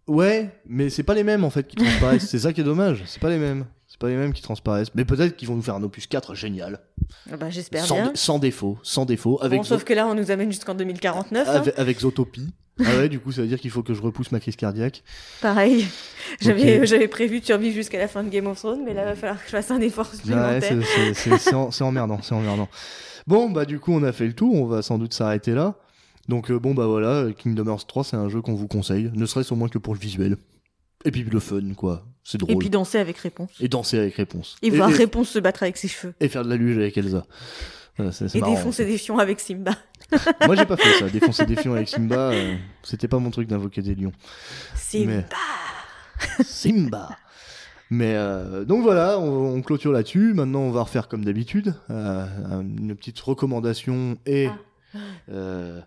Ouais, 0.07 0.49
mais 0.65 0.89
c'est 0.89 1.03
pas 1.03 1.13
les 1.13 1.23
mêmes, 1.23 1.43
en 1.43 1.49
fait, 1.49 1.67
qui 1.67 1.75
transparaissent. 1.77 2.27
c'est 2.27 2.39
ça 2.39 2.51
qui 2.51 2.61
est 2.61 2.65
dommage. 2.65 3.03
C'est 3.05 3.21
pas 3.21 3.29
les 3.29 3.37
mêmes. 3.37 3.65
C'est 3.87 3.99
pas 3.99 4.09
les 4.09 4.15
mêmes 4.15 4.33
qui 4.33 4.41
transparaissent. 4.41 4.93
Mais 4.95 5.05
peut-être 5.05 5.37
qu'ils 5.37 5.47
vont 5.47 5.55
nous 5.55 5.61
faire 5.61 5.75
un 5.75 5.83
opus 5.83 6.07
4 6.07 6.33
génial. 6.35 6.79
Ah 7.31 7.37
bah, 7.37 7.49
J'espère 7.49 7.85
Sans, 7.85 7.95
bien. 7.95 8.11
sans 8.15 8.39
défaut, 8.39 8.77
sans 8.83 9.05
défaut. 9.05 9.37
Avec 9.41 9.59
Bon, 9.59 9.63
sauf 9.63 9.83
que 9.83 9.93
là, 9.93 10.07
on 10.07 10.15
nous 10.15 10.31
amène 10.31 10.51
jusqu'en 10.51 10.75
2049. 10.75 11.47
hein. 11.47 11.51
Avec, 11.53 11.77
avec 11.79 11.99
Zootopie. 11.99 12.49
Ah 12.85 12.97
ouais, 12.97 13.09
du 13.09 13.19
coup, 13.19 13.31
ça 13.31 13.41
veut 13.41 13.47
dire 13.47 13.59
qu'il 13.59 13.71
faut 13.71 13.83
que 13.83 13.93
je 13.93 14.01
repousse 14.01 14.31
ma 14.31 14.39
crise 14.39 14.55
cardiaque. 14.55 15.03
Pareil, 15.41 15.85
j'avais 16.41 16.79
Ok. 16.79 16.85
j'avais 16.85 17.07
prévu 17.07 17.39
de 17.39 17.45
survivre 17.45 17.73
jusqu'à 17.75 17.99
la 17.99 18.07
fin 18.07 18.23
de 18.23 18.29
Game 18.29 18.47
of 18.47 18.57
Thrones, 18.57 18.81
mais 18.85 18.93
là, 18.93 19.03
il 19.03 19.05
va 19.09 19.15
falloir 19.15 19.37
que 19.39 19.45
je 19.45 19.51
fasse 19.51 19.71
un 19.71 19.81
effort 19.81 20.09
Ouais, 20.11 20.17
supplémentaire. 20.17 20.61
c'est- 20.61 20.83
c'est- 20.83 21.13
c'est 21.13 21.37
c'est 21.37 21.53
en- 21.55 21.71
c'est 21.71 21.83
emmerdant, 21.83 22.19
c'est 22.21 22.33
emmerdant. 22.35 22.69
Bon, 23.27 23.49
bah 23.49 23.65
du 23.65 23.79
coup, 23.79 23.93
on 23.93 24.03
a 24.03 24.11
fait 24.11 24.25
le 24.27 24.33
tour, 24.33 24.53
on 24.55 24.65
va 24.65 24.81
sans 24.81 24.97
doute 24.97 25.13
s'arrêter 25.13 25.51
là. 25.53 25.75
Donc 26.27 26.51
euh, 26.51 26.59
bon, 26.59 26.73
bah 26.73 26.85
voilà, 26.87 27.27
Kingdom 27.37 27.67
Hearts 27.67 27.87
3, 27.87 28.03
c'est 28.03 28.15
un 28.15 28.29
jeu 28.29 28.41
qu'on 28.41 28.53
vous 28.55 28.67
conseille, 28.67 29.11
ne 29.15 29.25
serait-ce 29.25 29.53
au 29.53 29.57
moins 29.57 29.69
que 29.69 29.77
pour 29.77 29.93
le 29.93 29.99
visuel. 29.99 30.37
Et 31.05 31.11
puis 31.11 31.23
le 31.23 31.39
fun, 31.39 31.73
quoi. 31.75 32.05
C'est 32.23 32.37
drôle. 32.37 32.51
Et 32.53 32.55
puis 32.57 32.69
danser 32.69 32.99
avec 32.99 33.17
réponse. 33.17 33.49
Et 33.59 33.67
danser 33.67 33.97
avec 33.97 34.13
réponse. 34.15 34.55
Et, 34.61 34.69
voir 34.69 34.89
réponse 34.91 35.29
se 35.29 35.39
battre 35.39 35.63
avec 35.63 35.77
ses 35.77 35.87
cheveux. 35.87 36.13
et 36.19 36.29
faire 36.29 36.43
de 36.43 36.49
la 36.49 36.55
luge 36.55 36.77
avec 36.77 36.95
Elsa. 36.97 37.25
Voilà, 37.97 38.11
c'est 38.11 38.29
c'est 38.29 38.37
Et 38.37 38.41
marrant. 38.41 38.53
défoncer 38.53 38.85
des 38.85 38.97
fions 38.99 39.17
avec 39.17 39.39
Simba. 39.39 39.71
Moi, 40.45 40.55
j'ai 40.55 40.65
pas 40.65 40.77
fait 40.77 40.99
ça. 40.99 41.09
Défoncer 41.09 41.45
des 41.45 41.55
fions 41.55 41.73
avec 41.73 41.87
Simba, 41.89 42.31
euh, 42.31 42.55
c'était 42.83 43.07
pas 43.07 43.19
mon 43.19 43.31
truc 43.31 43.47
d'invoquer 43.47 43.81
des 43.81 43.95
lions. 43.95 44.11
Simba. 44.75 45.23
Simba. 46.43 47.09
Mais 47.89 48.13
euh, 48.15 48.63
donc 48.63 48.83
voilà, 48.83 49.17
on, 49.19 49.55
on 49.55 49.61
clôture 49.61 49.91
là-dessus. 49.91 50.33
Maintenant, 50.33 50.61
on 50.61 50.71
va 50.71 50.83
refaire 50.83 51.07
comme 51.07 51.25
d'habitude 51.25 51.75
euh, 51.89 52.25
une 52.61 52.95
petite 52.95 53.19
recommandation 53.19 54.17
et 54.25 54.47
Ah. 54.47 54.97
euh, 55.31 55.81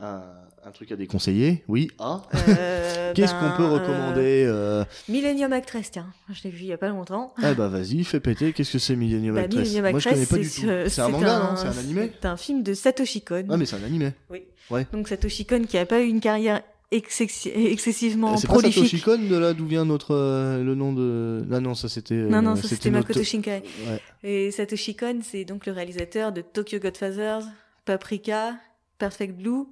un, 0.00 0.22
un 0.64 0.70
truc 0.72 0.92
à 0.92 0.96
déconseiller. 0.96 1.64
Oui, 1.68 1.90
ah. 1.98 2.22
Euh, 2.48 3.12
Qu'est-ce 3.14 3.32
ben, 3.32 3.50
qu'on 3.50 3.56
peut 3.56 3.62
euh, 3.64 3.72
recommander 3.74 4.44
euh, 4.46 4.84
Millennium 5.08 5.52
Actress, 5.52 5.90
tiens. 5.90 6.06
Je 6.32 6.42
l'ai 6.44 6.50
vu 6.50 6.60
il 6.62 6.66
y 6.66 6.72
a 6.72 6.78
pas 6.78 6.88
longtemps. 6.88 7.32
Ah 7.42 7.54
bah 7.54 7.68
vas-y, 7.68 8.04
fais 8.04 8.20
péter. 8.20 8.52
Qu'est-ce 8.52 8.72
que 8.72 8.78
c'est 8.78 8.96
Millennium 8.96 9.34
Bah, 9.34 9.42
Actress 9.42 9.68
Millennium 9.68 9.90
Moi, 9.90 10.00
je 10.00 10.08
Actress, 10.08 10.28
connais 10.28 10.42
pas 10.42 10.48
du 10.48 10.54
tout. 10.54 10.60
ce- 10.66 10.88
C'est 10.88 11.00
un 11.00 11.08
manga, 11.08 11.38
non? 11.38 11.56
C'est 11.56 11.66
un 11.68 11.78
animé? 11.78 12.12
C'est 12.20 12.26
un 12.28 12.36
film 12.36 12.62
de 12.62 12.74
Satoshi 12.74 13.22
Kon. 13.22 13.44
Ah 13.48 13.56
mais 13.56 13.66
c'est 13.66 13.76
un 13.76 13.84
animé. 13.84 14.12
Oui. 14.30 14.42
Ouais. 14.70 14.86
Donc 14.92 15.08
Satoshi 15.08 15.46
Kon 15.46 15.64
qui 15.68 15.76
a 15.78 15.86
pas 15.86 16.00
eu 16.00 16.06
une 16.06 16.20
carrière 16.20 16.62
excessi- 16.92 17.50
excessivement 17.54 18.36
C'est 18.36 18.46
pas 18.46 18.52
prolifique. 18.54 18.84
Satoshi 18.84 19.00
Kon 19.02 19.18
de 19.18 19.36
là 19.36 19.52
d'où 19.54 19.66
vient 19.66 19.84
notre 19.84 20.14
euh, 20.14 20.62
le 20.62 20.74
nom 20.74 20.92
de. 20.92 21.44
Ah 21.52 21.58
non, 21.60 21.74
ça 21.74 21.88
c'était. 21.88 22.14
Non, 22.14 22.42
non, 22.42 22.54
ça 22.54 22.68
c'était 22.68 22.90
notre- 22.90 23.08
Makoto 23.08 23.24
Shinkai. 23.24 23.62
Ouais. 23.88 24.00
Et 24.22 24.50
Satoshi 24.50 24.94
Kon, 24.94 25.20
c'est 25.24 25.44
donc 25.44 25.66
le 25.66 25.72
réalisateur 25.72 26.32
de 26.32 26.42
Tokyo 26.42 26.78
Godfathers, 26.78 27.42
Paprika, 27.84 28.54
Perfect 29.00 29.34
Blue 29.34 29.64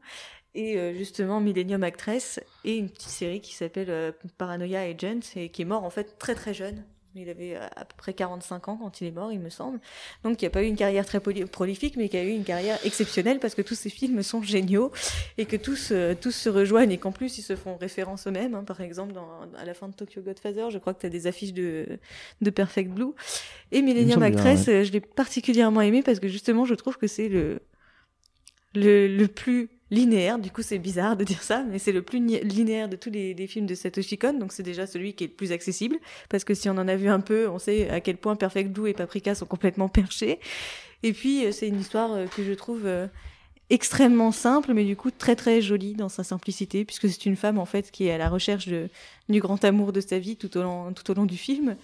et 0.54 0.76
euh, 0.76 0.94
justement 0.94 1.40
Millennium 1.40 1.84
Actress 1.84 2.40
et 2.64 2.76
une 2.76 2.90
petite 2.90 3.10
série 3.10 3.40
qui 3.40 3.54
s'appelle 3.54 3.90
euh, 3.90 4.10
Paranoia 4.38 4.80
Agent 4.80 5.20
et 5.36 5.50
qui 5.50 5.62
est 5.62 5.66
mort 5.66 5.84
en 5.84 5.90
fait 5.90 6.18
très 6.18 6.34
très 6.34 6.54
jeune. 6.54 6.84
Il 7.14 7.28
avait 7.30 7.56
euh, 7.56 7.66
à 7.74 7.84
peu 7.84 7.94
près 7.96 8.12
45 8.12 8.68
ans 8.68 8.78
quand 8.80 9.00
il 9.00 9.06
est 9.08 9.12
mort, 9.12 9.32
il 9.32 9.40
me 9.40 9.50
semble. 9.50 9.80
Donc, 10.24 10.40
il 10.42 10.44
n'a 10.44 10.50
pas 10.50 10.62
eu 10.62 10.66
une 10.66 10.76
carrière 10.76 11.06
très 11.06 11.20
prolifique, 11.20 11.96
mais 11.96 12.08
qui 12.08 12.16
a 12.16 12.24
eu 12.24 12.30
une 12.30 12.44
carrière 12.44 12.78
exceptionnelle 12.84 13.38
parce 13.40 13.54
que 13.54 13.62
tous 13.62 13.74
ces 13.74 13.90
films 13.90 14.22
sont 14.22 14.42
géniaux 14.42 14.92
et 15.38 15.46
que 15.46 15.56
tous, 15.56 15.88
euh, 15.90 16.14
tous 16.14 16.32
se 16.32 16.48
rejoignent 16.48 16.92
et 16.92 16.98
qu'en 16.98 17.12
plus, 17.12 17.38
ils 17.38 17.42
se 17.42 17.56
font 17.56 17.76
référence 17.76 18.26
eux-mêmes. 18.26 18.54
hein. 18.54 18.64
Par 18.64 18.80
exemple, 18.80 19.14
dans, 19.14 19.28
à 19.56 19.64
la 19.64 19.74
fin 19.74 19.88
de 19.88 19.94
Tokyo 19.94 20.20
Godfather, 20.22 20.70
je 20.70 20.78
crois 20.78 20.94
que 20.94 21.00
tu 21.00 21.06
as 21.06 21.10
des 21.10 21.26
affiches 21.26 21.54
de, 21.54 21.86
de 22.40 22.50
Perfect 22.50 22.90
Blue. 22.90 23.12
Et 23.72 23.82
Millennium 23.82 24.20
bien, 24.20 24.28
Actress, 24.28 24.66
je 24.66 24.92
l'ai 24.92 25.00
particulièrement 25.00 25.80
aimé 25.80 26.02
parce 26.02 26.20
que 26.20 26.28
justement, 26.28 26.66
je 26.66 26.74
trouve 26.74 26.98
que 26.98 27.06
c'est 27.06 27.28
le, 27.28 27.60
le, 28.74 29.26
plus 29.26 29.68
linéaire. 29.90 30.38
Du 30.38 30.50
coup, 30.50 30.62
c'est 30.62 30.78
bizarre 30.78 31.16
de 31.16 31.24
dire 31.24 31.42
ça, 31.42 31.64
mais 31.68 31.78
c'est 31.78 31.92
le 31.92 32.02
plus 32.02 32.18
linéaire 32.18 32.88
de 32.88 32.96
tous 32.96 33.10
les, 33.10 33.46
films 33.46 33.66
de 33.66 33.74
Satoshi 33.74 34.18
Kon. 34.18 34.34
Donc, 34.34 34.52
c'est 34.52 34.62
déjà 34.62 34.86
celui 34.86 35.14
qui 35.14 35.24
est 35.24 35.28
le 35.28 35.32
plus 35.34 35.52
accessible. 35.52 35.96
Parce 36.28 36.44
que 36.44 36.54
si 36.54 36.68
on 36.68 36.72
en 36.72 36.88
a 36.88 36.96
vu 36.96 37.08
un 37.08 37.20
peu, 37.20 37.48
on 37.48 37.58
sait 37.58 37.88
à 37.90 38.00
quel 38.00 38.16
point 38.16 38.36
Perfect 38.36 38.70
Blue 38.70 38.88
et 38.88 38.94
Paprika 38.94 39.34
sont 39.34 39.46
complètement 39.46 39.88
perchés. 39.88 40.38
Et 41.02 41.12
puis, 41.12 41.44
euh, 41.44 41.52
c'est 41.52 41.68
une 41.68 41.80
histoire 41.80 42.12
euh, 42.12 42.26
que 42.26 42.42
je 42.42 42.52
trouve 42.52 42.86
euh, 42.86 43.06
extrêmement 43.70 44.32
simple, 44.32 44.72
mais 44.74 44.84
du 44.84 44.96
coup 44.96 45.10
très 45.10 45.36
très 45.36 45.60
jolie 45.60 45.94
dans 45.94 46.08
sa 46.08 46.24
simplicité, 46.24 46.84
puisque 46.84 47.08
c'est 47.08 47.26
une 47.26 47.36
femme 47.36 47.58
en 47.58 47.66
fait 47.66 47.90
qui 47.90 48.06
est 48.06 48.12
à 48.12 48.18
la 48.18 48.28
recherche 48.30 48.66
du 48.66 49.40
grand 49.40 49.62
amour 49.64 49.92
de 49.92 50.00
sa 50.00 50.18
vie 50.18 50.36
tout 50.36 50.56
au 50.56 50.62
long, 50.62 50.92
tout 50.92 51.10
au 51.10 51.14
long 51.14 51.26
du 51.26 51.36
film. 51.36 51.76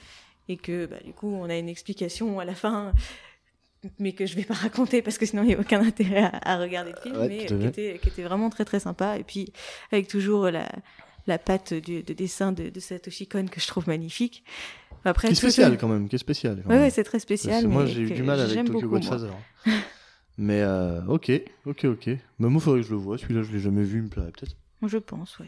Et 0.49 0.57
que 0.57 0.87
bah, 0.87 0.97
du 1.05 1.13
coup, 1.13 1.29
on 1.29 1.49
a 1.49 1.57
une 1.57 1.69
explication 1.69 2.39
à 2.39 2.45
la 2.45 2.55
fin 2.55 2.93
mais 3.99 4.13
que 4.13 4.27
je 4.27 4.35
vais 4.37 4.45
pas 4.45 4.55
raconter 4.69 5.03
parce 5.03 5.19
que 5.19 5.27
sinon 5.27 5.43
il 5.43 5.49
n'y 5.49 5.55
a 5.55 5.61
aucun 5.61 5.81
intérêt 5.85 6.25
à, 6.33 6.55
à 6.55 6.59
regarder 6.59 6.93
le 6.93 7.01
film, 7.01 7.17
Ouais, 7.17 7.29
mais 7.29 7.47
qui 7.47 7.55
était, 7.67 7.99
qui 8.03 8.09
était 8.09 8.23
vraiment 8.23 8.51
très 8.51 8.65
très 8.65 8.81
sympa. 8.81 9.19
Et 9.19 9.25
puis 9.25 9.53
avec 9.93 10.09
toujours 10.09 10.51
la, 10.51 10.69
la 11.27 11.39
patte 11.39 11.75
du, 11.75 12.03
de 12.03 12.13
dessin 12.15 12.53
de, 12.53 12.69
de 12.69 12.81
Satoshi 12.81 13.27
Kon 13.27 13.47
que 13.47 13.61
je 13.61 13.67
trouve 13.67 13.87
magnifique. 13.89 14.45
Après, 15.07 15.29
Qui 15.29 15.33
est 15.35 15.37
spécial 15.37 15.73
ce- 15.73 15.77
quand 15.77 15.89
même, 15.89 16.09
qui 16.09 16.17
est 16.17 16.19
spécial. 16.19 16.63
quand 16.67 16.71
Ouais, 16.75 16.89
c'est 16.91 17.05
très 17.05 17.19
spécial. 17.19 17.69
moi 17.69 17.85
j'ai 17.87 18.03
eu 18.03 18.11
du 18.11 18.23
mal 18.23 18.41
avec 18.41 18.65
Tokyo. 18.65 18.89
Godfather. 18.89 19.31
Mais 20.39 20.63
euh, 20.63 21.01
ok, 21.07 21.31
ok, 21.67 21.85
ok. 21.85 22.09
Bah, 22.41 22.49
moi, 22.49 22.61
faudrait 22.61 22.81
que 22.81 22.87
je 22.87 22.91
le 22.93 22.97
vois. 22.99 23.19
Celui-là, 23.19 23.43
je 23.43 23.53
l'ai 23.53 23.61
jamais 23.61 23.85
vu, 23.85 23.99
il 23.99 24.05
me 24.05 24.09
plairait 24.09 24.33
peut-être. 24.33 24.57
Je 24.85 24.99
pense, 24.99 25.39
ouais. 25.39 25.47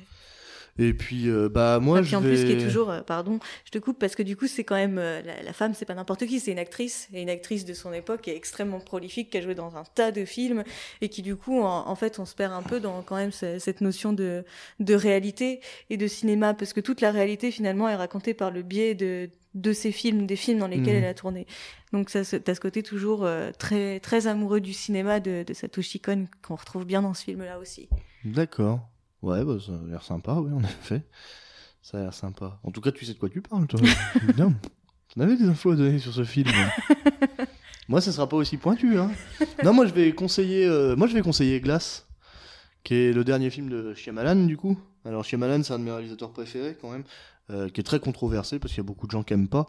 Et 0.78 0.92
puis, 0.92 1.28
euh, 1.28 1.48
bah, 1.48 1.78
moi, 1.80 2.00
Et 2.00 2.02
je 2.02 2.08
puis 2.08 2.16
en 2.16 2.20
vais... 2.20 2.28
plus, 2.34 2.44
qui 2.44 2.52
est 2.52 2.62
toujours, 2.64 2.90
euh, 2.90 3.00
pardon, 3.00 3.38
je 3.64 3.70
te 3.70 3.78
coupe 3.78 3.98
parce 3.98 4.14
que 4.14 4.22
du 4.22 4.36
coup, 4.36 4.46
c'est 4.46 4.64
quand 4.64 4.74
même 4.74 4.98
euh, 4.98 5.22
la, 5.22 5.42
la 5.42 5.52
femme, 5.52 5.72
c'est 5.74 5.84
pas 5.86 5.94
n'importe 5.94 6.26
qui, 6.26 6.38
c'est 6.40 6.52
une 6.52 6.58
actrice 6.58 7.08
et 7.14 7.22
une 7.22 7.30
actrice 7.30 7.64
de 7.64 7.72
son 7.74 7.92
époque 7.92 8.22
qui 8.22 8.30
est 8.30 8.36
extrêmement 8.36 8.80
prolifique, 8.80 9.30
qui 9.30 9.38
a 9.38 9.40
joué 9.40 9.54
dans 9.54 9.76
un 9.76 9.84
tas 9.84 10.12
de 10.12 10.24
films 10.24 10.64
et 11.00 11.08
qui 11.08 11.22
du 11.22 11.34
coup, 11.36 11.60
en, 11.62 11.88
en 11.88 11.94
fait, 11.94 12.18
on 12.18 12.26
se 12.26 12.34
perd 12.34 12.52
un 12.52 12.62
peu 12.62 12.78
dans 12.80 13.00
quand 13.02 13.16
même 13.16 13.32
ce- 13.32 13.58
cette 13.58 13.80
notion 13.80 14.12
de 14.12 14.44
de 14.80 14.94
réalité 14.94 15.60
et 15.90 15.96
de 15.96 16.06
cinéma 16.06 16.52
parce 16.54 16.72
que 16.72 16.80
toute 16.80 17.00
la 17.00 17.10
réalité 17.10 17.50
finalement 17.50 17.88
est 17.88 17.96
racontée 17.96 18.34
par 18.34 18.50
le 18.50 18.62
biais 18.62 18.94
de 18.94 19.30
de 19.54 19.72
ces 19.72 19.90
films, 19.90 20.26
des 20.26 20.36
films 20.36 20.58
dans 20.58 20.68
lesquels 20.68 20.96
Mhm. 20.96 21.02
elle 21.04 21.08
a 21.08 21.14
tourné. 21.14 21.46
Donc 21.94 22.10
ça, 22.10 22.20
t'as 22.24 22.54
ce 22.54 22.60
côté 22.60 22.82
toujours 22.82 23.24
euh, 23.24 23.52
très 23.58 24.00
très 24.00 24.26
amoureux 24.26 24.60
du 24.60 24.74
cinéma 24.74 25.18
de, 25.20 25.44
de 25.46 25.54
Satoshi 25.54 25.98
Kon 26.00 26.26
qu'on 26.46 26.56
retrouve 26.56 26.84
bien 26.84 27.00
dans 27.00 27.14
ce 27.14 27.24
film-là 27.24 27.58
aussi. 27.58 27.88
D'accord. 28.24 28.80
Ouais, 29.26 29.44
bah, 29.44 29.56
ça 29.58 29.72
a 29.72 29.90
l'air 29.90 30.04
sympa, 30.04 30.34
oui, 30.34 30.52
en 30.52 30.60
effet. 30.60 31.02
Ça 31.82 31.98
a 31.98 32.02
l'air 32.02 32.14
sympa. 32.14 32.60
En 32.62 32.70
tout 32.70 32.80
cas, 32.80 32.92
tu 32.92 33.04
sais 33.04 33.12
de 33.12 33.18
quoi 33.18 33.28
tu 33.28 33.42
parles, 33.42 33.66
toi. 33.66 33.80
Bien. 34.36 34.54
On 35.16 35.20
avait 35.20 35.36
des 35.36 35.46
infos 35.48 35.72
à 35.72 35.74
donner 35.74 35.98
sur 35.98 36.12
ce 36.12 36.22
film. 36.22 36.48
moi, 37.88 38.00
ça 38.00 38.12
sera 38.12 38.28
pas 38.28 38.36
aussi 38.36 38.56
pointu, 38.56 38.96
hein. 38.96 39.10
Non, 39.64 39.72
moi, 39.72 39.84
je 39.86 39.92
vais 39.92 40.12
conseiller, 40.12 40.64
euh, 40.66 40.94
moi, 40.94 41.08
je 41.08 41.14
vais 41.14 41.22
conseiller 41.22 41.60
Glass, 41.60 42.06
qui 42.84 42.94
est 42.94 43.12
le 43.12 43.24
dernier 43.24 43.50
film 43.50 43.68
de 43.68 43.94
Shyamalan, 43.94 44.46
du 44.46 44.56
coup. 44.56 44.78
Alors, 45.04 45.24
Shyamalan, 45.24 45.64
c'est 45.64 45.72
un 45.72 45.80
de 45.80 45.84
mes 45.84 45.90
réalisateurs 45.90 46.30
préférés, 46.30 46.76
quand 46.80 46.92
même, 46.92 47.02
euh, 47.50 47.68
qui 47.68 47.80
est 47.80 47.84
très 47.84 48.00
controversé, 48.00 48.58
parce 48.58 48.72
qu'il 48.72 48.82
y 48.82 48.86
a 48.86 48.88
beaucoup 48.88 49.06
de 49.06 49.12
gens 49.12 49.22
qui 49.22 49.32
aiment 49.34 49.48
pas. 49.48 49.66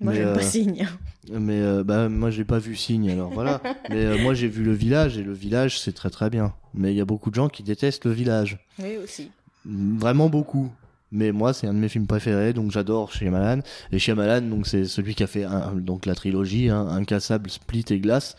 Moi, 0.00 0.14
j'aime 0.14 0.28
euh, 0.28 0.34
pas 0.34 0.42
Signe. 0.42 0.88
Mais 1.30 1.60
euh, 1.60 1.84
bah, 1.84 2.08
moi, 2.08 2.30
j'ai 2.30 2.44
pas 2.44 2.58
vu 2.58 2.74
Signe, 2.76 3.10
alors 3.10 3.30
voilà. 3.30 3.60
Mais 3.90 4.04
euh, 4.04 4.18
moi, 4.18 4.34
j'ai 4.34 4.48
vu 4.48 4.64
Le 4.64 4.72
Village, 4.72 5.16
et 5.18 5.22
Le 5.22 5.32
Village, 5.32 5.78
c'est 5.80 5.92
très 5.92 6.10
très 6.10 6.30
bien. 6.30 6.52
Mais 6.74 6.92
il 6.92 6.96
y 6.96 7.00
a 7.00 7.04
beaucoup 7.04 7.30
de 7.30 7.34
gens 7.36 7.48
qui 7.48 7.62
détestent 7.62 8.04
Le 8.04 8.12
Village. 8.12 8.58
Oui 8.78 8.96
aussi. 9.02 9.30
Vraiment 9.64 10.28
beaucoup. 10.28 10.70
Mais 11.12 11.32
moi, 11.32 11.52
c'est 11.52 11.66
un 11.66 11.74
de 11.74 11.78
mes 11.78 11.88
films 11.88 12.06
préférés, 12.06 12.52
donc 12.52 12.70
j'adore 12.70 13.12
Shyamalan. 13.12 13.62
Et 13.90 13.98
Shyamalan, 13.98 14.42
donc 14.42 14.66
c'est 14.66 14.84
celui 14.84 15.14
qui 15.16 15.24
a 15.24 15.26
fait 15.26 15.44
un- 15.44 15.72
donc 15.74 16.06
la 16.06 16.14
trilogie, 16.14 16.68
hein, 16.68 16.86
Incassable, 16.88 17.50
Split 17.50 17.84
et 17.90 17.98
Glace. 17.98 18.36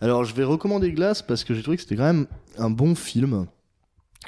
Alors, 0.00 0.24
je 0.24 0.34
vais 0.34 0.42
recommander 0.42 0.90
Glace 0.92 1.22
parce 1.22 1.44
que 1.44 1.54
j'ai 1.54 1.62
trouvé 1.62 1.76
que 1.76 1.82
c'était 1.84 1.94
quand 1.96 2.02
même 2.12 2.26
un 2.58 2.70
bon 2.70 2.96
film. 2.96 3.46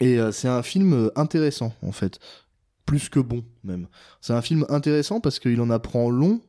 Et 0.01 0.18
euh, 0.20 0.30
c'est 0.32 0.49
un 0.49 0.62
film 0.62 1.11
intéressant, 1.16 1.72
en 1.82 1.90
fait. 1.92 2.20
Plus 2.87 3.09
que 3.09 3.20
bon, 3.20 3.45
même. 3.62 3.89
C'est 4.20 4.32
un 4.32 4.43
film 4.43 4.66
intéressant 4.68 5.20
parce 5.20 5.39
qu'il 5.39 5.61
en 5.61 5.70
apprend 5.70 6.11
long, 6.11 6.41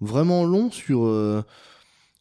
vraiment 0.00 0.44
long 0.44 0.70
sur, 0.70 1.04
euh, 1.04 1.42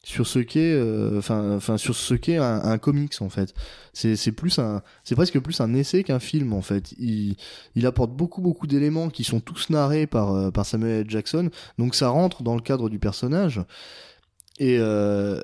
sur 0.03 0.25
ce 0.27 0.39
qu'est, 0.39 0.73
euh, 0.73 1.19
enfin, 1.19 1.55
enfin, 1.55 1.77
sur 1.77 1.95
ce 1.95 2.13
qu'est 2.13 2.37
un, 2.37 2.77
comics, 2.79 3.21
en 3.21 3.29
fait. 3.29 3.53
C'est, 3.93 4.15
c'est 4.15 4.31
plus 4.31 4.59
un, 4.59 4.81
c'est 5.03 5.15
presque 5.15 5.39
plus 5.39 5.61
un 5.61 5.73
essai 5.73 6.03
qu'un 6.03 6.19
film, 6.19 6.53
en 6.53 6.61
fait. 6.61 6.93
Il, 6.97 7.35
il 7.75 7.85
apporte 7.85 8.11
beaucoup, 8.11 8.41
beaucoup 8.41 8.67
d'éléments 8.67 9.09
qui 9.09 9.23
sont 9.23 9.39
tous 9.39 9.69
narrés 9.69 10.07
par, 10.07 10.33
euh, 10.33 10.51
par 10.51 10.65
Samuel. 10.65 11.09
Jackson. 11.09 11.49
Donc 11.77 11.95
ça 11.95 12.09
rentre 12.09 12.43
dans 12.43 12.55
le 12.55 12.61
cadre 12.61 12.89
du 12.89 12.99
personnage. 12.99 13.61
Et, 14.59 14.77
euh, 14.79 15.39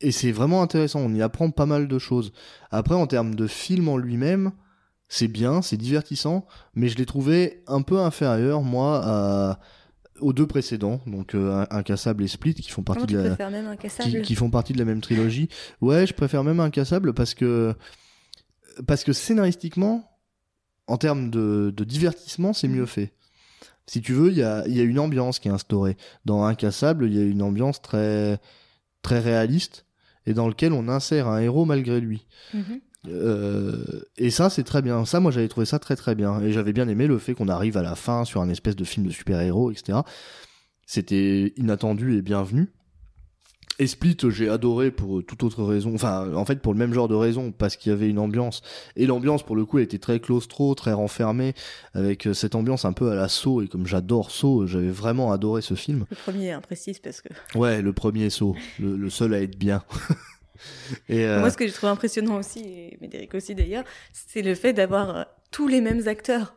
et 0.00 0.12
c'est 0.12 0.32
vraiment 0.32 0.62
intéressant. 0.62 1.00
On 1.00 1.14
y 1.14 1.22
apprend 1.22 1.50
pas 1.50 1.66
mal 1.66 1.88
de 1.88 1.98
choses. 1.98 2.32
Après, 2.70 2.94
en 2.94 3.06
termes 3.06 3.34
de 3.34 3.46
film 3.46 3.88
en 3.88 3.96
lui-même, 3.96 4.52
c'est 5.08 5.28
bien, 5.28 5.62
c'est 5.62 5.76
divertissant, 5.76 6.46
mais 6.74 6.88
je 6.88 6.96
l'ai 6.96 7.06
trouvé 7.06 7.62
un 7.66 7.82
peu 7.82 7.98
inférieur, 7.98 8.62
moi, 8.62 9.00
à, 9.04 9.60
aux 10.20 10.32
deux 10.32 10.46
précédents, 10.46 11.00
donc 11.06 11.34
euh, 11.34 11.64
Incassable 11.70 12.22
et 12.24 12.28
Split, 12.28 12.54
qui 12.54 12.70
font 12.70 12.82
partie 12.82 13.06
de 13.06 13.18
la, 13.38 13.50
même 13.50 13.66
un 13.66 13.76
qui, 13.76 13.82
cassable 13.82 14.22
qui 14.22 14.34
font 14.34 14.50
partie 14.50 14.72
de 14.72 14.78
la 14.78 14.84
même 14.84 15.00
trilogie. 15.00 15.48
Ouais, 15.80 16.06
je 16.06 16.14
préfère 16.14 16.44
même 16.44 16.60
Incassable 16.60 17.14
parce 17.14 17.34
que 17.34 17.74
parce 18.86 19.02
que 19.02 19.12
scénaristiquement, 19.12 20.04
en 20.86 20.98
termes 20.98 21.30
de, 21.30 21.72
de 21.74 21.84
divertissement, 21.84 22.52
c'est 22.52 22.68
mieux 22.68 22.86
fait. 22.86 23.12
Si 23.86 24.02
tu 24.02 24.12
veux, 24.12 24.30
il 24.30 24.36
y 24.36 24.42
a, 24.42 24.64
il 24.66 24.76
y 24.76 24.80
a 24.80 24.84
une 24.84 24.98
ambiance 24.98 25.38
qui 25.38 25.48
est 25.48 25.50
instaurée. 25.50 25.96
Dans 26.26 26.44
Incassable, 26.44 27.06
il 27.06 27.16
y 27.16 27.20
a 27.20 27.24
une 27.24 27.42
ambiance 27.42 27.80
très 27.80 28.38
très 29.02 29.20
réaliste 29.20 29.86
et 30.26 30.34
dans 30.34 30.48
lequel 30.48 30.72
on 30.72 30.88
insère 30.88 31.28
un 31.28 31.40
héros 31.40 31.64
malgré 31.64 32.00
lui. 32.00 32.26
Mhm. 32.52 32.80
Euh, 33.06 34.00
et 34.16 34.30
ça, 34.30 34.50
c'est 34.50 34.64
très 34.64 34.82
bien. 34.82 35.04
Ça, 35.04 35.20
moi, 35.20 35.30
j'avais 35.30 35.48
trouvé 35.48 35.66
ça 35.66 35.78
très 35.78 35.96
très 35.96 36.14
bien. 36.14 36.40
Et 36.40 36.52
j'avais 36.52 36.72
bien 36.72 36.88
aimé 36.88 37.06
le 37.06 37.18
fait 37.18 37.34
qu'on 37.34 37.48
arrive 37.48 37.76
à 37.76 37.82
la 37.82 37.94
fin 37.94 38.24
sur 38.24 38.40
un 38.40 38.48
espèce 38.48 38.76
de 38.76 38.84
film 38.84 39.06
de 39.06 39.12
super-héros, 39.12 39.70
etc. 39.70 39.98
C'était 40.86 41.52
inattendu 41.56 42.16
et 42.16 42.22
bienvenu. 42.22 42.72
Et 43.80 43.86
Split, 43.86 44.16
j'ai 44.30 44.48
adoré 44.48 44.90
pour 44.90 45.24
toute 45.24 45.44
autre 45.44 45.62
raison. 45.62 45.94
Enfin, 45.94 46.34
en 46.34 46.44
fait, 46.44 46.60
pour 46.60 46.72
le 46.72 46.78
même 46.80 46.92
genre 46.92 47.06
de 47.06 47.14
raison, 47.14 47.52
parce 47.52 47.76
qu'il 47.76 47.90
y 47.90 47.92
avait 47.92 48.10
une 48.10 48.18
ambiance. 48.18 48.60
Et 48.96 49.06
l'ambiance, 49.06 49.44
pour 49.44 49.54
le 49.54 49.64
coup, 49.64 49.78
elle 49.78 49.84
était 49.84 50.00
très 50.00 50.18
claustro, 50.18 50.74
très 50.74 50.92
renfermée, 50.92 51.54
avec 51.94 52.26
euh, 52.26 52.34
cette 52.34 52.56
ambiance 52.56 52.84
un 52.84 52.92
peu 52.92 53.12
à 53.12 53.14
la 53.14 53.28
Saw. 53.28 53.62
Et 53.62 53.68
comme 53.68 53.86
j'adore 53.86 54.32
Saw, 54.32 54.66
j'avais 54.66 54.90
vraiment 54.90 55.30
adoré 55.30 55.62
ce 55.62 55.74
film. 55.74 56.06
Le 56.10 56.16
premier, 56.16 56.50
hein, 56.50 56.60
précise, 56.60 56.98
parce 56.98 57.20
que 57.20 57.28
Ouais, 57.56 57.80
le 57.80 57.92
premier 57.92 58.30
Saw, 58.30 58.56
le, 58.80 58.96
le 58.96 59.10
seul 59.10 59.32
à 59.32 59.40
être 59.42 59.56
bien. 59.56 59.84
et 61.08 61.24
euh, 61.24 61.40
moi, 61.40 61.50
ce 61.50 61.56
que 61.56 61.66
j'ai 61.66 61.72
trouvé 61.72 61.92
impressionnant 61.92 62.36
aussi, 62.36 62.60
et 62.60 62.98
Médéric 63.00 63.34
aussi 63.34 63.54
d'ailleurs, 63.54 63.84
c'est 64.12 64.42
le 64.42 64.54
fait 64.54 64.72
d'avoir 64.72 65.16
euh, 65.16 65.22
tous 65.50 65.68
les 65.68 65.80
mêmes 65.80 66.06
acteurs 66.08 66.54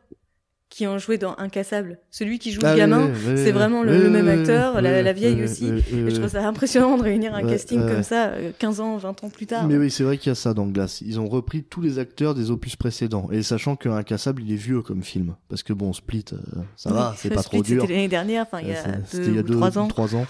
qui 0.70 0.88
ont 0.88 0.98
joué 0.98 1.18
dans 1.18 1.36
Incassable. 1.38 2.00
Celui 2.12 2.40
qui 2.40 2.54
joue 2.54 2.62
ah 2.64 2.68
le 2.68 2.74
oui, 2.76 2.78
gamin, 2.80 3.08
oui, 3.08 3.12
oui, 3.14 3.34
c'est 3.36 3.48
oui, 3.48 3.52
vraiment 3.52 3.84
le, 3.84 4.10
même 4.10 4.30
acteur, 4.30 4.82
la, 4.82 5.12
vieille 5.12 5.44
aussi. 5.44 5.68
Et 5.68 6.10
je 6.10 6.16
trouve 6.16 6.30
ça 6.30 6.48
impressionnant 6.48 6.98
de 6.98 7.04
réunir 7.04 7.36
un 7.36 7.44
casting 7.46 7.86
comme 7.86 8.04
ça, 8.04 8.30
euh, 8.30 8.52
15 8.58 8.80
ans, 8.80 8.96
20 8.96 9.22
ans 9.26 9.30
plus 9.30 9.48
tard. 9.48 9.68
Mais 9.68 9.76
oui, 9.76 9.92
c'est 9.92 10.04
vrai 10.06 10.18
qu'il 10.18 10.30
y 10.30 10.32
a 10.32 10.36
ça 10.36 10.54
dans 10.54 10.66
Glace. 10.68 11.02
Ils 11.02 11.20
ont 11.20 11.28
repris 11.28 11.64
tous 11.64 11.82
les 11.82 12.00
acteurs 12.00 12.36
des 12.36 12.52
opus 12.52 12.78
précédents. 12.78 13.28
Et 13.34 13.44
sachant 13.44 13.76
que 13.76 13.90
Incassable, 13.90 14.44
il 14.44 14.54
est 14.54 14.56
vieux 14.56 14.82
comme 14.82 15.04
film. 15.04 15.36
Parce 15.50 15.62
que 15.62 15.74
bon, 15.74 15.92
Split, 15.92 16.24
euh, 16.32 16.38
ça 16.78 16.94
va, 16.94 17.16
c'est 17.18 17.30
pas 17.34 17.42
Split, 17.42 17.58
trop 17.60 17.64
dur. 17.64 17.82
C'était 17.82 17.94
l'année 17.94 18.08
dernière, 18.08 18.44
enfin 18.44 18.60
il 18.62 18.70
y 18.70 18.72
Euh, 18.72 18.76
a 18.80 18.84
c'est- 18.84 18.92
deux, 18.92 19.04
C'était 19.08 19.28
il 19.28 19.36
y 19.36 19.38
a 19.40 19.42
ou 19.42 19.44
deux, 19.44 19.56
trois 19.56 19.78
ans. 19.78 19.88
trois 19.90 20.16
ans. 20.16 20.26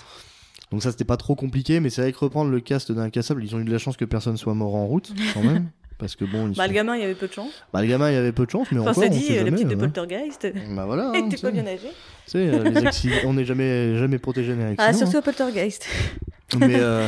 Donc 0.72 0.82
ça, 0.84 0.92
c'était 0.92 1.04
pas 1.06 1.18
trop 1.18 1.36
compliqué. 1.36 1.80
Mais 1.80 1.90
c'est 1.90 2.02
vrai 2.02 2.12
que 2.14 2.18
reprendre 2.20 2.50
le 2.50 2.60
cast 2.60 2.92
d'Incassable, 2.92 3.44
ils 3.44 3.56
ont 3.56 3.60
eu 3.60 3.66
de 3.66 3.72
la 3.72 3.78
chance 3.78 3.98
que 3.98 4.06
personne 4.06 4.38
soit 4.38 4.54
mort 4.54 4.76
en 4.76 4.86
route, 4.88 5.12
quand 5.34 5.44
même. 5.44 5.70
Parce 5.98 6.16
que 6.16 6.26
bon, 6.26 6.48
ils 6.48 6.56
Bah, 6.56 6.64
sont- 6.64 6.70
le 6.70 6.74
gamin, 6.76 6.96
il 6.96 7.02
y 7.02 7.04
avait 7.04 7.14
peu 7.14 7.28
de 7.28 7.34
chance. 7.34 7.52
bah, 7.72 7.82
le 7.82 7.88
gamin, 7.88 8.10
il 8.10 8.16
avait 8.16 8.32
peu 8.32 8.46
de 8.46 8.50
chance, 8.52 8.68
mais 8.72 8.80
Enfin, 8.80 8.90
encore, 8.92 9.04
ça 9.04 9.10
on 9.10 9.14
dit, 9.14 9.22
sait 9.22 9.34
euh, 9.34 9.38
jamais, 9.46 9.52
petite 9.52 9.68
de 9.68 9.76
hein. 9.76 9.78
Poltergeist. 9.78 10.48
Bah 10.76 10.86
voilà. 10.86 11.10
hein, 11.16 11.30
tu 11.30 11.38
pas 11.38 11.38
sais. 11.38 11.52
bien 11.52 11.68
âgée. 11.68 11.92
Tu 12.26 12.32
sais, 12.32 12.38
euh, 12.48 12.64
les 12.70 12.78
accidents, 12.88 13.16
on 13.26 13.34
n'est 13.34 13.46
jamais, 13.46 13.98
jamais 13.98 14.18
protégé 14.18 14.56
des 14.56 14.64
accidents. 14.64 14.84
Ah, 14.84 14.90
hein. 14.90 14.94
surtout 14.94 15.18
à 15.18 15.22
Poltergeist. 15.22 15.86
mais, 16.60 16.78
euh, 16.80 17.08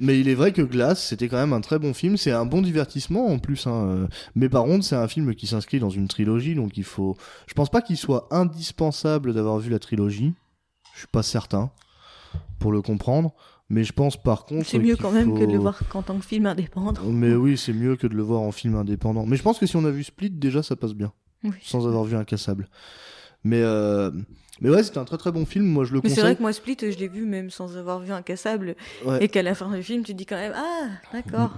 mais 0.00 0.20
il 0.20 0.28
est 0.28 0.34
vrai 0.34 0.52
que 0.52 0.60
Glass, 0.60 1.02
c'était 1.08 1.28
quand 1.28 1.38
même 1.38 1.54
un 1.54 1.62
très 1.62 1.78
bon 1.78 1.94
film. 1.94 2.18
C'est 2.18 2.30
un 2.30 2.44
bon 2.44 2.60
divertissement 2.60 3.26
en 3.28 3.38
plus. 3.38 3.66
Hein. 3.66 3.86
euh. 3.88 4.06
Mais 4.34 4.50
par 4.50 4.64
contre, 4.64 4.84
c'est 4.84 4.96
un 4.96 5.08
film 5.08 5.34
qui 5.34 5.46
s'inscrit 5.46 5.78
dans 5.80 5.88
une 5.90 6.06
trilogie, 6.06 6.54
donc 6.54 6.76
il 6.76 6.84
faut. 6.84 7.16
Je 7.46 7.54
pense 7.54 7.70
pas 7.70 7.80
qu'il 7.80 7.96
soit 7.96 8.28
indispensable 8.30 9.32
d'avoir 9.32 9.58
vu 9.58 9.70
la 9.70 9.78
trilogie. 9.78 10.34
Je 10.92 10.98
suis 10.98 11.08
pas 11.08 11.22
certain 11.22 11.70
pour 12.58 12.72
le 12.72 12.82
comprendre. 12.82 13.34
Mais 13.68 13.84
je 13.84 13.92
pense 13.92 14.16
par 14.20 14.46
contre. 14.46 14.66
C'est 14.66 14.78
mieux 14.80 14.96
quand 14.96 15.12
même 15.12 15.32
que 15.38 15.44
de 15.44 15.52
le 15.52 15.58
voir 15.58 15.78
qu'en 15.88 16.02
tant 16.02 16.18
que 16.18 16.24
film 16.24 16.46
indépendant. 16.46 17.04
Mais 17.06 17.34
oui, 17.34 17.56
c'est 17.56 17.72
mieux 17.72 17.94
que 17.96 18.06
de 18.08 18.14
le 18.14 18.22
voir 18.22 18.40
en 18.40 18.50
film 18.50 18.74
indépendant. 18.74 19.26
Mais 19.26 19.36
je 19.36 19.42
pense 19.42 19.58
que 19.58 19.66
si 19.66 19.76
on 19.76 19.84
a 19.84 19.90
vu 19.90 20.02
Split, 20.02 20.30
déjà 20.30 20.62
ça 20.62 20.74
passe 20.74 20.92
bien, 20.94 21.12
Oui. 21.44 21.52
sans 21.62 21.86
avoir 21.86 22.02
vu 22.04 22.16
Incassable. 22.16 22.68
Mais 23.44 23.62
euh... 23.62 24.10
mais 24.60 24.70
ouais, 24.70 24.82
c'était 24.82 24.98
un 24.98 25.04
très 25.04 25.18
très 25.18 25.30
bon 25.30 25.46
film. 25.46 25.66
Moi, 25.66 25.84
je 25.84 25.94
le 25.94 26.00
Mais 26.02 26.10
c'est 26.10 26.20
vrai 26.20 26.34
que 26.34 26.42
moi, 26.42 26.52
Split, 26.52 26.76
je 26.80 26.98
l'ai 26.98 27.08
vu 27.08 27.24
même 27.24 27.50
sans 27.50 27.76
avoir 27.76 28.00
vu 28.00 28.12
Incassable. 28.12 28.74
Ouais. 29.06 29.24
Et 29.24 29.28
qu'à 29.28 29.42
la 29.42 29.54
fin 29.54 29.70
du 29.70 29.82
film, 29.84 30.02
tu 30.02 30.12
te 30.12 30.18
dis 30.18 30.26
quand 30.26 30.36
même 30.36 30.52
Ah, 30.56 30.88
d'accord. 31.12 31.52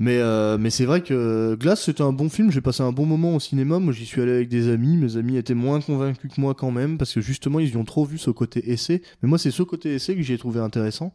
Mais, 0.00 0.16
euh, 0.18 0.56
mais 0.58 0.70
c'est 0.70 0.86
vrai 0.86 1.02
que 1.02 1.54
Glass, 1.60 1.82
c'était 1.82 2.02
un 2.02 2.12
bon 2.12 2.30
film. 2.30 2.50
J'ai 2.50 2.62
passé 2.62 2.82
un 2.82 2.90
bon 2.90 3.04
moment 3.04 3.36
au 3.36 3.40
cinéma. 3.40 3.78
Moi, 3.78 3.92
j'y 3.92 4.06
suis 4.06 4.22
allé 4.22 4.32
avec 4.32 4.48
des 4.48 4.68
amis. 4.68 4.96
Mes 4.96 5.18
amis 5.18 5.36
étaient 5.36 5.54
moins 5.54 5.80
convaincus 5.82 6.32
que 6.34 6.40
moi 6.40 6.54
quand 6.54 6.70
même, 6.70 6.96
parce 6.96 7.12
que 7.12 7.20
justement, 7.20 7.60
ils 7.60 7.68
y 7.68 7.76
ont 7.76 7.84
trop 7.84 8.06
vu 8.06 8.16
ce 8.16 8.30
côté 8.30 8.72
essai. 8.72 9.02
Mais 9.22 9.28
moi, 9.28 9.38
c'est 9.38 9.50
ce 9.50 9.62
côté 9.62 9.94
essai 9.94 10.16
que 10.16 10.22
j'ai 10.22 10.38
trouvé 10.38 10.58
intéressant. 10.58 11.12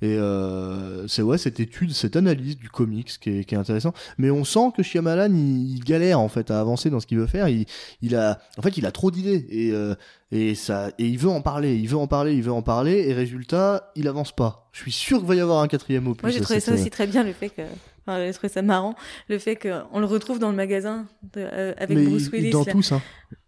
Et 0.00 0.16
euh, 0.16 1.06
c'est 1.08 1.22
ouais, 1.22 1.38
cette 1.38 1.60
étude, 1.60 1.92
cette 1.92 2.16
analyse 2.16 2.56
du 2.56 2.70
comics 2.70 3.12
qui 3.20 3.30
est, 3.30 3.44
qui 3.44 3.54
est 3.54 3.58
intéressant. 3.58 3.92
Mais 4.16 4.30
on 4.30 4.44
sent 4.44 4.72
que 4.76 4.82
Shyamalan, 4.82 5.32
il, 5.32 5.76
il 5.76 5.84
galère 5.84 6.18
en 6.18 6.28
fait 6.28 6.50
à 6.50 6.58
avancer 6.58 6.88
dans 6.90 7.00
ce 7.00 7.06
qu'il 7.06 7.18
veut 7.18 7.28
faire. 7.28 7.48
Il, 7.48 7.66
il 8.00 8.16
a, 8.16 8.40
en 8.56 8.62
fait, 8.62 8.78
il 8.78 8.86
a 8.86 8.92
trop 8.92 9.10
d'idées 9.10 9.46
et 9.50 9.72
euh, 9.72 9.94
et 10.32 10.54
ça, 10.54 10.88
et 10.98 11.06
il 11.06 11.18
veut 11.18 11.28
en 11.28 11.42
parler, 11.42 11.76
il 11.76 11.86
veut 11.86 11.98
en 11.98 12.06
parler, 12.06 12.34
il 12.34 12.42
veut 12.42 12.52
en 12.52 12.62
parler. 12.62 13.04
Et 13.06 13.12
résultat, 13.12 13.92
il 13.94 14.08
avance 14.08 14.32
pas. 14.32 14.70
Je 14.72 14.80
suis 14.80 14.90
sûr 14.90 15.18
qu'il 15.18 15.28
va 15.28 15.34
y 15.34 15.40
avoir 15.40 15.60
un 15.60 15.68
quatrième 15.68 16.08
opus. 16.08 16.22
Moi, 16.22 16.32
j'ai 16.32 16.40
trouvé 16.40 16.58
ça 16.58 16.72
aussi 16.72 16.88
très 16.88 17.06
bien, 17.06 17.22
le 17.22 17.34
fait 17.34 17.50
que. 17.50 17.62
Enfin, 18.06 18.24
j'ai 18.24 18.32
trouvé 18.32 18.48
ça 18.52 18.62
marrant, 18.62 18.94
le 19.28 19.38
fait 19.38 19.56
qu'on 19.56 20.00
le 20.00 20.06
retrouve 20.06 20.38
dans 20.40 20.50
le 20.50 20.56
magasin 20.56 21.06
de- 21.34 21.40
euh, 21.40 21.72
avec 21.78 21.96
mais 21.96 22.04
Bruce 22.04 22.26
il- 22.26 22.32
Willis. 22.32 22.50
dans 22.50 22.64
là. 22.64 22.72
tous, 22.72 22.92
hein. 22.92 23.02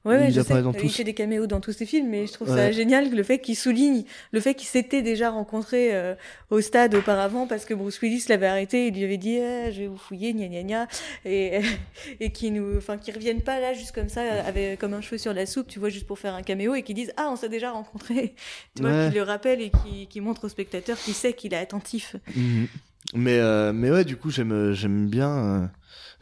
Ouais, 0.04 0.16
ouais, 0.18 0.28
il 0.28 0.34
je 0.34 0.40
sais. 0.42 0.62
dans 0.62 0.72
Il 0.72 0.80
tous. 0.82 0.96
fait 0.96 1.04
des 1.04 1.14
caméos 1.14 1.46
dans 1.46 1.60
tous 1.60 1.72
ses 1.72 1.86
films, 1.86 2.08
mais 2.10 2.26
je 2.26 2.32
trouve 2.34 2.48
Ouais. 2.50 2.56
ça 2.56 2.72
génial 2.72 3.10
le 3.10 3.22
fait 3.22 3.38
qu'il 3.38 3.56
souligne 3.56 4.04
le 4.32 4.40
fait 4.40 4.54
qu'il 4.54 4.68
s'était 4.68 5.00
déjà 5.02 5.30
rencontré 5.30 5.94
euh, 5.94 6.14
au 6.50 6.60
stade 6.60 6.94
auparavant 6.94 7.46
parce 7.46 7.64
que 7.64 7.72
Bruce 7.74 7.98
Willis 8.00 8.24
l'avait 8.28 8.46
arrêté, 8.46 8.88
il 8.88 8.94
lui 8.94 9.04
avait 9.04 9.16
dit 9.16 9.36
Eh, 9.38 9.72
je 9.72 9.80
vais 9.80 9.86
vous 9.86 9.96
fouiller, 9.96 10.34
gna 10.34 10.46
gna 10.48 10.62
gna, 10.62 10.88
et 11.24 11.60
et 12.20 12.30
qui 12.32 12.50
nous, 12.50 12.76
enfin, 12.76 12.98
reviennent 13.14 13.40
pas 13.42 13.60
là 13.60 13.72
juste 13.72 13.92
comme 13.92 14.10
ça, 14.10 14.22
avec 14.46 14.78
comme 14.78 14.92
un 14.94 15.00
cheveu 15.00 15.16
sur 15.18 15.32
la 15.32 15.46
soupe, 15.46 15.68
tu 15.68 15.78
vois, 15.78 15.88
juste 15.88 16.06
pour 16.06 16.18
faire 16.18 16.34
un 16.34 16.42
caméo 16.42 16.74
et 16.74 16.82
qui 16.82 16.92
disent 16.94 17.12
ah 17.16 17.28
on 17.32 17.36
s'est 17.36 17.48
déjà 17.48 17.70
rencontré, 17.72 18.34
tu 18.76 18.82
vois, 18.82 18.90
Ouais. 18.92 19.08
qui 19.10 19.16
le 19.16 19.22
rappelle 19.22 19.62
et 19.62 19.70
qui 19.70 20.06
qui 20.06 20.20
montre 20.20 20.44
au 20.44 20.48
spectateur 20.48 20.98
qu'il 20.98 21.14
sait 21.14 21.32
qu'il 21.32 21.54
est 21.54 21.58
attentif. 21.58 22.14
Mhm. 22.36 22.68
Mais, 23.12 23.38
euh, 23.38 23.72
mais 23.72 23.90
ouais, 23.90 24.04
du 24.04 24.16
coup, 24.16 24.30
j'aime, 24.30 24.72
j'aime 24.72 25.08
bien. 25.08 25.28
euh, 25.30 25.66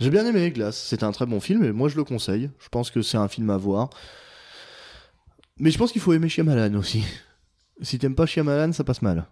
J'ai 0.01 0.11
bien 0.11 0.27
aimé 0.27 0.51
Glace. 0.51 0.77
C'était 0.83 1.05
un 1.05 1.13
très 1.13 1.27
bon 1.27 1.41
film 1.41 1.63
et 1.65 1.73
moi 1.73 1.89
je 1.89 1.97
le 1.97 2.05
conseille. 2.05 2.51
Je 2.59 2.69
pense 2.69 2.91
que 2.91 3.03
c'est 3.03 3.17
un 3.19 3.29
film 3.29 3.51
à 3.51 3.57
voir. 3.57 3.91
Mais 5.59 5.71
je 5.71 5.79
pense 5.79 5.93
qu'il 5.93 6.01
faut 6.01 6.13
aimer 6.13 6.29
Shyamalan 6.29 6.75
aussi. 6.79 7.05
Si 7.81 7.99
t'aimes 7.99 8.15
pas 8.15 8.27
Shyamalan, 8.27 8.73
ça 8.73 8.85
passe 8.85 9.03
mal. 9.03 9.27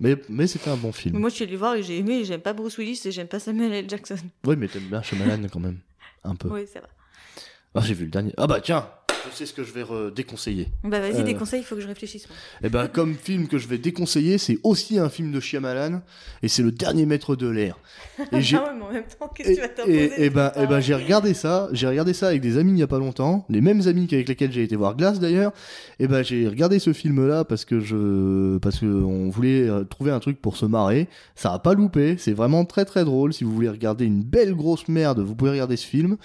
Mais, 0.00 0.16
mais 0.28 0.46
c'était 0.48 0.70
un 0.70 0.76
bon 0.76 0.88
Mais 0.88 0.92
film. 0.92 1.18
Moi, 1.18 1.28
je 1.28 1.34
suis 1.36 1.44
allée 1.44 1.56
voir 1.56 1.74
et 1.76 1.82
j'ai 1.84 1.98
aimé. 1.98 2.24
J'aime 2.24 2.40
pas 2.40 2.52
Bruce 2.52 2.78
Willis 2.78 3.00
et 3.04 3.12
j'aime 3.12 3.28
pas 3.28 3.38
Samuel 3.38 3.72
L. 3.72 3.88
Jackson. 3.88 4.16
Oui, 4.44 4.56
mais 4.56 4.66
t'aimes 4.66 4.88
bien 4.88 5.02
Shyamalan 5.02 5.46
quand 5.52 5.60
même. 5.60 5.78
Un 6.24 6.34
peu. 6.34 6.48
Oui, 6.52 6.66
ça 6.66 6.80
va. 6.80 6.88
Ah, 7.74 7.80
j'ai 7.84 7.94
vu 7.94 8.06
le 8.06 8.10
dernier. 8.10 8.32
Ah 8.38 8.46
bah 8.48 8.60
tiens, 8.60 8.88
je 9.30 9.36
sais 9.36 9.46
ce 9.46 9.52
que 9.52 9.64
je 9.64 9.72
vais 9.72 9.84
déconseiller. 10.14 10.68
Bah, 10.84 11.00
vas-y, 11.00 11.20
Euh. 11.20 11.22
des 11.22 11.34
conseils, 11.34 11.60
il 11.60 11.64
faut 11.64 11.74
que 11.76 11.80
je 11.80 11.86
réfléchisse. 11.86 12.26
Et 12.62 12.68
ben 12.68 12.88
comme 12.88 13.14
film 13.14 13.48
que 13.48 13.58
je 13.58 13.68
vais 13.68 13.78
déconseiller, 13.78 14.38
c'est 14.38 14.58
aussi 14.62 14.98
un 14.98 15.08
film 15.08 15.32
de 15.32 15.40
Shyamalan 15.40 16.02
et 16.42 16.48
c'est 16.48 16.62
le 16.62 16.72
dernier 16.72 17.06
maître 17.06 17.36
de 17.36 17.48
l'air. 17.48 17.78
Et 18.32 18.40
j'ai 18.42 18.56
Ah 18.60 18.64
ouais, 18.64 18.70
mais 18.78 18.84
en 18.84 18.92
même 18.92 19.04
temps, 19.18 19.28
qu'est-ce 19.34 19.48
que 19.50 19.54
tu 19.54 19.60
vas 19.60 19.68
t'imposer 19.68 20.04
et- 20.22 20.24
et 20.26 20.30
ben, 20.30 20.52
c'est 20.54 20.62
et 20.62 20.66
ben 20.66 20.80
j'ai 20.80 20.94
regardé 20.94 21.34
ça, 21.34 21.68
j'ai 21.72 21.86
regardé 21.86 22.12
ça 22.12 22.28
avec 22.28 22.40
des 22.40 22.56
amis 22.58 22.72
il 22.72 22.78
y 22.78 22.82
a 22.82 22.86
pas 22.86 22.98
longtemps, 22.98 23.44
les 23.48 23.60
mêmes 23.60 23.86
amis 23.86 24.06
qu'avec 24.06 24.28
lesquels 24.28 24.52
j'ai 24.52 24.62
été 24.62 24.76
voir 24.76 24.96
Glace 24.96 25.20
d'ailleurs. 25.20 25.52
Et 26.00 26.08
ben 26.08 26.22
j'ai 26.22 26.48
regardé 26.48 26.78
ce 26.78 26.92
film 26.92 27.26
là 27.26 27.44
parce 27.44 27.64
que 27.64 27.80
je 27.80 28.58
parce 28.58 28.78
que 28.80 28.86
on 28.86 29.28
voulait 29.28 29.68
euh, 29.68 29.84
trouver 29.84 30.10
un 30.10 30.20
truc 30.20 30.40
pour 30.40 30.56
se 30.56 30.66
marrer. 30.66 31.08
Ça 31.34 31.52
a 31.52 31.58
pas 31.58 31.74
loupé, 31.74 32.16
c'est 32.18 32.32
vraiment 32.32 32.64
très 32.64 32.84
très 32.84 33.04
drôle. 33.04 33.32
Si 33.32 33.44
vous 33.44 33.52
voulez 33.52 33.68
regarder 33.68 34.04
une 34.04 34.22
belle 34.22 34.54
grosse 34.54 34.88
merde, 34.88 35.20
vous 35.20 35.34
pouvez 35.34 35.50
regarder 35.50 35.76
ce 35.76 35.86
film. 35.86 36.16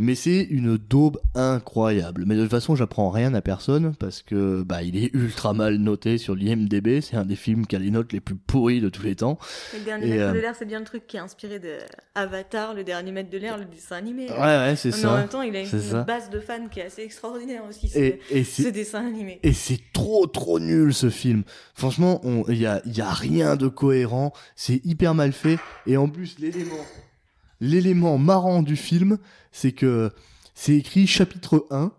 Mais 0.00 0.14
c'est 0.14 0.40
une 0.42 0.76
daube 0.78 1.20
incroyable. 1.34 2.24
Mais 2.26 2.34
de 2.34 2.42
toute 2.42 2.50
façon, 2.50 2.74
j'apprends 2.74 3.10
rien 3.10 3.34
à 3.34 3.40
personne 3.42 3.94
parce 3.98 4.22
que 4.22 4.62
bah 4.62 4.82
il 4.82 4.96
est 4.96 5.10
ultra 5.14 5.52
mal 5.52 5.76
noté 5.76 6.16
sur 6.18 6.34
l'IMDb. 6.34 7.00
C'est 7.00 7.16
un 7.16 7.24
des 7.26 7.36
films 7.36 7.66
qui 7.66 7.76
a 7.76 7.78
les 7.78 7.90
notes 7.90 8.12
les 8.12 8.20
plus 8.20 8.34
pourries 8.34 8.80
de 8.80 8.88
tous 8.88 9.02
les 9.02 9.14
temps. 9.16 9.38
Le 9.74 9.84
dernier 9.84 10.06
Et, 10.06 10.10
maître 10.10 10.22
euh, 10.22 10.32
de 10.32 10.38
l'air, 10.38 10.54
c'est 10.58 10.64
bien 10.64 10.78
le 10.78 10.84
truc 10.86 11.06
qui 11.06 11.16
est 11.16 11.20
inspiré 11.20 11.58
de 11.58 11.74
Avatar, 12.14 12.74
le 12.74 12.82
dernier 12.82 13.12
maître 13.12 13.30
de 13.30 13.38
l'air, 13.38 13.58
le 13.58 13.66
dessin 13.66 13.96
animé. 13.96 14.30
Ouais 14.30 14.36
ouais, 14.38 14.74
c'est 14.76 14.88
Mais 14.88 14.94
en 15.06 15.10
ça. 15.10 15.16
même 15.18 15.28
temps, 15.28 15.42
il 15.42 15.54
a 15.54 15.60
une, 15.60 15.66
ça. 15.66 16.02
base 16.04 16.30
de 16.30 16.40
fans 16.40 16.68
qui 16.70 16.80
est 16.80 16.84
assez 16.84 17.02
extraordinaire 17.02 17.62
aussi, 17.68 17.88
ce, 17.88 17.98
Et, 17.98 18.20
et 18.30 18.44
ce 18.44 18.62
c'est 18.62 18.72
dessin 18.72 19.06
animé. 19.06 19.38
Et 19.42 19.52
c'est 19.52 19.80
trop 19.92 20.26
trop 20.26 20.58
nul 20.58 20.94
ce 20.94 21.10
film. 21.10 21.42
Franchement, 21.74 22.20
il 22.48 22.58
y 22.58 22.66
a, 22.66 22.80
y 22.86 23.00
a 23.02 23.12
rien 23.12 23.56
de 23.56 23.68
cohérent. 23.68 24.32
C'est 24.56 24.84
hyper 24.84 25.14
mal 25.14 25.32
fait. 25.32 25.58
Et 25.86 25.96
en 25.96 26.08
plus, 26.08 26.38
l'élément, 26.38 26.74
l'élément 27.60 28.18
marrant 28.18 28.62
du 28.62 28.76
film, 28.76 29.18
c'est 29.52 29.72
que 29.72 30.10
c'est 30.54 30.76
écrit 30.76 31.06
chapitre 31.06 31.66
1. 31.70 31.92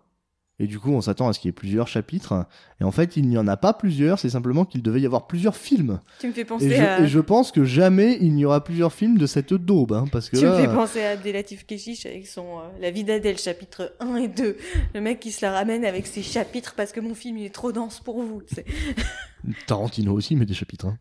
Et 0.58 0.68
du 0.68 0.78
coup, 0.78 0.90
on 0.92 1.00
s'attend 1.00 1.26
à 1.28 1.32
ce 1.32 1.40
qu'il 1.40 1.48
y 1.48 1.50
ait 1.50 1.52
plusieurs 1.52 1.88
chapitres. 1.88 2.46
Et 2.80 2.84
en 2.84 2.92
fait, 2.92 3.16
il 3.16 3.26
n'y 3.28 3.36
en 3.36 3.48
a 3.48 3.56
pas 3.56 3.72
plusieurs. 3.72 4.20
C'est 4.20 4.30
simplement 4.30 4.64
qu'il 4.64 4.80
devait 4.80 5.00
y 5.00 5.06
avoir 5.06 5.26
plusieurs 5.26 5.56
films. 5.56 5.98
Tu 6.20 6.28
me 6.28 6.32
fais 6.32 6.42
Et 6.42 6.44
penser 6.44 6.70
je, 6.70 6.80
à... 6.80 7.00
et 7.00 7.08
je 7.08 7.18
pense 7.18 7.50
que 7.50 7.64
jamais 7.64 8.16
il 8.20 8.32
n'y 8.34 8.44
aura 8.44 8.62
plusieurs 8.62 8.92
films 8.92 9.18
de 9.18 9.26
cette 9.26 9.54
daube. 9.54 9.92
Hein, 9.92 10.04
parce 10.12 10.30
que 10.30 10.36
Tu 10.36 10.44
me 10.46 10.54
fais 10.54 10.68
penser 10.72 11.02
à 11.02 11.10
Abdelatif 11.12 11.66
Keshish 11.66 12.06
avec 12.06 12.28
son 12.28 12.58
euh, 12.60 12.62
La 12.80 12.92
vie 12.92 13.02
d'Adèle, 13.02 13.38
chapitre 13.38 13.96
1 13.98 14.14
et 14.16 14.28
2. 14.28 14.56
Le 14.94 15.00
mec 15.00 15.18
qui 15.18 15.32
se 15.32 15.44
la 15.44 15.50
ramène 15.52 15.84
avec 15.84 16.06
ses 16.06 16.22
chapitres 16.22 16.74
parce 16.76 16.92
que 16.92 17.00
mon 17.00 17.14
film 17.16 17.38
il 17.38 17.46
est 17.46 17.54
trop 17.54 17.72
dense 17.72 17.98
pour 17.98 18.22
vous. 18.22 18.42
Tarantino 19.66 20.12
aussi 20.12 20.36
met 20.36 20.46
des 20.46 20.54
chapitres. 20.54 20.86
hein. 20.86 20.98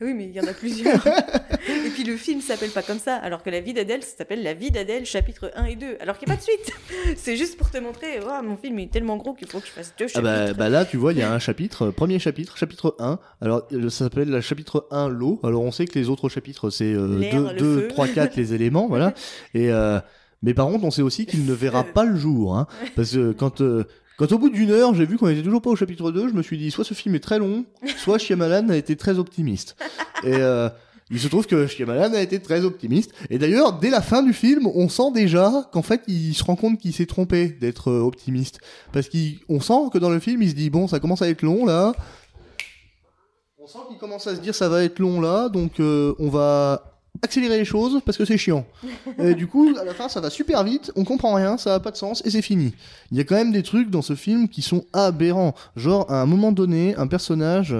Oui, 0.00 0.14
mais 0.14 0.26
il 0.26 0.32
y 0.32 0.40
en 0.40 0.46
a 0.46 0.52
plusieurs. 0.54 1.04
et 1.06 1.90
puis 1.92 2.04
le 2.04 2.16
film 2.16 2.40
s'appelle 2.40 2.70
pas 2.70 2.82
comme 2.82 2.98
ça, 3.00 3.16
alors 3.16 3.42
que 3.42 3.50
La 3.50 3.60
vie 3.60 3.72
d'Adèle 3.72 4.02
s'appelle 4.04 4.42
La 4.42 4.54
vie 4.54 4.70
d'Adèle, 4.70 5.04
chapitre 5.04 5.50
1 5.56 5.64
et 5.64 5.76
2. 5.76 5.96
Alors 6.00 6.18
qu'il 6.18 6.28
n'y 6.28 6.34
a 6.34 6.36
pas 6.36 6.40
de 6.40 6.44
suite. 6.44 6.72
C'est 7.16 7.36
juste 7.36 7.56
pour 7.58 7.70
te 7.70 7.78
montrer, 7.78 8.20
oh, 8.24 8.42
mon 8.44 8.56
film 8.56 8.78
est 8.78 8.90
tellement 8.92 9.16
gros 9.16 9.34
qu'il 9.34 9.48
faut 9.48 9.58
que 9.60 9.66
je 9.66 9.72
fasse 9.72 9.92
deux 9.98 10.04
Ah 10.06 10.08
chapitres. 10.08 10.22
bah, 10.22 10.52
bah 10.54 10.68
là, 10.68 10.84
tu 10.84 10.96
vois, 10.96 11.12
il 11.12 11.18
y 11.18 11.22
a 11.22 11.32
un 11.32 11.38
chapitre, 11.38 11.86
euh, 11.86 11.92
premier 11.92 12.18
chapitre, 12.18 12.56
chapitre 12.56 12.94
1. 13.00 13.18
Alors, 13.40 13.62
euh, 13.72 13.90
ça 13.90 14.04
s'appelle 14.04 14.30
le 14.30 14.40
chapitre 14.40 14.86
1 14.90 15.08
l'eau. 15.08 15.40
Alors, 15.42 15.62
on 15.62 15.72
sait 15.72 15.86
que 15.86 15.98
les 15.98 16.08
autres 16.08 16.28
chapitres, 16.28 16.70
c'est 16.70 16.92
euh, 16.92 17.18
L'air, 17.18 17.34
2, 17.34 17.52
le 17.52 17.58
2, 17.58 17.80
feu. 17.80 17.88
3, 17.88 18.08
4, 18.08 18.36
les 18.36 18.54
éléments, 18.54 18.86
voilà. 18.88 19.14
Et, 19.54 19.70
euh, 19.72 19.98
mais 20.42 20.54
par 20.54 20.66
contre, 20.68 20.84
on 20.84 20.92
sait 20.92 21.02
aussi 21.02 21.26
qu'il 21.26 21.44
ne 21.44 21.52
verra 21.52 21.82
pas 21.82 22.04
le 22.04 22.16
jour. 22.16 22.56
Hein, 22.56 22.68
parce 22.94 23.12
que 23.12 23.32
quand, 23.32 23.60
euh, 23.60 23.84
quand 24.18 24.32
au 24.32 24.38
bout 24.38 24.50
d'une 24.50 24.72
heure, 24.72 24.94
j'ai 24.94 25.06
vu 25.06 25.16
qu'on 25.16 25.28
était 25.28 25.44
toujours 25.44 25.62
pas 25.62 25.70
au 25.70 25.76
chapitre 25.76 26.10
2, 26.10 26.28
je 26.28 26.34
me 26.34 26.42
suis 26.42 26.58
dit, 26.58 26.72
soit 26.72 26.84
ce 26.84 26.92
film 26.92 27.14
est 27.14 27.20
très 27.20 27.38
long, 27.38 27.64
soit 27.96 28.18
Shyamalan 28.18 28.68
a 28.68 28.76
été 28.76 28.96
très 28.96 29.16
optimiste. 29.20 29.76
Et 30.24 30.34
euh, 30.34 30.68
il 31.08 31.20
se 31.20 31.28
trouve 31.28 31.46
que 31.46 31.68
Shyamalan 31.68 32.12
a 32.14 32.20
été 32.20 32.40
très 32.40 32.64
optimiste. 32.64 33.12
Et 33.30 33.38
d'ailleurs, 33.38 33.78
dès 33.78 33.90
la 33.90 34.02
fin 34.02 34.24
du 34.24 34.32
film, 34.32 34.66
on 34.66 34.88
sent 34.88 35.12
déjà 35.14 35.68
qu'en 35.72 35.82
fait, 35.82 36.02
il 36.08 36.34
se 36.34 36.42
rend 36.42 36.56
compte 36.56 36.80
qu'il 36.80 36.92
s'est 36.92 37.06
trompé 37.06 37.48
d'être 37.48 37.92
euh, 37.92 38.00
optimiste. 38.00 38.58
Parce 38.92 39.08
qu'on 39.08 39.60
sent 39.60 39.90
que 39.92 39.98
dans 39.98 40.10
le 40.10 40.18
film, 40.18 40.42
il 40.42 40.50
se 40.50 40.56
dit, 40.56 40.68
bon, 40.68 40.88
ça 40.88 40.98
commence 40.98 41.22
à 41.22 41.28
être 41.28 41.42
long 41.42 41.64
là. 41.64 41.92
On 43.56 43.68
sent 43.68 43.78
qu'il 43.88 43.98
commence 43.98 44.26
à 44.26 44.34
se 44.34 44.40
dire, 44.40 44.54
ça 44.54 44.68
va 44.68 44.82
être 44.82 44.98
long 44.98 45.20
là, 45.20 45.48
donc 45.48 45.78
euh, 45.78 46.14
on 46.18 46.28
va 46.28 46.87
accélérer 47.22 47.58
les 47.58 47.64
choses 47.64 48.00
parce 48.04 48.16
que 48.18 48.24
c'est 48.24 48.38
chiant. 48.38 48.64
Et 49.18 49.34
du 49.34 49.46
coup, 49.46 49.74
à 49.80 49.84
la 49.84 49.94
fin, 49.94 50.08
ça 50.08 50.20
va 50.20 50.30
super 50.30 50.64
vite, 50.64 50.92
on 50.96 51.04
comprend 51.04 51.34
rien, 51.34 51.56
ça 51.58 51.74
a 51.74 51.80
pas 51.80 51.90
de 51.90 51.96
sens 51.96 52.22
et 52.24 52.30
c'est 52.30 52.42
fini. 52.42 52.74
Il 53.10 53.16
y 53.18 53.20
a 53.20 53.24
quand 53.24 53.34
même 53.36 53.52
des 53.52 53.62
trucs 53.62 53.90
dans 53.90 54.02
ce 54.02 54.14
film 54.14 54.48
qui 54.48 54.62
sont 54.62 54.84
aberrants. 54.92 55.54
Genre, 55.76 56.10
à 56.10 56.20
un 56.22 56.26
moment 56.26 56.52
donné, 56.52 56.94
un 56.96 57.06
personnage 57.06 57.74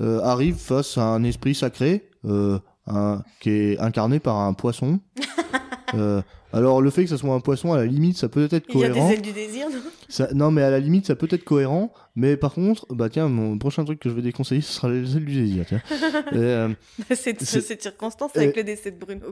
euh, 0.00 0.20
arrive 0.22 0.56
face 0.56 0.96
à 0.98 1.02
un 1.04 1.22
esprit 1.24 1.54
sacré 1.54 2.08
euh, 2.24 2.58
un- 2.86 3.22
qui 3.40 3.50
est 3.50 3.78
incarné 3.78 4.18
par 4.20 4.36
un 4.36 4.52
poisson. 4.54 5.00
Euh, 5.94 6.22
alors, 6.52 6.82
le 6.82 6.90
fait 6.90 7.04
que 7.04 7.10
ça 7.10 7.16
soit 7.18 7.32
un 7.34 7.40
poisson, 7.40 7.72
à 7.72 7.76
la 7.78 7.86
limite, 7.86 8.16
ça 8.16 8.28
peut 8.28 8.48
être 8.50 8.64
Il 8.74 8.80
y 8.80 8.84
a 8.84 8.88
des 8.88 8.94
cohérent. 8.94 9.10
ailes 9.10 9.22
du 9.22 9.32
désir, 9.32 9.68
non? 9.70 9.76
Ça- 10.08 10.28
non, 10.34 10.50
mais 10.50 10.62
à 10.62 10.70
la 10.70 10.80
limite, 10.80 11.06
ça 11.06 11.14
peut 11.14 11.28
être 11.30 11.44
cohérent. 11.44 11.92
Mais 12.16 12.36
par 12.36 12.52
contre, 12.54 12.86
bah 12.92 13.08
tiens, 13.08 13.28
mon 13.28 13.56
prochain 13.58 13.84
truc 13.84 14.00
que 14.00 14.08
je 14.08 14.14
vais 14.14 14.22
déconseiller, 14.22 14.60
ce 14.60 14.72
sera 14.72 14.88
les 14.90 15.16
ailes 15.16 15.24
du 15.24 15.34
désir. 15.42 15.64
Tiens. 15.68 15.80
Et, 16.32 16.36
euh, 16.36 16.68
cette, 17.14 17.42
C'est- 17.42 17.60
cette 17.60 17.82
circonstance 17.82 18.32
avec 18.36 18.56
le 18.56 18.64
décès 18.64 18.90
de 18.90 18.98
Bruno. 18.98 19.26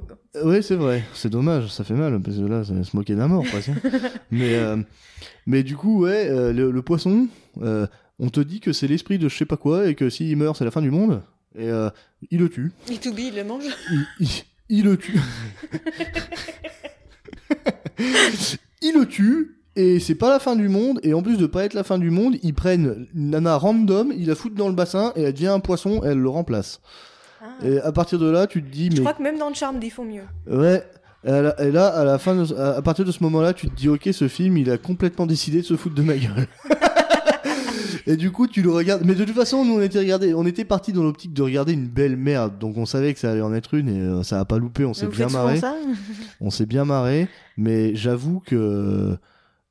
Oui, 0.44 0.62
c'est 0.62 0.76
vrai. 0.76 1.02
C'est 1.14 1.28
dommage, 1.30 1.68
ça 1.72 1.82
fait 1.82 1.94
mal 1.94 2.20
parce 2.22 2.36
que 2.36 2.42
là, 2.42 2.62
ça 2.64 2.84
se 2.84 2.96
moquer 2.96 3.14
d'un 3.16 3.26
mort, 3.28 3.44
quoi. 3.50 3.60
tiens. 3.60 3.74
mais, 4.30 4.54
euh, 4.54 4.76
mais 5.46 5.62
du 5.64 5.76
coup, 5.76 6.02
ouais, 6.04 6.28
euh, 6.30 6.52
le, 6.52 6.70
le 6.70 6.82
poisson, 6.82 7.26
on 8.20 8.28
te 8.30 8.40
dit 8.40 8.60
que 8.60 8.72
c'est 8.72 8.86
l'esprit 8.86 9.18
de 9.18 9.28
je 9.28 9.36
sais 9.36 9.44
pas 9.46 9.56
quoi 9.56 9.88
et 9.88 9.94
que 9.96 10.08
s'il 10.08 10.36
meurt, 10.36 10.56
c'est 10.56 10.64
la 10.64 10.70
fin 10.70 10.82
du 10.82 10.90
monde. 10.92 11.20
Et 11.58 11.68
il 12.30 12.38
le 12.38 12.48
tue. 12.48 12.70
Et 12.92 12.98
to 12.98 13.12
be, 13.12 13.18
il 13.20 13.34
le 13.34 13.42
mange. 13.42 13.64
Il, 13.90 14.06
il- 14.20 14.28
il 14.68 14.84
le 14.84 14.96
tue. 14.96 15.18
il 18.82 18.94
le 18.98 19.06
tue. 19.06 19.54
Et 19.76 20.00
c'est 20.00 20.16
pas 20.16 20.28
la 20.28 20.40
fin 20.40 20.56
du 20.56 20.68
monde, 20.68 20.98
et 21.04 21.14
en 21.14 21.22
plus 21.22 21.36
de 21.38 21.46
pas 21.46 21.64
être 21.64 21.74
la 21.74 21.84
fin 21.84 21.98
du 21.98 22.10
monde, 22.10 22.34
ils 22.42 22.52
prennent 22.54 23.06
une 23.14 23.30
nana 23.30 23.56
random, 23.56 24.12
ils 24.16 24.26
la 24.26 24.34
foutent 24.34 24.54
dans 24.56 24.68
le 24.68 24.74
bassin, 24.74 25.12
et 25.14 25.22
elle 25.22 25.32
devient 25.32 25.46
un 25.48 25.60
poisson, 25.60 26.02
et 26.04 26.08
elle 26.08 26.18
le 26.18 26.28
remplace. 26.28 26.80
Ah. 27.40 27.46
Et 27.64 27.78
à 27.78 27.92
partir 27.92 28.18
de 28.18 28.28
là, 28.28 28.48
tu 28.48 28.60
te 28.60 28.68
dis, 28.68 28.86
Je 28.90 28.96
mais 28.96 29.00
crois 29.02 29.12
que 29.14 29.22
même 29.22 29.38
dans 29.38 29.48
le 29.48 29.54
charme, 29.54 29.78
ils 29.80 29.90
font 29.90 30.04
mieux. 30.04 30.24
Ouais. 30.50 30.82
Et 31.24 31.70
là, 31.70 31.86
à 31.88 32.04
la 32.04 32.18
fin, 32.18 32.34
de- 32.34 32.54
à 32.56 32.82
partir 32.82 33.04
de 33.04 33.12
ce 33.12 33.22
moment-là, 33.22 33.52
tu 33.52 33.68
te 33.68 33.74
dis, 33.76 33.88
ok, 33.88 34.08
ce 34.12 34.26
film, 34.26 34.56
il 34.56 34.68
a 34.70 34.78
complètement 34.78 35.26
décidé 35.26 35.58
de 35.60 35.66
se 35.66 35.76
foutre 35.76 35.94
de 35.94 36.02
ma 36.02 36.16
gueule. 36.16 36.48
et 38.08 38.16
du 38.16 38.32
coup, 38.32 38.46
tu 38.46 38.62
le 38.62 38.70
regardes. 38.70 39.04
Mais 39.04 39.14
de 39.14 39.22
toute 39.22 39.34
façon, 39.34 39.66
nous, 39.66 39.74
on 39.74 39.82
était 39.82 39.98
regardé, 39.98 40.32
on 40.32 40.46
était 40.46 40.64
parti 40.64 40.94
dans 40.94 41.02
l'optique 41.02 41.34
de 41.34 41.42
regarder 41.42 41.74
une 41.74 41.88
belle 41.88 42.16
merde, 42.16 42.58
donc 42.58 42.78
on 42.78 42.86
savait 42.86 43.12
que 43.12 43.20
ça 43.20 43.32
allait 43.32 43.42
en 43.42 43.52
être 43.52 43.74
une 43.74 43.88
et 43.90 44.00
euh, 44.00 44.22
ça 44.22 44.40
a 44.40 44.46
pas 44.46 44.56
loupé. 44.56 44.86
On 44.86 44.94
s'est 44.94 45.08
bien 45.08 45.28
marré. 45.28 45.60
On 46.40 46.50
s'est 46.50 46.64
bien 46.64 46.86
marré, 46.86 47.28
mais 47.58 47.94
j'avoue 47.94 48.40
que 48.40 49.18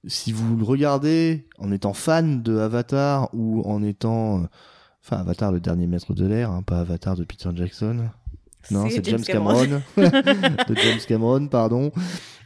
si 0.05 0.31
vous 0.31 0.55
le 0.55 0.63
regardez 0.63 1.47
en 1.57 1.71
étant 1.71 1.93
fan 1.93 2.43
de 2.43 2.59
Avatar 2.59 3.29
ou 3.33 3.63
en 3.63 3.81
étant, 3.81 4.41
euh, 4.41 4.45
enfin 5.03 5.17
Avatar, 5.17 5.51
le 5.51 5.59
dernier 5.59 5.87
maître 5.87 6.13
de 6.13 6.27
l'air, 6.27 6.51
hein, 6.51 6.61
pas 6.61 6.81
Avatar 6.81 7.15
de 7.15 7.23
Peter 7.23 7.49
Jackson. 7.55 8.09
Non, 8.69 8.87
c'est 8.87 9.03
James 9.03 9.23
Cameron. 9.23 9.65
de 9.97 10.75
James 10.75 10.99
Cameron, 11.07 11.47
pardon. 11.47 11.91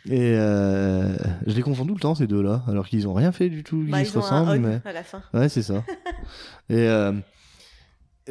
Et 0.10 0.34
euh, 0.36 1.16
je 1.46 1.56
les 1.56 1.62
confonds 1.62 1.86
tout 1.86 1.94
le 1.94 2.00
temps 2.00 2.16
ces 2.16 2.28
deux-là, 2.28 2.64
alors 2.68 2.88
qu'ils 2.88 3.08
ont 3.08 3.14
rien 3.14 3.32
fait 3.32 3.50
du 3.50 3.64
tout, 3.64 3.86
Bah, 3.88 4.02
ils 4.02 4.06
se 4.06 4.14
ils 4.14 4.18
ont 4.18 4.24
un 4.24 4.42
ressemblent. 4.42 4.60
Mais... 4.60 4.82
à 4.90 4.94
la 4.94 5.04
fin. 5.04 5.22
Ouais, 5.34 5.48
c'est 5.48 5.62
ça. 5.62 5.84
Et 6.70 6.88
euh, 6.88 7.14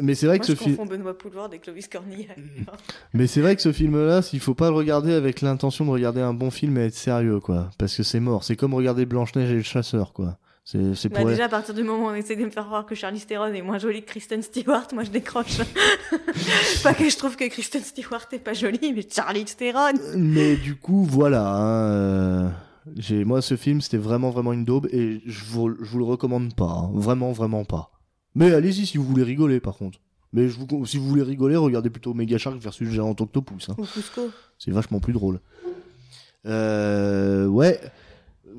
mais 0.01 0.15
c'est 0.15 0.27
vrai 0.27 0.37
Moi, 0.37 0.47
que 0.47 0.53
ce 0.53 0.57
film, 0.57 0.77
Benoît 0.89 1.17
Poulvord 1.17 1.53
et 1.53 1.59
Clovis 1.59 1.89
Cornillac. 1.89 2.39
mais 3.15 3.27
c'est 3.27 3.41
vrai 3.41 3.57
que 3.57 3.63
ce 3.63 3.73
film-là, 3.73 4.23
s'il 4.23 4.41
faut 4.41 4.55
pas 4.55 4.71
le 4.71 4.77
regarder 4.77 5.13
avec 5.13 5.41
l'intention 5.41 5.85
de 5.85 5.91
regarder 5.91 6.21
un 6.21 6.35
bon 6.35 6.51
film 6.51 6.79
et 6.79 6.87
être 6.87 6.95
sérieux, 6.95 7.41
quoi, 7.41 7.71
parce 7.79 7.97
que 7.97 8.03
c'est 8.03 8.21
mort. 8.21 8.45
C'est 8.45 8.57
comme 8.57 8.75
regarder 8.75 9.05
Blanche 9.07 9.35
Neige 9.35 9.51
et 9.51 9.57
le 9.57 9.63
chasseur, 9.63 10.13
quoi. 10.13 10.39
C'est 10.63 11.09
Bah, 11.09 11.25
déjà, 11.25 11.47
à 11.47 11.49
partir 11.49 11.75
du 11.75 11.83
moment 11.83 12.05
où 12.07 12.09
on 12.11 12.15
essaie 12.15 12.37
de 12.37 12.45
me 12.45 12.51
faire 12.51 12.67
croire 12.67 12.87
que 12.87 12.95
Charlie 12.95 13.21
Theron 13.21 13.53
est 13.53 13.63
moins 13.63 13.79
jolie 13.79 14.03
que 14.03 14.07
Kristen 14.09 14.43
Stewart, 14.43 14.87
moi 14.93 15.03
je 15.05 15.11
décroche. 15.11 15.59
pas 16.83 16.95
que 16.95 17.09
je 17.09 17.17
trouve 17.17 17.35
que 17.37 17.49
Kristen 17.49 17.83
Stewart 17.83 18.27
est 18.33 18.39
pas 18.39 18.53
jolie, 18.53 18.93
mais 18.95 19.05
Charlie 19.11 19.45
Theron. 19.45 19.93
Mais 20.17 20.57
du 20.57 20.77
coup, 20.77 21.05
voilà. 21.05 21.49
hein, 21.49 21.91
euh, 21.91 22.49
j'ai 22.97 23.25
moi 23.25 23.43
ce 23.43 23.57
film, 23.57 23.81
c'était 23.81 23.97
vraiment 23.97 24.31
vraiment 24.31 24.53
une 24.53 24.65
daube 24.65 24.87
et 24.93 25.23
je 25.27 25.45
vous, 25.47 25.75
je 25.83 25.91
vous 25.91 25.99
le 25.99 26.05
recommande 26.05 26.55
pas, 26.55 26.85
hein, 26.85 26.91
vraiment 26.95 27.33
vraiment 27.33 27.65
pas. 27.65 27.91
Mais 28.35 28.53
allez-y 28.55 28.87
si 28.87 28.97
vous 28.97 29.05
voulez 29.05 29.25
rigoler, 29.25 29.59
par 29.61 29.77
contre. 29.77 29.99
Mais 30.33 30.49
je 30.49 30.57
vous, 30.57 30.87
si 30.87 30.99
vous 30.99 31.09
voulez 31.09 31.25
rigoler, 31.25 31.57
regardez 31.57 31.91
plutôt 31.91 32.15
Mega 32.15 32.39
Shark 32.39 32.57
versus 32.59 32.89
Géant 32.89 33.17
Octopus. 33.19 33.69
hein. 33.71 33.75
Ou 33.77 33.85
Cusco. 33.85 34.31
C'est 34.59 34.71
vachement 34.71 35.01
plus 35.01 35.13
drôle. 35.13 35.41
Euh, 36.47 37.47
ouais. 37.47 37.81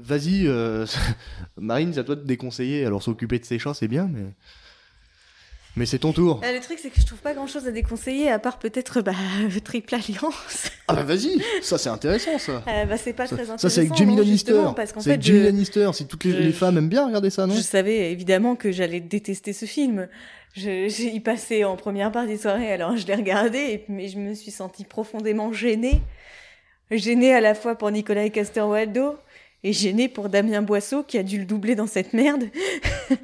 Vas-y, 0.04 0.48
euh, 0.48 0.86
Marine, 1.58 1.94
c'est 1.94 2.00
à 2.00 2.04
toi 2.04 2.16
de 2.16 2.24
déconseiller. 2.26 2.86
Alors 2.86 3.02
s'occuper 3.04 3.40
de 3.40 3.46
ses 3.46 3.60
chats, 3.60 3.74
c'est 3.74 3.88
bien, 3.88 4.10
mais 4.12 4.24
Mais 5.78 5.86
c'est 5.86 6.00
ton 6.00 6.12
tour. 6.12 6.42
Ah, 6.44 6.52
le 6.52 6.60
truc, 6.60 6.80
c'est 6.82 6.90
que 6.90 7.00
je 7.00 7.06
trouve 7.06 7.20
pas 7.20 7.34
grand 7.34 7.48
chose 7.48 7.66
à 7.68 7.72
déconseiller, 7.72 8.30
à 8.30 8.40
part 8.40 8.60
peut-être 8.60 9.02
bah, 9.02 9.14
Triple 9.64 9.96
Alliance. 9.96 10.70
Ah 10.88 10.96
bah 10.96 11.04
vas-y, 11.04 11.42
ça 11.62 11.78
c'est 11.78 11.88
intéressant 11.88 12.38
ça. 12.38 12.64
Euh, 12.68 12.84
bah, 12.84 12.98
c'est 12.98 13.14
pas 13.14 13.26
Ça, 13.26 13.36
très 13.38 13.44
intéressant. 13.46 13.70
ça, 13.70 13.70
c'est 13.70 13.80
avec 13.82 13.96
Jamie 13.96 14.18
Lannister. 14.18 14.60
C'est 15.00 15.22
Jamie 15.24 15.40
je, 15.40 15.46
Lannister. 15.46 15.90
Si 15.94 16.06
toutes 16.06 16.26
les, 16.26 16.32
je- 16.34 16.38
les 16.40 16.52
femmes 16.52 16.78
aiment 16.80 16.90
bien 16.90 17.06
regarder 17.08 17.30
ça, 17.30 17.48
non 17.48 17.56
je 17.56 17.62
savais 17.62 18.12
évidemment 18.12 18.58
que 18.58 18.74
j'allais 18.74 19.00
détester 19.00 19.54
ce 19.54 19.64
film. 19.66 20.10
Je, 20.54 20.90
j'ai 20.90 21.08
y 21.14 21.22
passé 21.22 21.64
en 21.64 21.78
première 21.78 22.12
partie 22.12 22.34
de 22.36 22.42
soirée, 22.42 22.74
alors 22.74 22.98
je 22.98 23.08
l'ai 23.08 23.16
regardé, 23.16 23.58
et- 23.58 23.86
mais 23.88 24.10
je 24.10 24.18
me 24.18 24.34
suis 24.34 24.52
sentie 24.52 24.84
profondément 24.84 25.54
gênée. 25.54 26.02
Gênée 26.90 27.34
à 27.34 27.40
la 27.40 27.56
fois 27.56 27.76
pour 27.76 27.90
Nicolas 27.90 28.28
Castor-Waldo, 28.28 29.16
et 29.64 29.74
gênée 29.74 30.08
pour 30.08 30.30
Damien 30.30 30.62
Boisseau, 30.62 31.04
qui 31.04 31.18
a 31.18 31.24
dû 31.24 31.38
le 31.40 31.46
doubler 31.46 31.76
dans 31.76 31.88
cette 31.88 32.14
merde. 32.14 32.46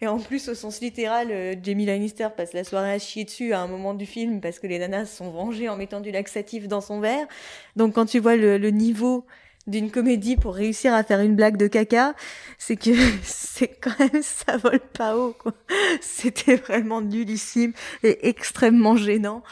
Et 0.00 0.06
en 0.06 0.18
plus, 0.18 0.48
au 0.48 0.54
sens 0.54 0.80
littéral, 0.80 1.28
euh, 1.30 1.54
Jamie 1.60 1.84
Lannister 1.84 2.28
passe 2.36 2.52
la 2.52 2.62
soirée 2.62 2.92
à 2.92 2.98
chier 2.98 3.24
dessus 3.24 3.52
à 3.52 3.60
un 3.60 3.66
moment 3.66 3.94
du 3.94 4.06
film 4.06 4.40
parce 4.40 4.60
que 4.60 4.68
les 4.68 4.78
nanas 4.78 5.06
sont 5.06 5.30
vengées 5.30 5.68
en 5.68 5.76
mettant 5.76 6.00
du 6.00 6.12
laxatif 6.12 6.68
dans 6.68 6.80
son 6.80 7.00
verre. 7.00 7.26
Donc 7.74 7.94
quand 7.94 8.06
tu 8.06 8.20
vois 8.20 8.36
le, 8.36 8.58
niveau 8.70 9.26
d'une 9.66 9.90
comédie 9.90 10.36
pour 10.36 10.54
réussir 10.54 10.94
à 10.94 11.02
faire 11.02 11.20
une 11.20 11.34
blague 11.34 11.56
de 11.56 11.66
caca, 11.66 12.14
c'est 12.58 12.76
que 12.76 12.90
c'est 13.24 13.68
quand 13.80 13.98
même 13.98 14.22
ça 14.22 14.56
vole 14.56 14.80
pas 14.80 15.16
haut 15.16 15.34
quoi. 15.36 15.52
C'était 16.00 16.56
vraiment 16.56 17.00
nullissime 17.00 17.72
et 18.04 18.28
extrêmement 18.28 18.96
gênant. 18.96 19.42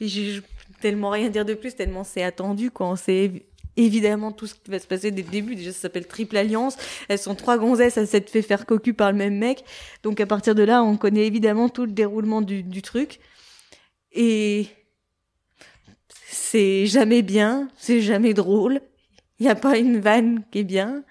Et 0.00 0.08
j'ai 0.08 0.40
tellement 0.80 1.10
rien 1.10 1.28
dire 1.28 1.44
de 1.44 1.54
plus, 1.54 1.76
tellement 1.76 2.02
c'est 2.02 2.24
attendu 2.24 2.72
quoi. 2.72 2.88
On 2.88 2.94
évi- 2.94 3.42
évidemment 3.76 4.32
tout 4.32 4.46
ce 4.46 4.54
qui 4.54 4.70
va 4.70 4.78
se 4.78 4.86
passer 4.86 5.10
dès 5.10 5.22
le 5.22 5.28
début. 5.28 5.54
Déjà 5.54 5.72
ça 5.72 5.80
s'appelle 5.80 6.06
Triple 6.06 6.36
Alliance. 6.36 6.76
Elles 7.08 7.18
sont 7.18 7.34
trois 7.34 7.58
gonzesses 7.58 7.98
à 7.98 8.06
s'être 8.06 8.30
fait 8.30 8.42
faire 8.42 8.66
cocu 8.66 8.94
par 8.94 9.12
le 9.12 9.18
même 9.18 9.36
mec. 9.36 9.64
Donc 10.02 10.20
à 10.20 10.26
partir 10.26 10.54
de 10.54 10.62
là, 10.62 10.82
on 10.82 10.96
connaît 10.96 11.26
évidemment 11.26 11.68
tout 11.68 11.84
le 11.84 11.92
déroulement 11.92 12.42
du, 12.42 12.62
du 12.62 12.82
truc. 12.82 13.20
Et 14.12 14.66
c'est 16.28 16.86
jamais 16.86 17.22
bien, 17.22 17.68
c'est 17.76 18.00
jamais 18.00 18.34
drôle. 18.34 18.80
Il 19.38 19.44
n'y 19.44 19.50
a 19.50 19.54
pas 19.54 19.78
une 19.78 19.98
vanne 19.98 20.42
qui 20.50 20.60
est 20.60 20.64
bien. 20.64 21.02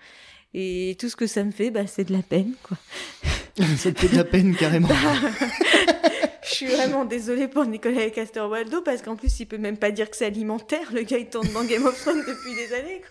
Et 0.54 0.98
tout 1.00 1.10
ce 1.10 1.16
que 1.16 1.28
ça 1.28 1.44
me 1.44 1.52
fait, 1.52 1.72
bah, 1.72 1.88
c'est 1.88 2.06
de 2.06 2.14
la 2.14 2.22
peine, 2.22 2.54
quoi. 2.64 2.78
Ça 3.78 3.92
te 3.92 4.00
fait 4.00 4.10
de 4.10 4.16
la 4.18 4.24
peine 4.24 4.56
carrément. 4.56 4.90
Je 6.52 6.56
suis 6.56 6.68
vraiment 6.68 7.06
désolée 7.06 7.48
pour 7.48 7.66
Nicolas 7.66 8.10
Castor-Waldo 8.10 8.82
parce 8.82 9.02
qu'en 9.02 9.16
plus, 9.16 9.40
il 9.40 9.46
peut 9.46 9.58
même 9.58 9.78
pas 9.78 9.92
dire 9.92 10.10
que 10.10 10.18
c'est 10.18 10.26
alimentaire. 10.26 10.92
Le 10.94 11.02
gars, 11.04 11.18
il 11.18 11.28
tourne 11.30 11.48
dans 11.54 11.64
Game 11.64 11.86
of 11.86 12.00
Thrones 12.00 12.20
depuis 12.28 12.56
des 12.56 12.74
années. 12.76 13.02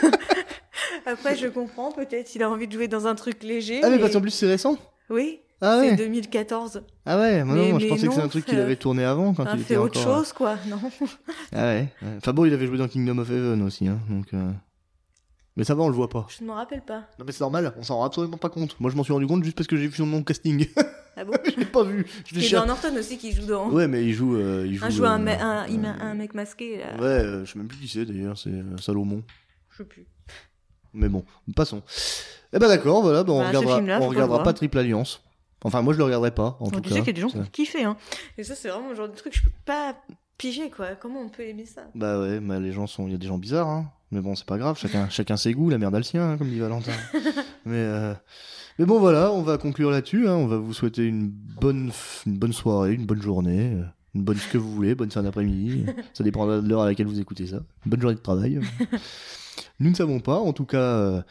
quoi. 0.00 0.10
Après, 1.12 1.36
je 1.36 1.48
comprends. 1.48 1.92
Peut-être 1.92 2.34
il 2.34 2.42
a 2.42 2.50
envie 2.50 2.66
de 2.68 2.72
jouer 2.72 2.88
dans 2.88 3.06
un 3.06 3.14
truc 3.14 3.42
léger. 3.42 3.80
Ah 3.82 3.90
mais 3.90 3.98
parce 3.98 4.12
qu'en 4.12 4.20
plus 4.20 4.30
c'est 4.30 4.46
récent. 4.46 4.76
Oui, 5.10 5.40
Ah 5.60 5.80
c'est 5.82 5.90
ouais. 5.90 5.96
2014. 5.96 6.82
Ah 7.06 7.18
ouais. 7.18 7.44
Moi, 7.44 7.54
Mais- 7.56 7.68
je 7.70 7.74
mais 7.76 7.88
pensais 7.88 8.06
que 8.06 8.12
c'est 8.12 8.18
non, 8.20 8.24
un 8.24 8.28
truc 8.28 8.44
qu'il 8.46 8.58
euh, 8.58 8.62
avait 8.64 8.76
tourné 8.76 9.04
avant 9.04 9.34
quand 9.34 9.44
On 9.44 9.46
a 9.46 9.52
il 9.54 9.58
fait 9.58 9.74
était 9.74 9.76
autre 9.76 10.00
encore. 10.00 10.18
chose, 10.18 10.32
quoi. 10.32 10.56
Non. 10.68 10.78
Ah 11.52 11.64
ouais. 11.66 11.88
ouais. 12.02 12.08
Enfin 12.18 12.32
bon, 12.32 12.44
il 12.44 12.54
avait 12.54 12.66
joué 12.66 12.78
dans 12.78 12.88
Kingdom 12.88 13.18
of 13.18 13.30
Heaven 13.30 13.62
aussi, 13.62 13.86
hein. 13.88 13.98
Donc. 14.08 14.26
euh, 14.34 14.50
Mais 15.56 15.64
ça 15.64 15.74
va, 15.74 15.82
on 15.82 15.88
le 15.88 15.94
voit 15.94 16.08
pas. 16.08 16.26
Je 16.28 16.42
ne 16.42 16.48
m'en 16.48 16.54
rappelle 16.54 16.82
pas. 16.82 17.04
Non 17.18 17.24
mais 17.26 17.32
c'est 17.32 17.40
normal, 17.40 17.74
on 17.76 17.82
s'en 17.82 17.96
rend 17.96 18.04
absolument 18.04 18.38
pas 18.38 18.48
compte. 18.50 18.78
Moi 18.80 18.90
je 18.90 18.96
m'en 18.96 19.04
suis 19.04 19.12
rendu 19.12 19.26
compte 19.26 19.44
juste 19.44 19.56
parce 19.56 19.66
que 19.66 19.76
j'ai 19.76 19.86
vu 19.88 19.96
son 19.96 20.06
nom 20.06 20.22
casting. 20.22 20.66
Ah 21.16 21.24
bon 21.24 21.32
je 21.44 21.56
l'ai 21.60 21.64
pas 21.66 21.82
vu. 21.84 22.06
Je 22.26 22.34
l'ai 22.34 22.46
Edward 22.46 22.66
Norton 22.68 22.94
aussi 22.96 23.18
qui 23.18 23.32
joue 23.32 23.46
dans. 23.46 23.70
Ouais 23.70 23.86
mais 23.88 24.04
il 24.04 24.12
joue. 24.12 24.36
euh, 24.36 24.64
il 24.66 24.76
joue, 24.76 24.84
un, 24.84 24.90
joue 24.90 25.04
un, 25.04 25.20
euh, 25.20 25.24
me- 25.24 25.30
un, 25.42 25.66
il 25.68 25.76
euh, 25.76 25.78
met 25.82 25.88
un 25.88 26.14
mec 26.14 26.34
masqué, 26.34 26.78
là. 26.78 26.96
Ouais, 26.98 27.04
euh, 27.06 27.44
je 27.44 27.52
sais 27.52 27.58
même 27.58 27.68
plus 27.68 27.78
qui 27.78 27.88
c'est 27.88 28.04
d'ailleurs, 28.04 28.36
c'est 28.38 28.50
euh, 28.50 28.76
Salomon. 28.78 29.22
Je 29.70 29.78
sais 29.78 29.84
plus. 29.84 30.06
Mais 30.92 31.08
bon, 31.08 31.24
passons. 31.56 31.82
Eh 32.52 32.58
ben 32.58 32.68
d'accord, 32.68 33.02
voilà, 33.02 33.24
ben, 33.24 33.32
on 33.32 33.38
Bah, 33.40 33.44
ce 33.44 33.48
regardera, 33.56 33.76
film-là, 33.76 33.96
on 33.96 33.98
pas 33.98 34.04
le 34.04 34.08
regardera 34.10 34.36
voir. 34.38 34.44
pas 34.44 34.52
Triple 34.52 34.78
Alliance. 34.78 35.22
Enfin, 35.64 35.82
moi 35.82 35.92
je 35.94 35.98
le 35.98 36.04
regarderai 36.04 36.30
pas, 36.32 36.56
en 36.60 36.70
tout 36.70 36.80
tu 36.80 36.88
cas. 36.90 36.94
sais 36.96 37.00
qu'il 37.00 37.06
y 37.06 37.10
a 37.10 37.12
des 37.14 37.20
gens 37.22 37.28
Ça- 37.30 37.38
qui 37.50 37.64
kiffent, 37.64 37.76
hein. 37.84 37.96
Et 38.38 38.44
ça, 38.44 38.54
c'est 38.54 38.68
vraiment 38.68 38.90
le 38.90 38.94
genre 38.94 39.08
de 39.08 39.14
truc 39.14 39.32
que 39.32 39.38
je 39.38 39.44
peux 39.44 39.50
pas 39.64 39.96
piger, 40.38 40.70
quoi. 40.70 40.94
Comment 40.94 41.20
on 41.20 41.28
peut 41.30 41.42
aimer 41.42 41.64
ça? 41.64 41.82
Bah 41.94 42.20
ouais, 42.20 42.38
mais 42.40 42.60
les 42.60 42.70
gens 42.72 42.86
sont, 42.86 43.06
il 43.06 43.12
y 43.12 43.14
a 43.14 43.18
des 43.18 43.26
gens 43.26 43.38
bizarres, 43.38 43.68
hein. 43.68 43.90
Mais 44.14 44.20
bon, 44.20 44.36
c'est 44.36 44.46
pas 44.46 44.58
grave, 44.58 44.78
chacun, 44.78 45.08
chacun 45.10 45.36
ses 45.36 45.52
goûts, 45.54 45.70
la 45.70 45.78
merde 45.78 45.94
a 45.94 45.98
le 45.98 46.04
sien, 46.04 46.30
hein, 46.30 46.36
comme 46.38 46.48
dit 46.48 46.60
Valentin. 46.60 46.92
mais, 47.66 47.72
euh, 47.74 48.14
mais 48.78 48.86
bon 48.86 49.00
voilà, 49.00 49.32
on 49.32 49.42
va 49.42 49.58
conclure 49.58 49.90
là-dessus. 49.90 50.28
Hein. 50.28 50.34
On 50.34 50.46
va 50.46 50.56
vous 50.56 50.72
souhaiter 50.72 51.04
une 51.04 51.28
bonne, 51.28 51.90
une 52.24 52.38
bonne 52.38 52.52
soirée, 52.52 52.92
une 52.94 53.06
bonne 53.06 53.20
journée, 53.20 53.72
euh, 53.74 53.82
une 54.14 54.22
bonne 54.22 54.36
ce 54.36 54.46
que 54.48 54.56
vous 54.58 54.70
voulez, 54.72 54.94
bonne 54.94 55.10
fin 55.10 55.24
d'après-midi. 55.24 55.86
ça 56.12 56.22
dépend 56.22 56.46
de 56.46 56.66
l'heure 56.68 56.82
à 56.82 56.86
laquelle 56.86 57.08
vous 57.08 57.18
écoutez 57.18 57.48
ça. 57.48 57.58
Bonne 57.86 58.00
journée 58.00 58.14
de 58.16 58.20
travail. 58.20 58.60
Nous 59.80 59.90
ne 59.90 59.94
savons 59.96 60.20
pas, 60.20 60.36
en 60.38 60.52
tout 60.52 60.64
cas, 60.66 60.78
euh, 60.78 61.22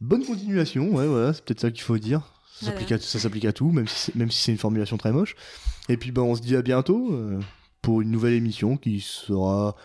bonne 0.00 0.24
continuation. 0.24 0.88
Ouais, 0.94 1.06
voilà, 1.06 1.34
c'est 1.34 1.44
peut-être 1.44 1.60
ça 1.60 1.70
qu'il 1.70 1.82
faut 1.82 1.98
dire. 1.98 2.20
Ça 2.20 2.66
Voilà. 2.66 2.72
s'applique 2.80 2.92
à, 2.92 2.98
ça 2.98 3.18
s'applique 3.18 3.44
à 3.44 3.52
tout, 3.52 3.70
même 3.70 3.86
si 3.86 3.98
c'est, 3.98 4.14
même 4.14 4.30
si 4.30 4.42
c'est 4.42 4.52
une 4.52 4.58
formulation 4.58 4.96
très 4.96 5.12
moche. 5.12 5.36
Et 5.90 5.98
puis 5.98 6.10
ben, 6.10 6.22
on 6.22 6.34
se 6.34 6.40
dit 6.40 6.56
à 6.56 6.62
bientôt 6.62 7.12
euh, 7.12 7.38
pour 7.82 8.00
une 8.00 8.10
nouvelle 8.10 8.32
émission 8.34 8.76
qui 8.78 9.00
sera 9.00 9.76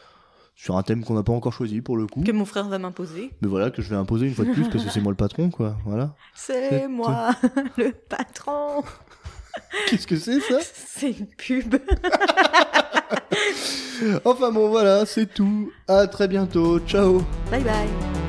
sur 0.56 0.78
un 0.78 0.84
thème 0.84 1.04
qu'on 1.04 1.14
n'a 1.14 1.24
pas 1.24 1.34
encore 1.34 1.54
choisi 1.54 1.82
pour 1.82 1.98
le 1.98 2.08
coup. 2.08 2.24
Que 2.24 2.32
mon 2.32 2.46
frère 2.46 2.68
va 2.68 2.80
m'imposer. 2.80 3.32
Mais 3.42 3.48
voilà, 3.48 3.70
que 3.72 3.82
je 3.82 3.90
vais 3.90 3.96
imposer 3.96 4.28
une 4.28 4.34
fois 4.34 4.46
de 4.46 4.52
plus 4.52 4.68
parce 4.70 4.84
que 4.84 4.90
c'est 4.90 5.02
moi 5.02 5.12
le 5.12 5.18
patron, 5.18 5.50
quoi. 5.50 5.78
Voilà. 5.86 6.16
C'est 6.34 6.88
moi, 6.88 7.32
le 7.78 7.92
patron. 7.92 8.84
Qu'est-ce 9.88 10.08
que 10.08 10.16
c'est 10.18 10.40
ça? 10.40 10.60
C'est 10.62 11.12
une 11.12 11.28
pub. 11.28 11.76
Enfin 14.26 14.52
bon, 14.52 14.70
voilà, 14.70 15.06
c'est 15.06 15.34
tout. 15.34 15.72
À 15.88 16.08
très 16.08 16.28
bientôt. 16.28 16.80
Ciao. 16.80 17.22
Bye 17.50 17.64
bye. 17.64 18.25